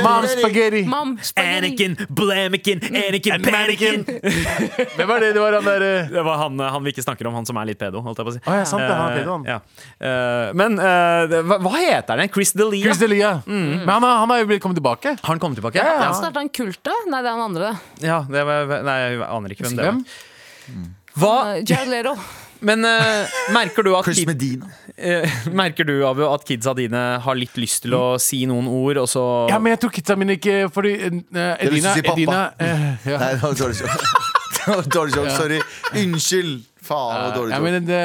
Mom 0.01 0.27
spaghetti! 0.27 0.83
Mom, 0.89 1.15
spaghetti. 1.21 1.71
Anakin, 1.71 1.95
Blamikin, 2.09 2.79
Anakin, 2.89 3.41
Panikin! 3.45 4.03
Hvem 4.97 5.07
var 5.09 5.19
det? 5.23 5.31
Det 5.35 5.41
var 5.43 5.57
han 5.59 5.65
der 5.69 5.85
eh, 5.87 6.09
Det 6.13 6.23
var 6.25 6.37
han, 6.43 6.59
han 6.59 6.83
vi 6.85 6.93
ikke 6.93 7.05
snakker 7.05 7.29
om, 7.29 7.35
han 7.39 7.45
som 7.47 7.57
er 7.61 7.69
litt 7.71 7.79
pedo. 7.81 8.01
Holdt 8.05 8.21
jeg 8.21 8.27
på 8.27 8.33
å 8.33 8.35
si. 8.37 8.41
Oh, 8.45 8.57
ja, 8.59 8.65
sant 8.69 8.83
det, 8.85 8.91
han 8.91 9.05
er 9.07 9.15
Eh, 9.15 9.21
pedo, 9.21 9.37
han. 9.37 9.45
ja. 9.49 9.57
Uh, 9.95 10.47
men 10.57 10.77
uh, 10.81 11.37
hva, 11.47 11.59
hva 11.65 11.73
heter 11.79 12.21
den? 12.21 12.31
Chris 12.35 12.53
D'Elia? 12.57 12.89
Chris 12.89 13.01
D'Elia. 13.01 13.31
Men 13.47 13.87
han 13.89 14.03
har, 14.07 14.17
han 14.25 14.35
er 14.35 14.43
jo 14.43 14.59
kommet 14.63 14.79
tilbake. 14.81 15.15
Har 15.21 15.31
han 15.35 15.41
kommet 15.43 15.59
tilbake? 15.61 15.79
Ja, 15.79 15.95
ja. 15.99 16.09
Han 16.09 16.17
starta 16.19 16.43
en 16.43 16.51
kult, 16.53 16.81
da? 16.85 16.95
Nei, 17.11 17.21
det 17.25 17.31
er 17.31 17.37
han 17.39 17.45
andre. 17.49 17.73
Ja, 18.03 18.19
det 18.29 18.45
var, 18.47 18.75
nei, 18.87 18.97
jeg 19.05 19.23
aner 19.29 19.55
ikke 19.55 19.67
hvem 19.67 19.79
det 19.79 19.89
var. 19.89 20.03
Hva, 21.19 21.35
Uh, 21.55 21.61
Jared 21.63 21.89
Leto. 21.91 22.15
men 22.67 22.85
uh, 22.87 23.27
merker 23.53 23.83
du 23.85 23.91
at 23.97 24.03
Chris 24.07 24.19
kid, 24.23 24.27
Medina. 24.31 24.69
Uh, 24.95 25.27
Merker 25.51 25.83
du 25.87 26.05
Abu, 26.07 26.23
at 26.31 26.45
kidsa 26.47 26.71
dine 26.77 27.01
har 27.21 27.35
litt 27.35 27.57
lyst 27.59 27.83
til 27.83 27.93
å 27.97 28.03
si 28.21 28.45
noen 28.47 28.67
ord, 28.71 28.97
og 29.03 29.09
så 29.11 29.23
Ja, 29.51 29.57
men 29.59 29.73
jeg 29.75 29.81
tror 29.83 29.91
kidsa 29.97 30.15
mine 30.15 30.37
ikke 30.39 30.69
Fordi 30.71 30.93
uh, 31.11 31.55
Edina, 31.59 31.91
si 31.97 32.05
pappa. 32.05 32.15
Edina 32.15 32.39
eh, 32.55 32.85
ja. 33.11 33.19
Nei, 33.19 33.33
det 33.35 33.43
var 33.43 33.59
dårlig 33.59 33.81
joke. 33.83 33.99
Dårlig 34.95 35.13
joke, 35.13 35.29
Sorry. 35.35 35.59
Unnskyld. 35.99 36.63
Faen, 36.85 37.11
det 37.17 37.25
var 37.27 37.35
dårlig 37.35 37.53
ja, 37.53 37.59
men 37.61 37.85
det, 37.85 37.99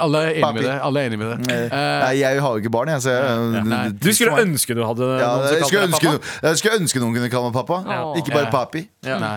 alle 0.00 0.20
er 0.26 0.34
enig 0.40 0.50
med 0.56 0.64
det. 0.66 0.74
Alle 0.84 1.00
er 1.00 1.08
enige 1.08 1.20
med 1.22 1.30
det. 1.30 1.54
Eh, 1.54 1.62
Eh, 1.72 1.96
Nei, 2.02 2.12
jeg 2.20 2.40
har 2.44 2.52
jo 2.58 2.60
ikke 2.64 2.72
barn, 2.74 2.90
jeg. 2.92 3.02
Så 3.06 3.14
jeg 3.14 3.64
Nei. 3.70 3.80
Du 4.02 4.08
skulle 4.12 4.44
ønske 4.44 4.76
du 4.76 4.82
hadde 4.88 5.08
ja, 5.20 5.30
noen 5.38 5.48
som 5.48 5.72
kalte 5.72 5.80
deg 5.86 5.96
pappa? 5.96 6.48
jeg 6.50 6.60
skulle 6.60 6.78
ønske 6.82 7.00
noen 7.04 7.16
kunne 7.16 7.30
kalle 7.32 7.48
meg 7.52 7.56
pappa. 7.62 7.78
Ja. 7.88 8.00
Ikke 8.20 8.32
bare 8.34 8.48
Ja. 8.48 8.52
papi. 8.58 8.82
Ja. 9.08 9.18
Nei. 9.22 9.34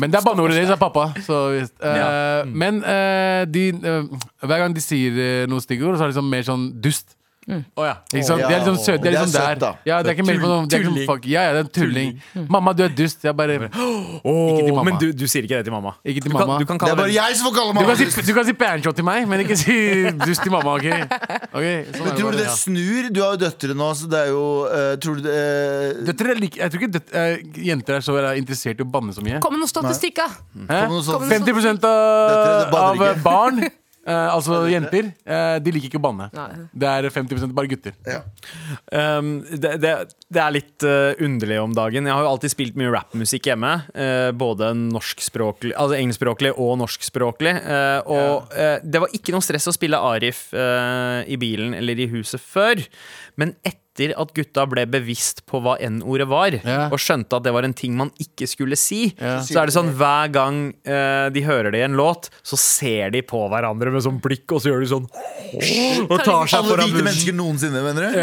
Men 0.00 0.10
det 0.12 0.18
er 0.20 0.24
banneordet 0.24 0.56
deres, 0.56 0.70
er 0.70 0.80
pappa. 0.80 1.08
Så, 1.26 1.40
uh, 1.50 1.62
Eh, 1.62 1.96
Ja. 1.98 2.44
Men 2.44 2.82
uh, 2.84 3.44
de, 3.44 3.64
uh, 3.72 4.20
hver 4.46 4.58
gang 4.62 4.74
de 4.76 4.80
sier 4.80 5.46
noe 5.50 5.60
stygge 5.60 5.84
ord, 5.86 5.96
så 5.98 6.04
er 6.06 6.08
det 6.10 6.14
liksom 6.16 6.30
mer 6.30 6.42
sånn 6.46 6.68
dust. 6.82 7.16
Å 7.50 7.84
ja. 7.84 7.94
Ikke 8.12 8.22
sant? 8.22 8.38
Ja. 8.38 8.48
De 8.48 8.54
er 8.54 8.60
liksom 8.62 8.76
søte. 8.78 9.02
De 9.02 9.08
er 9.08 9.14
Det 9.14 9.18
er 9.18 9.24
liksom 9.26 9.32
der. 9.34 9.58
da. 9.58 9.70
Ja, 9.88 9.96
det 10.02 10.12
er 10.12 10.14
ikke 10.14 10.26
mer 10.28 10.36
på 10.38 10.50
noe 10.50 10.66
de 10.70 10.76
er 10.76 10.84
ikke 10.86 11.06
fuck, 11.08 11.24
ja, 11.26 11.42
ja, 11.48 11.54
det 11.56 11.62
er 11.62 11.66
en 11.66 11.72
tulling. 11.74 12.12
Mamma, 12.54 12.74
du 12.78 12.84
er 12.86 12.92
dust. 12.94 13.24
Jeg 13.26 13.34
bare 13.36 13.56
til. 13.58 14.76
Men 14.86 15.00
du, 15.00 15.08
du 15.10 15.24
sier 15.26 15.48
ikke 15.48 15.58
det 15.58 15.66
til 15.66 15.74
mamma? 15.74 15.96
Ikke 16.06 16.22
til 16.22 16.30
du 16.30 16.36
mamma. 16.36 16.60
Kan, 16.60 16.62
du 16.62 16.70
kan 16.70 16.78
Det 16.78 16.92
er 16.94 17.00
bare 17.00 17.14
jeg 17.16 17.38
som 17.40 17.48
får 17.48 17.56
kalle 17.56 17.72
Du 17.72 17.80
kan 17.80 17.88
mamma 17.88 17.96
si, 17.98 18.06
dust. 18.06 18.22
du 18.28 18.32
kan 18.36 18.46
si 18.46 18.54
pancho 18.62 18.92
til 18.94 19.06
meg, 19.08 19.26
men 19.26 19.42
ikke 19.42 19.58
si 19.58 19.76
dust 20.22 20.46
til 20.46 20.54
mamma. 20.54 20.76
ok? 20.78 20.88
Okay, 21.52 21.82
sånn 21.92 22.06
Men 22.06 22.06
det 22.06 22.14
tror 22.16 22.16
du 22.16 22.24
bare, 22.24 22.38
det 22.38 22.46
ja. 22.46 22.54
snur? 22.56 23.08
Du 23.12 23.18
har 23.20 23.34
jo 23.34 23.40
døtre 23.42 23.74
nå, 23.76 23.88
så 23.98 24.06
det 24.08 24.20
er 24.22 24.30
jo 24.30 24.44
uh, 24.64 24.94
Tror 25.02 25.18
du 25.18 25.26
det 25.26 25.34
eh, 25.36 26.00
Døtre 26.08 26.32
er 26.32 26.40
like, 26.40 26.60
Jeg 26.62 26.72
tror 26.72 26.84
ikke 26.86 26.94
døt, 26.94 27.12
uh, 27.12 27.60
jenter 27.68 27.98
er 27.98 28.06
så 28.06 28.16
eh, 28.22 28.30
interessert 28.40 28.80
i 28.80 28.86
å 28.86 28.88
banne 28.88 29.12
så 29.12 29.24
mye. 29.26 29.42
Kom 29.44 29.52
med 29.52 29.60
noe 29.60 29.70
statistikk, 29.70 30.22
da! 30.22 30.30
Hæ? 30.70 30.80
Kom 30.86 30.96
noe 30.96 31.04
sånt. 31.04 31.28
50 31.28 31.60
Døtre, 31.82 31.92
av, 32.72 33.04
av 33.10 33.22
barn 33.26 33.60
eh, 34.06 34.28
altså 34.32 34.62
jenter, 34.70 35.10
eh, 35.24 35.56
de 35.62 35.74
liker 35.74 35.90
ikke 35.90 36.00
å 36.00 36.04
banne. 36.06 36.28
Nei. 36.34 36.48
Det 36.72 36.88
er 36.90 37.08
50% 37.12 37.54
bare 37.56 37.70
gutter. 37.70 37.96
Um, 38.92 39.34
det, 39.50 39.76
det, 39.82 39.92
det 40.32 40.42
er 40.42 40.54
litt 40.54 40.86
uh, 40.86 41.12
underlig 41.22 41.60
om 41.62 41.76
dagen. 41.76 42.08
Jeg 42.08 42.16
har 42.16 42.24
jo 42.26 42.32
alltid 42.32 42.54
spilt 42.54 42.78
mye 42.80 42.92
rappmusikk 42.94 43.50
hjemme. 43.52 43.74
uh, 43.96 44.30
både 44.36 44.72
norskspråklig, 44.78 45.74
altså 45.76 45.98
engelskspråklig 45.98 46.54
og 46.56 46.74
norskspråklig. 46.82 47.54
Uh, 47.62 48.00
og 48.06 48.56
uh, 48.56 48.78
det 48.82 49.04
var 49.04 49.14
ikke 49.16 49.34
noe 49.36 49.44
stress 49.44 49.70
å 49.70 49.76
spille 49.76 50.00
Arif 50.12 50.48
uh, 50.56 51.22
i 51.26 51.38
bilen 51.40 51.76
eller 51.78 52.00
i 52.00 52.10
huset 52.12 52.42
før. 52.42 52.82
Men 53.40 53.56
etter 53.62 53.80
at 54.18 54.32
gutta 54.34 54.64
ble 54.68 54.84
bevisst 54.90 55.44
på 55.46 55.60
hva 55.62 55.76
N-ordet 55.80 56.26
var, 56.28 56.50
Ja. 56.64 56.88
og 56.90 56.98
skjønte 56.98 57.36
at 57.38 57.44
det 57.46 57.52
var 57.54 57.62
en 57.68 57.72
ting 57.78 57.94
man 57.96 58.10
ikke 58.18 58.48
skulle 58.50 58.76
si, 58.76 59.14
Ja. 59.20 59.38
så 59.40 59.62
er 59.62 59.66
det 59.70 59.74
sånn 59.76 59.92
hver 59.94 60.32
gang 60.34 60.74
uh, 60.86 61.28
de 61.30 61.40
hører 61.46 61.70
det 61.70 61.78
i 61.80 61.84
en 61.86 61.94
låt, 61.96 62.30
så 62.42 62.56
ser 62.58 63.10
de 63.14 63.22
på 63.22 63.44
hverandre 63.48 63.92
med 63.92 64.02
sånn 64.02 64.20
blikk, 64.20 64.50
og 64.52 64.60
så 64.64 64.72
gjør 64.72 64.80
de 64.80 64.90
sånn 64.90 65.06
og 66.10 66.18
tar 66.24 66.46
seg 66.50 66.64
foran 66.66 66.88
hvite 66.90 67.04
mennesker 67.06 67.34
noensinne, 67.36 67.82
mener 67.84 68.02
du? 68.10 68.18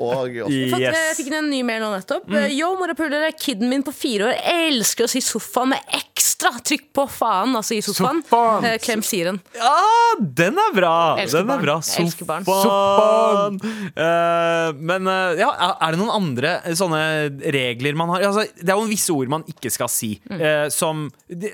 Og 0.00 0.40
også. 0.46 0.70
Fått, 0.70 0.80
Yes. 0.86 0.94
Jeg 0.96 1.16
fikk 1.18 1.32
en 1.36 1.48
ny 1.50 1.62
mail 1.66 1.80
nå 1.82 1.88
nettopp. 1.94 2.26
Mm. 2.30 2.50
Yo, 2.56 2.68
morapulere, 2.78 3.30
kiden 3.38 3.68
min 3.70 3.82
på 3.86 3.92
fire 3.94 4.28
år 4.30 4.36
elsker 4.52 5.06
å 5.06 5.10
si 5.10 5.20
sofaen 5.24 5.72
med 5.72 5.94
ekstra 5.98 6.50
trykk 6.62 6.84
på 6.96 7.04
faen. 7.10 7.54
Altså 7.58 7.76
i 7.76 7.80
sofaen. 7.84 8.20
Sofaen. 8.26 8.64
Eh, 8.68 8.76
Klem 8.82 9.02
siren. 9.06 9.40
Ja, 9.56 9.74
den 10.20 10.58
er 10.62 10.72
bra! 10.76 10.92
Elsker 11.22 11.42
den 11.46 11.54
er 11.56 11.62
bra. 11.64 11.76
Sofaen. 11.86 12.46
Sofaen! 12.46 13.58
Eh, 13.96 14.45
men 14.76 15.08
eh, 15.10 15.40
ja, 15.40 15.50
er- 15.76 15.94
det 15.94 16.00
noen 16.00 16.14
andre 16.14 16.56
sånne 16.78 17.02
regler 17.54 17.96
man 17.98 18.14
har? 18.14 18.26
Altså, 18.30 18.46
det 18.58 18.72
er 18.72 18.78
jo 18.78 18.88
visse 18.90 19.14
ord 19.14 19.30
man 19.32 19.46
ikke 19.50 19.72
skal 19.72 19.90
si. 19.92 20.16
Mm. 20.30 20.40
eh, 20.40 20.66
som 20.74 21.06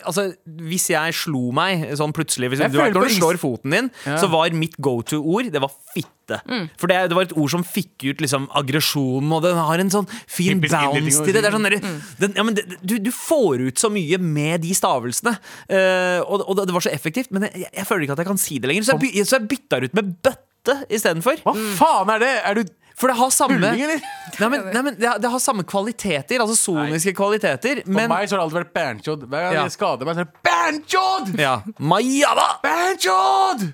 Altså, 0.07 0.29
hvis 0.45 0.91
jeg 0.93 1.15
slo 1.17 1.51
meg 1.55 1.85
sånn 1.99 2.13
plutselig 2.15 2.51
hvis, 2.53 2.61
du, 2.61 2.79
vet, 2.79 2.95
Når 2.95 3.09
du 3.09 3.15
slår 3.17 3.39
foten 3.41 3.75
din, 3.75 3.91
Ja. 4.07 4.19
så 4.21 4.29
var 4.33 4.51
mitt 4.57 4.77
go 4.83 5.01
to-ord 5.03 5.51
Det 5.53 5.61
var 5.63 5.73
fitte. 5.95 6.41
Mm. 6.49 6.69
For 6.79 6.87
det, 6.91 6.99
det 7.11 7.17
var 7.17 7.27
et 7.27 7.37
ord 7.37 7.51
som 7.51 7.65
fikk 7.67 8.07
ut 8.13 8.23
liksom 8.23 8.47
aggresjonen, 8.57 9.33
og 9.35 9.43
den 9.45 9.59
har 9.59 9.83
en 9.83 9.91
sånn 9.93 10.09
fin 10.31 10.61
Typisk 10.61 10.77
bounce 10.77 11.25
til 11.25 11.35
det. 11.35 11.43
det, 11.43 11.51
si. 11.51 11.57
sånn 11.57 11.67
mm. 11.67 11.99
den, 12.23 12.37
ja, 12.39 12.45
men 12.47 12.57
det 12.57 12.65
du, 12.81 12.97
du 13.03 13.11
får 13.15 13.67
ut 13.69 13.83
så 13.83 13.91
mye 13.93 14.19
med 14.23 14.63
de 14.65 14.73
stavelsene. 14.77 15.35
Uh, 15.71 16.21
og, 16.25 16.45
og 16.47 16.63
det 16.63 16.75
var 16.75 16.85
så 16.85 16.93
effektivt, 16.95 17.33
men 17.35 17.49
jeg, 17.49 17.67
jeg 17.69 17.89
føler 17.89 18.07
ikke 18.07 18.17
at 18.17 18.25
jeg 18.25 18.31
kan 18.31 18.41
si 18.41 18.61
det 18.63 18.71
lenger. 18.71 18.87
Så 18.89 18.99
jeg, 19.03 19.27
så 19.29 19.39
jeg 19.39 19.51
bytta 19.51 19.83
ut 19.83 19.99
med 19.99 20.15
bøtte 20.25 20.79
istedenfor. 20.93 21.43
Hva 21.45 21.57
faen 21.79 22.15
er 22.15 22.23
det? 22.23 22.33
Er 22.47 22.61
du 22.61 22.65
For 23.03 23.11
det 23.11 23.19
har 23.19 23.31
samme 23.35 23.59
Bulling, 23.59 23.81
eller? 23.83 24.03
Nei, 24.39 24.49
men, 24.53 24.67
nei, 24.71 24.81
men 24.87 24.95
det, 24.95 25.07
har, 25.09 25.19
det 25.19 25.31
har 25.33 25.41
samme 25.43 25.65
kvaliteter, 25.67 26.39
altså 26.39 26.55
soniske 26.55 27.11
kvaliteter. 27.19 27.81
For 27.83 27.97
Men 27.97 28.11
meg 28.13 28.29
så 28.31 28.37
har 28.37 28.43
det 28.43 28.45
alltid 28.45 28.59
vært 28.61 28.75
Berntjod. 28.77 29.25
Hver 29.27 29.47
gang 29.49 29.57
Ja. 29.57 29.65
jeg 29.67 29.75
skader 29.75 30.07
meg, 30.07 30.15
så 30.15 30.23
er 30.23 30.29
det 30.29 30.43
Berntjod! 30.47 31.33
ja, 31.43 31.55
Maja 31.83 32.31
da! 32.39 32.45
Berntjod! 32.63 33.65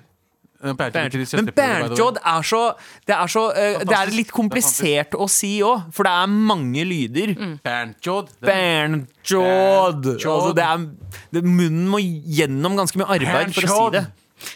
Berntjod 0.59 1.21
betyr 1.21 1.43
Men. 1.43 1.51
Berntjod 1.55 2.17
er 2.25 2.47
så 2.49 2.61
Det 3.07 3.13
er, 3.15 3.27
så, 3.31 3.43
uh, 3.53 3.83
det 3.85 3.95
er 3.99 4.11
litt 4.11 4.33
komplisert 4.33 5.13
å 5.13 5.29
si 5.31 5.51
òg, 5.63 5.85
for 5.93 6.09
det 6.09 6.15
er 6.23 6.33
mange 6.49 6.87
lyder. 6.89 7.35
Mm. 7.37 7.53
Berntjod! 7.63 8.33
Berntjod. 8.41 10.09
Altså, 10.17 10.55
det 10.57 10.65
er, 10.65 10.89
det, 11.37 11.45
munnen 11.45 11.85
må 11.93 12.01
gjennom 12.01 12.81
ganske 12.81 12.97
mye 12.97 13.13
arbeid 13.19 13.53
for 13.53 13.69
å 13.69 13.77
si 13.77 13.99
det. 13.99 14.03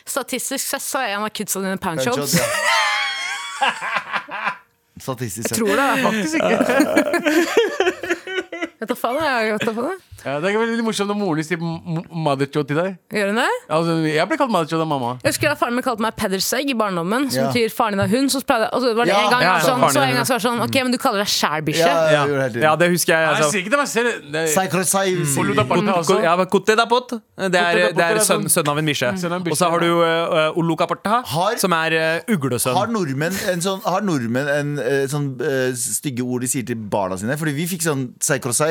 Statistisk 0.01 0.65
sett 0.65 0.82
så 0.82 1.05
er 1.05 1.13
en 1.19 1.30
av 1.30 1.32
kidsa 1.36 1.61
dine 1.61 1.78
panchods. 1.78 2.39
Statistisk 5.04 5.49
sett. 5.49 5.58
Jeg 5.58 5.68
Tror 5.68 5.76
det, 5.76 6.04
faktisk 6.04 6.36
ikke. 6.36 8.12
Vet 8.84 8.90
da 8.92 8.96
faen, 9.00 9.16
jeg 9.24 9.54
vet 9.56 9.64
da 9.70 9.74
faen. 9.78 9.94
jeg. 9.94 10.00
Ja, 10.24 10.34
det 10.40 10.50
er 10.54 10.60
veldig 10.60 10.84
morsomt 10.86 11.10
når 11.12 11.18
moren 11.20 11.40
din 11.42 11.44
sier 11.48 11.60
m- 11.60 11.84
m- 12.00 12.06
motherchod 12.26 12.68
til 12.70 12.78
deg. 12.80 12.94
Gjør 13.12 13.28
hun 13.34 13.40
det? 13.42 13.48
Altså, 13.76 13.96
jeg 14.08 14.28
ble 14.30 14.38
kalt 14.40 14.52
motherchod 14.54 14.80
av 14.84 14.88
mamma. 14.88 15.10
Jeg 15.24 15.34
husker 15.34 15.52
da 15.52 15.56
faren 15.60 15.76
min 15.76 15.84
kalte 15.84 16.00
meg 16.06 16.16
Pedersegg 16.16 16.70
i 16.72 16.76
barndommen, 16.80 17.26
som 17.32 17.42
Ja. 17.44 17.48
betyr 17.52 17.72
faren 17.76 17.98
din 17.98 18.04
er 18.06 18.08
hund. 18.14 18.32
Så 18.32 18.40
pleide 18.48 18.70
og 18.72 18.80
så 18.84 18.94
var 18.96 19.04
det 19.08 19.12
Ja, 19.14 19.20
en 19.26 19.32
gang 19.34 19.42
ja, 19.44 19.54
ja, 19.58 19.60
sånn, 19.66 19.80
faren 19.84 19.92
så 19.92 20.00
din 20.00 20.04
er 20.04 20.12
en 20.14 20.16
gang 20.16 20.28
så 20.30 20.34
var 20.36 20.40
det 20.40 20.48
sånn 20.48 20.62
Ok, 20.64 20.76
men 20.84 20.92
du 20.92 20.98
kaller 20.98 21.20
deg 21.24 21.28
sjæl 21.34 21.62
bikkje. 21.68 21.88
Ja, 21.88 21.96
jeg 22.08 22.14
Ja, 22.14 22.24
gjorde 22.24 22.34
det 22.34 22.44
hele 22.44 22.54
tiden. 22.54 22.64
ja 22.64 22.76
det 22.84 22.88
husker 22.94 23.12
jeg. 23.14 23.24
Jeg 23.24 23.36
Altså. 23.36 23.52
sier 23.52 23.62
ikke 23.64 23.74
det 23.76 23.80
meg 23.84 23.88
selv. 23.88 24.32
Det 24.32 24.40
er, 24.44 24.48
Saikrosai, 24.56 25.08
sier 25.28 25.44
vi. 25.44 25.54
Bartha 25.64 25.94
også. 26.00 26.24
Ja, 26.24 26.36
men 26.40 26.46
Kotte 26.48 26.76
da 26.80 26.86
pot. 26.86 27.10
Det 27.10 27.20
er, 27.20 27.50
Kotte 27.52 27.52
da 27.52 27.60
det 27.60 27.84
er 27.84 27.92
pot 27.92 28.00
er 28.00 28.20
sønn, 28.24 28.44
sånn- 28.48 28.52
sønn 28.56 28.68
av 28.72 28.78
en 28.78 28.86
bikkje. 28.86 29.10
Sønn 29.20 29.32
av 29.32 29.38
en 29.40 29.44
bikkje, 29.44 29.52
Og 29.52 29.58
så 29.60 29.70
har 29.70 29.80
du 29.80 29.92
uh, 30.04 30.60
Olokaporta, 30.60 31.24
Har- 31.26 31.58
som 31.60 31.74
er 31.74 31.92
uh, 31.92 32.34
uglesønn. 32.34 32.74
Har 32.80 32.88
nordmenn 32.88 33.36
en 33.52 33.60
sånn, 33.60 33.82
har 33.84 34.02
nordmenn 34.02 34.48
en 34.48 34.80
eh, 34.80 35.06
sånn 35.08 35.36
eh, 35.42 35.72
stygge 35.76 36.24
ord 36.24 36.42
de 36.42 36.48
sier 36.48 36.66
til 36.66 36.76
barna 36.76 37.18
sine? 37.20 37.36
Fordi 37.38 37.54
vi 37.54 37.68
fikk 37.68 37.84
sånn 37.84 38.14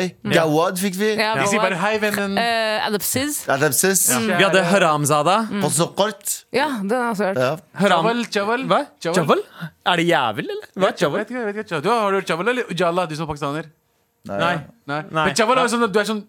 Saikrosai. 0.03 0.35
Gawad 0.37 0.81
fikk 0.83 0.97
vi. 0.99 1.11
Ja, 1.19 1.31
de 1.39 1.47
sier 1.51 1.63
bare 1.63 1.79
'hei, 1.81 1.93
vennen'. 2.03 2.39
Eh, 2.39 2.87
Adopsiz. 2.87 3.43
Adepsis. 3.49 4.03
Vi 4.27 4.43
hadde 4.43 4.63
Haramzada. 4.73 5.37
På 5.63 5.71
sokkort. 5.71 6.45
Ja, 6.53 6.69
den 6.83 6.91
har 6.91 7.15
jeg 7.15 7.27
hørt. 7.27 7.39
Ja. 7.39 7.57
Haram... 7.81 8.05
Chaval, 8.05 8.25
chaval. 8.37 8.67
Hva? 8.69 8.81
Chaval. 9.01 9.41
Er 9.87 9.97
det 9.97 10.07
jævel, 10.07 10.45
eller? 10.51 10.67
Hva 10.77 10.87
er 10.89 10.93
Jeg 10.93 10.99
chaval? 10.99 11.19
vet 11.19 11.31
ikke, 11.31 11.39
jeg 11.41 11.55
vet 11.55 11.65
ikke. 11.67 11.81
Du 11.83 11.89
har, 11.91 12.11
du 12.11 12.17
hørt 12.21 12.27
chaval 12.29 12.49
eller 12.49 12.65
ujala, 12.71 13.07
du 13.07 13.15
som 13.17 13.25
er 13.25 13.33
pakistaner? 13.33 13.71
Nei. 14.27 14.39
Nei. 14.39 14.55
Nei. 14.87 15.03
Nei. 15.11 15.25
Men 15.27 15.35
chaval 15.35 15.59
er 15.59 15.67
sånn, 15.73 15.87
du 15.93 15.99
er 15.99 16.05
sånn 16.07 16.23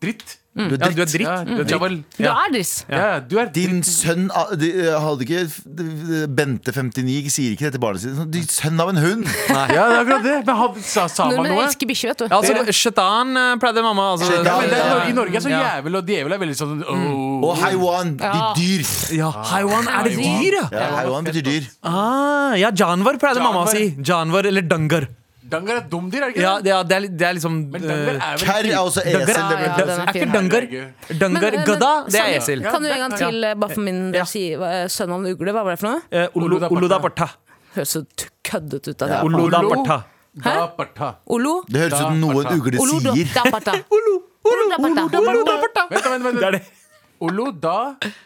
dritt. 0.00 0.36
Du 0.50 0.64
er 0.64 0.70
Ja, 0.72 0.76
du 0.76 0.84
er 0.84 1.06
dritt. 1.06 1.12
dritt. 1.14 1.20
Ja, 1.22 1.44
du 1.46 1.52
er 1.60 1.64
dritt. 1.64 2.04
Du 2.18 2.22
Ja. 2.24 2.32
er 2.34 2.50
driss. 2.52 2.84
Ja, 2.90 3.20
du 3.20 3.38
er 3.38 3.46
Din 3.54 3.82
sønn 3.86 4.24
de, 4.58 4.68
eh, 4.82 4.98
hadde 4.98 5.22
ikke 5.22 6.26
Bente 6.34 6.72
59 6.74 7.30
sier 7.30 7.52
ikke 7.54 7.70
det 7.70 7.72
til 7.76 7.80
barnet 7.80 8.00
sitt. 8.02 8.18
Din 8.34 8.42
Sønn 8.50 8.80
av 8.82 8.88
en 8.90 8.96
hund! 8.98 9.24
Ja, 9.48 9.66
det 9.68 9.78
er 9.78 10.00
akkurat 10.02 10.22
det. 10.26 10.46
Men 10.46 10.56
hadde, 10.56 10.82
sa, 10.82 11.06
sa 11.06 11.28
man 11.30 11.46
noe? 11.46 11.62
elsker 11.62 11.86
bikkje, 11.86 12.08
vet 12.10 12.18
du. 12.18 12.24
Ja, 12.26 12.40
altså, 12.40 12.72
Shaitan 12.74 13.30
uh, 13.36 13.54
pleide 13.62 13.80
mamma. 13.86 14.08
Altså, 14.16 14.26
Shetan, 14.26 14.44
Ja, 14.44 14.58
men 14.58 14.70
det 14.70 14.78
Ja. 14.82 14.98
I 15.06 15.12
Norge 15.12 15.36
er 15.36 15.40
så 15.46 15.52
jævel 15.54 15.96
og 16.00 16.06
djevel 16.10 16.32
er 16.34 16.42
veldig 16.42 16.58
sånn 16.58 16.82
oh. 16.82 17.48
Og 17.50 17.56
haiwan, 17.62 18.16
de 18.18 18.42
dyr. 18.58 18.82
Ja, 19.16 19.30
Haiwan, 19.30 19.86
er 19.86 20.02
det 20.10 20.16
dyr, 20.18 20.58
ja? 20.58 20.66
Ja, 20.72 20.90
haiwan 20.98 21.24
betyr 21.30 21.46
dyr. 21.46 21.70
Ah, 21.84 22.54
ja, 22.58 22.70
janvar 22.74 23.16
pleide 23.22 23.38
mamma 23.40 23.64
å 23.64 23.70
si. 23.70 23.94
Janvar 24.02 24.44
eller 24.50 24.62
dangar. 24.66 25.06
Dangar 25.50 25.74
er 25.74 25.80
et 25.82 25.88
dumdyr, 25.92 26.22
er 26.22 26.26
det 26.30 26.34
ikke 26.36 26.42
Ja, 26.44 26.52
det? 26.64 26.72
er, 26.72 26.82
det 26.90 26.96
er, 26.96 27.06
det 27.20 27.26
er 27.28 27.32
liksom 27.38 27.54
Men 27.72 27.82
eh, 27.82 27.88
dangar 27.90 28.14
er 28.14 28.38
vel 28.38 28.46
Kerr 28.46 28.68
er 28.70 28.78
også 28.80 29.02
esel. 29.04 29.26
Dangar 29.26 29.30
det 29.30 29.38
Ja, 29.50 29.70
ja, 29.70 29.76
den 29.80 29.90
er 29.90 30.00
Er 30.00 30.12
fin. 30.12 30.22
ikke 30.22 30.32
dangar 30.36 30.66
Dangar 31.22 31.40
Men, 31.40 31.58
eh, 31.60 31.64
gada, 31.70 31.90
det 32.06 32.14
er 32.14 32.24
Sandeep, 32.24 32.42
esel. 32.42 32.62
Kan 32.70 32.82
du 32.82 32.88
en 32.90 33.02
gang 33.04 33.16
til, 33.18 33.44
eh, 33.44 33.54
bare 33.64 33.74
for 33.74 33.80
min 33.88 34.00
del, 34.14 34.26
si 34.26 34.42
sønnen 34.54 34.90
sønn 34.96 35.12
av 35.16 35.20
en 35.24 35.30
ugle? 35.34 35.52
Hva 35.56 35.64
var 35.68 35.76
det 35.76 35.80
for 35.82 35.88
noe? 35.90 36.00
Eh, 36.10 36.28
Oloda 36.70 36.98
Porta. 37.06 37.28
Høres 37.74 37.92
så 37.96 38.02
t- 38.18 38.28
køddet 38.50 38.88
ut 38.90 39.02
av 39.02 39.08
det. 39.08 39.18
Olo. 39.24 39.48
Porta. 39.74 39.98
Da, 40.44 40.66
parta. 40.78 41.08
Olo? 41.26 41.52
Det 41.68 41.80
høres 41.84 41.92
ut 41.94 41.98
som 42.06 42.20
noe 42.20 42.42
en 42.46 42.60
ugle 42.60 42.78
Olo 42.82 43.00
da, 43.02 43.12
sier. 43.14 43.30
da 43.34 43.42
parta. 43.50 43.72
Olo 44.50 44.62
da 44.70 44.76
parta. 44.78 45.08
Da. 45.10 45.86
Vent, 45.90 46.06
vent, 46.06 46.24
vent, 46.24 46.38
Det 46.40 46.46
er 46.46 46.52
det. 46.58 46.62
Olo 47.20 47.50
da 47.52 47.74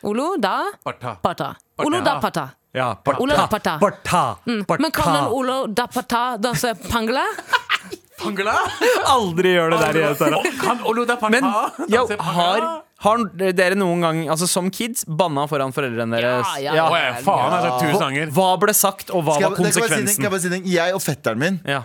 Olo 0.05 0.27
da 0.39 0.53
parta. 0.85 1.17
parta. 1.23 1.49
Olo 1.83 2.01
da 2.05 2.21
parta. 2.21 2.45
Ja, 2.75 2.95
Porta. 2.97 3.21
Olo 3.23 3.35
da 3.37 3.47
Mm. 3.47 4.65
parta. 4.67 4.79
Men 4.83 4.91
kan 4.91 5.13
den 5.15 5.25
Olo 5.31 5.67
da 5.67 5.87
parta 5.87 6.37
danse 6.39 6.75
pangla? 6.91 7.23
Pangla? 8.19 8.55
Aldri 9.11 9.51
gjør 9.57 9.73
det 9.75 9.79
der 9.83 9.97
igjen, 10.01 10.17
Sara. 10.19 10.39
Kan 10.61 10.81
Olo 10.87 11.05
da 11.05 11.17
parta 11.21 11.31
Men 11.35 11.45
yo, 11.91 12.05
danse 12.07 12.19
har, 12.23 12.67
har 13.05 13.25
dere 13.37 13.75
noen 13.79 14.01
gang, 14.01 14.21
altså 14.33 14.47
som 14.49 14.71
kids, 14.71 15.05
banna 15.05 15.47
foran 15.51 15.75
foreldrene 15.75 16.19
deres? 16.23 16.47
Ja, 16.63 16.75
ja. 16.79 16.87
Ja, 16.95 17.17
faen, 17.27 17.57
altså, 17.59 17.73
tusen 17.83 17.97
Hva, 17.99 18.05
ganger. 18.07 18.31
hva 18.39 18.47
ble 18.63 18.75
sagt, 18.79 19.11
og 19.11 19.25
hva 19.27 19.35
Skal 19.39 19.51
var 19.51 19.59
konsekvensen? 19.59 20.23
jeg, 20.23 20.31
bare 20.31 20.41
si, 20.47 20.53
ting? 20.55 20.65
jeg 20.71 20.95
og 20.95 21.03
fetteren 21.05 21.39
min 21.43 21.61
Ja. 21.67 21.83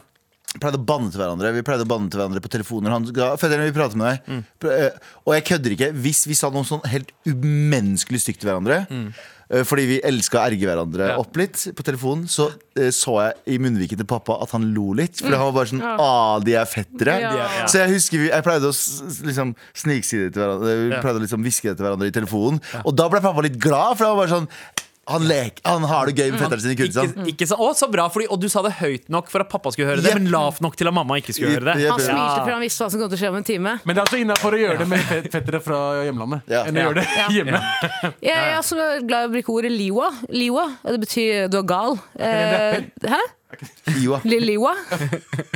pleide 0.61 0.79
å 0.79 0.85
banne 0.85 1.11
til 1.11 1.19
hverandre. 1.21 1.51
Vi 1.53 1.61
pleide 1.65 1.85
å 1.85 1.89
banne 1.89 2.09
til 2.13 2.21
hverandre 2.21 2.41
på 2.45 2.49
telefoner. 2.49 2.93
Han 2.95 3.03
ga, 3.13 3.31
fetteren 3.37 3.65
vil 3.67 3.73
prate 3.75 3.97
med 3.99 4.07
deg. 4.25 4.45
Pr- 4.61 4.71
eh, 4.85 4.89
Og 5.27 5.33
jeg 5.35 5.45
kødder 5.49 5.75
ikke. 5.75 5.91
Hvis 6.05 6.23
vi 6.29 6.33
sa 6.37 6.49
noe 6.53 6.63
sånn 6.65 6.85
helt 6.89 7.11
umenneskelig 7.29 8.21
stygt 8.23 8.39
til 8.45 8.49
hverandre, 8.53 8.79
eh, 8.89 9.11
fordi 9.65 9.85
vi 9.89 9.95
elska 10.05 10.37
å 10.37 10.43
erge 10.45 10.67
hverandre 10.67 11.07
Ja. 11.09 11.17
opp 11.17 11.35
litt 11.41 11.57
på 11.75 11.83
telefonen, 11.85 12.27
så 12.29 12.51
eh, 12.77 12.91
så 12.93 13.15
jeg 13.23 13.55
i 13.55 13.57
munnviken 13.57 13.97
til 13.97 14.05
pappa 14.05 14.37
at 14.43 14.51
han 14.53 14.67
lo 14.75 14.91
litt. 14.93 15.17
For 15.23 15.29
han 15.33 15.47
var 15.49 15.55
bare 15.57 15.71
sånn 15.71 15.81
Ah, 15.99 16.39
de 16.39 16.53
er 16.53 16.65
fettere. 16.69 17.15
Ja. 17.21 17.47
Så 17.65 17.79
jeg 17.81 17.95
husker 17.95 18.17
vi, 18.21 18.29
jeg 18.29 18.43
pleide 18.45 18.69
å 18.69 18.75
liksom 19.25 19.55
snikside 19.73 20.33
til 20.33 20.43
hverandre. 20.43 20.75
Vi 20.89 21.01
pleide 21.01 21.17
å 21.17 21.25
liksom 21.25 21.41
hviske 21.43 21.69
det 21.71 21.77
til 21.79 21.85
hverandre 21.87 22.07
i 22.11 22.15
telefonen. 22.19 22.61
Og 22.85 22.93
da 22.95 23.09
ble 23.09 23.21
pappa 23.25 23.41
litt 23.41 23.57
glad, 23.59 23.97
for 23.97 24.05
han 24.05 24.15
var 24.15 24.25
bare 24.27 24.35
sånn 24.37 24.49
han, 25.10 25.26
lek, 25.28 25.60
han 25.66 25.84
har 25.89 26.05
det 26.10 26.16
gøy 26.20 26.32
med 26.32 26.39
fetteren 26.43 26.62
sin 26.64 26.72
i 26.72 26.78
Kurdistan. 26.80 27.26
ikke 27.32 27.47
så, 27.49 27.57
å, 27.60 27.70
så 27.78 27.89
bra, 27.91 28.05
fordi, 28.14 28.28
og 28.30 28.39
du 28.41 28.47
sa 28.51 28.62
det 28.66 28.74
høyt 28.80 29.10
nok 29.10 29.30
for 29.34 29.41
at 29.43 29.49
pappa 29.51 29.72
skulle 29.74 29.89
høre 29.89 30.03
det, 30.05 30.12
Jepp. 30.14 30.20
men 30.22 30.32
lavt 30.34 30.62
nok 30.62 30.76
til 30.80 30.88
at 30.91 30.93
mamma 30.95 31.18
ikke 31.22 31.34
skulle 31.36 31.55
høre 31.57 31.68
det. 31.74 31.76
Jepp, 31.84 31.91
Han 31.95 31.99
jepp. 31.99 32.10
smilte 32.14 32.43
for 32.45 32.53
han 32.55 32.62
visste 32.66 32.84
hva 32.86 32.89
som 32.93 33.01
kom 33.03 33.10
til 33.10 33.18
å 33.18 33.22
skje 33.24 33.32
om 33.34 33.39
en 33.41 33.47
time. 33.49 33.74
Men 33.86 33.95
det 33.95 34.01
er 34.01 34.05
altså 34.05 34.22
innafor 34.22 34.57
å 34.57 34.62
gjøre 34.62 34.78
det 34.84 34.88
med 34.91 34.99
fet- 35.10 35.32
fettere 35.34 35.62
fra 35.66 35.80
hjemlandet. 36.05 36.41
Ja. 36.53 36.64
Enn 36.70 36.78
å 36.78 36.80
Ja. 36.80 36.86
gjøre 36.89 37.01
det 37.01 37.07
hjemme. 37.39 37.64
Jeg 38.22 38.38
er 38.38 38.57
også 38.60 38.80
glad 39.07 39.26
i 39.26 39.28
å 39.30 39.34
bruke 39.38 39.55
ordet 39.57 39.72
liwa. 39.74 40.12
Liwa, 40.30 40.68
det 40.86 40.99
betyr 41.07 41.49
du 41.49 41.57
er 41.64 41.68
gal. 41.74 41.99
Eh, 42.20 42.80
hæ? 43.10 43.22
Liwa. 43.99 44.19
Lill 44.29 44.45
Liwa? 44.45 44.75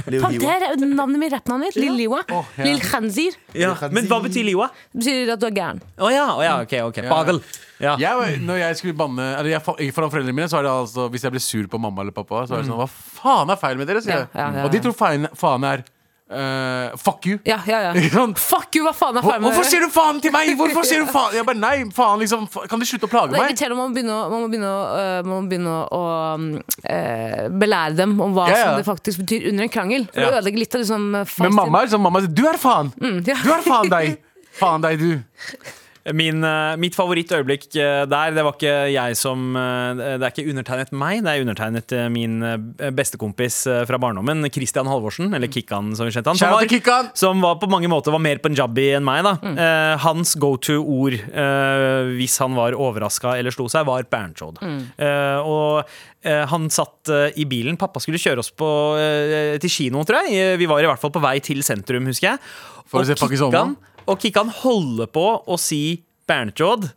Leo 0.09 0.29
det 0.33 0.47
er 0.49 0.81
navnet 0.81 1.19
mitt, 1.21 1.33
rappnavnet 1.33 1.69
mitt. 1.69 1.77
Lill 1.77 1.93
Liwa. 1.99 2.23
Åh, 2.33 2.47
ja. 2.57 2.65
Lill 2.65 2.81
Khanzir. 2.81 3.37
Ja. 3.53 3.73
Men 3.93 4.07
hva 4.09 4.17
betyr 4.23 4.47
liwa? 4.47 4.69
Det 4.91 5.03
betyr 5.03 5.33
at 5.35 5.43
du 5.43 5.45
er 5.49 5.53
gæren. 5.55 5.83
Å 6.01 6.09
ja, 6.13 6.25
oh, 6.33 6.41
ja, 6.43 6.55
ok, 6.65 6.73
ok. 6.89 6.99
Bagel. 7.11 7.41
Ja. 7.83 7.93
Jeg, 8.01 8.39
når 8.45 8.59
jeg 8.61 8.77
skulle 8.79 8.95
banne 8.95 9.23
Eller 9.35 9.55
jeg, 9.57 9.91
Foran 9.91 10.11
foreldrene 10.13 10.35
mine 10.37 10.45
Så 10.47 10.59
er 10.59 10.63
det 10.63 10.71
altså 10.71 11.07
Hvis 11.11 11.25
jeg 11.25 11.33
blir 11.33 11.41
sur 11.43 11.65
på 11.67 11.79
mamma 11.81 12.03
eller 12.05 12.13
pappa, 12.15 12.45
så 12.47 12.55
er 12.55 12.61
det 12.61 12.69
sånn 12.69 12.77
Hva 12.79 12.85
faen 12.87 13.49
er 13.51 13.59
feil 13.59 13.81
med 13.81 13.89
dere? 13.89 13.99
sier 14.05 14.13
jeg. 14.13 14.27
Ja, 14.29 14.45
ja, 14.45 14.61
ja, 14.61 14.63
Og 14.63 14.71
de 14.71 14.79
tror 14.85 14.95
faen, 14.95 15.27
faen 15.35 15.65
er 15.67 15.83
eh, 16.31 16.97
Fuck 16.97 17.25
you. 17.25 17.39
Ja, 17.47 17.59
ja, 17.67 17.79
ja. 17.89 17.93
Fuck 18.39 18.77
you, 18.77 18.85
hva 18.85 18.93
faen 18.95 19.19
er 19.19 19.25
faen 19.25 19.43
Hvorfor 19.43 19.67
sier 19.67 19.83
du 19.83 19.89
faen 19.93 20.21
til 20.23 20.33
meg?! 20.35 20.53
Hvorfor 20.59 20.87
sier 20.87 21.03
du 21.03 21.11
faen? 21.11 21.35
Jeg 21.37 21.47
bare, 21.47 21.59
nei, 21.59 21.73
faen 21.95 22.23
liksom 22.23 22.47
Kan 22.69 22.81
du 22.81 22.87
slutte 22.89 23.09
å 23.09 23.11
plage 23.11 23.33
Det 23.35 23.41
meg? 23.41 23.63
om 23.73 23.81
man 23.81 23.91
må 23.91 23.97
begynne, 23.97 24.17
man 24.31 24.45
må 24.45 24.49
begynne, 24.51 24.73
øh, 25.03 25.19
man 25.27 25.33
må 25.35 25.51
begynne 25.51 25.77
å 25.83 26.01
øh, 26.39 27.45
belære 27.63 27.97
dem 27.99 28.17
om 28.23 28.35
hva 28.37 28.49
som 28.53 28.79
det 28.79 28.87
faktisk 28.87 29.23
betyr 29.23 29.49
under 29.51 29.67
en 29.67 29.73
krangel. 29.73 30.09
For. 30.09 30.19
Det 30.21 30.31
ødelegger 30.39 30.63
litt 30.63 30.75
av 30.77 30.83
liksom, 30.83 31.07
uh, 31.15 31.37
Men 31.45 31.55
mamma 31.57 31.83
er 31.83 31.93
sånn, 31.93 32.03
mamma 32.03 32.23
sier 32.23 32.35
du 32.35 32.43
er 32.49 32.59
faen! 32.61 32.93
ja. 33.27 33.39
Du 33.43 33.53
er 33.53 33.63
faen 33.65 33.89
deg! 33.91 34.19
Faen 34.53 34.83
deg, 34.85 35.01
du. 35.01 35.79
Min, 36.11 36.43
eh, 36.43 36.75
mitt 36.75 36.97
favorittøyeblikk 36.99 37.69
eh, 37.79 38.01
der, 38.11 38.33
det 38.35 38.43
var 38.43 38.57
ikke 38.57 38.71
jeg 38.91 39.15
som 39.15 39.53
eh, 39.55 40.01
Det 40.19 40.25
er 40.27 40.33
ikke 40.33 40.51
undertegnet 40.51 40.91
meg, 40.91 41.21
det 41.23 41.31
er 41.31 41.43
undertegnet 41.45 41.93
min 42.11 42.41
bestekompis 42.91 43.61
fra 43.87 43.99
barndommen, 44.01 44.43
Christian 44.51 44.89
Halvorsen, 44.89 45.31
eller 45.33 45.47
Kikkan 45.47 45.93
som 45.95 46.09
vi 46.09 46.11
kjente 46.15 46.33
han. 46.33 46.39
Som 46.39 46.51
var, 46.51 46.67
Kikkan! 46.67 47.11
som 47.15 47.39
var 47.43 47.55
på 47.61 47.69
mange 47.71 47.87
måter 47.91 48.11
var 48.11 48.19
mer 48.23 48.41
punjabi 48.43 48.89
enn 48.97 49.05
meg. 49.07 49.23
da 49.23 49.33
Eh, 49.53 49.93
Hans 50.03 50.33
go 50.39 50.55
to-ord 50.57 51.15
eh, 51.15 52.11
hvis 52.17 52.35
han 52.41 52.55
var 52.57 52.75
overraska 52.75 53.37
eller 53.39 53.53
slo 53.53 53.69
seg, 53.71 53.85
var 53.87 54.03
Bernchod. 54.09 54.59
Eh, 54.63 55.39
og 55.39 55.87
han 56.23 56.69
satt 56.71 57.09
i 57.35 57.43
bilen. 57.49 57.75
Pappa 57.79 57.99
skulle 57.99 58.21
kjøre 58.21 58.39
oss 58.39 58.47
på, 58.55 58.67
til 59.59 59.71
kino, 59.71 60.05
tror 60.07 60.23
jeg. 60.23 60.53
Vi 60.61 60.69
var 60.71 60.79
i 60.79 60.87
hvert 60.87 61.01
fall 61.01 61.11
på 61.11 61.19
vei 61.23 61.33
til 61.43 61.59
sentrum, 61.67 62.07
husker 62.07 62.29
jeg. 62.29 62.39
For 62.87 63.03
å 63.03 63.09
se 63.09 63.17
Pakistan. 63.19 63.75
Og 64.03 64.19
Kikkan 64.19 64.49
holder 64.51 65.07
på 65.07 65.27
å 65.47 65.55
si 65.59 66.03
Bernchod. 66.27 66.89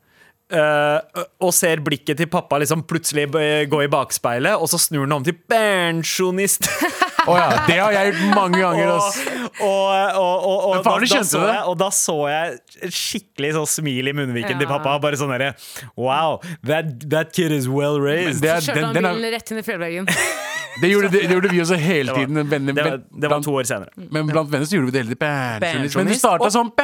Eh, 0.53 1.25
og 1.43 1.53
ser 1.55 1.83
blikket 1.85 2.21
til 2.21 2.29
pappa 2.31 2.61
liksom 2.63 2.85
plutselig 2.89 3.27
gå 3.71 3.83
i 3.85 3.91
bakspeilet, 3.93 4.55
og 4.57 4.71
så 4.71 4.81
snur 4.81 5.07
han 5.07 5.19
om 5.19 5.27
til 5.27 5.37
pensjonist. 5.51 6.69
Å 7.27 7.35
ja, 7.35 7.47
det 7.67 7.77
har 7.81 7.95
jeg 7.97 8.13
gjort 8.13 8.37
mange 8.37 8.61
ganger. 8.61 8.93
Og, 8.95 9.07
og, 9.59 9.87
og, 10.15 10.45
og, 10.47 10.59
og, 10.69 10.75
Men 10.77 10.85
da, 10.85 10.93
da 11.11 11.23
så 11.27 11.41
jeg, 11.43 11.63
og 11.67 11.79
da 11.81 11.89
så 11.95 12.17
jeg 12.31 12.93
skikkelig 12.95 13.55
sånn 13.57 13.71
smil 13.73 14.13
i 14.13 14.15
munnviken 14.15 14.55
Ja. 14.55 14.61
til 14.63 14.71
pappa. 14.71 14.95
Bare 15.03 15.19
sånn 15.19 15.33
derre 15.35 15.53
Wow, 15.99 16.39
that, 16.69 16.93
that 17.11 17.33
kid 17.35 17.51
is 17.51 17.67
well 17.67 17.99
raised. 18.03 18.45
Det, 18.45 18.53
er, 18.53 18.63
Kjørte 18.63 18.79
den, 18.79 18.87
han 18.91 18.95
den 19.01 19.09
bilen 19.09 19.35
rett 19.35 19.51
inn 19.51 19.59
i 19.59 19.65
fjellveggen. 19.67 20.07
det, 20.83 20.91
gjorde, 20.93 21.11
det, 21.17 21.25
det 21.27 21.35
gjorde 21.35 21.51
vi 21.51 21.63
også 21.65 21.81
hele 21.83 22.15
tiden. 22.21 22.41
Venner, 22.53 22.77
det, 22.79 22.85
var, 22.87 23.03
det 23.03 23.27
var 23.27 23.35
blant, 23.35 23.49
to 23.49 23.57
år 23.59 23.69
senere. 23.73 23.91
men 23.97 24.31
blant 24.31 24.53
venner 24.53 24.71
så 24.71 24.79
gjorde 24.79 24.93
vi 24.93 24.95
det 24.95 25.03
hele 25.03 25.17
tiden. 25.17 25.27
Pensjonist. 25.67 25.99
Men 25.99 26.07
du 26.07 26.15
Pensjonist. 26.15 26.23
starta 26.23 26.51
sånn. 26.53 26.71
som 26.71 26.75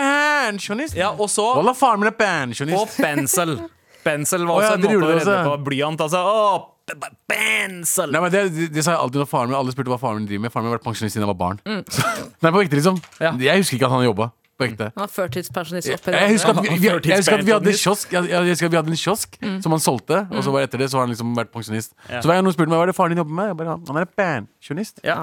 pensjonist. 0.42 0.98
Ja, 0.98 1.12
og 1.14 1.30
så 1.32 1.46
Walla, 1.56 1.74
faren 1.78 2.02
min 2.02 2.10
er 2.10 2.16
Og 2.16 2.20
pensjonist. 2.20 2.98
pensel. 3.00 3.56
Pensel 4.02 4.44
var 4.48 4.58
Å, 4.58 4.62
ja, 4.62 4.68
også 4.68 4.74
en 4.74 4.82
måte 4.82 4.98
å 4.98 5.10
redde 5.14 5.32
også. 5.38 5.42
på. 5.46 5.56
Blyant, 5.70 6.00
altså. 6.02 6.22
Åh, 6.26 6.68
pensel! 7.30 8.10
Nei, 8.12 8.20
men 8.24 8.32
det, 8.34 8.40
det, 8.52 8.68
det 8.74 8.82
sa 8.84 8.96
jeg 8.96 9.00
alltid 9.04 9.22
når 9.22 9.28
faren 9.30 9.52
min 9.52 9.58
Alle 9.60 9.72
spurte 9.74 9.92
hva 9.92 9.98
faren 10.02 10.18
min 10.20 10.26
driver 10.28 10.42
med. 10.46 10.52
Faren 10.54 10.66
min 10.66 10.72
har 10.72 10.78
vært 10.80 10.86
pensjonist 10.88 11.14
siden 11.14 11.26
jeg 11.26 11.30
var 11.30 11.38
barn. 11.38 11.60
Så, 11.86 12.06
nei, 12.42 12.50
på 12.50 12.62
ekte, 12.64 12.78
liksom. 12.80 12.98
Ja. 13.22 13.30
Jeg 13.38 13.62
husker 13.62 13.78
ikke 13.78 13.86
at 13.90 13.94
han 13.94 14.06
jobba. 14.08 14.30
På 14.60 14.66
ekte. 14.66 14.90
Han 14.92 15.06
var 15.06 15.12
førtidspensjonist. 15.12 15.88
opp 15.94 16.08
i 16.08 16.12
Jeg 16.12 16.32
husker 16.34 16.52
at 16.52 16.60
vi, 16.62 16.74
vi, 16.76 16.88
jeg 16.90 17.18
husker 17.22 17.38
at 17.38 17.46
vi 17.46 17.54
hadde 17.54 17.72
en 17.72 17.78
kiosk 17.80 18.12
Jeg, 18.12 18.28
jeg 18.30 18.50
husker 18.52 18.68
at 18.68 18.74
vi 18.74 18.78
hadde 18.78 18.92
en 18.92 19.00
kiosk 19.00 19.38
som 19.64 19.74
han 19.74 19.82
solgte, 19.82 20.18
og 20.30 20.44
så 20.44 20.54
var 20.54 20.66
etter 20.66 20.82
det 20.82 20.90
så 20.92 21.00
har 21.00 21.06
han 21.06 21.14
liksom 21.14 21.32
vært 21.38 21.52
pensjonist. 21.54 21.94
Så 22.08 22.22
hver 22.28 22.36
gang 22.36 22.44
noen 22.46 22.56
spurte 22.56 22.72
meg 22.72 22.80
hva 22.80 22.86
er 22.86 22.92
det 22.92 22.96
faren 22.98 23.14
din 23.14 23.22
jobber 23.22 23.38
med, 23.38 23.50
jeg 23.52 23.58
bare, 23.62 23.76
han 23.88 24.00
er 24.02 24.08
pensjonist. 24.22 25.02
Ja. 25.06 25.16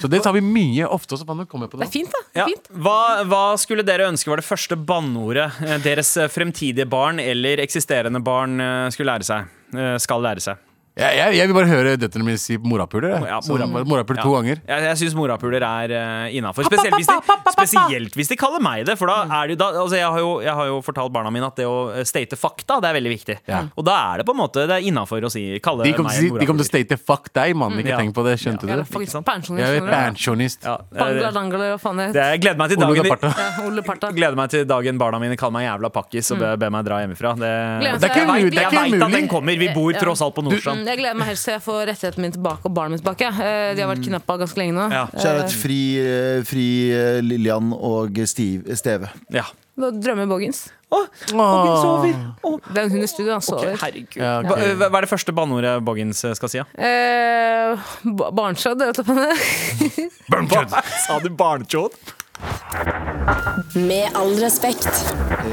Så 0.00 0.10
det 0.10 0.22
tar 0.24 0.36
vi 0.36 0.42
mye 0.44 0.88
ofte 0.88 1.16
også. 1.18 1.28
Det 1.28 1.70
det. 1.74 1.86
er 1.86 1.92
fint, 1.92 2.12
da. 2.14 2.22
Det 2.32 2.44
er 2.44 2.52
fint. 2.54 2.70
Hva, 2.86 2.98
hva 3.28 3.44
skulle 3.60 3.84
dere 3.86 4.08
ønske 4.10 4.32
var 4.32 4.40
det 4.40 4.46
første 4.46 4.78
banneordet 4.78 5.48
eh, 5.64 5.76
deres 5.84 6.14
eh, 6.20 6.30
fremtidige 6.32 6.88
barn 6.90 7.20
eller 7.22 7.62
eksisterende 7.64 8.22
barn 8.24 8.60
eh, 8.60 8.86
skulle 8.94 9.12
lære 9.12 9.28
seg? 9.28 9.52
Skal 9.98 10.22
lære 10.22 10.42
seg. 10.44 10.60
Jeg, 10.94 11.10
jeg, 11.18 11.34
jeg 11.40 11.48
vil 11.50 11.56
bare 11.56 11.66
høre 11.66 11.92
døtrene 11.98 12.22
mine 12.28 12.38
si 12.38 12.54
morapuler. 12.62 13.16
Ja, 13.26 13.40
Morapuler 13.42 14.20
to 14.22 14.30
Ja. 14.30 14.34
ganger. 14.38 14.60
Jeg, 14.62 14.82
jeg 14.86 14.98
syns 15.00 15.14
morapuler 15.18 15.64
er 15.66 15.90
uh, 15.90 16.30
innafor. 16.30 16.62
Spesielt, 16.68 16.94
hvis 16.94 17.08
de- 17.10 17.50
spesielt 17.50 18.14
hvis 18.14 18.28
de 18.30 18.36
kaller 18.38 18.62
meg 18.62 18.84
det. 18.86 18.94
For 19.00 19.10
da 19.10 19.24
er 19.42 19.48
det 19.50 19.56
da, 19.58 19.72
altså 19.82 19.98
jeg, 19.98 20.06
har 20.06 20.20
jo, 20.22 20.36
jeg 20.44 20.54
har 20.54 20.68
jo 20.70 20.76
fortalt 20.86 21.10
barna 21.16 21.32
mine 21.34 21.48
at 21.50 21.56
det 21.58 21.66
å 21.66 21.90
eh, 21.90 22.04
state 22.06 22.38
fakta, 22.38 22.76
det 22.78 22.92
er 22.92 22.94
veldig 23.00 23.10
viktig. 23.10 23.36
Ja. 23.50 23.64
Og 23.74 23.82
da 23.88 23.96
er 24.12 24.22
det 24.22 24.26
på 24.28 24.36
en 24.36 24.38
måte 24.38 24.68
Det 24.70 24.76
er 24.76 24.86
innafor 24.86 25.26
å 25.26 25.30
si 25.34 25.42
kalle 25.64 25.82
De 25.82 25.90
meg 25.90 25.98
å 25.98 26.38
de 26.38 26.46
kommer 26.46 26.62
til 26.62 26.68
å 26.68 26.70
state 26.70 27.00
fuck 27.02 27.26
deg, 27.34 27.56
mann. 27.58 27.74
Ikke 27.82 27.90
Ja. 27.90 27.98
tenk 27.98 28.14
på 28.14 28.22
det. 28.28 28.36
Skjønte 28.38 28.62
du? 28.62 28.70
Jeg 28.70 29.82
er 29.82 29.90
pensjonist. 29.90 30.62
Jeg 30.62 32.40
gleder 32.40 32.58
meg 32.62 32.70
til 32.70 32.78
dagen 32.78 33.10
Parta. 33.84 34.12
Gleder 34.18 34.36
meg 34.38 34.50
til 34.54 34.64
dagen 34.68 34.98
barna 35.02 35.18
mine 35.22 35.36
kaller 35.40 35.58
meg 35.58 35.66
jævla 35.66 35.90
pakkis 35.94 36.30
og 36.34 36.42
ber 36.62 36.70
meg 36.70 36.86
dra 36.86 37.02
hjemmefra. 37.02 37.34
Det, 37.34 37.52
Det 37.98 38.08
er 38.08 38.14
ikke 38.14 38.24
umulig- 38.30 38.62
jeg 38.62 38.70
veit 38.78 39.02
at 39.02 39.12
den 39.18 39.28
kommer. 39.30 39.58
Vi 39.58 39.68
bor 39.74 39.92
tross 39.98 40.22
alt 40.24 40.34
på 40.38 40.44
Nordstrand. 40.46 40.83
Mm, 40.84 40.90
Jeg 40.92 41.00
gleder 41.00 41.18
meg 41.18 41.30
helst 41.32 41.48
til 41.48 41.54
jeg 41.56 41.64
får 41.64 41.82
rettigheten 41.90 42.22
min 42.26 42.32
tilbake 42.36 42.68
og 42.68 42.74
barnet 42.76 42.98
mitt 42.98 43.02
tilbake. 43.04 43.32
Eh, 43.40 43.74
De 43.74 43.82
har 43.82 43.90
vært 43.94 44.04
kidnappa 44.04 44.36
ganske 44.44 44.60
lenge 44.60 44.76
nå. 44.76 44.86
Ja. 44.92 45.06
Kjære 45.16 45.50
Fri, 45.64 45.80
eh, 46.04 46.40
fri 46.46 46.68
eh, 46.92 47.20
Lillian 47.24 47.72
og 47.74 48.20
Steve, 48.30 48.76
Steve. 48.76 49.08
Ja. 49.32 49.44
Nå 49.80 49.88
drømmer 49.98 50.28
Boggins. 50.30 50.68
Å, 50.94 51.00
Boggins 51.32 51.80
sover. 51.82 52.18
Å, 52.46 52.50
Det 52.70 52.78
er 52.78 52.84
en 52.84 52.92
hund 52.92 53.02
i 53.02 53.08
studio, 53.10 53.32
han 53.34 53.42
sover. 53.42 53.72
herregud. 53.80 54.14
Ja, 54.20 54.36
okay. 54.46 54.74
hva, 54.78 54.86
hva 54.92 55.00
er 55.00 55.06
det 55.08 55.10
første 55.10 55.34
banneordet 55.34 55.72
Boggins 55.82 56.20
eh, 56.28 56.34
skal 56.38 56.52
si? 56.52 56.60
Ja? 56.60 56.66
Eh, 56.78 57.88
ba- 58.14 58.30
Barnsjød, 58.30 58.84
vet 58.84 59.00
du 59.00 59.02
hva 59.08 59.16
det 59.18 59.30
er? 59.34 60.92
Sa 61.08 61.18
du 61.24 61.30
barnekjod? 61.34 61.98
Med 63.74 64.10
all 64.14 64.34
respekt. 64.36 64.88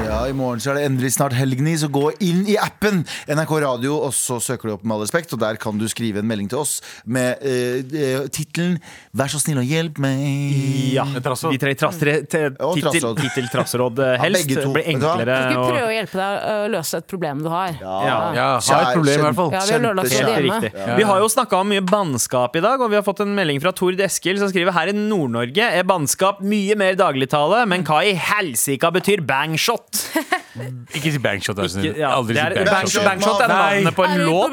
Ja, 0.04 0.26
I 0.28 0.32
morgen 0.36 0.60
så 0.60 0.72
er 0.72 0.78
det 0.78 0.84
endelig 0.86 1.12
snart 1.14 1.32
helgni, 1.36 1.72
så 1.80 1.88
gå 1.92 2.10
inn 2.24 2.42
i 2.50 2.56
appen 2.60 3.00
NRK 3.30 3.52
Radio, 3.64 3.94
og 4.06 4.12
så 4.16 4.38
søker 4.42 4.68
du 4.68 4.74
opp 4.74 4.84
Med 4.84 4.96
all 4.96 5.04
respekt, 5.06 5.32
og 5.32 5.40
der 5.40 5.56
kan 5.60 5.78
du 5.80 5.86
skrive 5.90 6.20
en 6.20 6.28
melding 6.28 6.50
til 6.52 6.60
oss 6.60 6.74
med 7.04 7.40
uh, 7.40 8.26
tittelen 8.32 8.76
'Vær 9.12 9.32
så 9.32 9.40
snill 9.40 9.60
og 9.60 9.68
hjelp 9.68 9.98
meg'. 10.00 10.92
Ja. 10.92 11.04
Vi 11.04 11.58
trenger 11.60 11.78
trass, 11.80 11.98
tre, 12.00 12.14
te, 12.24 12.42
tittel, 12.52 12.82
trassråd. 12.82 13.20
tittel, 13.20 13.48
trassråd 13.52 14.00
eh, 14.04 14.12
helst. 14.22 14.46
begge 14.46 14.56
to. 14.56 14.68
Det 14.68 14.74
blir 14.76 14.86
du 14.86 14.92
enklere. 14.94 15.36
Skal 15.36 15.48
vi 15.48 15.52
skal 15.52 15.66
prøve 15.68 15.88
å 15.88 15.94
hjelpe 15.96 16.20
deg 16.20 16.46
å 16.52 16.70
løse 16.72 17.00
et 17.02 17.08
problem 17.12 17.42
du 17.44 17.50
har? 17.52 17.74
Ja. 17.80 17.96
Ja. 18.08 18.18
Ja, 18.36 18.46
har 18.60 18.86
et 18.88 19.00
problem 19.00 19.18
i 19.18 19.26
hvert 19.26 19.40
fall. 19.40 19.52
Ja. 19.52 20.96
Vi 20.96 21.08
har 21.08 21.20
jo 21.24 21.28
snakka 21.32 21.60
om 21.60 21.72
mye 21.72 21.84
bannskap 21.84 22.56
i 22.56 22.64
dag, 22.64 22.80
og 22.80 22.92
vi 22.92 22.98
har 23.00 23.04
fått 23.06 23.24
en 23.24 23.34
melding 23.36 23.60
fra 23.64 23.72
Tord 23.76 24.00
Eskil 24.00 24.40
som 24.40 24.52
skriver 24.52 24.76
her 24.76 24.92
i 24.92 24.96
Nord-Norge 24.96 25.68
er 25.72 25.88
bannskap 25.88 26.40
mye 26.44 26.76
mer 26.78 26.96
dagligtale, 26.98 27.61
men 27.68 27.84
hva 27.86 28.02
i 28.06 28.14
helsika 28.18 28.90
betyr 28.94 29.22
bangshot? 29.26 30.02
Ikke 30.94 31.12
si 31.12 31.18
bangshot. 31.18 31.58
Ikke- 31.58 31.98
ja, 31.98 32.10
Aldri 32.16 32.34
det 32.34 32.42
si 32.42 32.46
er, 32.60 32.64
bangshot. 32.64 33.04
bangshot, 33.04 33.40
er 33.42 33.48
navnet 33.48 33.94
på 33.94 34.04
en 34.04 34.18
låt. 34.26 34.50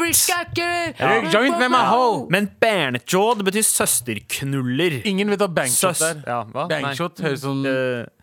Men 2.29 2.49
bernchod 2.61 3.43
betyr 3.43 3.65
søsterknuller. 3.65 5.01
Ingen 5.05 5.29
vet 5.29 5.39
hva 5.39 5.49
bangshot 5.61 6.01
er. 6.01 6.23
Ja, 6.27 6.43
hva? 6.43 6.67
Bangshot 6.69 7.19
høres 7.23 7.41
sånn 7.43 7.63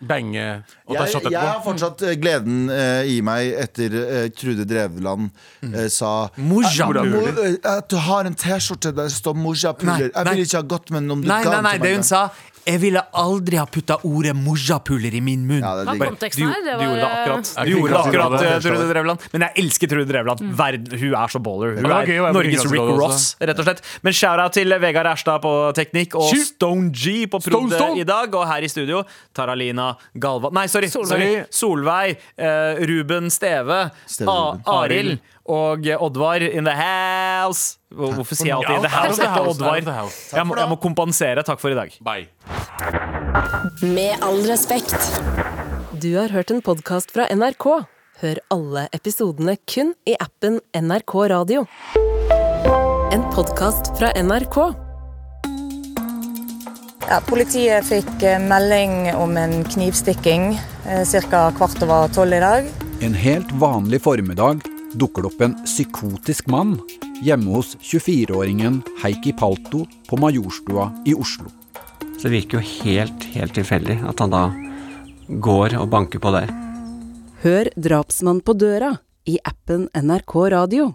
bange 0.06 0.46
og 0.86 0.96
ta 0.96 1.04
Jeg, 1.04 1.12
shot 1.12 1.30
jeg 1.30 1.40
har 1.40 1.62
fortsatt 1.64 2.02
eh, 2.06 2.14
gleden 2.20 2.68
uh, 2.70 3.02
i 3.08 3.20
meg 3.24 3.52
etter 3.66 3.94
uh, 3.96 4.28
Trude 4.36 4.66
Drevland 4.68 5.30
uh, 5.64 5.86
sa 5.92 6.28
Mojapuler. 6.36 7.56
At 7.66 7.88
du 7.90 7.96
har 7.96 8.28
en 8.28 8.36
T-skjorte 8.36 8.92
der 8.94 9.06
det 9.06 9.14
står 9.14 9.36
mojapuler. 9.38 10.10
Jeg 10.10 10.12
ville 10.12 10.34
vil 10.34 10.44
ikke 10.46 10.60
ha 10.60 10.68
gått 10.74 10.92
med 10.92 11.04
den 11.04 11.14
om 11.14 11.22
du 11.24 11.30
Nei, 11.30 11.40
ga 11.44 11.56
den 11.56 11.66
nei, 11.66 11.76
til 11.76 11.82
det 11.82 11.90
meg 11.90 11.98
hun 12.00 12.06
sa 12.06 12.22
Jeg 12.66 12.80
ville 12.82 13.02
aldri 13.22 13.58
ha 13.60 13.66
putta 13.70 13.98
ordet 14.08 14.34
mojapuler 14.34 15.14
i 15.14 15.20
min 15.22 15.44
munn. 15.46 15.62
Ja, 15.62 15.74
det 15.78 15.86
er 15.86 16.16
digg. 16.18 16.34
Det 16.34 16.62
du 16.66 16.70
gjorde 16.82 16.96
det 16.98 17.10
akkurat. 17.10 17.52
Er 17.66 17.72
Du 17.74 17.80
gjorde 17.80 17.98
akkurat, 17.98 18.36
det? 18.38 18.48
eh, 18.52 18.60
Trude 18.62 18.86
Drevland. 18.92 19.26
Men 19.32 19.44
jeg 19.46 19.64
elsker 19.64 19.90
Trude 19.90 20.06
Drevland. 20.10 20.42
Verd, 20.60 20.88
hun 21.00 21.14
er 21.18 21.32
så 21.34 21.40
baller. 21.42 21.76
Hun 21.76 21.86
er 21.90 22.06
være 22.06 22.32
Norges 22.36 22.66
Rick 22.70 22.90
Ross, 23.00 23.24
rett 23.42 23.58
og 23.62 23.66
slett. 23.66 23.82
Men 24.06 24.16
shout-out 24.16 24.54
til 24.56 24.76
Vegard 24.82 25.10
Erstad 25.10 25.42
på 25.44 25.54
teknikk 25.76 26.14
og. 26.20 26.30
Stone 26.46 26.90
G 26.94 27.26
på 27.30 27.40
prod 27.42 27.74
i 27.98 28.06
dag. 28.06 28.34
Og 28.36 28.46
her 28.46 28.62
i 28.62 28.68
studio 28.70 29.02
Taralina 29.34 29.90
Galva 30.14 30.50
Nei, 30.54 30.66
sorry. 30.70 30.88
Solveig. 30.92 31.46
sorry. 31.50 31.50
Solveig. 31.50 32.16
uh, 32.38 32.78
Ruben 32.86 33.30
Steve. 33.30 33.90
Steve 34.06 34.30
Arild. 34.66 35.18
Og 35.46 35.86
eh, 35.86 35.94
Oddvar 36.02 36.42
in 36.42 36.64
the 36.66 36.74
house. 36.74 37.76
Hvorfor 37.94 38.34
sier 38.34 38.50
jeg 38.50 38.56
alltid 38.56 38.76
in 38.76 38.82
the 38.82 38.90
house 38.90 39.22
etter 39.22 39.46
Oddvar? 39.46 39.78
Jeg 40.34 40.46
må, 40.46 40.56
jeg 40.58 40.68
må 40.72 40.76
kompensere. 40.82 41.44
Takk 41.46 41.62
for 41.62 41.70
i 41.70 41.78
dag. 41.78 41.94
Bye. 42.02 42.26
Med 43.82 44.18
all 44.22 44.42
respekt. 44.50 45.65
Du 46.02 46.16
har 46.16 46.28
hørt 46.28 46.50
en 46.50 46.58
podkast 46.60 47.12
fra 47.14 47.24
NRK. 47.32 47.64
Hør 48.20 48.38
alle 48.52 48.82
episodene 48.96 49.54
kun 49.70 49.94
i 50.04 50.16
appen 50.20 50.58
NRK 50.74 51.14
Radio. 51.30 51.62
En 53.14 53.22
podkast 53.32 53.92
fra 53.96 54.10
NRK. 54.18 54.58
Ja, 57.06 57.20
politiet 57.28 57.86
fikk 57.88 58.26
eh, 58.26 58.42
melding 58.42 59.14
om 59.14 59.38
en 59.40 59.62
knivstikking 59.64 60.58
ca. 60.84 61.46
kvart 61.56 61.80
over 61.86 62.12
tolv 62.12 62.34
i 62.34 62.42
dag. 62.44 62.68
En 63.06 63.16
helt 63.16 63.56
vanlig 63.62 64.02
formiddag 64.04 64.66
dukker 65.00 65.24
det 65.24 65.32
opp 65.32 65.46
en 65.48 65.56
psykotisk 65.62 66.50
mann 66.52 66.76
hjemme 67.24 67.56
hos 67.56 67.72
24-åringen 67.80 68.82
Heikki 69.04 69.32
Palto 69.38 69.86
på 70.10 70.20
Majorstua 70.20 70.90
i 71.06 71.16
Oslo. 71.16 71.48
Så 72.18 72.26
det 72.26 72.36
virker 72.40 72.60
jo 72.60 72.68
helt, 72.84 73.28
helt 73.38 73.56
tilfeldig 73.56 74.02
at 74.10 74.20
han 74.20 74.34
da 74.34 74.46
går 75.28 75.76
og 75.80 75.90
banker 75.90 76.22
på 76.22 76.32
der. 76.34 76.52
Hør 77.42 77.70
Drapsmann 77.76 78.40
på 78.40 78.54
døra 78.58 78.94
i 79.26 79.38
appen 79.44 79.88
NRK 79.94 80.36
Radio. 80.54 80.92